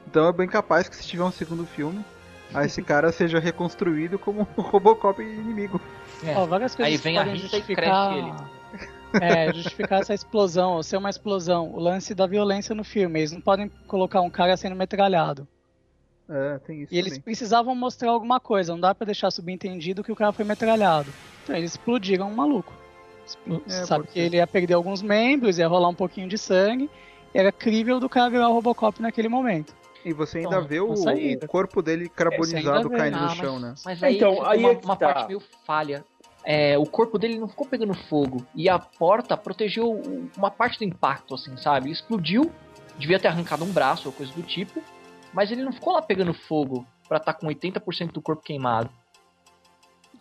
Então 0.05 0.27
é 0.27 0.33
bem 0.33 0.47
capaz 0.47 0.89
que 0.89 0.95
se 0.95 1.07
tiver 1.07 1.23
um 1.23 1.31
segundo 1.31 1.65
filme, 1.65 2.03
aí 2.53 2.65
esse 2.65 2.81
cara 2.83 3.11
seja 3.11 3.39
reconstruído 3.39 4.19
como 4.19 4.47
um 4.57 4.61
Robocop 4.61 5.21
inimigo. 5.21 5.79
É. 6.23 6.35
Oh, 6.37 6.83
aí 6.83 6.97
vem 6.97 7.17
a 7.17 7.23
Rita 7.23 7.57
e 7.57 7.61
cresce 7.61 8.13
ele. 8.13 8.33
É, 9.21 9.53
justificar 9.53 10.01
essa 10.01 10.13
explosão, 10.13 10.73
ou 10.73 10.83
ser 10.83 10.97
uma 10.97 11.09
explosão. 11.09 11.71
O 11.71 11.79
lance 11.79 12.13
da 12.13 12.27
violência 12.27 12.75
no 12.75 12.83
filme. 12.83 13.21
Eles 13.21 13.31
não 13.31 13.39
podem 13.39 13.71
colocar 13.87 14.19
um 14.19 14.29
cara 14.29 14.57
sendo 14.57 14.75
metralhado. 14.75 15.47
É, 16.29 16.59
tem 16.59 16.81
isso. 16.81 16.93
E 16.93 16.97
também. 16.97 16.99
eles 16.99 17.17
precisavam 17.19 17.73
mostrar 17.75 18.11
alguma 18.11 18.39
coisa, 18.39 18.73
não 18.73 18.79
dá 18.79 18.93
para 18.93 19.05
deixar 19.05 19.31
subentendido 19.31 20.03
que 20.03 20.11
o 20.11 20.15
cara 20.15 20.31
foi 20.31 20.45
metralhado. 20.45 21.11
Então 21.43 21.55
eles 21.55 21.71
explodiram 21.71 22.29
um 22.29 22.35
maluco. 22.35 22.73
Expl 23.25 23.61
é, 23.67 23.85
Sabe 23.85 24.07
que 24.07 24.19
ele 24.19 24.37
ia 24.37 24.47
perder 24.47 24.73
alguns 24.73 25.01
membros, 25.01 25.57
ia 25.57 25.67
rolar 25.67 25.89
um 25.89 25.95
pouquinho 25.95 26.27
de 26.27 26.37
sangue. 26.37 26.89
Era 27.33 27.51
crível 27.51 27.99
do 27.99 28.09
cara 28.09 28.29
virar 28.29 28.49
o 28.49 28.53
Robocop 28.53 29.01
naquele 29.01 29.27
momento. 29.27 29.75
E 30.03 30.13
você 30.13 30.39
ainda 30.39 30.57
então, 30.57 30.67
vê 30.67 30.79
o, 30.79 30.93
o, 30.93 31.47
corpo 31.47 31.81
dele 31.81 32.07
carbonizado 32.07 32.89
caindo 32.89 33.17
ah, 33.17 33.21
no 33.21 33.29
chão, 33.31 33.53
mas, 33.53 33.61
né? 33.61 33.75
Mas 33.83 34.03
aí 34.03 34.15
então, 34.15 34.45
aí 34.45 34.59
uma, 34.59 34.71
é 34.71 34.79
uma 34.83 34.95
tá. 34.95 35.13
parte 35.13 35.27
meio 35.27 35.41
falha 35.65 36.05
é, 36.49 36.77
o 36.77 36.85
corpo 36.85 37.19
dele 37.19 37.37
não 37.37 37.49
ficou 37.49 37.67
pegando 37.67 37.93
fogo. 37.93 38.45
E 38.55 38.69
a 38.69 38.79
porta 38.79 39.35
protegeu 39.35 40.01
uma 40.37 40.49
parte 40.49 40.79
do 40.79 40.85
impacto, 40.85 41.35
assim, 41.35 41.57
sabe? 41.57 41.91
Explodiu, 41.91 42.49
devia 42.97 43.19
ter 43.19 43.27
arrancado 43.27 43.65
um 43.65 43.71
braço 43.73 44.07
ou 44.07 44.13
coisa 44.13 44.31
do 44.31 44.41
tipo, 44.41 44.81
mas 45.37 45.51
ele 45.51 45.61
não 45.61 45.71
ficou 45.71 45.93
lá 45.93 46.01
pegando 46.01 46.33
fogo 46.33 46.83
para 47.07 47.17
estar 47.17 47.33
tá 47.33 47.39
com 47.39 47.45
80% 47.45 48.11
do 48.11 48.19
corpo 48.23 48.41
queimado. 48.41 48.89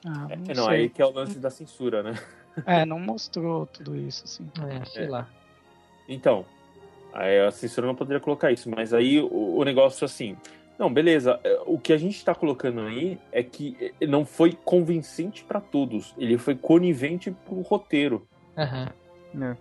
Ah, 0.05 0.11
não, 0.11 0.31
é, 0.31 0.55
não 0.55 0.69
aí 0.69 0.91
que 0.91 1.01
é 1.01 1.07
o 1.07 1.11
lance 1.11 1.39
da 1.39 1.49
censura, 1.49 2.03
né? 2.03 2.21
É, 2.67 2.85
não 2.85 3.01
mostrou 3.01 3.65
tudo 3.65 3.97
isso, 3.97 4.25
assim. 4.25 4.47
É, 4.69 4.85
sei 4.85 5.05
é. 5.05 5.09
lá. 5.09 5.27
Então, 6.07 6.45
a 7.15 7.51
censura 7.51 7.87
não 7.87 7.95
poderia 7.95 8.21
colocar 8.21 8.53
isso, 8.53 8.69
mas 8.69 8.93
aí 8.93 9.19
o, 9.19 9.57
o 9.57 9.65
negócio 9.65 10.05
assim, 10.05 10.37
não, 10.79 10.93
beleza. 10.93 11.41
É, 11.43 11.63
o 11.65 11.79
que 11.79 11.95
a 11.95 11.97
gente 11.97 12.17
está 12.17 12.35
colocando 12.35 12.83
aí 12.83 13.19
é 13.33 13.43
que 13.43 13.95
é, 13.99 14.07
não 14.07 14.27
foi 14.27 14.53
convincente 14.53 15.45
para 15.45 15.63
todos. 15.63 16.15
Ele 16.19 16.37
foi 16.37 16.55
conivente 16.55 17.31
pro 17.31 17.63
roteiro. 17.63 18.29
Uhum. 18.55 19.47
É. 19.49 19.57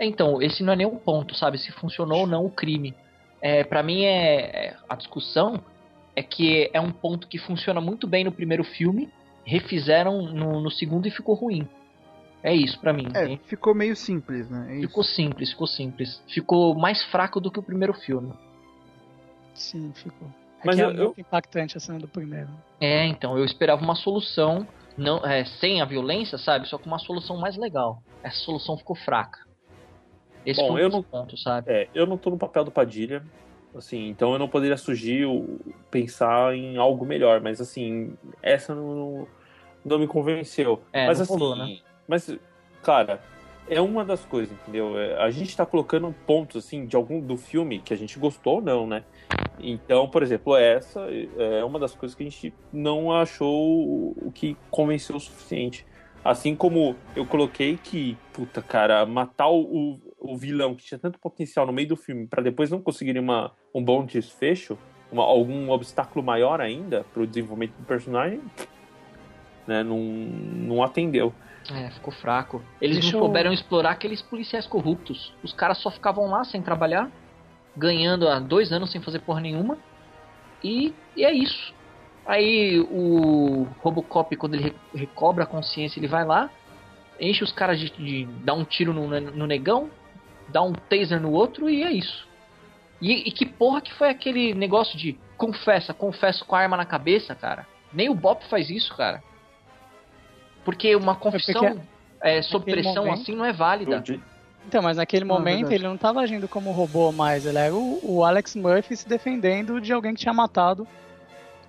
Então, 0.00 0.42
esse 0.42 0.64
não 0.64 0.72
é 0.72 0.76
nenhum 0.76 0.96
ponto, 0.96 1.36
sabe? 1.36 1.56
Se 1.56 1.70
funcionou 1.70 2.22
ou 2.22 2.26
não 2.26 2.44
o 2.44 2.50
crime. 2.50 2.96
É, 3.40 3.64
para 3.64 3.82
mim, 3.82 4.04
é, 4.04 4.66
é, 4.66 4.76
a 4.88 4.96
discussão 4.96 5.62
é 6.14 6.22
que 6.22 6.70
é 6.72 6.80
um 6.80 6.90
ponto 6.90 7.28
que 7.28 7.38
funciona 7.38 7.80
muito 7.80 8.06
bem 8.06 8.24
no 8.24 8.32
primeiro 8.32 8.64
filme, 8.64 9.08
refizeram 9.44 10.22
no, 10.22 10.60
no 10.60 10.70
segundo 10.70 11.06
e 11.06 11.10
ficou 11.10 11.34
ruim. 11.34 11.68
É 12.42 12.54
isso 12.54 12.78
para 12.80 12.92
mim. 12.92 13.06
É, 13.14 13.36
ficou 13.46 13.74
meio 13.74 13.96
simples, 13.96 14.48
né? 14.48 14.78
É 14.78 14.80
ficou 14.80 15.02
simples, 15.02 15.50
ficou 15.50 15.66
simples. 15.66 16.22
Ficou 16.28 16.74
mais 16.74 17.02
fraco 17.04 17.40
do 17.40 17.50
que 17.50 17.58
o 17.58 17.62
primeiro 17.62 17.92
filme. 17.92 18.32
Sim, 19.54 19.92
ficou. 19.94 20.28
É 20.60 20.66
Mas 20.66 20.78
é 20.78 20.84
eu, 20.84 20.94
muito 20.94 21.20
impactante 21.20 21.76
a 21.76 21.80
cena 21.80 21.98
do 21.98 22.08
primeiro. 22.08 22.48
É, 22.80 23.06
então, 23.06 23.36
eu 23.36 23.44
esperava 23.44 23.82
uma 23.82 23.94
solução 23.94 24.66
não 24.96 25.24
é, 25.24 25.44
sem 25.44 25.80
a 25.80 25.84
violência, 25.84 26.36
sabe? 26.36 26.68
Só 26.68 26.78
com 26.78 26.86
uma 26.86 26.98
solução 26.98 27.36
mais 27.36 27.56
legal. 27.56 28.02
Essa 28.22 28.38
solução 28.38 28.76
ficou 28.76 28.96
fraca. 28.96 29.47
Esse 30.44 30.60
Bom, 30.60 30.78
eu 30.78 30.88
não, 30.88 31.02
ponto, 31.02 31.36
sabe? 31.36 31.70
É, 31.70 31.88
eu 31.94 32.06
não 32.06 32.16
tô 32.16 32.30
no 32.30 32.38
papel 32.38 32.64
do 32.64 32.70
Padilha, 32.70 33.22
assim, 33.74 34.08
então 34.08 34.32
eu 34.32 34.38
não 34.38 34.48
poderia 34.48 34.76
surgir 34.76 35.26
pensar 35.90 36.54
em 36.54 36.76
algo 36.76 37.04
melhor, 37.04 37.40
mas 37.40 37.60
assim, 37.60 38.14
essa 38.42 38.74
não, 38.74 39.26
não 39.84 39.98
me 39.98 40.06
convenceu. 40.06 40.80
É, 40.92 41.06
mas 41.06 41.20
assim, 41.20 41.32
rolou, 41.32 41.56
né? 41.56 41.78
mas 42.06 42.34
cara, 42.82 43.20
é 43.68 43.80
uma 43.80 44.04
das 44.04 44.24
coisas, 44.24 44.52
entendeu? 44.52 44.98
É, 44.98 45.22
a 45.22 45.30
gente 45.30 45.56
tá 45.56 45.66
colocando 45.66 46.14
pontos 46.26 46.64
assim 46.64 46.86
de 46.86 46.96
algum 46.96 47.20
do 47.20 47.36
filme 47.36 47.78
que 47.78 47.92
a 47.92 47.96
gente 47.96 48.18
gostou 48.18 48.56
ou 48.56 48.62
não, 48.62 48.86
né? 48.86 49.04
Então, 49.60 50.08
por 50.08 50.22
exemplo, 50.22 50.56
essa 50.56 51.06
é 51.38 51.64
uma 51.64 51.78
das 51.78 51.94
coisas 51.94 52.14
que 52.14 52.22
a 52.22 52.26
gente 52.28 52.54
não 52.72 53.12
achou 53.12 54.14
o 54.16 54.32
que 54.32 54.56
convenceu 54.70 55.16
o 55.16 55.20
suficiente. 55.20 55.84
Assim 56.24 56.54
como 56.54 56.96
eu 57.14 57.26
coloquei 57.26 57.76
que, 57.76 58.16
puta, 58.32 58.62
cara, 58.62 59.04
matar 59.04 59.48
o, 59.48 59.98
o 60.18 60.36
vilão 60.36 60.74
que 60.74 60.84
tinha 60.84 60.98
tanto 60.98 61.18
potencial 61.18 61.66
no 61.66 61.72
meio 61.72 61.88
do 61.88 61.96
filme 61.96 62.26
para 62.26 62.42
depois 62.42 62.70
não 62.70 62.80
conseguir 62.80 63.18
uma, 63.18 63.52
um 63.74 63.82
bom 63.82 64.04
desfecho, 64.04 64.76
uma, 65.10 65.22
algum 65.22 65.70
obstáculo 65.70 66.24
maior 66.24 66.60
ainda 66.60 67.04
pro 67.12 67.26
desenvolvimento 67.26 67.74
do 67.76 67.86
personagem, 67.86 68.40
né, 69.66 69.82
não, 69.82 69.98
não 69.98 70.82
atendeu. 70.82 71.32
É, 71.70 71.90
ficou 71.90 72.12
fraco. 72.12 72.62
Eles 72.80 72.98
Deixa 72.98 73.12
não 73.12 73.24
souberam 73.24 73.50
eu... 73.50 73.54
explorar 73.54 73.90
aqueles 73.90 74.22
policiais 74.22 74.66
corruptos. 74.66 75.34
Os 75.42 75.52
caras 75.52 75.78
só 75.78 75.90
ficavam 75.90 76.26
lá 76.30 76.44
sem 76.44 76.62
trabalhar 76.62 77.10
ganhando 77.78 78.28
há 78.28 78.40
dois 78.40 78.72
anos 78.72 78.90
sem 78.90 79.00
fazer 79.00 79.20
porra 79.20 79.40
nenhuma. 79.40 79.78
E, 80.62 80.92
e 81.16 81.24
é 81.24 81.32
isso. 81.32 81.72
Aí 82.26 82.80
o 82.80 83.66
Robocop, 83.80 84.34
quando 84.36 84.54
ele 84.54 84.74
recobra 84.94 85.44
a 85.44 85.46
consciência, 85.46 85.98
ele 85.98 86.08
vai 86.08 86.26
lá, 86.26 86.50
enche 87.18 87.42
os 87.42 87.52
caras 87.52 87.78
de, 87.78 87.90
de 87.90 88.24
dar 88.42 88.54
um 88.54 88.64
tiro 88.64 88.92
no, 88.92 89.08
no 89.08 89.46
negão, 89.46 89.88
dá 90.48 90.62
um 90.62 90.72
taser 90.72 91.20
no 91.20 91.32
outro 91.32 91.68
e 91.68 91.82
é 91.82 91.90
isso. 91.90 92.26
E, 93.00 93.28
e, 93.28 93.30
que 93.30 93.46
porra 93.46 93.80
que 93.80 93.94
foi 93.94 94.08
aquele 94.08 94.54
negócio 94.54 94.98
de 94.98 95.16
confessa, 95.36 95.94
confesso 95.94 96.44
com 96.44 96.56
a 96.56 96.60
arma 96.60 96.76
na 96.76 96.84
cabeça, 96.84 97.34
cara? 97.34 97.66
Nem 97.92 98.08
o 98.08 98.14
Bop 98.14 98.44
faz 98.48 98.68
isso, 98.70 98.94
cara. 98.96 99.22
Porque 100.64 100.94
uma 100.96 101.14
confissão 101.14 101.64
é, 101.64 101.70
porque 101.70 101.86
é, 102.20 102.42
sob 102.42 102.70
pressão 102.70 103.04
momento, 103.04 103.22
assim 103.22 103.34
não 103.34 103.44
é 103.44 103.52
válida. 103.52 104.02
Então, 104.66 104.82
mas 104.82 104.96
naquele 104.96 105.22
ah, 105.22 105.28
momento 105.28 105.70
ele 105.70 105.84
não 105.84 105.94
estava 105.94 106.20
agindo 106.20 106.48
como 106.48 106.72
robô 106.72 107.12
mais, 107.12 107.46
ele 107.46 107.56
era 107.56 107.74
o, 107.74 108.00
o, 108.02 108.24
Alex 108.24 108.54
Murphy 108.56 108.96
se 108.96 109.08
defendendo 109.08 109.80
de 109.80 109.92
alguém 109.92 110.12
que 110.12 110.20
tinha 110.20 110.34
matado 110.34 110.86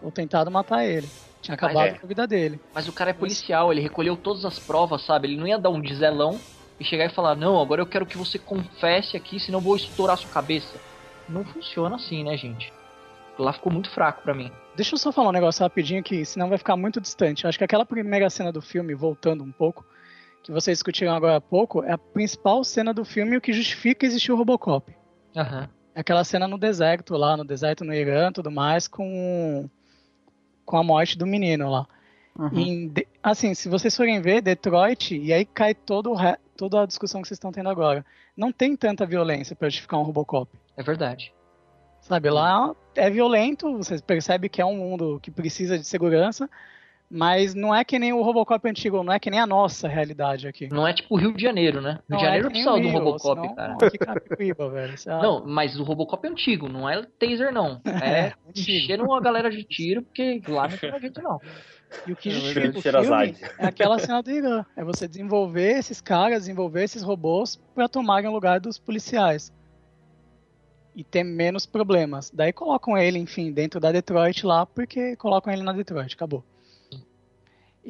ou 0.02 0.12
tentado 0.12 0.50
matar 0.50 0.86
ele. 0.86 1.08
Tinha 1.42 1.56
acabado 1.56 1.88
é. 1.88 1.92
com 1.92 2.06
a 2.06 2.10
vida 2.10 2.28
dele. 2.28 2.60
Mas 2.74 2.88
o 2.90 2.92
cara 2.92 3.12
é 3.12 3.14
policial, 3.14 3.72
ele 3.72 3.80
recolheu 3.80 4.18
todas 4.18 4.44
as 4.44 4.60
provas, 4.60 5.06
sabe? 5.06 5.28
Ele 5.28 5.38
não 5.38 5.48
ia 5.48 5.58
dar 5.58 5.70
um 5.70 5.80
dizelão 5.80 6.38
e 6.80 6.84
chegar 6.84 7.06
e 7.06 7.10
falar: 7.10 7.36
Não, 7.36 7.60
agora 7.60 7.82
eu 7.82 7.86
quero 7.86 8.06
que 8.06 8.18
você 8.18 8.40
confesse 8.40 9.18
aqui, 9.18 9.40
senão 9.40 9.60
eu 9.60 9.64
vou 9.64 9.76
estourar 9.76 10.18
sua 10.18 10.30
cabeça. 10.30 10.80
Não 11.28 11.44
funciona 11.44 11.96
assim, 11.96 12.24
né, 12.24 12.36
gente? 12.38 12.74
Lá 13.38 13.54
ficou 13.54 13.72
muito 13.72 13.90
fraco 13.90 14.22
para 14.24 14.34
mim. 14.34 14.52
Deixa 14.76 14.96
eu 14.96 14.98
só 14.98 15.12
falar 15.12 15.30
um 15.30 15.34
negócio 15.34 15.62
rapidinho 15.62 16.04
que 16.04 16.26
senão 16.26 16.50
vai 16.50 16.58
ficar 16.58 16.76
muito 16.76 17.00
distante. 17.00 17.46
Acho 17.46 17.58
que 17.58 17.64
aquela 17.64 17.86
primeira 17.86 18.30
cena 18.30 18.52
do 18.52 18.62
filme, 18.62 18.94
voltando 18.94 19.44
um 19.44 19.52
pouco, 19.52 19.86
que 20.44 20.52
vocês 20.52 20.78
discutiram 20.78 21.14
agora 21.14 21.38
há 21.38 21.42
pouco, 21.42 21.84
é 21.84 21.92
a 21.92 21.98
principal 21.98 22.64
cena 22.64 22.94
do 22.94 23.06
filme 23.06 23.38
o 23.38 23.42
que 23.42 23.54
justifica 23.54 24.06
existir 24.06 24.32
o 24.32 24.36
Robocop. 24.36 24.92
Uhum. 25.36 25.68
É 25.96 26.00
aquela 26.00 26.24
cena 26.24 26.48
no 26.48 26.58
deserto 26.58 27.16
lá, 27.16 27.38
no 27.38 27.46
deserto 27.46 27.84
no 27.84 27.94
Irã 27.94 28.32
tudo 28.32 28.52
mais, 28.52 28.88
com, 28.88 29.70
com 30.66 30.78
a 30.78 30.84
morte 30.84 31.18
do 31.18 31.28
menino 31.28 31.70
lá. 31.70 31.88
Uhum. 32.38 32.94
assim, 33.22 33.54
se 33.54 33.68
vocês 33.68 33.96
forem 33.96 34.22
ver, 34.22 34.42
Detroit, 34.42 35.14
e 35.14 35.34
aí 35.34 35.44
cai 35.44 35.74
todo 35.74 36.14
re, 36.14 36.38
toda 36.60 36.84
a 36.84 36.86
discussão 36.86 37.22
que 37.22 37.28
vocês 37.30 37.38
estão 37.38 37.54
tendo 37.54 37.70
agora. 37.70 38.06
Não 38.36 38.52
tem 38.52 38.76
tanta 38.76 39.06
violência 39.06 39.56
para 39.56 39.70
justificar 39.70 39.98
um 39.98 40.04
Robocop. 40.04 40.52
É 40.76 40.84
verdade. 40.84 41.34
Sabe, 42.02 42.30
lá 42.30 42.76
é 42.96 43.10
violento, 43.10 43.78
você 43.78 43.98
percebe 44.00 44.50
que 44.50 44.62
é 44.62 44.66
um 44.66 44.76
mundo 44.76 45.20
que 45.22 45.32
precisa 45.32 45.80
de 45.80 45.86
segurança, 45.86 46.50
mas 47.10 47.56
não 47.56 47.74
é 47.74 47.84
que 47.84 47.98
nem 47.98 48.14
o 48.14 48.22
Robocop 48.22 48.70
antigo, 48.70 49.02
não 49.02 49.12
é 49.12 49.20
que 49.20 49.32
nem 49.32 49.40
a 49.40 49.48
nossa 49.48 49.88
realidade 49.88 50.48
aqui. 50.48 50.70
Não 50.72 50.88
é 50.88 50.94
tipo 50.94 51.16
o 51.16 51.18
Rio 51.18 51.34
de 51.34 51.42
Janeiro, 51.42 51.82
né? 51.82 51.94
Rio 51.94 52.02
não 52.08 52.18
de 52.18 52.24
Janeiro 52.24 52.48
é 52.48 52.50
precisa 52.52 52.80
do 52.80 52.90
Robocop, 52.90 53.42
senão, 53.42 53.56
cara. 53.56 53.78
Capicuíba, 53.98 54.70
velho. 54.70 54.94
Não, 55.08 55.44
mas 55.46 55.80
o 55.80 55.84
Robocop 55.84 56.28
é 56.28 56.30
antigo, 56.30 56.70
não 56.70 56.88
é 56.88 57.02
taser, 57.20 57.52
não. 57.52 57.82
É, 58.10 58.34
encheram 58.56 59.14
a 59.14 59.20
galera 59.20 59.50
de 59.50 59.64
tiro, 59.64 60.02
porque 60.04 60.42
lá 60.48 60.68
não 60.68 60.78
tem 60.78 61.00
jeito, 61.00 61.22
não. 61.22 61.40
E 62.08 62.12
o 62.12 62.16
que 62.16 62.30
justifica 62.30 62.78
o 62.78 62.82
filme 62.82 63.36
é 63.58 63.66
aquela 63.66 63.98
cena 64.00 64.22
do 64.22 64.32
Irã. 64.32 64.66
É 64.76 64.84
você 64.84 65.08
desenvolver 65.08 65.78
esses 65.78 66.00
caras, 66.00 66.42
desenvolver 66.42 66.84
esses 66.84 67.02
robôs 67.02 67.56
para 67.74 67.90
tomarem 67.90 68.30
o 68.30 68.34
lugar 68.34 68.60
dos 68.60 68.78
policiais. 68.78 69.52
E 70.96 71.04
ter 71.04 71.24
menos 71.24 71.66
problemas. 71.66 72.32
Daí 72.32 72.54
colocam 72.54 72.98
ele, 72.98 73.18
enfim, 73.20 73.52
dentro 73.52 73.80
da 73.80 73.92
Detroit 73.92 74.46
lá, 74.46 74.66
porque 74.66 75.16
colocam 75.16 75.52
ele 75.52 75.64
na 75.64 75.74
Detroit, 75.74 76.14
acabou. 76.14 76.44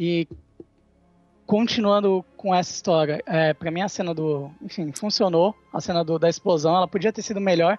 E 0.01 0.25
continuando 1.45 2.23
com 2.37 2.55
essa 2.55 2.71
história, 2.71 3.21
é, 3.25 3.53
para 3.53 3.69
mim 3.69 3.81
a 3.81 3.89
cena 3.89 4.13
do, 4.13 4.49
enfim, 4.61 4.93
funcionou. 4.93 5.53
A 5.73 5.81
cena 5.81 6.05
do, 6.05 6.17
da 6.17 6.29
explosão, 6.29 6.73
ela 6.73 6.87
podia 6.87 7.11
ter 7.11 7.21
sido 7.21 7.41
melhor 7.41 7.77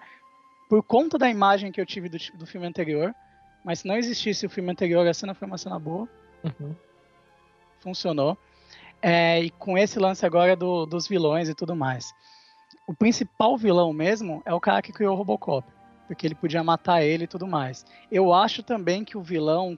por 0.69 0.83
conta 0.83 1.17
da 1.17 1.27
imagem 1.27 1.71
que 1.71 1.81
eu 1.81 1.85
tive 1.85 2.07
do, 2.07 2.17
do 2.35 2.45
filme 2.45 2.67
anterior. 2.67 3.11
Mas 3.65 3.79
se 3.79 3.87
não 3.87 3.97
existisse 3.97 4.45
o 4.45 4.49
filme 4.51 4.71
anterior, 4.71 5.07
a 5.07 5.13
cena 5.15 5.33
foi 5.33 5.47
uma 5.47 5.57
cena 5.57 5.79
boa. 5.79 6.07
Uhum. 6.43 6.75
Funcionou. 7.79 8.37
É, 9.01 9.41
e 9.41 9.49
com 9.49 9.75
esse 9.75 9.97
lance 9.97 10.23
agora 10.23 10.55
do, 10.55 10.85
dos 10.85 11.07
vilões 11.07 11.49
e 11.49 11.55
tudo 11.55 11.75
mais. 11.75 12.13
O 12.85 12.93
principal 12.93 13.57
vilão 13.57 13.91
mesmo 13.91 14.43
é 14.45 14.53
o 14.53 14.59
cara 14.59 14.79
que 14.83 14.93
criou 14.93 15.13
o 15.13 15.17
Robocop. 15.17 15.67
Porque 16.05 16.27
ele 16.27 16.35
podia 16.35 16.63
matar 16.63 17.01
ele 17.01 17.23
e 17.23 17.27
tudo 17.27 17.47
mais. 17.47 17.83
Eu 18.11 18.31
acho 18.31 18.61
também 18.61 19.03
que 19.03 19.17
o 19.17 19.23
vilão 19.23 19.75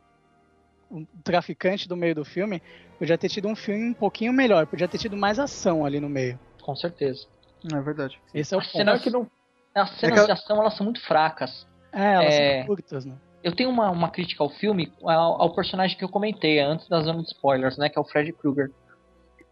o 0.93 1.07
traficante 1.23 1.87
do 1.87 1.97
meio 1.97 2.13
do 2.13 2.23
filme, 2.23 2.61
podia 2.99 3.17
ter 3.17 3.29
tido 3.29 3.47
um 3.47 3.55
filme 3.55 3.89
um 3.89 3.93
pouquinho 3.93 4.31
melhor, 4.31 4.67
podia 4.67 4.87
ter 4.87 4.99
tido 4.99 5.17
mais 5.17 5.39
ação 5.39 5.85
ali 5.85 5.99
no 5.99 6.07
meio. 6.07 6.39
Com 6.61 6.75
certeza. 6.75 7.25
É 7.73 7.81
verdade. 7.81 8.19
Esse 8.33 8.53
é 8.53 8.57
o 8.57 8.59
as 8.59 8.71
cenas, 8.71 9.01
que 9.01 9.09
não... 9.09 9.27
as 9.73 9.89
cenas 9.97 10.19
é 10.19 10.21
que... 10.21 10.25
de 10.27 10.31
ação 10.31 10.59
elas 10.59 10.75
são 10.75 10.83
muito 10.83 11.01
fracas. 11.01 11.67
É, 11.91 12.13
elas 12.13 12.33
é... 12.33 12.57
são 12.59 12.67
curtas, 12.67 13.05
né? 13.05 13.15
Eu 13.43 13.53
tenho 13.53 13.69
uma, 13.69 13.89
uma 13.89 14.09
crítica 14.09 14.41
ao 14.41 14.49
filme, 14.49 14.93
ao, 15.03 15.41
ao, 15.41 15.53
personagem 15.53 15.97
que 15.97 16.03
eu 16.03 16.07
comentei 16.07 16.59
antes 16.61 16.87
da 16.87 17.01
zona 17.01 17.21
de 17.21 17.27
spoilers, 17.27 17.77
né? 17.77 17.89
Que 17.89 17.97
é 17.97 18.01
o 18.01 18.05
Fred 18.05 18.31
Krueger. 18.31 18.71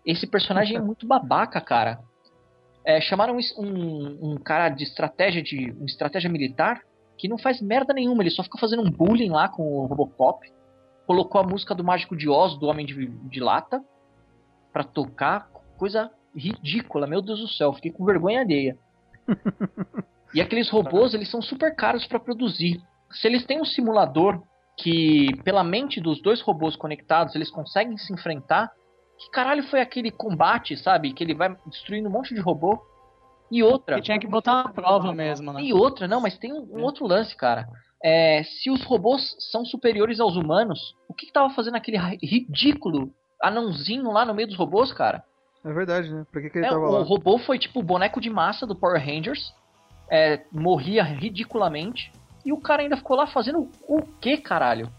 Esse 0.06 0.26
personagem 0.26 0.78
é 0.78 0.80
muito 0.80 1.06
babaca, 1.06 1.60
cara. 1.60 2.00
É, 2.86 3.02
chamaram 3.02 3.38
um, 3.58 4.18
um, 4.22 4.38
cara 4.38 4.70
de 4.70 4.84
estratégia 4.84 5.44
de 5.44 5.72
uma 5.72 5.86
estratégia 5.86 6.30
militar 6.30 6.82
que 7.18 7.28
não 7.28 7.38
faz 7.38 7.62
merda 7.62 7.94
nenhuma, 7.94 8.24
ele 8.24 8.32
só 8.32 8.42
fica 8.44 8.58
fazendo 8.58 8.82
um 8.82 8.89
bullying 8.89 9.30
lá 9.30 9.48
com 9.48 9.62
o 9.62 9.86
Robocop 9.86 10.39
colocou 11.12 11.41
a 11.41 11.43
música 11.43 11.76
do 11.76 11.84
Mágico 11.84 12.16
de 12.16 12.30
Oz, 12.30 12.57
do 12.57 12.68
Homem 12.68 12.86
de, 12.86 13.05
de 13.05 13.39
Lata, 13.41 13.84
para 14.72 14.82
tocar, 14.82 15.49
coisa 15.78 16.09
ridícula, 16.34 17.05
meu 17.05 17.22
Deus 17.22 17.41
do 17.41 17.49
céu, 17.49 17.74
fiquei 17.74 17.91
com 17.91 18.05
vergonha 18.05 18.39
alheia. 18.39 18.78
e 20.34 20.39
aqueles 20.39 20.70
robôs, 20.70 21.14
eles 21.14 21.30
são 21.30 21.41
super 21.41 21.76
caros 21.76 22.07
para 22.07 22.18
produzir. 22.18 22.82
Se 23.12 23.28
eles 23.28 23.45
têm 23.45 23.59
um 23.59 23.66
simulador 23.66 24.41
que, 24.78 25.36
pela 25.43 25.66
mente 25.66 25.99
dos 25.99 26.22
dois 26.22 26.39
robôs 26.39 26.78
conectados, 26.78 27.36
eles 27.36 27.51
conseguem 27.51 27.97
se 27.97 28.14
enfrentar, 28.14 28.72
que 29.20 29.30
caralho 29.32 29.64
foi 29.64 29.82
aquele 29.82 30.12
combate, 30.12 30.78
sabe? 30.78 31.12
Que 31.12 31.26
ele 31.26 31.36
vai 31.36 31.53
destruindo 31.66 32.07
um 32.07 32.12
monte 32.12 32.34
de 32.34 32.39
robô. 32.39 32.82
E 33.51 33.62
outra. 33.62 33.97
Que 33.97 34.03
tinha 34.03 34.18
que 34.18 34.28
botar 34.28 34.62
a 34.62 34.70
prova 34.70 35.12
mesmo, 35.12 35.51
né? 35.51 35.62
E 35.62 35.74
outra, 35.74 36.07
não, 36.07 36.22
mas 36.22 36.38
tem 36.38 36.53
um, 36.53 36.66
um 36.72 36.84
outro 36.84 37.05
lance, 37.05 37.36
cara 37.36 37.68
é, 38.04 38.43
se 38.43 38.70
os 38.70 38.84
robôs 38.84 39.36
são 39.52 39.64
superiores 39.66 40.20
aos 40.20 40.36
humanos, 40.36 40.95
o 41.08 41.14
que, 41.14 41.28
que 41.28 41.34
tava 41.34 41.54
fazendo 41.54 41.76
aquele 41.76 41.97
ridículo 41.97 43.14
anãozinho 43.41 44.12
lá 44.12 44.26
no 44.26 44.34
meio 44.34 44.47
dos 44.47 44.58
robôs, 44.58 44.91
cara? 44.91 45.24
É 45.64 45.72
verdade, 45.72 46.12
né? 46.12 46.26
Por 46.32 46.41
que, 46.41 46.49
que 46.49 46.58
ele 46.58 46.66
é, 46.66 46.70
tava 46.70 46.88
o 46.88 46.91
lá? 46.91 46.99
O 46.99 47.04
robô 47.04 47.38
foi 47.38 47.60
tipo 47.60 47.80
o 47.80 47.84
boneco 47.84 48.20
de 48.20 48.30
massa 48.30 48.66
do 48.66 48.76
Power 48.76 49.04
Rangers, 49.04 49.54
é, 50.10 50.41
morria 50.52 51.04
ridiculamente, 51.04 52.12
e 52.43 52.52
o 52.52 52.60
cara 52.60 52.82
ainda 52.82 52.97
ficou 52.97 53.16
lá 53.16 53.28
fazendo 53.28 53.70
o 53.88 54.02
que, 54.02 54.38
caralho? 54.38 54.89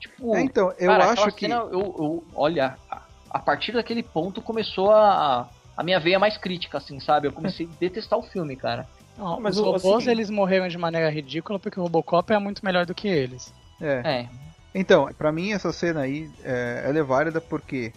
Tipo, 0.00 0.34
é, 0.34 0.42
então, 0.42 0.72
eu 0.78 0.88
cara, 0.88 1.10
acho 1.10 1.30
que. 1.32 1.46
Cena, 1.46 1.60
eu, 1.70 1.80
eu, 1.80 2.24
olha, 2.34 2.76
a, 2.90 3.02
a, 3.30 3.38
partir 3.38 3.70
daquele 3.70 4.02
ponto 4.02 4.42
começou 4.42 4.90
a, 4.90 5.48
a 5.76 5.82
minha 5.84 6.00
veia 6.00 6.18
mais 6.18 6.36
crítica, 6.36 6.78
assim, 6.78 6.98
sabe? 6.98 7.28
Eu 7.28 7.32
comecei 7.32 7.66
a 7.66 7.78
detestar 7.78 8.18
o 8.18 8.22
filme, 8.22 8.56
cara. 8.56 8.88
Não, 9.16 9.40
mas 9.40 9.56
os 9.56 9.64
robôs 9.64 10.02
assim... 10.02 10.10
eles 10.10 10.30
morreram 10.30 10.68
de 10.68 10.78
maneira 10.78 11.10
ridícula 11.10 11.58
porque 11.58 11.78
o 11.78 11.82
Robocop 11.82 12.32
é 12.32 12.38
muito 12.38 12.64
melhor 12.64 12.86
do 12.86 12.94
que 12.94 13.08
eles. 13.08 13.52
É. 13.80 14.02
é. 14.04 14.28
Então, 14.74 15.08
para 15.16 15.30
mim 15.30 15.52
essa 15.52 15.72
cena 15.72 16.00
aí 16.00 16.30
é, 16.42 16.82
ela 16.86 16.98
é 16.98 17.02
válida 17.02 17.40
porque 17.40 17.92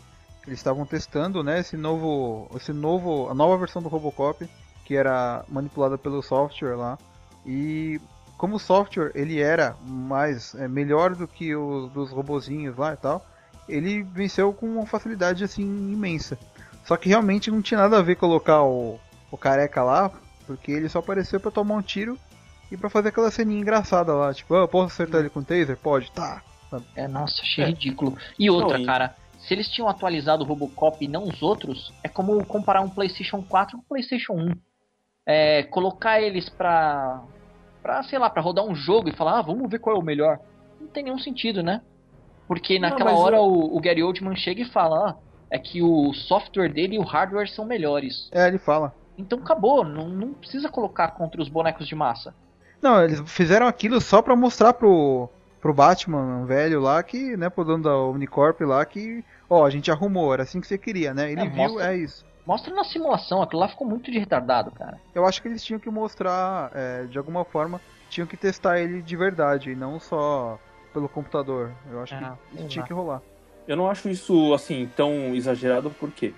eles 0.46 0.60
estavam 0.60 0.86
testando, 0.86 1.44
né, 1.44 1.60
esse 1.60 1.78
novo, 1.78 2.50
esse 2.56 2.72
novo, 2.74 3.30
a 3.30 3.34
nova 3.34 3.58
versão 3.58 3.82
do 3.82 3.90
Robocop 3.90 4.48
que 4.84 4.96
era 4.96 5.44
manipulada 5.50 5.98
pelo 5.98 6.22
software 6.22 6.76
lá 6.76 6.98
e 7.46 8.00
como 8.38 8.58
o 8.58 8.60
software 8.60 9.12
ele 9.16 9.42
era 9.42 9.76
mais 9.84 10.54
é, 10.56 10.68
melhor 10.68 11.16
do 11.16 11.28
que 11.28 11.56
o 11.56 11.88
dos 11.88 12.12
robozinhos 12.12 12.78
lá 12.78 12.94
e 12.94 12.98
tal, 12.98 13.26
ele 13.68 14.04
venceu 14.04 14.54
com 14.54 14.68
uma 14.68 14.86
facilidade 14.86 15.44
assim 15.44 15.64
imensa. 15.64 16.38
Só 16.84 16.98
que 16.98 17.10
realmente 17.10 17.50
não 17.50 17.62
tinha 17.62 17.80
nada 17.80 17.98
a 17.98 18.02
ver 18.02 18.16
colocar 18.16 18.62
o, 18.64 19.00
o 19.32 19.38
careca 19.38 19.82
lá, 19.82 20.12
porque 20.46 20.72
ele 20.72 20.90
só 20.90 21.00
apareceu 21.00 21.40
para 21.40 21.52
tomar 21.52 21.76
um 21.76 21.82
tiro 21.82 22.18
e 22.72 22.78
para 22.78 22.90
fazer 22.90 23.10
aquela 23.10 23.32
ceninha 23.32 23.62
engraçada 23.62 24.14
lá. 24.14 24.34
Tipo, 24.34 24.56
oh, 24.56 24.68
posso 24.68 24.94
acertar 24.94 25.22
ele 25.22 25.30
com 25.30 25.44
taser? 25.44 25.78
Pode, 25.78 26.12
tá. 26.12 26.42
É, 26.96 27.08
nossa, 27.08 27.42
achei 27.42 27.64
é. 27.64 27.68
ridículo. 27.68 28.18
E 28.38 28.50
outra, 28.50 28.78
não, 28.78 28.86
cara, 28.86 29.16
se 29.40 29.54
eles 29.54 29.70
tinham 29.70 29.88
atualizado 29.88 30.44
o 30.44 30.48
Robocop 30.48 31.04
e 31.04 31.08
não 31.08 31.24
os 31.24 31.42
outros, 31.42 31.94
é 32.04 32.10
como 32.10 32.44
comparar 32.46 32.82
um 32.82 32.90
PlayStation 32.90 33.42
4 33.42 33.78
com 33.78 33.84
um 33.84 33.88
PlayStation 33.88 34.34
1. 34.34 34.52
É, 35.28 35.64
colocar 35.64 36.22
eles 36.22 36.50
pra, 36.50 37.24
pra, 37.82 38.04
sei 38.04 38.20
lá, 38.20 38.30
pra 38.30 38.42
rodar 38.42 38.66
um 38.66 38.76
jogo 38.76 39.10
e 39.10 39.16
falar, 39.16 39.40
ah, 39.40 39.42
vamos 39.42 39.70
ver 39.70 39.80
qual 39.80 39.96
é 39.96 40.00
o 40.00 40.04
melhor. 40.04 40.40
Não 40.80 40.88
tem 40.88 41.04
nenhum 41.04 41.20
sentido, 41.20 41.64
né? 41.64 41.82
Porque 42.48 42.78
naquela 42.78 43.12
não, 43.12 43.20
hora 43.20 43.38
eu... 43.38 43.44
o, 43.44 43.78
o, 43.78 43.80
Gary 43.80 44.04
Oldman 44.04 44.36
chega 44.36 44.62
e 44.62 44.70
fala, 44.70 45.10
ah, 45.10 45.16
é 45.50 45.58
que 45.58 45.82
o 45.82 46.14
software 46.14 46.70
dele 46.72 46.96
e 46.96 47.00
o 47.00 47.04
hardware 47.04 47.50
são 47.50 47.66
melhores. 47.66 48.30
É, 48.32 48.48
ele 48.48 48.58
fala. 48.58 48.94
Então 49.18 49.40
acabou, 49.40 49.84
não, 49.84 50.10
não 50.10 50.34
precisa 50.34 50.70
colocar 50.70 51.10
contra 51.10 51.42
os 51.42 51.50
bonecos 51.50 51.88
de 51.88 51.96
massa. 51.96 52.34
Não, 52.82 53.04
eles 53.04 53.22
fizeram 53.26 53.68
aquilo 53.68 54.00
só 54.02 54.22
pra 54.22 54.36
mostrar 54.36 54.74
pro, 54.74 55.30
pro 55.62 55.74
Batman 55.74 56.46
velho 56.46 56.80
lá 56.80 57.02
que, 57.02 57.36
né, 57.36 57.50
pro 57.50 57.64
dono 57.64 57.84
da 57.84 57.98
Omnicorp 57.98 58.62
lá 58.62 58.86
que, 58.86 59.24
ó, 59.50 59.66
a 59.66 59.70
gente 59.70 59.90
arrumou, 59.90 60.34
era 60.34 60.44
assim 60.44 60.62
que 60.62 60.68
você 60.68 60.78
queria, 60.78 61.14
né? 61.14 61.32
Ele 61.32 61.42
é, 61.42 61.50
viu, 61.50 61.56
mostra, 61.56 61.94
é 61.94 61.98
isso. 61.98 62.26
Mostra 62.46 62.74
na 62.74 62.84
simulação, 62.84 63.42
aquilo 63.42 63.62
lá 63.62 63.68
ficou 63.68 63.88
muito 63.88 64.12
de 64.12 64.20
retardado, 64.20 64.70
cara. 64.72 65.00
Eu 65.16 65.26
acho 65.26 65.42
que 65.42 65.48
eles 65.48 65.64
tinham 65.64 65.80
que 65.80 65.90
mostrar, 65.90 66.70
é, 66.76 67.06
de 67.06 67.18
alguma 67.18 67.44
forma, 67.44 67.82
tinham 68.10 68.28
que 68.28 68.38
testar 68.38 68.80
ele 68.80 69.02
de 69.02 69.16
verdade, 69.16 69.72
e 69.72 69.76
não 69.76 70.00
só 70.00 70.60
pelo 70.94 71.10
computador. 71.10 71.72
Eu 71.90 72.02
acho 72.02 72.14
é, 72.14 72.20
que 72.20 72.60
isso 72.60 72.68
tinha 72.68 72.86
que 72.86 72.94
rolar. 72.94 73.22
Eu 73.68 73.76
não 73.76 73.90
acho 73.90 74.08
isso, 74.08 74.54
assim, 74.54 74.88
tão 74.96 75.34
exagerado, 75.34 75.90
porque 76.00 76.36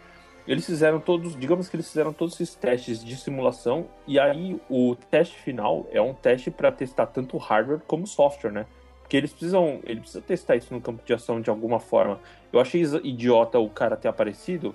eles 0.47 0.65
fizeram 0.65 0.99
todos, 0.99 1.37
digamos 1.37 1.67
que 1.67 1.75
eles 1.75 1.87
fizeram 1.87 2.13
todos 2.13 2.35
esses 2.35 2.55
testes 2.55 3.03
de 3.03 3.15
simulação 3.17 3.87
e 4.07 4.17
aí 4.17 4.59
o 4.69 4.95
teste 4.95 5.37
final 5.39 5.85
é 5.91 6.01
um 6.01 6.13
teste 6.13 6.49
para 6.49 6.71
testar 6.71 7.07
tanto 7.07 7.37
hardware 7.37 7.81
como 7.85 8.07
software, 8.07 8.51
né? 8.51 8.65
Porque 9.01 9.17
eles 9.17 9.31
precisam, 9.31 9.79
ele 9.83 9.99
precisa 9.99 10.21
testar 10.21 10.55
isso 10.55 10.73
no 10.73 10.81
campo 10.81 11.03
de 11.05 11.13
ação 11.13 11.41
de 11.41 11.49
alguma 11.49 11.79
forma. 11.79 12.19
Eu 12.51 12.59
achei 12.59 12.81
idiota 13.03 13.59
o 13.59 13.69
cara 13.69 13.97
ter 13.97 14.07
aparecido, 14.07 14.73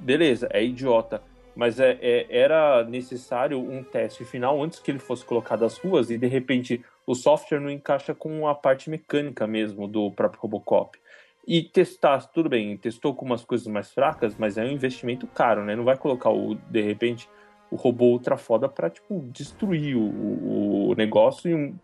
beleza, 0.00 0.48
é 0.52 0.64
idiota, 0.64 1.22
mas 1.54 1.78
é, 1.78 1.96
é, 2.00 2.26
era 2.28 2.82
necessário 2.84 3.58
um 3.58 3.84
teste 3.84 4.24
final 4.24 4.60
antes 4.62 4.80
que 4.80 4.90
ele 4.90 4.98
fosse 4.98 5.24
colocado 5.24 5.64
às 5.64 5.78
ruas 5.78 6.10
e 6.10 6.18
de 6.18 6.26
repente 6.26 6.84
o 7.06 7.14
software 7.14 7.60
não 7.60 7.70
encaixa 7.70 8.14
com 8.14 8.48
a 8.48 8.54
parte 8.54 8.90
mecânica 8.90 9.46
mesmo 9.46 9.86
do 9.86 10.10
próprio 10.10 10.40
Robocop. 10.40 10.98
E 11.46 11.62
testar, 11.62 12.20
tudo 12.28 12.48
bem, 12.48 12.76
testou 12.76 13.14
com 13.14 13.26
umas 13.26 13.44
coisas 13.44 13.66
mais 13.66 13.92
fracas, 13.92 14.34
mas 14.38 14.56
é 14.56 14.64
um 14.64 14.70
investimento 14.70 15.26
caro, 15.26 15.64
né? 15.64 15.76
Não 15.76 15.84
vai 15.84 15.96
colocar 15.96 16.30
o, 16.30 16.54
de 16.54 16.80
repente, 16.80 17.28
o 17.70 17.76
robô 17.76 18.06
ultra 18.06 18.36
foda 18.36 18.68
pra, 18.68 18.88
tipo, 18.88 19.20
destruir 19.30 19.94
o, 19.96 20.90
o 20.90 20.94
negócio, 20.94 21.74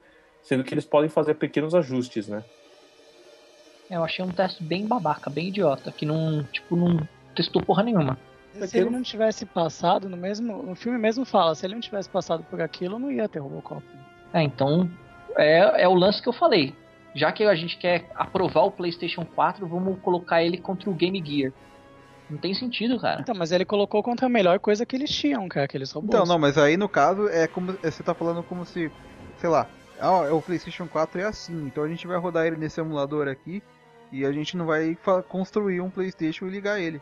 sendo 0.43 0.65
que 0.65 0.73
eles 0.73 0.87
podem 0.87 1.11
fazer 1.11 1.35
pequenos 1.35 1.75
ajustes, 1.75 2.29
né? 2.29 2.43
É, 3.91 3.97
eu 3.97 4.05
achei 4.05 4.25
um 4.25 4.31
teste 4.31 4.63
bem 4.63 4.87
babaca, 4.87 5.29
bem 5.29 5.49
idiota, 5.49 5.91
que 5.91 6.07
não, 6.07 6.45
tipo, 6.45 6.77
não 6.77 7.07
testou 7.35 7.63
porra 7.63 7.83
nenhuma. 7.83 8.17
Se 8.67 8.79
ele 8.79 8.91
não 8.91 9.03
tivesse 9.03 9.47
passado 9.47 10.09
no 10.09 10.17
mesmo. 10.17 10.63
No 10.63 10.75
filme 10.75 10.99
mesmo 10.99 11.25
fala, 11.25 11.55
se 11.55 11.67
ele 11.67 11.75
não 11.75 11.81
tivesse 11.81 12.09
passado 12.09 12.45
por 12.51 12.61
aquilo, 12.61 12.99
não 12.99 13.11
ia 13.11 13.29
ter 13.29 13.39
Robocop. 13.39 13.83
É, 14.33 14.43
então. 14.43 14.91
É, 15.37 15.83
é 15.83 15.89
o 15.89 15.95
lance 15.95 16.21
que 16.21 16.29
eu 16.29 16.33
falei. 16.33 16.75
Já 17.15 17.33
que 17.33 17.45
a 17.45 17.55
gente 17.55 17.77
quer 17.77 18.11
aprovar 18.15 18.63
o 18.63 18.71
PlayStation 18.71 19.25
4, 19.25 19.67
vamos 19.67 19.99
colocar 20.01 20.43
ele 20.43 20.59
contra 20.59 20.89
o 20.89 20.95
Game 20.95 21.23
Gear. 21.25 21.53
Não 22.29 22.39
tem 22.39 22.55
sentido, 22.55 22.99
cara. 23.01 23.21
Então, 23.21 23.35
mas 23.35 23.51
ele 23.51 23.65
colocou 23.65 24.03
contra 24.03 24.27
a 24.27 24.29
melhor 24.29 24.61
coisa 24.61 24.87
que 24.87 24.95
eles 24.95 25.11
tinham, 25.11 25.49
cara, 25.49 25.65
aqueles 25.65 25.91
robôs. 25.91 26.15
Então, 26.15 26.25
não, 26.25 26.39
mas 26.39 26.57
aí 26.57 26.77
no 26.77 26.89
caso 26.89 27.29
é 27.29 27.49
como. 27.49 27.77
É, 27.83 27.91
você 27.91 28.03
tá 28.03 28.15
falando 28.15 28.43
como 28.45 28.65
se. 28.65 28.91
Sei 29.39 29.51
lá. 29.51 29.69
Ah, 29.99 30.33
o 30.33 30.41
PlayStation 30.41 30.87
4 30.87 31.21
é 31.21 31.25
assim. 31.25 31.67
Então 31.67 31.83
a 31.83 31.89
gente 31.89 32.07
vai 32.07 32.17
rodar 32.17 32.47
ele 32.47 32.57
nesse 32.57 32.81
emulador 32.81 33.27
aqui. 33.27 33.63
E 34.13 34.25
a 34.25 34.33
gente 34.33 34.57
não 34.57 34.67
vai 34.67 34.97
construir 35.29 35.81
um 35.81 35.91
PlayStation 35.91 36.47
e 36.47 36.51
ligar 36.51 36.81
ele. 36.81 37.01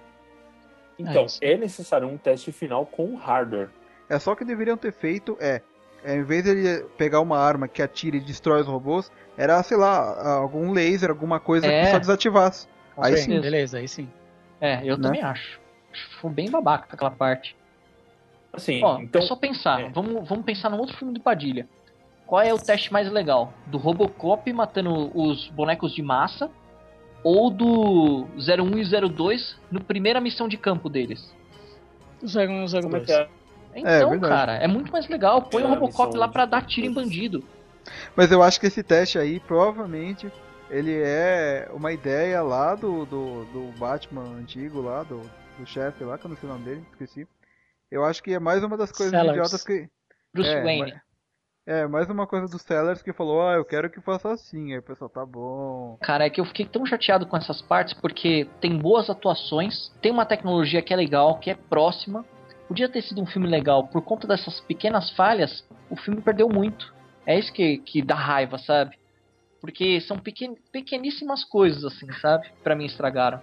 Então, 0.98 1.26
é, 1.40 1.52
é 1.52 1.56
necessário 1.56 2.09
um 2.09 2.18
teste 2.18 2.51
final 2.51 2.85
com 2.85 3.14
hardware. 3.14 3.70
É 4.09 4.18
só 4.18 4.35
que 4.35 4.44
deveriam 4.44 4.76
ter 4.76 4.93
feito 4.93 5.36
é, 5.39 5.56
é 5.56 5.62
em 6.05 6.23
vez 6.23 6.45
de 6.45 6.51
ele 6.51 6.85
pegar 6.97 7.20
uma 7.20 7.39
arma 7.39 7.69
que 7.69 7.83
atira 7.83 8.16
e 8.16 8.20
destrói 8.20 8.61
os 8.61 8.66
robôs, 8.66 9.11
era, 9.37 9.62
sei 9.62 9.77
lá, 9.77 10.39
algum 10.39 10.73
laser, 10.73 11.11
alguma 11.11 11.41
coisa 11.41 11.66
é. 11.66 11.85
que 11.85 11.91
só 11.91 11.99
desativasse. 11.99 12.69
Aí 12.97 13.16
sim. 13.16 13.41
Beleza, 13.41 13.79
aí 13.79 13.89
sim. 13.89 14.09
É, 14.61 14.81
eu 14.85 14.97
né? 14.97 15.03
também 15.03 15.23
acho. 15.23 15.61
Foi 16.20 16.31
bem 16.31 16.51
babaca 16.51 16.89
aquela 16.91 17.11
parte. 17.11 17.57
Assim, 18.53 18.83
Ó, 18.83 19.01
então... 19.01 19.20
é 19.20 19.25
só 19.25 19.37
pensar. 19.37 19.81
É. 19.81 19.89
Vamos, 19.91 20.29
vamos 20.29 20.45
pensar 20.45 20.69
num 20.70 20.79
outro 20.79 20.97
filme 20.97 21.15
do 21.15 21.20
Padilha. 21.20 21.69
Qual 22.27 22.43
é 22.43 22.53
o 22.53 22.59
teste 22.59 22.93
mais 22.93 23.11
legal? 23.11 23.53
Do 23.66 23.79
Robocop 23.79 24.53
matando 24.53 25.11
os 25.19 25.49
bonecos 25.49 25.95
de 25.95 26.03
massa 26.03 26.51
ou 27.25 27.51
do 27.51 28.27
01 28.37 28.79
e 28.79 29.09
02 29.09 29.59
no 29.70 29.81
primeira 29.83 30.20
missão 30.20 30.47
de 30.47 30.57
campo 30.57 30.89
deles? 30.89 31.35
01 32.23 32.65
e 32.65 32.83
02. 32.83 33.09
É, 33.09 33.23
é 33.23 33.29
então, 33.74 34.15
é, 34.15 34.19
cara, 34.20 34.55
é 34.55 34.66
muito 34.66 34.90
mais 34.90 35.09
legal. 35.09 35.43
Põe 35.43 35.62
o 35.62 35.69
Robocop 35.69 36.16
lá 36.16 36.28
pra 36.28 36.47
dar 36.47 36.66
tiro 36.66 36.86
em 36.86 36.93
bandido. 36.93 37.45
Mas 38.16 38.31
eu 38.31 38.43
acho 38.43 38.61
que 38.61 38.66
esse 38.66 38.82
teste 38.82 39.19
aí, 39.19 39.40
provavelmente, 39.40 40.31
ele 40.70 41.01
é 41.03 41.69
uma 41.73 41.93
ideia 41.93 42.43
lá 42.43 42.74
do, 42.74 43.07
do, 43.07 43.45
do 43.47 43.78
Batman 43.78 44.24
antigo 44.39 44.81
lá, 44.81 45.03
do, 45.03 45.20
do 45.59 45.66
chefe 45.66 46.05
lá, 46.05 46.19
que 46.19 46.27
eu 46.27 46.31
não 46.31 46.36
sei 46.36 46.49
o 46.49 46.53
nome 46.53 46.65
dele, 46.65 46.86
esqueci. 46.90 47.27
Eu 47.90 48.05
acho 48.05 48.23
que 48.23 48.32
é 48.32 48.39
mais 48.39 48.62
uma 48.62 48.77
das 48.77 48.93
coisas 48.93 49.11
Sellers. 49.11 49.36
idiotas 49.36 49.65
que. 49.65 49.89
Bruce 50.32 50.51
é, 50.51 50.62
Wayne. 50.62 51.01
É, 51.66 51.86
mais 51.86 52.09
uma 52.09 52.27
coisa 52.27 52.47
dos 52.47 52.62
sellers 52.62 53.03
que 53.03 53.12
falou, 53.12 53.47
ah, 53.47 53.55
eu 53.55 53.65
quero 53.65 53.90
que 53.90 54.01
faça 54.01 54.32
assim. 54.32 54.73
Aí 54.73 54.78
o 54.78 54.82
pessoal, 54.82 55.11
tá 55.11 55.24
bom. 55.24 55.99
Cara, 56.01 56.24
é 56.24 56.31
que 56.31 56.40
eu 56.40 56.45
fiquei 56.47 56.65
tão 56.65 56.86
chateado 56.86 57.27
com 57.27 57.36
essas 57.36 57.61
partes 57.61 57.93
porque 57.93 58.49
tem 58.59 58.78
boas 58.78 59.11
atuações, 59.11 59.90
tem 60.01 60.11
uma 60.11 60.24
tecnologia 60.24 60.81
que 60.81 60.95
é 60.95 60.97
legal, 60.97 61.39
que 61.39 61.51
é 61.51 61.55
próxima. 61.55 62.24
Podia 62.69 62.89
ter 62.89 63.03
sido 63.03 63.23
um 63.23 63.27
filme 63.27 63.49
legal. 63.49 63.89
Por 63.89 64.03
conta 64.03 64.28
dessas 64.28 64.61
pequenas 64.61 65.11
falhas, 65.11 65.65
o 65.89 65.97
filme 65.97 66.20
perdeu 66.20 66.49
muito. 66.49 66.95
É 67.24 67.39
isso 67.39 67.53
que, 67.53 67.78
que 67.78 68.03
dá 68.03 68.15
raiva, 68.15 68.59
sabe? 68.59 68.97
Porque 69.61 70.01
são 70.03 70.19
pequen, 70.19 70.57
pequeníssimas 70.70 71.45
coisas, 71.45 71.82
assim, 71.82 72.07
sabe? 72.20 72.47
para 72.62 72.77
mim 72.77 72.85
estragaram. 72.85 73.40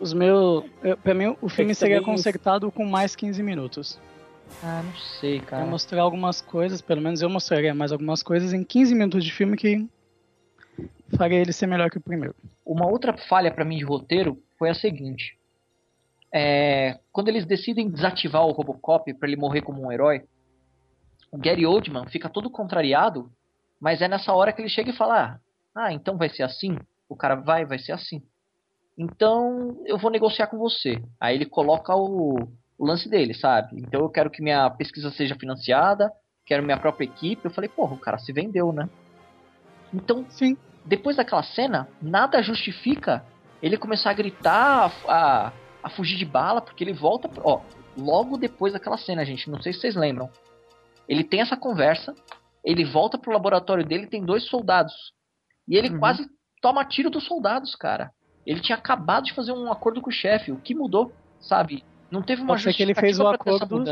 Os 0.00 0.12
meus. 0.12 0.64
Pra 1.02 1.14
mim, 1.14 1.34
o 1.40 1.48
filme 1.48 1.70
é 1.70 1.74
seria 1.74 2.02
consertado 2.02 2.70
com 2.70 2.84
mais 2.84 3.16
15 3.16 3.42
minutos. 3.42 3.98
Ah, 4.62 4.82
não 4.84 4.94
sei, 5.20 5.40
cara. 5.40 5.64
Eu 5.64 5.68
mostrar 5.68 6.02
algumas 6.02 6.40
coisas, 6.40 6.80
pelo 6.80 7.00
menos 7.00 7.22
eu 7.22 7.30
mostraria 7.30 7.74
mais 7.74 7.92
algumas 7.92 8.22
coisas 8.22 8.52
em 8.52 8.62
15 8.62 8.94
minutos 8.94 9.24
de 9.24 9.32
filme 9.32 9.56
que 9.56 9.88
faria 11.16 11.38
ele 11.38 11.52
ser 11.52 11.66
melhor 11.66 11.90
que 11.90 11.98
o 11.98 12.02
primeiro. 12.02 12.34
Uma 12.64 12.86
outra 12.86 13.16
falha 13.16 13.50
para 13.50 13.64
mim 13.64 13.78
de 13.78 13.84
roteiro 13.84 14.38
foi 14.58 14.68
a 14.68 14.74
seguinte. 14.74 15.38
É, 16.38 17.00
quando 17.10 17.28
eles 17.28 17.46
decidem 17.46 17.88
desativar 17.88 18.44
o 18.44 18.52
Robocop 18.52 19.14
para 19.14 19.26
ele 19.26 19.40
morrer 19.40 19.62
como 19.62 19.82
um 19.82 19.90
herói, 19.90 20.22
o 21.32 21.38
Gary 21.38 21.64
Oldman 21.64 22.04
fica 22.08 22.28
todo 22.28 22.50
contrariado, 22.50 23.32
mas 23.80 24.02
é 24.02 24.08
nessa 24.08 24.34
hora 24.34 24.52
que 24.52 24.60
ele 24.60 24.68
chega 24.68 24.90
e 24.90 24.96
fala: 24.96 25.40
Ah, 25.74 25.94
então 25.94 26.18
vai 26.18 26.28
ser 26.28 26.42
assim? 26.42 26.76
O 27.08 27.16
cara 27.16 27.36
vai, 27.36 27.64
vai 27.64 27.78
ser 27.78 27.92
assim. 27.92 28.22
Então 28.98 29.82
eu 29.86 29.96
vou 29.96 30.10
negociar 30.10 30.48
com 30.48 30.58
você. 30.58 31.02
Aí 31.18 31.34
ele 31.34 31.46
coloca 31.46 31.96
o, 31.96 32.36
o 32.76 32.86
lance 32.86 33.08
dele, 33.08 33.32
sabe? 33.32 33.80
Então 33.80 34.02
eu 34.02 34.10
quero 34.10 34.28
que 34.28 34.42
minha 34.42 34.68
pesquisa 34.68 35.10
seja 35.12 35.36
financiada, 35.36 36.12
quero 36.44 36.62
minha 36.62 36.78
própria 36.78 37.06
equipe. 37.06 37.46
Eu 37.46 37.50
falei, 37.50 37.70
porra, 37.70 37.94
o 37.94 38.00
cara 38.00 38.18
se 38.18 38.30
vendeu, 38.30 38.74
né? 38.74 38.90
Então, 39.94 40.26
Sim. 40.28 40.54
depois 40.84 41.16
daquela 41.16 41.42
cena, 41.42 41.88
nada 42.02 42.42
justifica 42.42 43.24
ele 43.62 43.78
começar 43.78 44.10
a 44.10 44.14
gritar, 44.14 44.92
a, 45.08 45.46
a 45.46 45.52
fugir 45.90 46.16
de 46.16 46.24
bala, 46.24 46.60
porque 46.60 46.82
ele 46.82 46.92
volta. 46.92 47.28
Ó, 47.42 47.60
logo 47.96 48.36
depois 48.36 48.72
daquela 48.72 48.96
cena, 48.96 49.24
gente, 49.24 49.50
não 49.50 49.60
sei 49.60 49.72
se 49.72 49.80
vocês 49.80 49.96
lembram. 49.96 50.28
Ele 51.08 51.22
tem 51.22 51.40
essa 51.40 51.56
conversa, 51.56 52.14
ele 52.64 52.84
volta 52.84 53.16
pro 53.16 53.32
laboratório 53.32 53.84
dele, 53.84 54.06
tem 54.06 54.24
dois 54.24 54.44
soldados. 54.44 54.92
E 55.68 55.76
ele 55.76 55.90
uhum. 55.90 55.98
quase 55.98 56.26
toma 56.60 56.84
tiro 56.84 57.10
dos 57.10 57.24
soldados, 57.24 57.74
cara. 57.74 58.10
Ele 58.44 58.60
tinha 58.60 58.76
acabado 58.76 59.24
de 59.24 59.34
fazer 59.34 59.52
um 59.52 59.70
acordo 59.70 60.00
com 60.00 60.10
o 60.10 60.12
chefe. 60.12 60.52
O 60.52 60.60
que 60.60 60.74
mudou, 60.74 61.12
sabe? 61.40 61.84
Não 62.10 62.22
teve 62.22 62.42
uma 62.42 62.48
Pode 62.48 62.62
ser 62.62 62.74
que 62.74 62.82
ele 62.82 62.94
fez 62.94 63.18
o 63.18 63.26
acordo. 63.26 63.84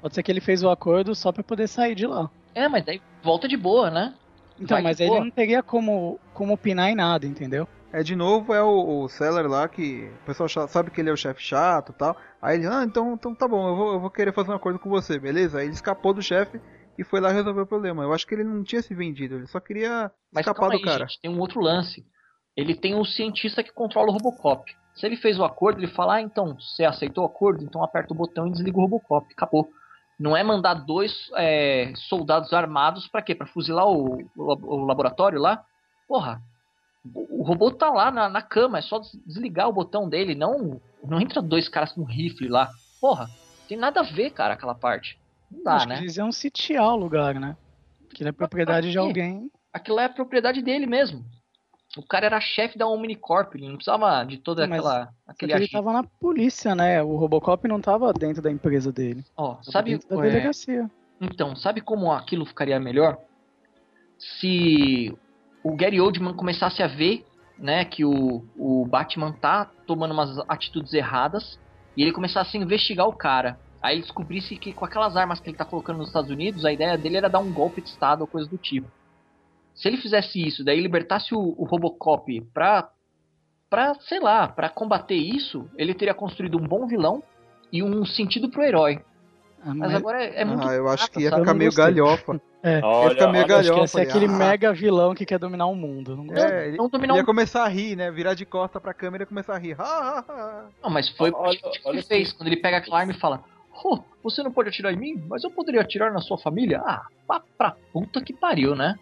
Pode 0.00 0.14
ser 0.14 0.22
que 0.22 0.32
ele 0.32 0.40
fez 0.40 0.62
o 0.62 0.70
acordo 0.70 1.14
só 1.14 1.32
para 1.32 1.42
poder 1.42 1.68
sair 1.68 1.94
de 1.94 2.06
lá. 2.06 2.30
É, 2.54 2.68
mas 2.68 2.84
daí 2.84 3.00
volta 3.22 3.48
de 3.48 3.56
boa, 3.56 3.90
né? 3.90 4.14
Então, 4.58 4.76
Vai 4.76 4.82
mas 4.82 5.00
ele 5.00 5.10
boa. 5.10 5.24
não 5.24 5.30
teria 5.30 5.62
como, 5.62 6.18
como 6.32 6.54
opinar 6.54 6.90
em 6.90 6.94
nada, 6.94 7.26
entendeu? 7.26 7.66
É, 7.94 8.02
de 8.02 8.16
novo, 8.16 8.52
é 8.52 8.60
o, 8.60 9.04
o 9.04 9.08
Seller 9.08 9.46
lá 9.46 9.68
que 9.68 10.10
o 10.22 10.26
pessoal 10.26 10.48
sabe 10.66 10.90
que 10.90 11.00
ele 11.00 11.10
é 11.10 11.12
o 11.12 11.16
chefe 11.16 11.40
chato 11.40 11.92
e 11.92 11.94
tal. 11.94 12.16
Aí 12.42 12.58
ele, 12.58 12.66
ah, 12.66 12.82
então, 12.82 13.14
então 13.14 13.32
tá 13.32 13.46
bom, 13.46 13.68
eu 13.68 13.76
vou, 13.76 13.92
eu 13.92 14.00
vou 14.00 14.10
querer 14.10 14.34
fazer 14.34 14.50
um 14.50 14.56
acordo 14.56 14.80
com 14.80 14.90
você, 14.90 15.16
beleza? 15.16 15.60
Aí 15.60 15.66
ele 15.66 15.74
escapou 15.74 16.12
do 16.12 16.20
chefe 16.20 16.60
e 16.98 17.04
foi 17.04 17.20
lá 17.20 17.30
resolver 17.30 17.60
o 17.60 17.66
problema. 17.66 18.02
Eu 18.02 18.12
acho 18.12 18.26
que 18.26 18.34
ele 18.34 18.42
não 18.42 18.64
tinha 18.64 18.82
se 18.82 18.92
vendido, 18.92 19.36
ele 19.36 19.46
só 19.46 19.60
queria 19.60 20.10
mas 20.32 20.44
escapar 20.44 20.70
do 20.70 20.72
aí, 20.72 20.82
cara. 20.82 21.06
Gente, 21.06 21.20
tem 21.20 21.30
um 21.30 21.38
outro 21.38 21.60
lance. 21.60 22.04
Ele 22.56 22.74
tem 22.74 22.96
um 22.96 23.04
cientista 23.04 23.62
que 23.62 23.72
controla 23.72 24.08
o 24.08 24.12
Robocop. 24.12 24.68
Se 24.96 25.06
ele 25.06 25.16
fez 25.16 25.38
o 25.38 25.44
acordo, 25.44 25.78
ele 25.78 25.92
fala: 25.92 26.14
ah, 26.14 26.20
então, 26.20 26.56
você 26.58 26.84
aceitou 26.84 27.22
o 27.22 27.28
acordo? 27.28 27.62
Então 27.62 27.84
aperta 27.84 28.12
o 28.12 28.16
botão 28.16 28.48
e 28.48 28.50
desliga 28.50 28.76
o 28.76 28.80
Robocop. 28.80 29.24
Acabou. 29.32 29.68
Não 30.18 30.36
é 30.36 30.42
mandar 30.42 30.74
dois 30.74 31.12
é, 31.36 31.92
soldados 32.08 32.52
armados 32.52 33.06
para 33.06 33.22
quê? 33.22 33.36
Para 33.36 33.46
fuzilar 33.46 33.86
o, 33.86 34.18
o, 34.36 34.76
o, 34.76 34.84
laboratório 34.84 35.40
lá? 35.40 35.64
Porra, 36.08 36.40
o 37.12 37.42
robô 37.42 37.70
tá 37.70 37.90
lá 37.90 38.10
na, 38.10 38.28
na, 38.28 38.40
cama, 38.40 38.78
é 38.78 38.82
só 38.82 39.00
desligar 39.26 39.68
o 39.68 39.72
botão 39.72 40.08
dele. 40.08 40.34
Não, 40.34 40.80
não 41.04 41.20
entra 41.20 41.42
dois 41.42 41.68
caras 41.68 41.92
com 41.92 42.02
rifle 42.02 42.48
lá. 42.48 42.70
Porra, 43.00 43.28
tem 43.68 43.76
nada 43.76 44.00
a 44.00 44.04
ver, 44.04 44.30
cara, 44.30 44.54
aquela 44.54 44.74
parte. 44.74 45.18
Não 45.50 45.62
dá, 45.62 45.74
Acho 45.76 45.88
né? 45.88 45.96
Que 45.96 46.02
eles 46.02 46.16
iam 46.16 46.32
sitiar 46.32 46.94
o 46.94 46.96
lugar, 46.96 47.34
né? 47.34 47.56
Aquilo 48.10 48.28
é 48.28 48.32
propriedade 48.32 48.90
de 48.90 48.98
alguém. 48.98 49.50
Aquilo 49.72 50.00
é 50.00 50.08
propriedade 50.08 50.62
dele 50.62 50.86
mesmo. 50.86 51.24
O 51.96 52.02
cara 52.02 52.26
era 52.26 52.40
chefe 52.40 52.76
da 52.76 52.88
Omnicorp, 52.88 53.54
ele 53.54 53.68
não 53.68 53.76
precisava 53.76 54.24
de 54.24 54.38
toda 54.38 54.66
Mas 54.66 54.80
aquela. 54.80 55.14
Aquele 55.26 55.52
ele 55.52 55.68
tava 55.68 55.92
na 55.92 56.02
polícia, 56.02 56.74
né? 56.74 57.02
O 57.02 57.16
Robocop 57.16 57.68
não 57.68 57.80
tava 57.80 58.12
dentro 58.12 58.42
da 58.42 58.50
empresa 58.50 58.90
dele. 58.90 59.24
Ó, 59.36 59.58
sabe. 59.62 59.98
Da 59.98 60.16
é... 60.16 60.22
delegacia. 60.22 60.90
Então, 61.20 61.54
sabe 61.54 61.80
como 61.80 62.10
aquilo 62.10 62.44
ficaria 62.44 62.80
melhor? 62.80 63.18
Se 64.18 65.16
o 65.64 65.74
Gary 65.74 65.98
Oldman 65.98 66.34
começasse 66.34 66.82
a 66.82 66.86
ver, 66.86 67.24
né, 67.58 67.86
que 67.86 68.04
o, 68.04 68.44
o 68.54 68.84
Batman 68.86 69.32
tá 69.32 69.64
tomando 69.86 70.12
umas 70.12 70.38
atitudes 70.46 70.92
erradas 70.92 71.58
e 71.96 72.02
ele 72.02 72.12
começasse 72.12 72.56
a 72.56 72.60
investigar 72.60 73.08
o 73.08 73.16
cara. 73.16 73.58
Aí 73.80 73.96
ele 73.96 74.02
descobrisse 74.02 74.56
que 74.56 74.74
com 74.74 74.84
aquelas 74.84 75.16
armas 75.16 75.40
que 75.40 75.48
ele 75.48 75.56
tá 75.56 75.64
colocando 75.64 75.98
nos 75.98 76.08
Estados 76.08 76.30
Unidos, 76.30 76.64
a 76.66 76.72
ideia 76.72 76.98
dele 76.98 77.16
era 77.16 77.30
dar 77.30 77.38
um 77.38 77.52
golpe 77.52 77.80
de 77.80 77.88
Estado 77.88 78.20
ou 78.20 78.26
coisa 78.26 78.48
do 78.48 78.58
tipo. 78.58 78.88
Se 79.74 79.88
ele 79.88 79.96
fizesse 79.96 80.40
isso, 80.40 80.62
daí 80.62 80.80
libertasse 80.80 81.34
o, 81.34 81.54
o 81.56 81.64
Robocop 81.64 82.40
pra, 82.52 82.90
pra, 83.70 83.94
sei 83.94 84.20
lá, 84.20 84.46
pra 84.46 84.68
combater 84.68 85.16
isso, 85.16 85.68
ele 85.76 85.94
teria 85.94 86.14
construído 86.14 86.58
um 86.58 86.66
bom 86.66 86.86
vilão 86.86 87.22
e 87.72 87.82
um 87.82 88.04
sentido 88.04 88.50
pro 88.50 88.62
herói. 88.62 89.02
Ah, 89.64 89.68
mas, 89.68 89.78
mas, 89.78 89.94
agora 89.94 90.22
é, 90.22 90.42
é 90.42 90.44
muito. 90.44 90.68
Ah, 90.68 90.74
eu 90.74 90.88
acho 90.88 91.10
que 91.10 91.22
ia 91.22 91.34
ficar 91.34 91.54
meio 91.54 91.72
galhofa. 91.74 92.40
É, 92.62 92.80
Olha, 92.82 93.04
ia 93.04 93.10
ficar 93.10 93.32
meio 93.32 93.46
galhofa. 93.46 93.80
Ia 93.80 93.86
ser 93.86 94.00
aquele 94.02 94.26
ah. 94.26 94.28
mega 94.28 94.72
vilão 94.74 95.14
que 95.14 95.24
quer 95.24 95.38
dominar 95.38 95.66
o 95.66 95.74
mundo. 95.74 96.16
Não, 96.16 96.34
é, 96.34 96.72
não 96.72 96.88
dominar 96.88 97.16
ia 97.16 97.22
um... 97.22 97.24
começar 97.26 97.64
a 97.64 97.68
rir, 97.68 97.96
né? 97.96 98.10
Virar 98.10 98.34
de 98.34 98.44
costa 98.44 98.78
pra 98.78 98.92
câmera 98.92 99.24
e 99.24 99.26
começar 99.26 99.54
a 99.54 99.58
rir. 99.58 99.76
não, 100.82 100.90
mas 100.90 101.08
foi 101.10 101.30
olha, 101.34 101.58
o 101.58 101.70
que 101.70 101.88
ele 101.88 102.02
fez 102.02 102.32
quando 102.32 102.48
ele 102.48 102.58
pega 102.58 102.84
a 102.90 102.96
arma 102.96 103.12
e 103.12 103.18
fala: 103.18 103.42
oh, 103.82 104.00
Você 104.22 104.42
não 104.42 104.52
pode 104.52 104.68
atirar 104.68 104.92
em 104.92 104.96
mim, 104.96 105.24
mas 105.26 105.42
eu 105.44 105.50
poderia 105.50 105.80
atirar 105.80 106.12
na 106.12 106.20
sua 106.20 106.36
família? 106.36 106.82
Ah, 106.84 107.06
pra, 107.26 107.42
pra 107.56 107.76
puta 107.90 108.20
que 108.20 108.34
pariu, 108.34 108.76
né? 108.76 108.98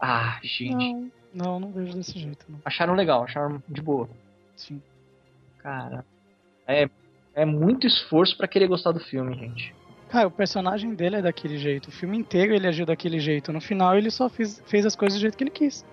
Ah, 0.00 0.38
gente. 0.42 0.94
Não, 0.94 1.10
não, 1.34 1.60
não 1.60 1.72
vejo 1.72 1.94
desse 1.94 2.18
jeito. 2.18 2.46
Não. 2.48 2.58
Acharam 2.64 2.94
legal, 2.94 3.22
acharam 3.24 3.62
de 3.68 3.82
boa. 3.82 4.08
Sim. 4.56 4.80
Cara, 5.58 6.06
é, 6.66 6.88
é 7.34 7.44
muito 7.44 7.86
esforço 7.86 8.34
para 8.36 8.48
querer 8.48 8.66
gostar 8.66 8.92
do 8.92 9.00
filme, 9.00 9.34
gente. 9.34 9.74
Cara, 10.08 10.28
o 10.28 10.30
personagem 10.30 10.94
dele 10.94 11.16
é 11.16 11.22
daquele 11.22 11.58
jeito. 11.58 11.88
O 11.88 11.92
filme 11.92 12.16
inteiro 12.16 12.54
ele 12.54 12.66
agiu 12.66 12.86
daquele 12.86 13.18
jeito. 13.18 13.52
No 13.52 13.60
final 13.60 13.96
ele 13.96 14.10
só 14.10 14.28
fez, 14.28 14.62
fez 14.66 14.86
as 14.86 14.94
coisas 14.94 15.18
do 15.18 15.20
jeito 15.20 15.36
que 15.36 15.44
ele 15.44 15.50
quis. 15.50 15.84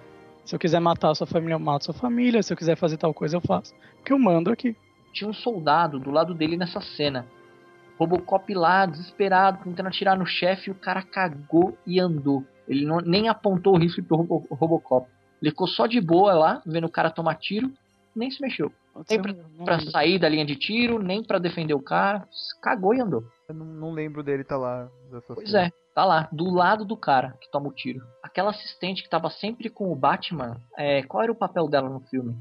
Se 0.46 0.54
eu 0.54 0.60
quiser 0.60 0.80
matar 0.80 1.12
a 1.12 1.16
sua 1.16 1.26
família, 1.26 1.56
eu 1.56 1.60
mato 1.60 1.84
a 1.84 1.86
sua 1.86 1.94
família. 1.94 2.44
Se 2.44 2.54
eu 2.54 2.58
quiser 2.58 2.76
fazer 2.76 2.98
tal 2.98 3.14
coisa, 3.14 3.38
eu 3.38 3.42
faço. 3.42 3.74
Porque 3.98 4.14
eu 4.14 4.20
mando 4.20 4.52
aqui. 4.52 4.76
tinha 5.14 5.30
um 5.30 5.34
soldado 5.34 6.00
do 6.00 6.12
lado 6.12 6.34
dele 6.34 6.58
nessa 6.58 6.82
cena. 6.82 7.26
Robocop 7.98 8.54
lá, 8.54 8.86
desesperado, 8.86 9.64
tentando 9.64 9.88
atirar 9.88 10.18
no 10.18 10.26
chefe, 10.26 10.72
o 10.72 10.76
cara 10.76 11.02
cagou 11.02 11.78
e 11.86 12.00
andou. 12.00 12.44
Ele 12.68 12.86
não, 12.86 12.98
nem 12.98 13.30
apontou 13.30 13.76
o 13.76 13.78
rifle 13.78 14.04
pro 14.04 14.18
Robo, 14.18 14.48
Robocop. 14.50 15.08
Ele 15.42 15.52
ficou 15.52 15.68
só 15.68 15.86
de 15.88 16.02
boa 16.02 16.34
lá, 16.34 16.62
vendo 16.66 16.86
o 16.86 16.92
cara 16.92 17.10
tomar 17.10 17.36
tiro, 17.36 17.72
nem 18.16 18.30
se 18.32 18.42
mexeu. 18.42 18.72
Nem 19.10 19.22
pra, 19.22 19.34
pra 19.66 19.80
sair 19.80 20.20
da 20.20 20.30
linha 20.30 20.46
de 20.46 20.56
tiro, 20.56 21.02
nem 21.02 21.24
para 21.24 21.40
defender 21.40 21.74
o 21.74 21.82
cara. 21.82 22.28
Cagou 22.62 22.94
e 22.94 23.02
andou. 23.02 23.24
Eu 23.48 23.56
não, 23.56 23.66
não 23.66 23.92
lembro 23.92 24.24
dele 24.24 24.44
tá 24.44 24.56
lá. 24.56 24.90
Pois 25.28 25.50
cena. 25.50 25.68
é, 25.68 25.72
tá 25.94 26.06
lá, 26.06 26.30
do 26.32 26.50
lado 26.50 26.86
do 26.86 26.96
cara 26.96 27.36
que 27.42 27.50
toma 27.52 27.70
o 27.70 27.74
tiro. 27.74 28.06
Aquela 28.22 28.52
assistente 28.52 29.04
que 29.04 29.10
tava 29.10 29.30
sempre 29.30 29.70
com 29.70 29.92
o 29.92 29.96
Batman, 29.96 30.62
é, 30.78 31.04
qual 31.04 31.24
era 31.24 31.32
o 31.32 31.36
papel 31.36 31.68
dela 31.68 31.90
no 31.90 32.00
filme? 32.02 32.38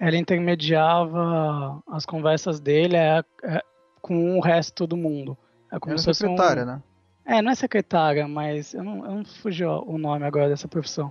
Ela 0.00 0.16
intermediava 0.16 1.82
as 1.88 2.04
conversas 2.04 2.58
dele 2.58 2.96
é, 2.96 3.22
é, 3.44 3.62
com 4.00 4.36
o 4.36 4.40
resto 4.40 4.86
do 4.86 4.96
mundo. 4.96 5.36
É 5.70 5.78
como 5.78 5.92
Era 5.92 5.98
se 5.98 6.14
secretária, 6.14 6.62
um... 6.62 6.66
né? 6.66 6.82
É, 7.26 7.40
não 7.40 7.52
é 7.52 7.54
secretária, 7.54 8.28
mas 8.28 8.74
eu 8.74 8.82
não, 8.82 9.04
eu 9.04 9.14
não 9.16 9.24
fugiu 9.24 9.70
o 9.86 9.96
nome 9.96 10.26
agora 10.26 10.48
dessa 10.48 10.68
profissão. 10.68 11.10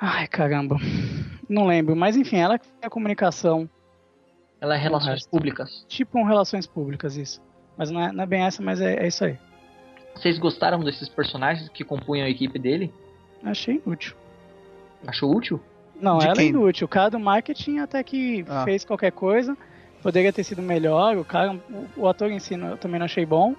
Ai, 0.00 0.26
caramba. 0.28 0.76
Não 1.50 1.66
lembro, 1.66 1.96
mas 1.96 2.16
enfim, 2.16 2.36
ela 2.36 2.60
é 2.80 2.86
a 2.86 2.88
comunicação. 2.88 3.68
Ela 4.60 4.76
é 4.76 4.78
relações 4.78 5.26
públicas. 5.26 5.84
Tipo 5.88 6.20
um 6.20 6.24
relações 6.24 6.64
públicas, 6.64 7.16
isso. 7.16 7.42
Mas 7.76 7.90
não 7.90 8.00
é, 8.00 8.12
não 8.12 8.22
é 8.22 8.26
bem 8.26 8.42
essa, 8.42 8.62
mas 8.62 8.80
é, 8.80 9.02
é, 9.02 9.08
isso 9.08 9.24
aí. 9.24 9.36
Vocês 10.14 10.38
gostaram 10.38 10.78
desses 10.78 11.08
personagens 11.08 11.68
que 11.70 11.82
compunham 11.82 12.24
a 12.24 12.30
equipe 12.30 12.56
dele? 12.56 12.94
Achei 13.42 13.82
útil. 13.84 14.14
Achou 15.04 15.34
útil? 15.34 15.60
Não, 16.00 16.18
De 16.18 16.28
ela 16.28 16.40
é 16.40 16.44
inútil. 16.44 16.84
O 16.84 16.88
cara 16.88 17.10
do 17.10 17.18
marketing 17.18 17.78
até 17.78 18.00
que 18.04 18.44
ah. 18.48 18.62
fez 18.64 18.84
qualquer 18.84 19.10
coisa. 19.10 19.56
Poderia 20.04 20.32
ter 20.32 20.44
sido 20.44 20.62
melhor. 20.62 21.16
O 21.16 21.24
cara, 21.24 21.52
o, 21.52 22.02
o 22.02 22.08
ator 22.08 22.30
em 22.30 22.38
si 22.38 22.54
eu 22.54 22.76
também 22.76 23.00
não 23.00 23.06
achei 23.06 23.26
bom. 23.26 23.56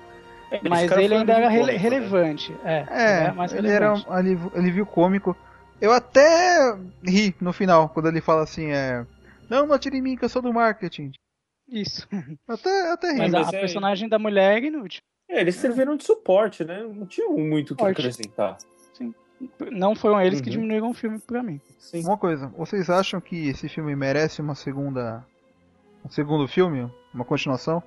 mas 0.69 0.89
ele 0.91 1.15
ainda 1.15 1.33
era 1.33 1.49
rele, 1.49 1.65
cômico, 1.65 1.83
né? 1.83 1.89
relevante. 1.89 2.55
É, 2.63 2.85
é, 2.89 3.23
ele, 3.25 3.31
mais 3.33 3.53
ele 3.53 3.69
era 3.69 3.93
um 3.93 4.13
alívio, 4.13 4.51
alívio 4.55 4.85
cômico. 4.85 5.35
Eu 5.81 5.91
até 5.91 6.77
ri 7.03 7.35
no 7.41 7.51
final, 7.51 7.89
quando 7.89 8.07
ele 8.07 8.21
fala 8.21 8.43
assim, 8.43 8.67
é... 8.67 9.05
Não, 9.49 9.65
não 9.65 9.75
atire 9.75 9.97
em 9.97 10.01
mim 10.01 10.15
que 10.15 10.23
eu 10.23 10.29
sou 10.29 10.41
do 10.41 10.53
marketing. 10.53 11.11
Isso. 11.67 12.07
Até, 12.47 12.91
até 12.91 13.11
ri. 13.11 13.17
Mas, 13.17 13.31
mas 13.31 13.53
a, 13.53 13.57
é... 13.57 13.59
personagem 13.59 14.07
da 14.07 14.19
mulher 14.19 14.61
é 14.61 14.65
inútil. 14.67 15.01
É, 15.27 15.41
eles 15.41 15.55
serviram 15.55 15.95
de 15.95 16.03
suporte, 16.03 16.63
né? 16.63 16.83
Não 16.83 17.05
tinha 17.05 17.27
muito 17.29 17.73
o 17.73 17.75
que 17.75 17.83
acrescentar. 17.83 18.57
Sim. 18.93 19.13
Não 19.71 19.95
foram 19.95 20.21
eles 20.21 20.39
uhum. 20.39 20.43
que 20.43 20.49
diminuíram 20.51 20.89
o 20.91 20.93
filme 20.93 21.17
pra 21.19 21.41
mim. 21.41 21.59
Sim. 21.79 22.03
Uma 22.03 22.17
coisa, 22.17 22.47
vocês 22.49 22.89
acham 22.89 23.19
que 23.19 23.47
esse 23.47 23.67
filme 23.67 23.95
merece 23.95 24.41
uma 24.41 24.53
segunda. 24.53 25.25
Um 26.05 26.09
segundo 26.09 26.47
filme? 26.47 26.91
Uma 27.13 27.25
continuação? 27.25 27.81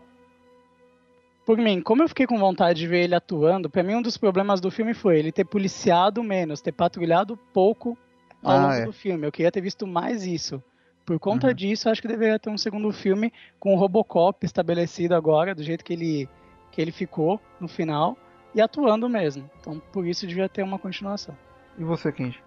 Por 1.44 1.58
mim, 1.58 1.80
como 1.82 2.02
eu 2.02 2.08
fiquei 2.08 2.26
com 2.26 2.38
vontade 2.38 2.80
de 2.80 2.86
ver 2.86 3.04
ele 3.04 3.14
atuando, 3.14 3.68
para 3.68 3.82
mim 3.82 3.96
um 3.96 4.02
dos 4.02 4.16
problemas 4.16 4.60
do 4.60 4.70
filme 4.70 4.94
foi 4.94 5.18
ele 5.18 5.30
ter 5.30 5.44
policiado 5.44 6.22
menos, 6.22 6.60
ter 6.60 6.72
patrulhado 6.72 7.36
pouco 7.52 7.98
ao 8.42 8.52
ah, 8.52 8.62
longo 8.62 8.74
é. 8.74 8.84
do 8.86 8.92
filme. 8.92 9.26
Eu 9.26 9.32
queria 9.32 9.52
ter 9.52 9.60
visto 9.60 9.86
mais 9.86 10.24
isso. 10.24 10.62
Por 11.04 11.18
conta 11.18 11.48
uhum. 11.48 11.54
disso, 11.54 11.90
acho 11.90 12.00
que 12.00 12.08
deveria 12.08 12.38
ter 12.38 12.48
um 12.48 12.56
segundo 12.56 12.90
filme 12.90 13.30
com 13.60 13.74
o 13.74 13.76
Robocop 13.76 14.44
estabelecido 14.44 15.14
agora, 15.14 15.54
do 15.54 15.62
jeito 15.62 15.84
que 15.84 15.92
ele, 15.92 16.28
que 16.72 16.80
ele 16.80 16.90
ficou 16.90 17.38
no 17.60 17.68
final, 17.68 18.16
e 18.54 18.60
atuando 18.60 19.06
mesmo. 19.06 19.48
Então, 19.60 19.82
por 19.92 20.06
isso, 20.06 20.26
devia 20.26 20.48
ter 20.48 20.62
uma 20.62 20.78
continuação. 20.78 21.36
E 21.78 21.84
você, 21.84 22.10
Kenji? 22.10 22.40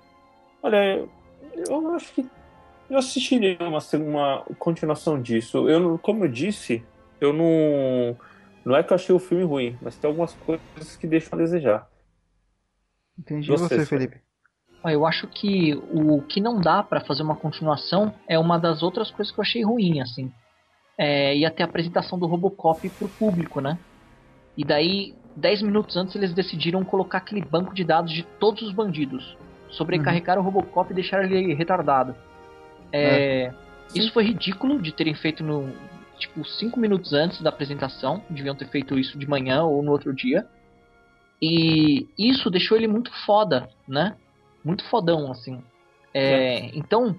Olha, 0.64 1.08
eu 1.70 1.96
acho 1.96 2.14
que 2.14 2.28
eu 2.90 2.98
assistiria 2.98 3.58
uma, 3.62 3.80
uma 3.94 4.44
continuação 4.58 5.22
disso. 5.22 5.70
Eu, 5.70 6.00
como 6.00 6.24
eu 6.24 6.28
disse, 6.28 6.84
eu 7.20 7.34
não. 7.34 8.18
Não 8.68 8.76
é 8.76 8.84
que 8.84 8.92
eu 8.92 8.96
achei 8.96 9.16
o 9.16 9.20
filme 9.20 9.44
ruim, 9.44 9.78
mas 9.82 9.96
tem 9.98 10.10
algumas 10.10 10.34
coisas 10.34 10.98
que 10.98 11.08
deixam 11.08 11.40
a 11.40 11.42
desejar. 11.42 11.88
Entendi 13.18 13.50
você, 13.50 13.78
você 13.78 13.86
Felipe. 13.86 14.22
Eu 14.84 15.06
acho 15.06 15.28
que 15.28 15.74
o 15.74 16.22
que 16.22 16.40
não 16.40 16.60
dá 16.60 16.84
para 16.84 17.02
fazer 17.02 17.24
uma 17.24 17.36
continuação 17.36 18.14
é 18.28 18.38
uma 18.38 18.60
das 18.60 18.84
outras 18.84 19.10
coisas 19.10 19.34
que 19.34 19.40
eu 19.40 19.44
achei 19.44 19.64
ruim, 19.64 20.02
assim. 20.02 20.32
É, 20.98 21.36
ia 21.36 21.50
ter 21.50 21.64
a 21.64 21.66
apresentação 21.66 22.20
do 22.20 22.28
Robocop 22.28 22.88
pro 22.90 23.08
público, 23.08 23.62
né? 23.62 23.78
E 24.56 24.66
daí, 24.66 25.16
10 25.36 25.62
minutos 25.62 25.96
antes, 25.96 26.16
eles 26.16 26.34
decidiram 26.34 26.84
colocar 26.84 27.20
aquele 27.20 27.42
banco 27.42 27.74
de 27.74 27.84
dados 27.84 28.12
de 28.12 28.24
todos 28.24 28.64
os 28.64 28.74
bandidos. 28.74 29.38
Sobrecarregaram 29.70 30.42
uhum. 30.42 30.48
o 30.48 30.52
Robocop 30.52 30.92
e 30.92 30.96
deixaram 30.96 31.24
ele 31.24 31.54
retardado. 31.54 32.16
É, 32.92 33.46
é. 33.46 33.54
Isso 33.96 34.12
foi 34.14 34.26
ridículo 34.26 34.82
de 34.82 34.92
terem 34.92 35.16
feito 35.16 35.44
no. 35.44 35.72
Tipo, 36.18 36.44
5 36.46 36.80
minutos 36.80 37.14
antes 37.14 37.42
da 37.42 37.50
apresentação. 37.50 38.24
Deviam 38.30 38.56
ter 38.56 38.68
feito 38.68 38.98
isso 38.98 39.18
de 39.18 39.28
manhã 39.28 39.64
ou 39.64 39.82
no 39.84 39.92
outro 39.92 40.14
dia. 40.14 40.48
E 41.42 42.08
isso 42.18 42.50
deixou 42.50 42.76
ele 42.76 42.88
muito 42.88 43.12
foda, 43.26 43.70
né? 43.88 44.16
muito 44.68 44.84
fodão, 44.90 45.32
assim. 45.32 45.64
É, 46.14 46.66
é. 46.66 46.72
Então, 46.76 47.18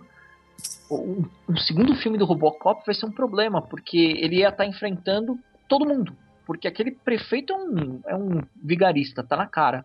o, 0.90 1.24
o, 1.48 1.56
segundo 1.58 1.94
filme 1.96 2.18
do 2.18 2.26
Robocop 2.26 2.82
vai 2.84 2.94
ser 2.94 3.06
um 3.06 3.10
problema, 3.12 3.62
porque 3.62 3.96
ele 3.96 4.36
ia 4.36 4.48
estar 4.48 4.64
tá 4.64 4.66
enfrentando 4.66 5.38
todo 5.66 5.86
mundo. 5.86 6.14
Porque 6.46 6.68
aquele 6.68 6.92
prefeito 6.92 7.52
é 7.52 7.56
um, 7.56 8.00
é 8.06 8.16
um 8.16 8.42
vigarista, 8.62 9.24
tá 9.24 9.36
na 9.36 9.46
cara. 9.46 9.84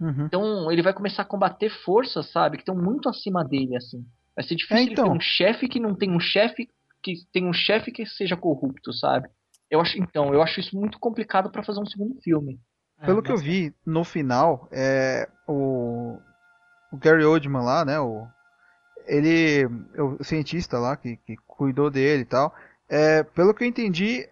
Uhum. 0.00 0.26
Então 0.26 0.72
ele 0.72 0.82
vai 0.82 0.92
começar 0.92 1.22
a 1.22 1.26
combater 1.26 1.70
forças, 1.70 2.30
sabe, 2.30 2.56
que 2.56 2.62
estão 2.62 2.76
muito 2.76 3.08
acima 3.08 3.44
dele, 3.44 3.76
assim. 3.76 4.04
Vai 4.34 4.44
ser 4.44 4.54
difícil 4.54 4.88
é, 4.88 4.92
então. 4.92 5.04
ter 5.06 5.10
um 5.10 5.20
chefe 5.20 5.68
que 5.68 5.80
não 5.80 5.94
tem 5.94 6.10
um 6.10 6.20
chefe 6.20 6.68
que 7.02 7.14
tem 7.32 7.46
um 7.46 7.52
chefe 7.52 7.90
que 7.90 8.06
seja 8.06 8.36
corrupto, 8.36 8.92
sabe? 8.92 9.28
Eu 9.70 9.80
acho, 9.80 9.98
então, 9.98 10.32
eu 10.32 10.42
acho 10.42 10.60
isso 10.60 10.76
muito 10.76 10.98
complicado 10.98 11.50
para 11.50 11.62
fazer 11.62 11.80
um 11.80 11.86
segundo 11.86 12.20
filme. 12.22 12.58
Pelo 13.04 13.20
é, 13.20 13.22
que 13.22 13.30
eu 13.30 13.36
vi, 13.36 13.74
no 13.84 14.02
final, 14.02 14.68
é, 14.72 15.28
o, 15.46 16.18
o 16.92 16.96
Gary 16.96 17.24
Oldman 17.24 17.62
lá, 17.62 17.84
né? 17.84 18.00
O, 18.00 18.26
ele, 19.06 19.66
o 19.96 20.22
cientista 20.24 20.78
lá 20.78 20.96
que, 20.96 21.16
que 21.18 21.36
cuidou 21.46 21.90
dele 21.90 22.22
e 22.22 22.26
tal. 22.26 22.54
É, 22.88 23.22
pelo 23.22 23.54
que 23.54 23.64
eu 23.64 23.68
entendi, 23.68 24.26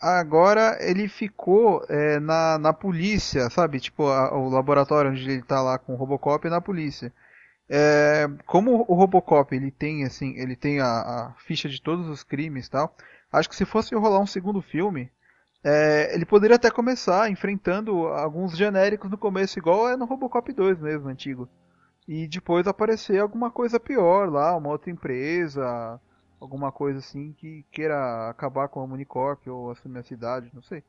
agora 0.00 0.76
ele 0.80 1.08
ficou 1.08 1.84
é, 1.88 2.18
na, 2.18 2.58
na 2.58 2.72
polícia, 2.72 3.48
sabe? 3.50 3.80
Tipo, 3.80 4.08
a, 4.08 4.36
o 4.36 4.48
laboratório 4.48 5.10
onde 5.10 5.30
ele 5.30 5.42
tá 5.42 5.62
lá 5.62 5.78
com 5.78 5.94
o 5.94 5.96
Robocop 5.96 6.46
é 6.46 6.50
na 6.50 6.60
polícia. 6.60 7.12
É, 7.68 8.28
como 8.46 8.84
o 8.88 8.94
Robocop 8.94 9.54
ele 9.54 9.70
tem 9.70 10.04
assim, 10.04 10.34
ele 10.36 10.54
tem 10.54 10.80
a, 10.80 10.86
a, 10.86 11.34
ficha 11.46 11.68
de 11.68 11.80
todos 11.80 12.08
os 12.08 12.22
crimes 12.22 12.66
e 12.66 12.70
tal. 12.70 12.94
Acho 13.32 13.48
que 13.48 13.56
se 13.56 13.64
fosse 13.64 13.94
rolar 13.94 14.20
um 14.20 14.26
segundo 14.26 14.60
filme, 14.60 15.10
é, 15.64 16.14
ele 16.14 16.26
poderia 16.26 16.56
até 16.56 16.70
começar 16.70 17.30
enfrentando 17.30 18.08
alguns 18.08 18.56
genéricos 18.56 19.10
no 19.10 19.16
começo, 19.16 19.58
igual 19.58 19.88
é 19.88 19.96
no 19.96 20.04
Robocop 20.04 20.52
2 20.52 20.80
mesmo, 20.80 21.08
antigo 21.08 21.48
e 22.06 22.26
depois 22.26 22.66
aparecer 22.66 23.20
alguma 23.20 23.50
coisa 23.50 23.78
pior 23.78 24.30
lá, 24.30 24.56
uma 24.56 24.70
outra 24.70 24.90
empresa, 24.90 26.00
alguma 26.40 26.72
coisa 26.72 26.98
assim 26.98 27.32
que 27.32 27.64
queira 27.70 28.28
acabar 28.28 28.68
com 28.68 28.80
a 28.80 28.84
Unicorp 28.84 29.46
ou 29.46 29.70
assumir 29.70 30.00
a 30.00 30.02
cidade, 30.02 30.50
não 30.52 30.62
sei. 30.62 30.82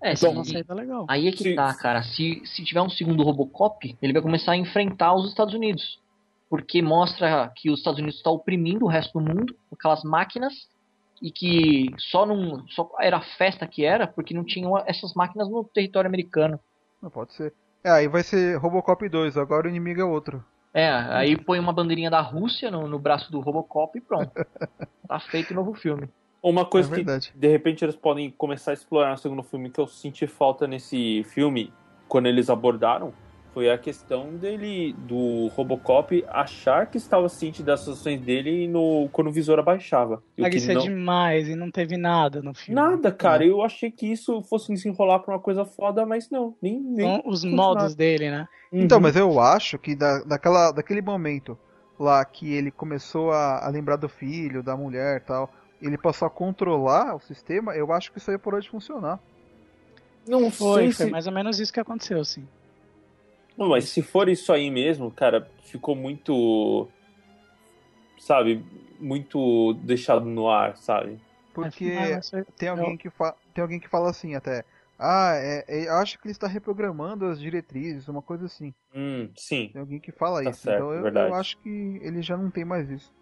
É, 0.00 0.14
Bom, 0.14 0.44
se, 0.44 0.62
tá 0.62 0.74
legal. 0.74 1.06
aí 1.08 1.26
é 1.26 1.32
que 1.32 1.42
se... 1.42 1.54
tá, 1.56 1.74
cara. 1.74 2.02
Se, 2.02 2.40
se 2.44 2.64
tiver 2.64 2.80
um 2.80 2.90
segundo 2.90 3.24
Robocop, 3.24 3.96
ele 4.00 4.12
vai 4.12 4.22
começar 4.22 4.52
a 4.52 4.56
enfrentar 4.56 5.12
os 5.14 5.28
Estados 5.28 5.54
Unidos. 5.54 6.00
Porque 6.48 6.80
mostra 6.80 7.52
que 7.54 7.70
os 7.70 7.80
Estados 7.80 7.98
Unidos 7.98 8.16
está 8.16 8.30
oprimindo 8.30 8.84
o 8.84 8.88
resto 8.88 9.18
do 9.18 9.24
mundo 9.24 9.54
com 9.68 9.74
aquelas 9.74 10.02
máquinas 10.02 10.68
e 11.20 11.30
que 11.30 11.92
só 11.98 12.24
não 12.24 12.66
só 12.68 12.90
era 13.00 13.20
festa 13.20 13.66
que 13.66 13.84
era 13.84 14.06
porque 14.06 14.32
não 14.32 14.44
tinham 14.44 14.78
essas 14.86 15.14
máquinas 15.14 15.48
no 15.48 15.64
território 15.64 16.08
americano. 16.08 16.58
Não 17.02 17.10
pode 17.10 17.34
ser. 17.34 17.52
É, 17.84 17.90
aí 17.90 18.08
vai 18.08 18.22
ser 18.22 18.56
Robocop 18.56 19.08
2, 19.08 19.36
agora 19.36 19.66
o 19.66 19.70
inimigo 19.70 20.00
é 20.00 20.04
outro. 20.04 20.44
É, 20.72 20.88
aí 20.88 21.36
põe 21.36 21.58
uma 21.58 21.72
bandeirinha 21.72 22.10
da 22.10 22.20
Rússia 22.20 22.70
no, 22.70 22.86
no 22.86 22.98
braço 22.98 23.32
do 23.32 23.40
Robocop 23.40 23.96
e 23.96 24.00
pronto. 24.00 24.30
tá 25.08 25.20
feito 25.20 25.50
o 25.52 25.54
novo 25.54 25.74
filme. 25.74 26.08
Uma 26.42 26.64
coisa 26.64 26.94
é 26.94 27.04
que 27.04 27.36
de 27.36 27.48
repente 27.48 27.84
eles 27.84 27.96
podem 27.96 28.30
começar 28.30 28.70
a 28.70 28.74
explorar 28.74 29.10
no 29.10 29.18
segundo 29.18 29.42
filme 29.42 29.70
que 29.70 29.80
eu 29.80 29.86
senti 29.86 30.26
falta 30.26 30.66
nesse 30.66 31.24
filme 31.24 31.72
quando 32.06 32.26
eles 32.26 32.48
abordaram 32.48 33.12
foi 33.58 33.68
a 33.68 33.76
questão 33.76 34.36
dele, 34.36 34.94
do 34.96 35.48
Robocop, 35.48 36.24
achar 36.28 36.86
que 36.86 36.96
estava 36.96 37.28
ciente 37.28 37.60
das 37.60 37.88
ações 37.88 38.20
dele 38.20 38.68
no, 38.68 39.08
quando 39.10 39.26
o 39.26 39.32
visor 39.32 39.58
abaixava. 39.58 40.22
Mas 40.36 40.54
isso 40.54 40.70
é 40.70 40.74
não... 40.74 40.80
é 40.80 40.84
demais 40.84 41.48
e 41.48 41.56
não 41.56 41.68
teve 41.68 41.96
nada 41.96 42.40
no 42.40 42.54
filme. 42.54 42.80
Nada, 42.80 43.10
cara. 43.10 43.44
É. 43.44 43.48
Eu 43.48 43.60
achei 43.60 43.90
que 43.90 44.06
isso 44.06 44.40
fosse 44.42 44.76
se 44.76 44.88
enrolar 44.88 45.18
pra 45.18 45.34
uma 45.34 45.40
coisa 45.40 45.64
foda, 45.64 46.06
mas 46.06 46.30
não. 46.30 46.54
Nem, 46.62 46.78
nem 46.78 47.04
São 47.04 47.22
os 47.28 47.42
modos 47.42 47.82
nada. 47.82 47.94
dele, 47.96 48.30
né? 48.30 48.46
Uhum. 48.70 48.82
Então, 48.82 49.00
mas 49.00 49.16
eu 49.16 49.40
acho 49.40 49.76
que 49.76 49.96
da, 49.96 50.20
daquela, 50.20 50.70
daquele 50.70 51.02
momento 51.02 51.58
lá 51.98 52.24
que 52.24 52.54
ele 52.54 52.70
começou 52.70 53.32
a, 53.32 53.66
a 53.66 53.68
lembrar 53.70 53.96
do 53.96 54.08
filho, 54.08 54.62
da 54.62 54.76
mulher 54.76 55.16
e 55.16 55.24
tal, 55.26 55.52
ele 55.82 55.98
passou 55.98 56.26
a 56.26 56.30
controlar 56.30 57.16
o 57.16 57.20
sistema, 57.20 57.74
eu 57.74 57.92
acho 57.92 58.12
que 58.12 58.18
isso 58.18 58.30
aí 58.30 58.38
parou 58.38 58.60
de 58.60 58.70
funcionar. 58.70 59.18
Não 60.28 60.48
foi, 60.48 60.92
foi 60.92 61.10
mais 61.10 61.26
ou 61.26 61.32
menos 61.32 61.58
isso 61.58 61.72
que 61.72 61.80
aconteceu, 61.80 62.24
sim. 62.24 62.46
Não, 63.58 63.68
mas 63.68 63.88
se 63.88 64.02
for 64.02 64.28
isso 64.28 64.52
aí 64.52 64.70
mesmo, 64.70 65.10
cara, 65.10 65.50
ficou 65.64 65.96
muito. 65.96 66.88
sabe, 68.16 68.64
muito 69.00 69.74
deixado 69.82 70.24
no 70.24 70.48
ar, 70.48 70.76
sabe? 70.76 71.20
Porque 71.52 71.92
tem 72.56 72.68
alguém 72.68 72.96
que 72.96 73.10
fa... 73.10 73.34
tem 73.52 73.62
alguém 73.62 73.80
que 73.80 73.88
fala 73.88 74.10
assim 74.10 74.36
até. 74.36 74.64
Ah, 74.96 75.32
é, 75.34 75.64
é, 75.66 75.88
acho 75.88 76.18
que 76.18 76.26
ele 76.26 76.32
está 76.32 76.46
reprogramando 76.46 77.26
as 77.26 77.40
diretrizes, 77.40 78.06
uma 78.08 78.22
coisa 78.22 78.46
assim. 78.46 78.72
Hum, 78.94 79.28
sim. 79.36 79.70
Tem 79.72 79.80
alguém 79.80 79.98
que 79.98 80.12
fala 80.12 80.42
tá 80.42 80.50
isso. 80.50 80.60
Certo, 80.60 80.76
então 80.76 80.92
eu, 80.92 81.06
eu, 81.06 81.34
acho 81.34 81.58
que 81.58 82.00
ele 82.00 82.22
já 82.22 82.36
não 82.36 82.50
tem 82.50 82.64
mais 82.64 82.88
isso. 82.88 83.12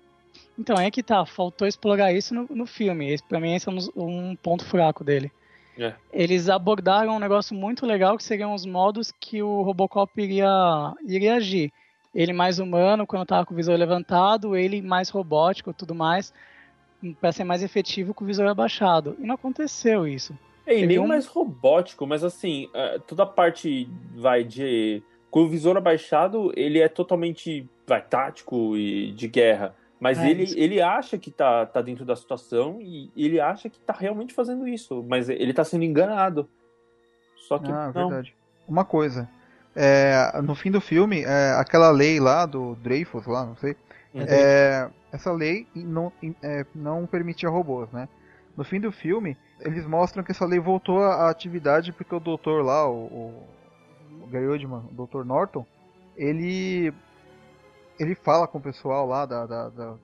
Então, 0.58 0.76
é 0.76 0.90
que 0.90 1.02
tá, 1.02 1.24
faltou 1.24 1.66
explorar 1.66 2.12
isso 2.12 2.34
no, 2.34 2.46
no 2.50 2.66
filme. 2.66 3.10
Esse, 3.10 3.24
pra 3.24 3.40
mim, 3.40 3.54
esse 3.54 3.68
é 3.68 3.72
um, 3.72 3.78
um 3.96 4.36
ponto 4.36 4.64
fraco 4.66 5.02
dele. 5.02 5.30
É. 5.78 5.94
Eles 6.12 6.48
abordaram 6.48 7.16
um 7.16 7.18
negócio 7.18 7.54
muito 7.54 7.84
legal 7.84 8.16
que 8.16 8.24
seriam 8.24 8.54
os 8.54 8.64
modos 8.64 9.12
que 9.20 9.42
o 9.42 9.62
Robocop 9.62 10.10
iria, 10.20 10.94
iria 11.06 11.34
agir. 11.34 11.72
Ele 12.14 12.32
mais 12.32 12.58
humano, 12.58 13.06
quando 13.06 13.26
tava 13.26 13.44
com 13.44 13.52
o 13.52 13.56
visor 13.56 13.76
levantado, 13.76 14.56
ele 14.56 14.80
mais 14.80 15.10
robótico 15.10 15.74
tudo 15.74 15.94
mais, 15.94 16.32
para 17.20 17.30
ser 17.30 17.44
mais 17.44 17.62
efetivo 17.62 18.14
com 18.14 18.24
o 18.24 18.26
visor 18.26 18.46
abaixado. 18.46 19.16
E 19.18 19.26
não 19.26 19.34
aconteceu 19.34 20.08
isso. 20.08 20.36
É, 20.66 20.80
e 20.80 20.86
nem 20.86 20.98
um... 20.98 21.06
mais 21.06 21.26
robótico, 21.26 22.06
mas 22.06 22.24
assim, 22.24 22.68
é, 22.74 22.98
toda 22.98 23.22
a 23.22 23.26
parte 23.26 23.88
vai 24.14 24.42
de. 24.42 25.02
Com 25.30 25.42
o 25.42 25.48
visor 25.48 25.76
abaixado, 25.76 26.52
ele 26.56 26.80
é 26.80 26.88
totalmente 26.88 27.68
vai, 27.86 28.00
tático 28.00 28.76
e 28.76 29.12
de 29.12 29.28
guerra. 29.28 29.74
Mas 29.98 30.18
é, 30.18 30.30
ele, 30.30 30.60
ele 30.60 30.80
acha 30.80 31.16
que 31.16 31.30
tá, 31.30 31.64
tá 31.64 31.80
dentro 31.80 32.04
da 32.04 32.14
situação 32.14 32.78
e 32.80 33.10
ele 33.16 33.40
acha 33.40 33.70
que 33.70 33.78
tá 33.78 33.94
realmente 33.94 34.34
fazendo 34.34 34.68
isso. 34.68 35.04
Mas 35.08 35.28
ele 35.28 35.54
tá 35.54 35.64
sendo 35.64 35.84
enganado. 35.84 36.48
Só 37.48 37.58
que. 37.58 37.70
Ah, 37.70 37.90
não. 37.94 38.08
verdade. 38.08 38.34
Uma 38.68 38.84
coisa. 38.84 39.28
É, 39.74 40.40
no 40.42 40.54
fim 40.54 40.70
do 40.70 40.80
filme, 40.80 41.22
é, 41.22 41.52
aquela 41.58 41.90
lei 41.90 42.18
lá 42.18 42.46
do 42.46 42.74
Dreyfus, 42.76 43.26
lá, 43.26 43.44
não 43.44 43.56
sei. 43.56 43.76
Uhum. 44.14 44.22
É, 44.26 44.88
essa 45.12 45.30
lei 45.32 45.66
não, 45.74 46.10
é, 46.42 46.64
não 46.74 47.06
permitia 47.06 47.48
robôs, 47.50 47.90
né? 47.92 48.08
No 48.56 48.64
fim 48.64 48.80
do 48.80 48.90
filme, 48.90 49.36
eles 49.60 49.86
mostram 49.86 50.24
que 50.24 50.32
essa 50.32 50.46
lei 50.46 50.58
voltou 50.58 51.02
à 51.02 51.28
atividade 51.28 51.92
porque 51.92 52.14
o 52.14 52.20
doutor 52.20 52.64
lá, 52.64 52.88
o, 52.88 53.04
o, 53.04 53.42
o 54.22 54.26
Gary 54.28 54.46
Oldman, 54.46 54.84
o 54.90 55.06
Dr. 55.06 55.24
Norton, 55.24 55.66
ele 56.16 56.92
ele 57.98 58.14
fala 58.14 58.46
com 58.46 58.58
o 58.58 58.62
pessoal 58.62 59.06
lá 59.06 59.26
da, 59.26 59.46
da, 59.46 59.68
da 59.68 59.94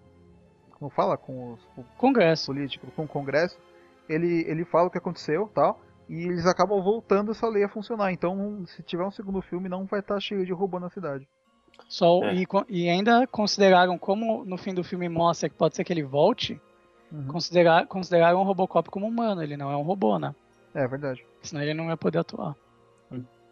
como 0.72 0.90
fala 0.90 1.16
com 1.16 1.52
os 1.52 1.60
o 1.76 1.84
congresso 1.96 2.46
político, 2.46 2.86
com 2.96 3.04
o 3.04 3.08
congresso, 3.08 3.58
ele 4.08 4.44
ele 4.48 4.64
fala 4.64 4.88
o 4.88 4.90
que 4.90 4.98
aconteceu, 4.98 5.48
tal, 5.54 5.80
e 6.08 6.26
eles 6.26 6.46
acabam 6.46 6.82
voltando 6.82 7.30
essa 7.30 7.48
lei 7.48 7.64
a 7.64 7.68
funcionar. 7.68 8.12
Então, 8.12 8.64
se 8.66 8.82
tiver 8.82 9.04
um 9.04 9.10
segundo 9.10 9.40
filme, 9.40 9.68
não 9.68 9.84
vai 9.84 10.00
estar 10.00 10.18
cheio 10.20 10.44
de 10.44 10.52
robô 10.52 10.80
na 10.80 10.90
cidade. 10.90 11.26
Só 11.88 12.22
é. 12.24 12.34
e, 12.34 12.46
e, 12.68 12.88
ainda 12.88 13.26
consideraram 13.26 13.98
como 13.98 14.44
no 14.44 14.56
fim 14.56 14.74
do 14.74 14.84
filme 14.84 15.08
mostra 15.08 15.48
que 15.48 15.56
pode 15.56 15.76
ser 15.76 15.84
que 15.84 15.92
ele 15.92 16.02
volte, 16.02 16.60
uhum. 17.10 17.28
considerar 17.28 17.86
consideraram 17.86 18.40
o 18.40 18.44
Robocop 18.44 18.90
como 18.90 19.06
humano, 19.06 19.42
ele 19.42 19.56
não 19.56 19.70
é 19.70 19.76
um 19.76 19.82
robô, 19.82 20.18
né? 20.18 20.34
É 20.74 20.86
verdade. 20.86 21.24
Senão 21.42 21.62
ele 21.62 21.74
não 21.74 21.88
ia 21.88 21.96
poder 21.96 22.18
atuar. 22.18 22.56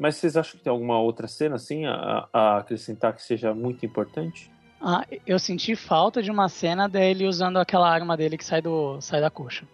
Mas 0.00 0.16
vocês 0.16 0.34
acham 0.34 0.56
que 0.56 0.64
tem 0.64 0.70
alguma 0.70 0.98
outra 0.98 1.28
cena 1.28 1.56
assim 1.56 1.84
a, 1.84 2.26
a 2.32 2.56
acrescentar 2.56 3.12
que 3.12 3.22
seja 3.22 3.52
muito 3.52 3.84
importante? 3.84 4.50
Ah, 4.80 5.04
eu 5.26 5.38
senti 5.38 5.76
falta 5.76 6.22
de 6.22 6.30
uma 6.30 6.48
cena 6.48 6.88
dele 6.88 7.26
usando 7.26 7.58
aquela 7.58 7.86
arma 7.86 8.16
dele 8.16 8.38
que 8.38 8.44
sai, 8.44 8.62
do, 8.62 8.98
sai 9.02 9.20
da 9.20 9.28
coxa. 9.28 9.68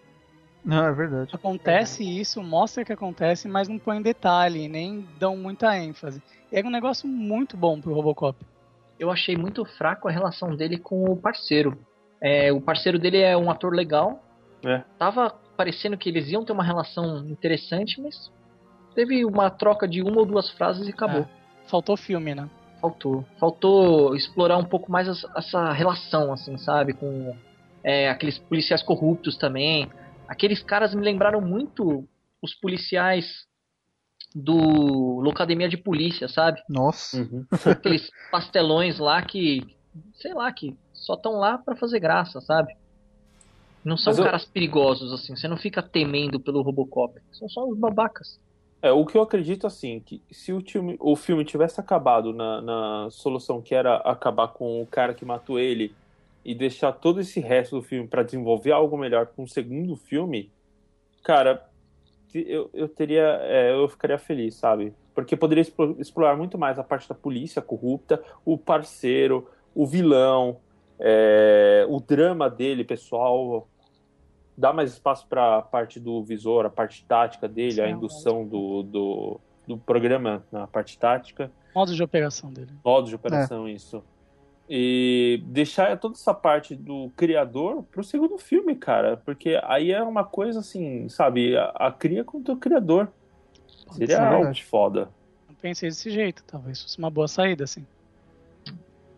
Não, 0.64 0.84
é 0.84 0.92
verdade. 0.92 1.30
Acontece 1.32 2.02
é. 2.02 2.06
isso, 2.06 2.42
mostra 2.42 2.84
que 2.84 2.92
acontece, 2.92 3.46
mas 3.46 3.68
não 3.68 3.78
põe 3.78 4.02
detalhe, 4.02 4.66
nem 4.66 5.06
dão 5.16 5.36
muita 5.36 5.78
ênfase. 5.78 6.20
E 6.50 6.58
era 6.58 6.66
um 6.66 6.72
negócio 6.72 7.06
muito 7.06 7.56
bom 7.56 7.80
pro 7.80 7.94
Robocop. 7.94 8.36
Eu 8.98 9.12
achei 9.12 9.36
muito 9.36 9.64
fraco 9.64 10.08
a 10.08 10.10
relação 10.10 10.56
dele 10.56 10.76
com 10.76 11.04
o 11.04 11.16
parceiro. 11.16 11.78
É, 12.20 12.52
o 12.52 12.60
parceiro 12.60 12.98
dele 12.98 13.18
é 13.18 13.36
um 13.36 13.48
ator 13.48 13.72
legal. 13.72 14.20
É. 14.64 14.82
Tava 14.98 15.30
parecendo 15.56 15.96
que 15.96 16.08
eles 16.08 16.28
iam 16.32 16.44
ter 16.44 16.52
uma 16.52 16.64
relação 16.64 17.18
interessante, 17.28 18.00
mas 18.00 18.32
teve 18.96 19.24
uma 19.26 19.50
troca 19.50 19.86
de 19.86 20.02
uma 20.02 20.18
ou 20.20 20.26
duas 20.26 20.50
frases 20.50 20.88
e 20.88 20.90
acabou. 20.90 21.20
É, 21.20 21.28
faltou 21.68 21.96
filme, 21.96 22.34
né? 22.34 22.48
Faltou. 22.80 23.24
Faltou 23.38 24.16
explorar 24.16 24.56
um 24.56 24.64
pouco 24.64 24.90
mais 24.90 25.06
essa 25.36 25.72
relação, 25.72 26.32
assim, 26.32 26.56
sabe? 26.56 26.94
Com 26.94 27.36
é, 27.84 28.08
aqueles 28.08 28.38
policiais 28.38 28.82
corruptos 28.82 29.36
também. 29.36 29.88
Aqueles 30.26 30.62
caras 30.62 30.94
me 30.94 31.02
lembraram 31.02 31.40
muito 31.40 32.08
os 32.42 32.54
policiais 32.54 33.46
do 34.34 35.20
Locademia 35.20 35.68
de 35.68 35.76
Polícia, 35.76 36.26
sabe? 36.26 36.60
Nossa. 36.68 37.18
Uhum. 37.18 37.46
Aqueles 37.70 38.10
pastelões 38.30 38.98
lá 38.98 39.22
que, 39.22 39.62
sei 40.14 40.32
lá, 40.32 40.50
que 40.52 40.74
só 40.92 41.14
estão 41.14 41.32
lá 41.32 41.58
para 41.58 41.76
fazer 41.76 42.00
graça, 42.00 42.40
sabe? 42.40 42.74
Não 43.84 43.96
são 43.96 44.14
caras 44.16 44.44
perigosos, 44.44 45.12
assim. 45.12 45.36
Você 45.36 45.46
não 45.46 45.56
fica 45.56 45.80
temendo 45.82 46.40
pelo 46.40 46.62
Robocop. 46.62 47.20
São 47.32 47.48
só 47.48 47.64
os 47.68 47.78
babacas. 47.78 48.40
É, 48.86 48.92
o 48.92 49.04
que 49.04 49.18
eu 49.18 49.22
acredito, 49.22 49.66
assim, 49.66 49.98
que 49.98 50.22
se 50.30 50.52
o 50.52 50.60
filme, 50.60 50.96
o 51.00 51.16
filme 51.16 51.44
tivesse 51.44 51.80
acabado 51.80 52.32
na, 52.32 52.60
na 52.60 53.08
solução 53.10 53.60
que 53.60 53.74
era 53.74 53.96
acabar 53.96 54.46
com 54.48 54.80
o 54.80 54.86
cara 54.86 55.12
que 55.12 55.24
matou 55.24 55.58
ele 55.58 55.92
e 56.44 56.54
deixar 56.54 56.92
todo 56.92 57.20
esse 57.20 57.40
resto 57.40 57.74
do 57.74 57.82
filme 57.82 58.06
para 58.06 58.22
desenvolver 58.22 58.70
algo 58.70 58.96
melhor 58.96 59.26
com 59.26 59.42
um 59.42 59.46
segundo 59.48 59.96
filme, 59.96 60.52
cara, 61.24 61.68
eu, 62.32 62.70
eu 62.72 62.88
teria. 62.88 63.40
É, 63.42 63.72
eu 63.72 63.88
ficaria 63.88 64.18
feliz, 64.18 64.54
sabe? 64.54 64.94
Porque 65.12 65.36
poderia 65.36 65.66
explorar 65.98 66.36
muito 66.36 66.56
mais 66.56 66.78
a 66.78 66.84
parte 66.84 67.08
da 67.08 67.14
polícia 67.16 67.60
corrupta, 67.60 68.22
o 68.44 68.56
parceiro, 68.56 69.48
o 69.74 69.84
vilão, 69.84 70.58
é, 71.00 71.84
o 71.88 71.98
drama 71.98 72.48
dele, 72.48 72.84
pessoal, 72.84 73.66
dá 74.56 74.72
mais 74.72 74.92
espaço 74.92 75.26
para 75.26 75.58
a 75.58 75.62
parte 75.62 76.00
do 76.00 76.22
visor, 76.22 76.64
a 76.66 76.70
parte 76.70 77.04
tática 77.04 77.46
dele, 77.46 77.80
a 77.80 77.90
indução 77.90 78.46
do, 78.46 78.82
do, 78.82 79.40
do, 79.66 79.78
programa 79.78 80.44
na 80.50 80.66
parte 80.66 80.98
tática. 80.98 81.50
Modo 81.74 81.94
de 81.94 82.02
operação 82.02 82.50
dele. 82.50 82.72
Modo 82.84 83.08
de 83.08 83.14
operação, 83.14 83.66
é. 83.66 83.72
isso. 83.72 84.02
E 84.68 85.42
deixar 85.46 85.96
toda 85.98 86.14
essa 86.14 86.34
parte 86.34 86.74
do 86.74 87.10
criador 87.16 87.84
pro 87.84 88.02
segundo 88.02 88.38
filme, 88.38 88.74
cara. 88.74 89.16
Porque 89.18 89.60
aí 89.62 89.92
é 89.92 90.02
uma 90.02 90.24
coisa 90.24 90.60
assim, 90.60 91.08
sabe? 91.08 91.56
A, 91.56 91.66
a 91.76 91.92
cria 91.92 92.24
contra 92.24 92.54
o 92.54 92.56
criador. 92.56 93.12
Seria 93.92 94.16
é 94.16 94.34
algo 94.34 94.54
foda. 94.62 95.08
Não 95.48 95.54
pensei 95.54 95.88
desse 95.88 96.10
jeito, 96.10 96.42
talvez 96.44 96.82
fosse 96.82 96.98
uma 96.98 97.10
boa 97.10 97.28
saída, 97.28 97.64
assim. 97.64 97.86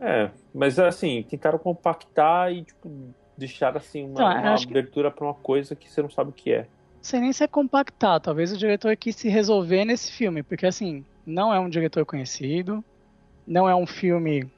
É, 0.01 0.31
mas 0.55 0.79
assim, 0.79 1.25
tentaram 1.29 1.59
compactar 1.59 2.53
e, 2.53 2.63
tipo, 2.63 3.13
deixar 3.39 3.77
assim 3.77 4.05
uma, 4.05 4.13
então, 4.13 4.27
uma 4.27 4.55
abertura 4.55 5.11
que... 5.11 5.17
para 5.17 5.27
uma 5.27 5.35
coisa 5.35 5.77
que 5.77 5.89
você 5.89 6.03
não 6.03 6.11
sabe 6.11 6.31
o 6.31 6.33
que 6.33 6.53
é. 6.53 6.67
Sei 7.01 7.21
nem 7.21 7.33
se 7.33 7.45
é 7.45 7.47
compactar, 7.47 8.21
talvez 8.21 8.53
o 8.53 8.59
diretor 8.59 8.95
quis 8.97 9.15
se 9.15 9.29
resolver 9.29 9.85
nesse 9.85 10.11
filme, 10.11 10.43
porque 10.43 10.67
assim, 10.67 11.05
não 11.25 11.55
é 11.55 11.61
um 11.61 11.69
diretor 11.69 12.05
conhecido, 12.05 12.85
não 13.47 13.69
é 13.69 13.75
um 13.75 13.87
filme 13.87 14.51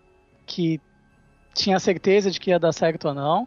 que 0.46 0.80
tinha 1.54 1.78
certeza 1.78 2.30
de 2.30 2.40
que 2.40 2.50
ia 2.50 2.58
dar 2.58 2.72
certo 2.72 3.08
ou 3.08 3.14
não. 3.14 3.46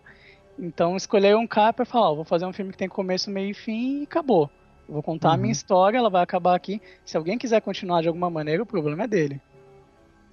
Então 0.57 0.95
escolheu 0.95 1.39
um 1.39 1.47
cara 1.47 1.73
para 1.73 1.85
falar, 1.85 2.11
oh, 2.11 2.17
vou 2.17 2.25
fazer 2.25 2.45
um 2.45 2.53
filme 2.53 2.71
que 2.71 2.77
tem 2.77 2.87
começo, 2.87 3.31
meio 3.31 3.49
e 3.49 3.53
fim 3.55 4.01
e 4.01 4.03
acabou. 4.03 4.49
Eu 4.87 4.93
vou 4.93 5.03
contar 5.03 5.29
uhum. 5.29 5.33
a 5.33 5.37
minha 5.37 5.47
uhum. 5.47 5.51
história, 5.51 5.97
ela 5.97 6.09
vai 6.09 6.21
acabar 6.21 6.55
aqui. 6.55 6.79
Se 7.03 7.17
alguém 7.17 7.37
quiser 7.37 7.61
continuar 7.61 8.01
de 8.01 8.07
alguma 8.07 8.29
maneira, 8.29 8.61
o 8.61 8.65
problema 8.65 9.05
é 9.05 9.07
dele. 9.07 9.41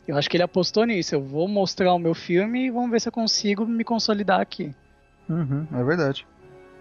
Eu 0.07 0.19
acho 0.19 0.29
que 0.29 0.37
ele 0.37 0.45
apostou 0.45 0.85
nisso. 0.85 1.15
Eu 1.15 1.23
vou 1.23 1.49
mostrar 1.49 1.95
o 1.95 1.99
meu 1.99 2.15
filme 2.15 2.67
e 2.67 2.71
vamos 2.71 2.91
ver 2.91 3.01
se 3.01 3.09
eu 3.09 3.13
consigo 3.13 3.65
me 3.65 3.85
consolidar 3.85 4.41
aqui. 4.41 4.75
Uhum, 5.31 5.67
é 5.73 5.85
verdade. 5.85 6.27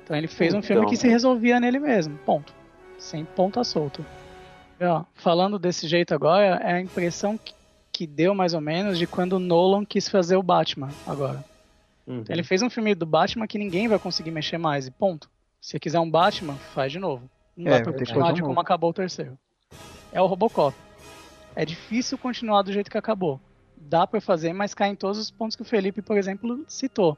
Então 0.04 0.18
ele 0.18 0.28
fez 0.28 0.56
um 0.56 0.62
filme 0.62 0.88
que 0.88 0.98
se 0.98 1.08
resolvia 1.08 1.60
nele 1.60 1.80
mesmo. 1.80 2.18
Ponto. 2.26 2.52
Sem 2.98 3.24
ponta 3.24 3.64
solta. 3.64 4.04
E, 4.80 4.84
ó, 4.84 5.04
falando 5.14 5.60
desse 5.60 5.88
jeito 5.88 6.16
agora, 6.16 6.56
é 6.64 6.74
a 6.74 6.82
impressão 6.82 7.38
que, 7.38 7.54
que 7.92 8.08
deu 8.08 8.34
mais 8.34 8.56
ou 8.56 8.62
menos 8.62 8.98
de 8.98 9.06
quando 9.06 9.34
o 9.34 9.40
Nolan 9.40 9.86
quis 9.86 10.10
fazer 10.10 10.36
o 10.36 10.42
Batman 10.42 10.90
agora. 11.06 11.46
Uhum. 12.08 12.24
Ele 12.28 12.44
fez 12.44 12.64
um 12.64 12.72
filme 12.72 12.96
do 12.96 13.06
Batman 13.06 13.46
que 13.46 13.60
ninguém 13.60 13.88
vai 13.88 14.00
conseguir 14.00 14.32
mexer 14.32 14.58
mais 14.58 14.88
e 14.88 14.92
ponto. 14.92 15.30
Se 15.62 15.80
quiser 15.80 16.00
um 16.00 16.10
Batman, 16.10 16.56
faz 16.74 16.92
de 16.92 16.98
novo. 16.98 17.30
Não 17.56 17.72
é, 17.72 17.78
dá 17.78 17.84
pra 17.84 17.94
continuar 17.94 18.34
de 18.34 18.42
como 18.42 18.60
acabou 18.60 18.90
o 18.90 18.94
terceiro. 18.94 19.38
É 20.12 20.20
o 20.20 20.26
Robocop. 20.26 20.76
É 21.56 21.66
difícil 21.66 22.18
continuar 22.18 22.64
do 22.64 22.74
jeito 22.74 22.90
que 22.90 22.98
acabou. 22.98 23.40
Dá 23.78 24.08
para 24.08 24.20
fazer, 24.20 24.54
mas 24.54 24.74
cai 24.74 24.90
em 24.90 24.96
todos 24.96 25.20
os 25.20 25.30
pontos 25.30 25.56
que 25.56 25.62
o 25.62 25.66
Felipe, 25.66 26.02
por 26.02 26.18
exemplo, 26.18 26.64
citou. 26.68 27.16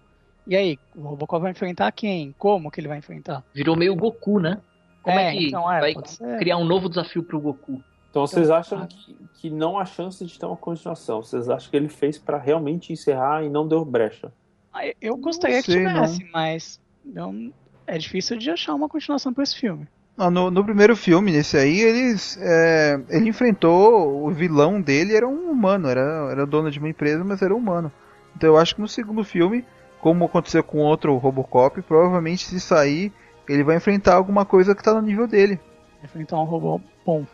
E 0.48 0.56
aí, 0.56 0.80
o 0.96 1.02
Robocop 1.02 1.42
vai 1.42 1.52
enfrentar 1.52 1.92
quem? 1.92 2.34
Como 2.38 2.72
que 2.72 2.80
ele 2.80 2.88
vai 2.88 2.98
enfrentar? 2.98 3.44
Virou 3.54 3.76
meio 3.76 3.96
Goku, 3.96 4.40
né? 4.40 4.60
Como 5.04 5.18
é, 5.18 5.30
é 5.30 5.38
que 5.38 5.48
então, 5.48 5.72
é, 5.72 5.80
vai 5.80 5.94
criar 6.38 6.58
um 6.58 6.66
novo 6.66 6.90
desafio 6.90 7.24
pro 7.24 7.40
Goku? 7.40 7.82
Então 8.10 8.28
vocês 8.28 8.48
então, 8.48 8.58
acham 8.58 8.88
que, 8.88 9.16
que 9.36 9.50
não 9.50 9.80
há 9.80 9.86
chance 9.86 10.24
de 10.26 10.38
ter 10.38 10.46
uma 10.46 10.58
continuação? 10.58 11.24
Vocês 11.24 11.50
acham 11.50 11.72
que 11.72 11.78
ele 11.78 11.90
fez 11.90 12.18
para 12.18 12.38
realmente 12.38 12.92
encerrar 12.92 13.44
e 13.44 13.50
não 13.50 13.68
deu 13.68 13.86
brecha? 13.86 14.32
Ah, 14.74 14.82
eu 15.02 15.16
gostaria 15.18 15.62
sei, 15.62 15.76
que 15.76 15.80
tivesse, 15.80 16.24
não. 16.24 16.30
mas 16.34 16.80
não, 17.06 17.54
é 17.88 17.98
difícil 17.98 18.38
de 18.38 18.50
achar 18.50 18.74
uma 18.74 18.90
continuação 18.90 19.34
para 19.34 19.44
esse 19.44 19.56
filme. 19.56 19.88
Ah, 20.18 20.30
no, 20.30 20.52
no, 20.52 20.64
primeiro 20.64 20.96
filme, 20.96 21.32
nesse 21.32 21.58
aí, 21.58 21.80
eles, 21.80 22.38
é, 22.42 23.02
ele 23.10 23.30
enfrentou 23.30 24.26
o 24.26 24.30
vilão 24.30 24.82
dele, 24.82 25.16
era 25.16 25.28
um 25.28 25.50
humano, 25.50 25.88
era, 25.88 26.30
era 26.30 26.46
dono 26.46 26.70
de 26.70 26.80
uma 26.80 26.90
empresa, 26.90 27.24
mas 27.24 27.42
era 27.42 27.56
humano. 27.56 27.92
Então 28.36 28.50
eu 28.50 28.58
acho 28.58 28.76
que 28.76 28.82
no 28.82 28.88
segundo 28.88 29.24
filme 29.24 29.66
como 30.02 30.26
aconteceu 30.26 30.64
com 30.64 30.80
outro 30.80 31.16
Robocop, 31.18 31.82
provavelmente 31.84 32.46
se 32.46 32.60
sair, 32.60 33.14
ele 33.48 33.64
vai 33.64 33.78
enfrentar 33.78 34.16
alguma 34.16 34.46
coisa 34.46 34.76
que 34.76 34.84
tá 34.84 34.94
no 34.94 35.02
nível 35.02 35.28
dele. 35.28 35.60
Enfrentar 36.04 36.40
um 36.40 36.46
robô 36.46 36.82
bom. 37.06 37.26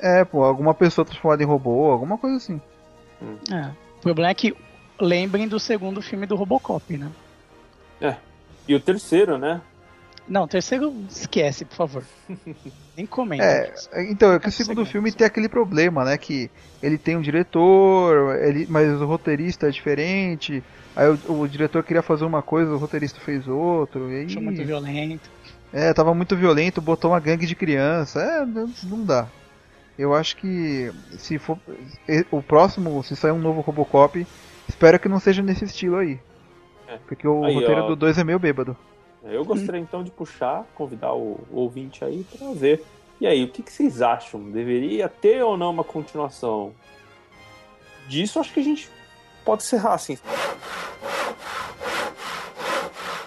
É, 0.00 0.24
pô, 0.24 0.42
alguma 0.42 0.74
pessoa 0.74 1.04
transformada 1.04 1.42
em 1.42 1.46
robô, 1.46 1.90
alguma 1.90 2.16
coisa 2.16 2.36
assim. 2.36 2.60
É. 3.52 3.70
O 3.98 4.00
problema 4.00 4.30
é 4.30 4.34
que 4.34 4.56
lembrem 5.00 5.46
do 5.46 5.60
segundo 5.60 6.00
filme 6.00 6.26
do 6.26 6.36
Robocop, 6.36 6.96
né? 6.96 7.10
É. 8.00 8.16
E 8.66 8.74
o 8.74 8.80
terceiro, 8.80 9.36
né? 9.38 9.60
Não, 10.26 10.44
o 10.44 10.48
terceiro 10.48 10.94
esquece, 11.08 11.64
por 11.64 11.76
favor. 11.76 12.04
Nem 12.96 13.04
comenta. 13.04 13.44
É, 13.44 13.74
então, 14.10 14.32
é 14.32 14.38
que 14.38 14.48
o 14.48 14.52
segundo 14.52 14.86
filme 14.86 15.12
tem 15.12 15.26
aquele 15.26 15.48
problema, 15.48 16.04
né? 16.04 16.16
Que 16.16 16.50
ele 16.82 16.96
tem 16.96 17.16
um 17.16 17.20
diretor, 17.20 18.36
ele, 18.36 18.66
mas 18.68 18.88
o 19.00 19.04
roteirista 19.04 19.68
é 19.68 19.70
diferente. 19.70 20.62
Aí 20.96 21.08
o, 21.08 21.40
o 21.40 21.48
diretor 21.48 21.82
queria 21.82 22.02
fazer 22.02 22.24
uma 22.24 22.40
coisa, 22.40 22.70
o 22.72 22.78
roteirista 22.78 23.20
fez 23.20 23.46
outro. 23.46 24.10
E 24.10 24.20
aí... 24.20 24.24
Achou 24.24 24.42
muito 24.42 24.64
violento. 24.64 25.30
É, 25.72 25.92
tava 25.92 26.14
muito 26.14 26.36
violento, 26.36 26.80
botou 26.80 27.10
uma 27.10 27.20
gangue 27.20 27.46
de 27.46 27.54
criança. 27.54 28.20
É, 28.20 28.46
não 28.86 29.04
dá. 29.04 29.28
Eu 29.98 30.14
acho 30.14 30.36
que 30.36 30.90
se 31.18 31.38
for 31.38 31.58
o 32.30 32.42
próximo, 32.42 33.02
se 33.02 33.14
sair 33.14 33.32
um 33.32 33.38
novo 33.38 33.60
Robocop, 33.60 34.26
espero 34.68 34.98
que 34.98 35.08
não 35.08 35.20
seja 35.20 35.42
nesse 35.42 35.64
estilo 35.64 35.96
aí. 35.96 36.18
É. 36.88 36.98
Porque 37.06 37.26
o 37.26 37.44
aí, 37.44 37.54
roteiro 37.54 37.82
ó, 37.82 37.86
do 37.88 37.96
2 37.96 38.18
é 38.18 38.24
meio 38.24 38.38
bêbado. 38.38 38.76
Eu 39.24 39.44
gostaria 39.44 39.80
então 39.80 40.04
de 40.04 40.10
puxar, 40.10 40.66
convidar 40.74 41.14
o, 41.14 41.40
o 41.50 41.60
ouvinte 41.60 42.04
aí 42.04 42.24
para 42.24 42.52
ver. 42.52 42.84
E 43.20 43.26
aí, 43.26 43.44
o 43.44 43.48
que, 43.48 43.62
que, 43.62 43.72
vocês 43.72 44.02
acham? 44.02 44.50
Deveria 44.50 45.08
ter 45.08 45.42
ou 45.42 45.56
não 45.56 45.70
uma 45.70 45.84
continuação? 45.84 46.74
Disso 48.06 48.38
acho 48.38 48.52
que 48.52 48.60
a 48.60 48.64
gente 48.64 48.90
pode 49.44 49.62
encerrar 49.62 49.94
assim. 49.94 50.18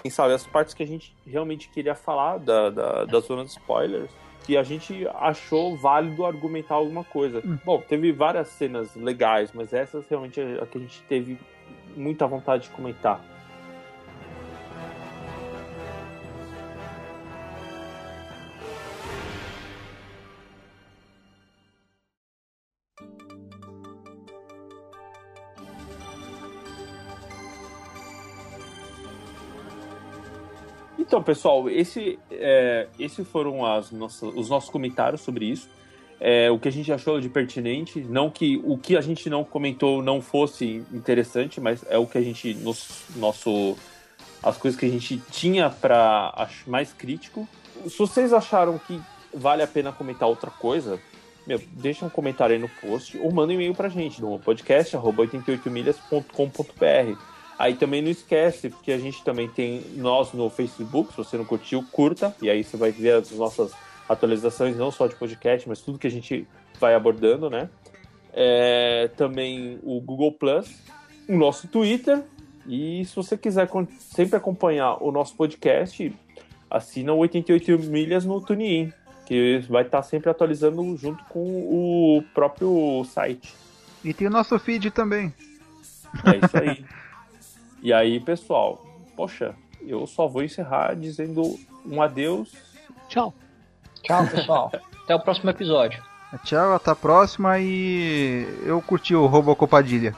Quem 0.02 0.10
sabe, 0.10 0.34
as 0.34 0.46
partes 0.46 0.72
que 0.72 0.82
a 0.82 0.86
gente 0.86 1.14
realmente 1.26 1.68
queria 1.68 1.94
falar 1.94 2.38
da, 2.38 2.70
da, 2.70 3.04
da 3.04 3.20
zona 3.20 3.44
de 3.44 3.50
spoilers 3.50 4.10
que 4.48 4.56
a 4.56 4.62
gente 4.62 5.06
achou 5.16 5.76
válido 5.76 6.24
argumentar 6.24 6.76
alguma 6.76 7.04
coisa. 7.04 7.42
Hum. 7.44 7.58
Bom, 7.62 7.82
teve 7.86 8.10
várias 8.12 8.48
cenas 8.48 8.94
legais, 8.96 9.50
mas 9.52 9.74
essas 9.74 10.08
realmente 10.08 10.40
é 10.40 10.62
a 10.62 10.64
que 10.64 10.78
a 10.78 10.80
gente 10.80 11.02
teve 11.02 11.38
muita 11.94 12.26
vontade 12.26 12.62
de 12.62 12.70
comentar. 12.70 13.22
Então, 31.08 31.20
pessoal, 31.22 31.68
esse, 31.70 32.18
é, 32.30 32.86
esses 32.98 33.26
foram 33.26 33.64
as 33.64 33.90
nossas, 33.90 34.30
os 34.36 34.50
nossos 34.50 34.68
comentários 34.68 35.22
sobre 35.22 35.46
isso. 35.46 35.66
É, 36.20 36.50
o 36.50 36.58
que 36.58 36.68
a 36.68 36.70
gente 36.70 36.92
achou 36.92 37.18
de 37.18 37.30
pertinente, 37.30 38.00
não 38.00 38.28
que 38.28 38.60
o 38.62 38.76
que 38.76 38.94
a 38.94 39.00
gente 39.00 39.30
não 39.30 39.42
comentou 39.42 40.02
não 40.02 40.20
fosse 40.20 40.84
interessante, 40.92 41.62
mas 41.62 41.82
é 41.88 41.96
o 41.96 42.06
que 42.06 42.18
a 42.18 42.20
gente 42.20 42.52
nos, 42.56 43.04
nosso 43.16 43.74
as 44.42 44.58
coisas 44.58 44.78
que 44.78 44.84
a 44.84 44.90
gente 44.90 45.16
tinha 45.30 45.70
para 45.70 46.46
mais 46.66 46.92
crítico. 46.92 47.48
Se 47.86 47.96
vocês 47.96 48.34
acharam 48.34 48.78
que 48.78 49.00
vale 49.32 49.62
a 49.62 49.66
pena 49.66 49.90
comentar 49.90 50.28
outra 50.28 50.50
coisa, 50.50 51.00
meu, 51.46 51.58
deixa 51.72 52.04
um 52.04 52.10
comentário 52.10 52.54
aí 52.54 52.60
no 52.60 52.68
post 52.68 53.16
ou 53.16 53.32
manda 53.32 53.50
um 53.50 53.54
e-mail 53.54 53.74
pra 53.74 53.88
gente 53.88 54.20
no 54.20 54.38
podcast@88milhas.com.br. 54.40 57.37
Aí 57.58 57.74
também 57.74 58.00
não 58.00 58.10
esquece, 58.10 58.70
porque 58.70 58.92
a 58.92 58.98
gente 58.98 59.24
também 59.24 59.48
tem 59.48 59.82
nós 59.96 60.32
no 60.32 60.48
Facebook, 60.48 61.10
se 61.10 61.16
você 61.16 61.36
não 61.36 61.44
curtiu, 61.44 61.84
curta, 61.90 62.34
e 62.40 62.48
aí 62.48 62.62
você 62.62 62.76
vai 62.76 62.92
ver 62.92 63.14
as 63.14 63.32
nossas 63.32 63.72
atualizações, 64.08 64.76
não 64.76 64.92
só 64.92 65.08
de 65.08 65.16
podcast, 65.16 65.68
mas 65.68 65.80
tudo 65.80 65.98
que 65.98 66.06
a 66.06 66.10
gente 66.10 66.46
vai 66.78 66.94
abordando, 66.94 67.50
né? 67.50 67.68
É, 68.32 69.10
também 69.16 69.80
o 69.82 70.00
Google 70.00 70.30
Plus, 70.32 70.72
o 71.28 71.36
nosso 71.36 71.66
Twitter, 71.66 72.22
e 72.64 73.04
se 73.04 73.16
você 73.16 73.36
quiser 73.36 73.68
sempre 73.98 74.36
acompanhar 74.36 75.02
o 75.02 75.10
nosso 75.10 75.34
podcast, 75.34 76.14
assina 76.70 77.12
o 77.12 77.18
88 77.18 77.78
milhas 77.90 78.24
no 78.24 78.40
TuneIn, 78.40 78.92
que 79.26 79.58
vai 79.68 79.82
estar 79.82 80.02
sempre 80.02 80.30
atualizando 80.30 80.96
junto 80.96 81.24
com 81.24 81.40
o 81.40 82.22
próprio 82.32 83.04
site. 83.04 83.52
E 84.04 84.14
tem 84.14 84.28
o 84.28 84.30
nosso 84.30 84.56
feed 84.60 84.92
também. 84.92 85.34
É 86.24 86.46
isso 86.46 86.56
aí. 86.56 86.84
E 87.82 87.92
aí, 87.92 88.18
pessoal, 88.20 88.84
poxa, 89.16 89.54
eu 89.80 90.06
só 90.06 90.26
vou 90.26 90.42
encerrar 90.42 90.94
dizendo 90.94 91.42
um 91.86 92.02
adeus. 92.02 92.52
Tchau. 93.08 93.32
Tchau, 94.02 94.26
pessoal. 94.26 94.72
até 95.04 95.14
o 95.14 95.20
próximo 95.20 95.50
episódio. 95.50 96.02
Tchau, 96.44 96.74
até 96.74 96.90
a 96.90 96.96
próxima 96.96 97.58
e 97.58 98.46
eu 98.64 98.82
curti 98.82 99.14
o 99.14 99.26
Robocopadilha. 99.26 100.14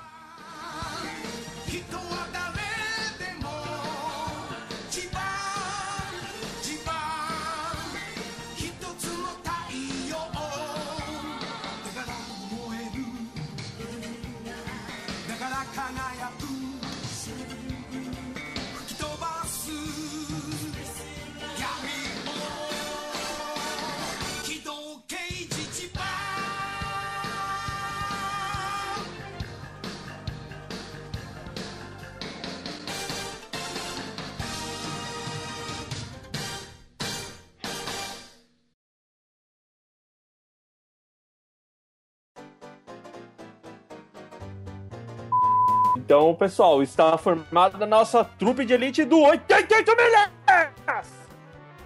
Então, 46.20 46.34
pessoal, 46.34 46.82
está 46.82 47.16
formada 47.16 47.82
a 47.82 47.86
nossa 47.86 48.22
trupe 48.22 48.66
de 48.66 48.74
elite 48.74 49.06
do 49.06 49.20
88 49.20 49.96
milhas! 49.96 51.10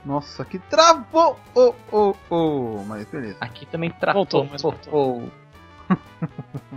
Nossa, 0.05 0.45
que 0.45 0.59
travou! 0.59 1.39
Oh, 1.55 1.73
oh, 1.93 2.15
oh. 2.29 2.85
Mas 2.85 3.07
beleza. 3.07 3.37
Aqui 3.41 3.65
também 3.65 3.91
travou. 3.91 4.25
Voltou, 4.25 4.49
mas 4.51 4.61
voltou. 4.61 5.31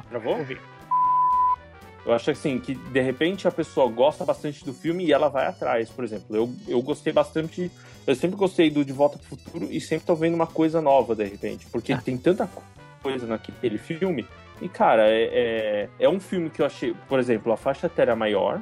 Travou? 0.07 0.37
Eu 2.05 2.13
acho 2.13 2.29
assim, 2.29 2.59
que 2.59 2.75
de 2.75 3.01
repente 3.01 3.47
a 3.47 3.51
pessoa 3.51 3.89
gosta 3.91 4.23
bastante 4.23 4.63
do 4.63 4.71
filme 4.71 5.05
e 5.05 5.11
ela 5.11 5.27
vai 5.27 5.47
atrás. 5.47 5.89
Por 5.89 6.03
exemplo, 6.03 6.35
eu, 6.35 6.53
eu 6.67 6.81
gostei 6.81 7.11
bastante. 7.11 7.71
Eu 8.05 8.15
sempre 8.15 8.37
gostei 8.37 8.69
do 8.69 8.85
De 8.85 8.93
Volta 8.93 9.17
pro 9.17 9.35
Futuro 9.35 9.67
e 9.69 9.81
sempre 9.81 10.05
tô 10.05 10.15
vendo 10.15 10.35
uma 10.35 10.47
coisa 10.47 10.79
nova, 10.79 11.15
de 11.15 11.23
repente. 11.23 11.65
Porque 11.65 11.91
ah. 11.91 11.99
tem 11.99 12.17
tanta 12.17 12.47
coisa 13.01 13.25
naquele 13.25 13.79
filme 13.79 14.25
e, 14.61 14.67
cara, 14.67 15.07
é, 15.07 15.23
é, 15.23 15.89
é, 15.99 16.09
um 16.09 16.19
filme 16.19 16.49
que 16.49 16.61
eu 16.61 16.65
achei, 16.65 16.95
por 17.07 17.19
exemplo, 17.19 17.51
a 17.51 17.57
faixa 17.57 17.87
etérea 17.87 18.15
maior. 18.15 18.61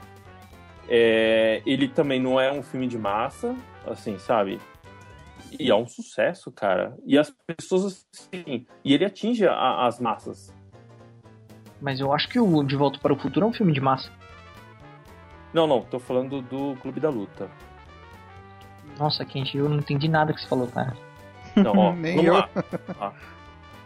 É, 0.89 1.61
ele 1.65 1.87
também 1.87 2.19
não 2.19 2.39
é 2.39 2.51
um 2.51 2.61
filme 2.61 2.87
de 2.87 2.97
massa, 2.97 3.55
assim, 3.87 4.19
sabe? 4.19 4.59
E 5.57 5.71
é 5.71 5.75
um 5.75 5.87
sucesso, 5.87 6.51
cara. 6.51 6.95
E 7.05 7.17
as 7.17 7.33
pessoas, 7.47 8.05
assim, 8.13 8.65
e 8.83 8.93
ele 8.93 9.05
atinge 9.05 9.47
a, 9.47 9.85
as 9.85 9.99
massas. 9.99 10.53
Mas 11.81 11.99
eu 11.99 12.11
acho 12.13 12.27
que 12.27 12.39
o 12.39 12.63
De 12.63 12.75
Volta 12.75 12.99
para 12.99 13.13
o 13.13 13.17
Futuro 13.17 13.45
é 13.45 13.49
um 13.49 13.53
filme 13.53 13.71
de 13.71 13.81
massa. 13.81 14.11
Não, 15.53 15.65
não, 15.65 15.81
tô 15.81 15.99
falando 15.99 16.41
do 16.41 16.75
Clube 16.81 16.99
da 16.99 17.09
Luta. 17.09 17.49
Nossa, 18.99 19.23
Kenji, 19.23 19.57
eu 19.57 19.69
não 19.69 19.77
entendi 19.77 20.09
nada 20.09 20.33
que 20.33 20.41
você 20.41 20.47
falou, 20.47 20.67
cara. 20.67 20.95
Não, 21.55 21.77
ó, 21.77 21.93
Nem 21.95 22.17
vamos 22.17 22.27
eu. 22.27 22.33
lá. 22.33 22.49
Ah. 22.99 23.13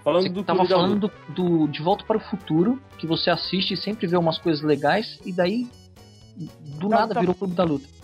Falando 0.04 0.24
você 0.24 0.30
do 0.30 0.44
tava 0.44 0.66
falando 0.66 1.00
do, 1.00 1.34
do, 1.34 1.68
De 1.68 1.82
Volta 1.82 2.04
para 2.06 2.18
o 2.18 2.20
Futuro, 2.20 2.82
que 2.98 3.06
você 3.06 3.30
assiste 3.30 3.74
e 3.74 3.78
sempre 3.78 4.08
vê 4.08 4.18
umas 4.18 4.38
coisas 4.38 4.64
legais, 4.64 5.20
e 5.26 5.32
daí 5.34 5.68
do 6.80 6.88
não, 6.88 6.90
nada 6.90 7.14
tá... 7.14 7.20
virou 7.20 7.36
Clube 7.36 7.54
da 7.54 7.64
Luta. 7.64 7.99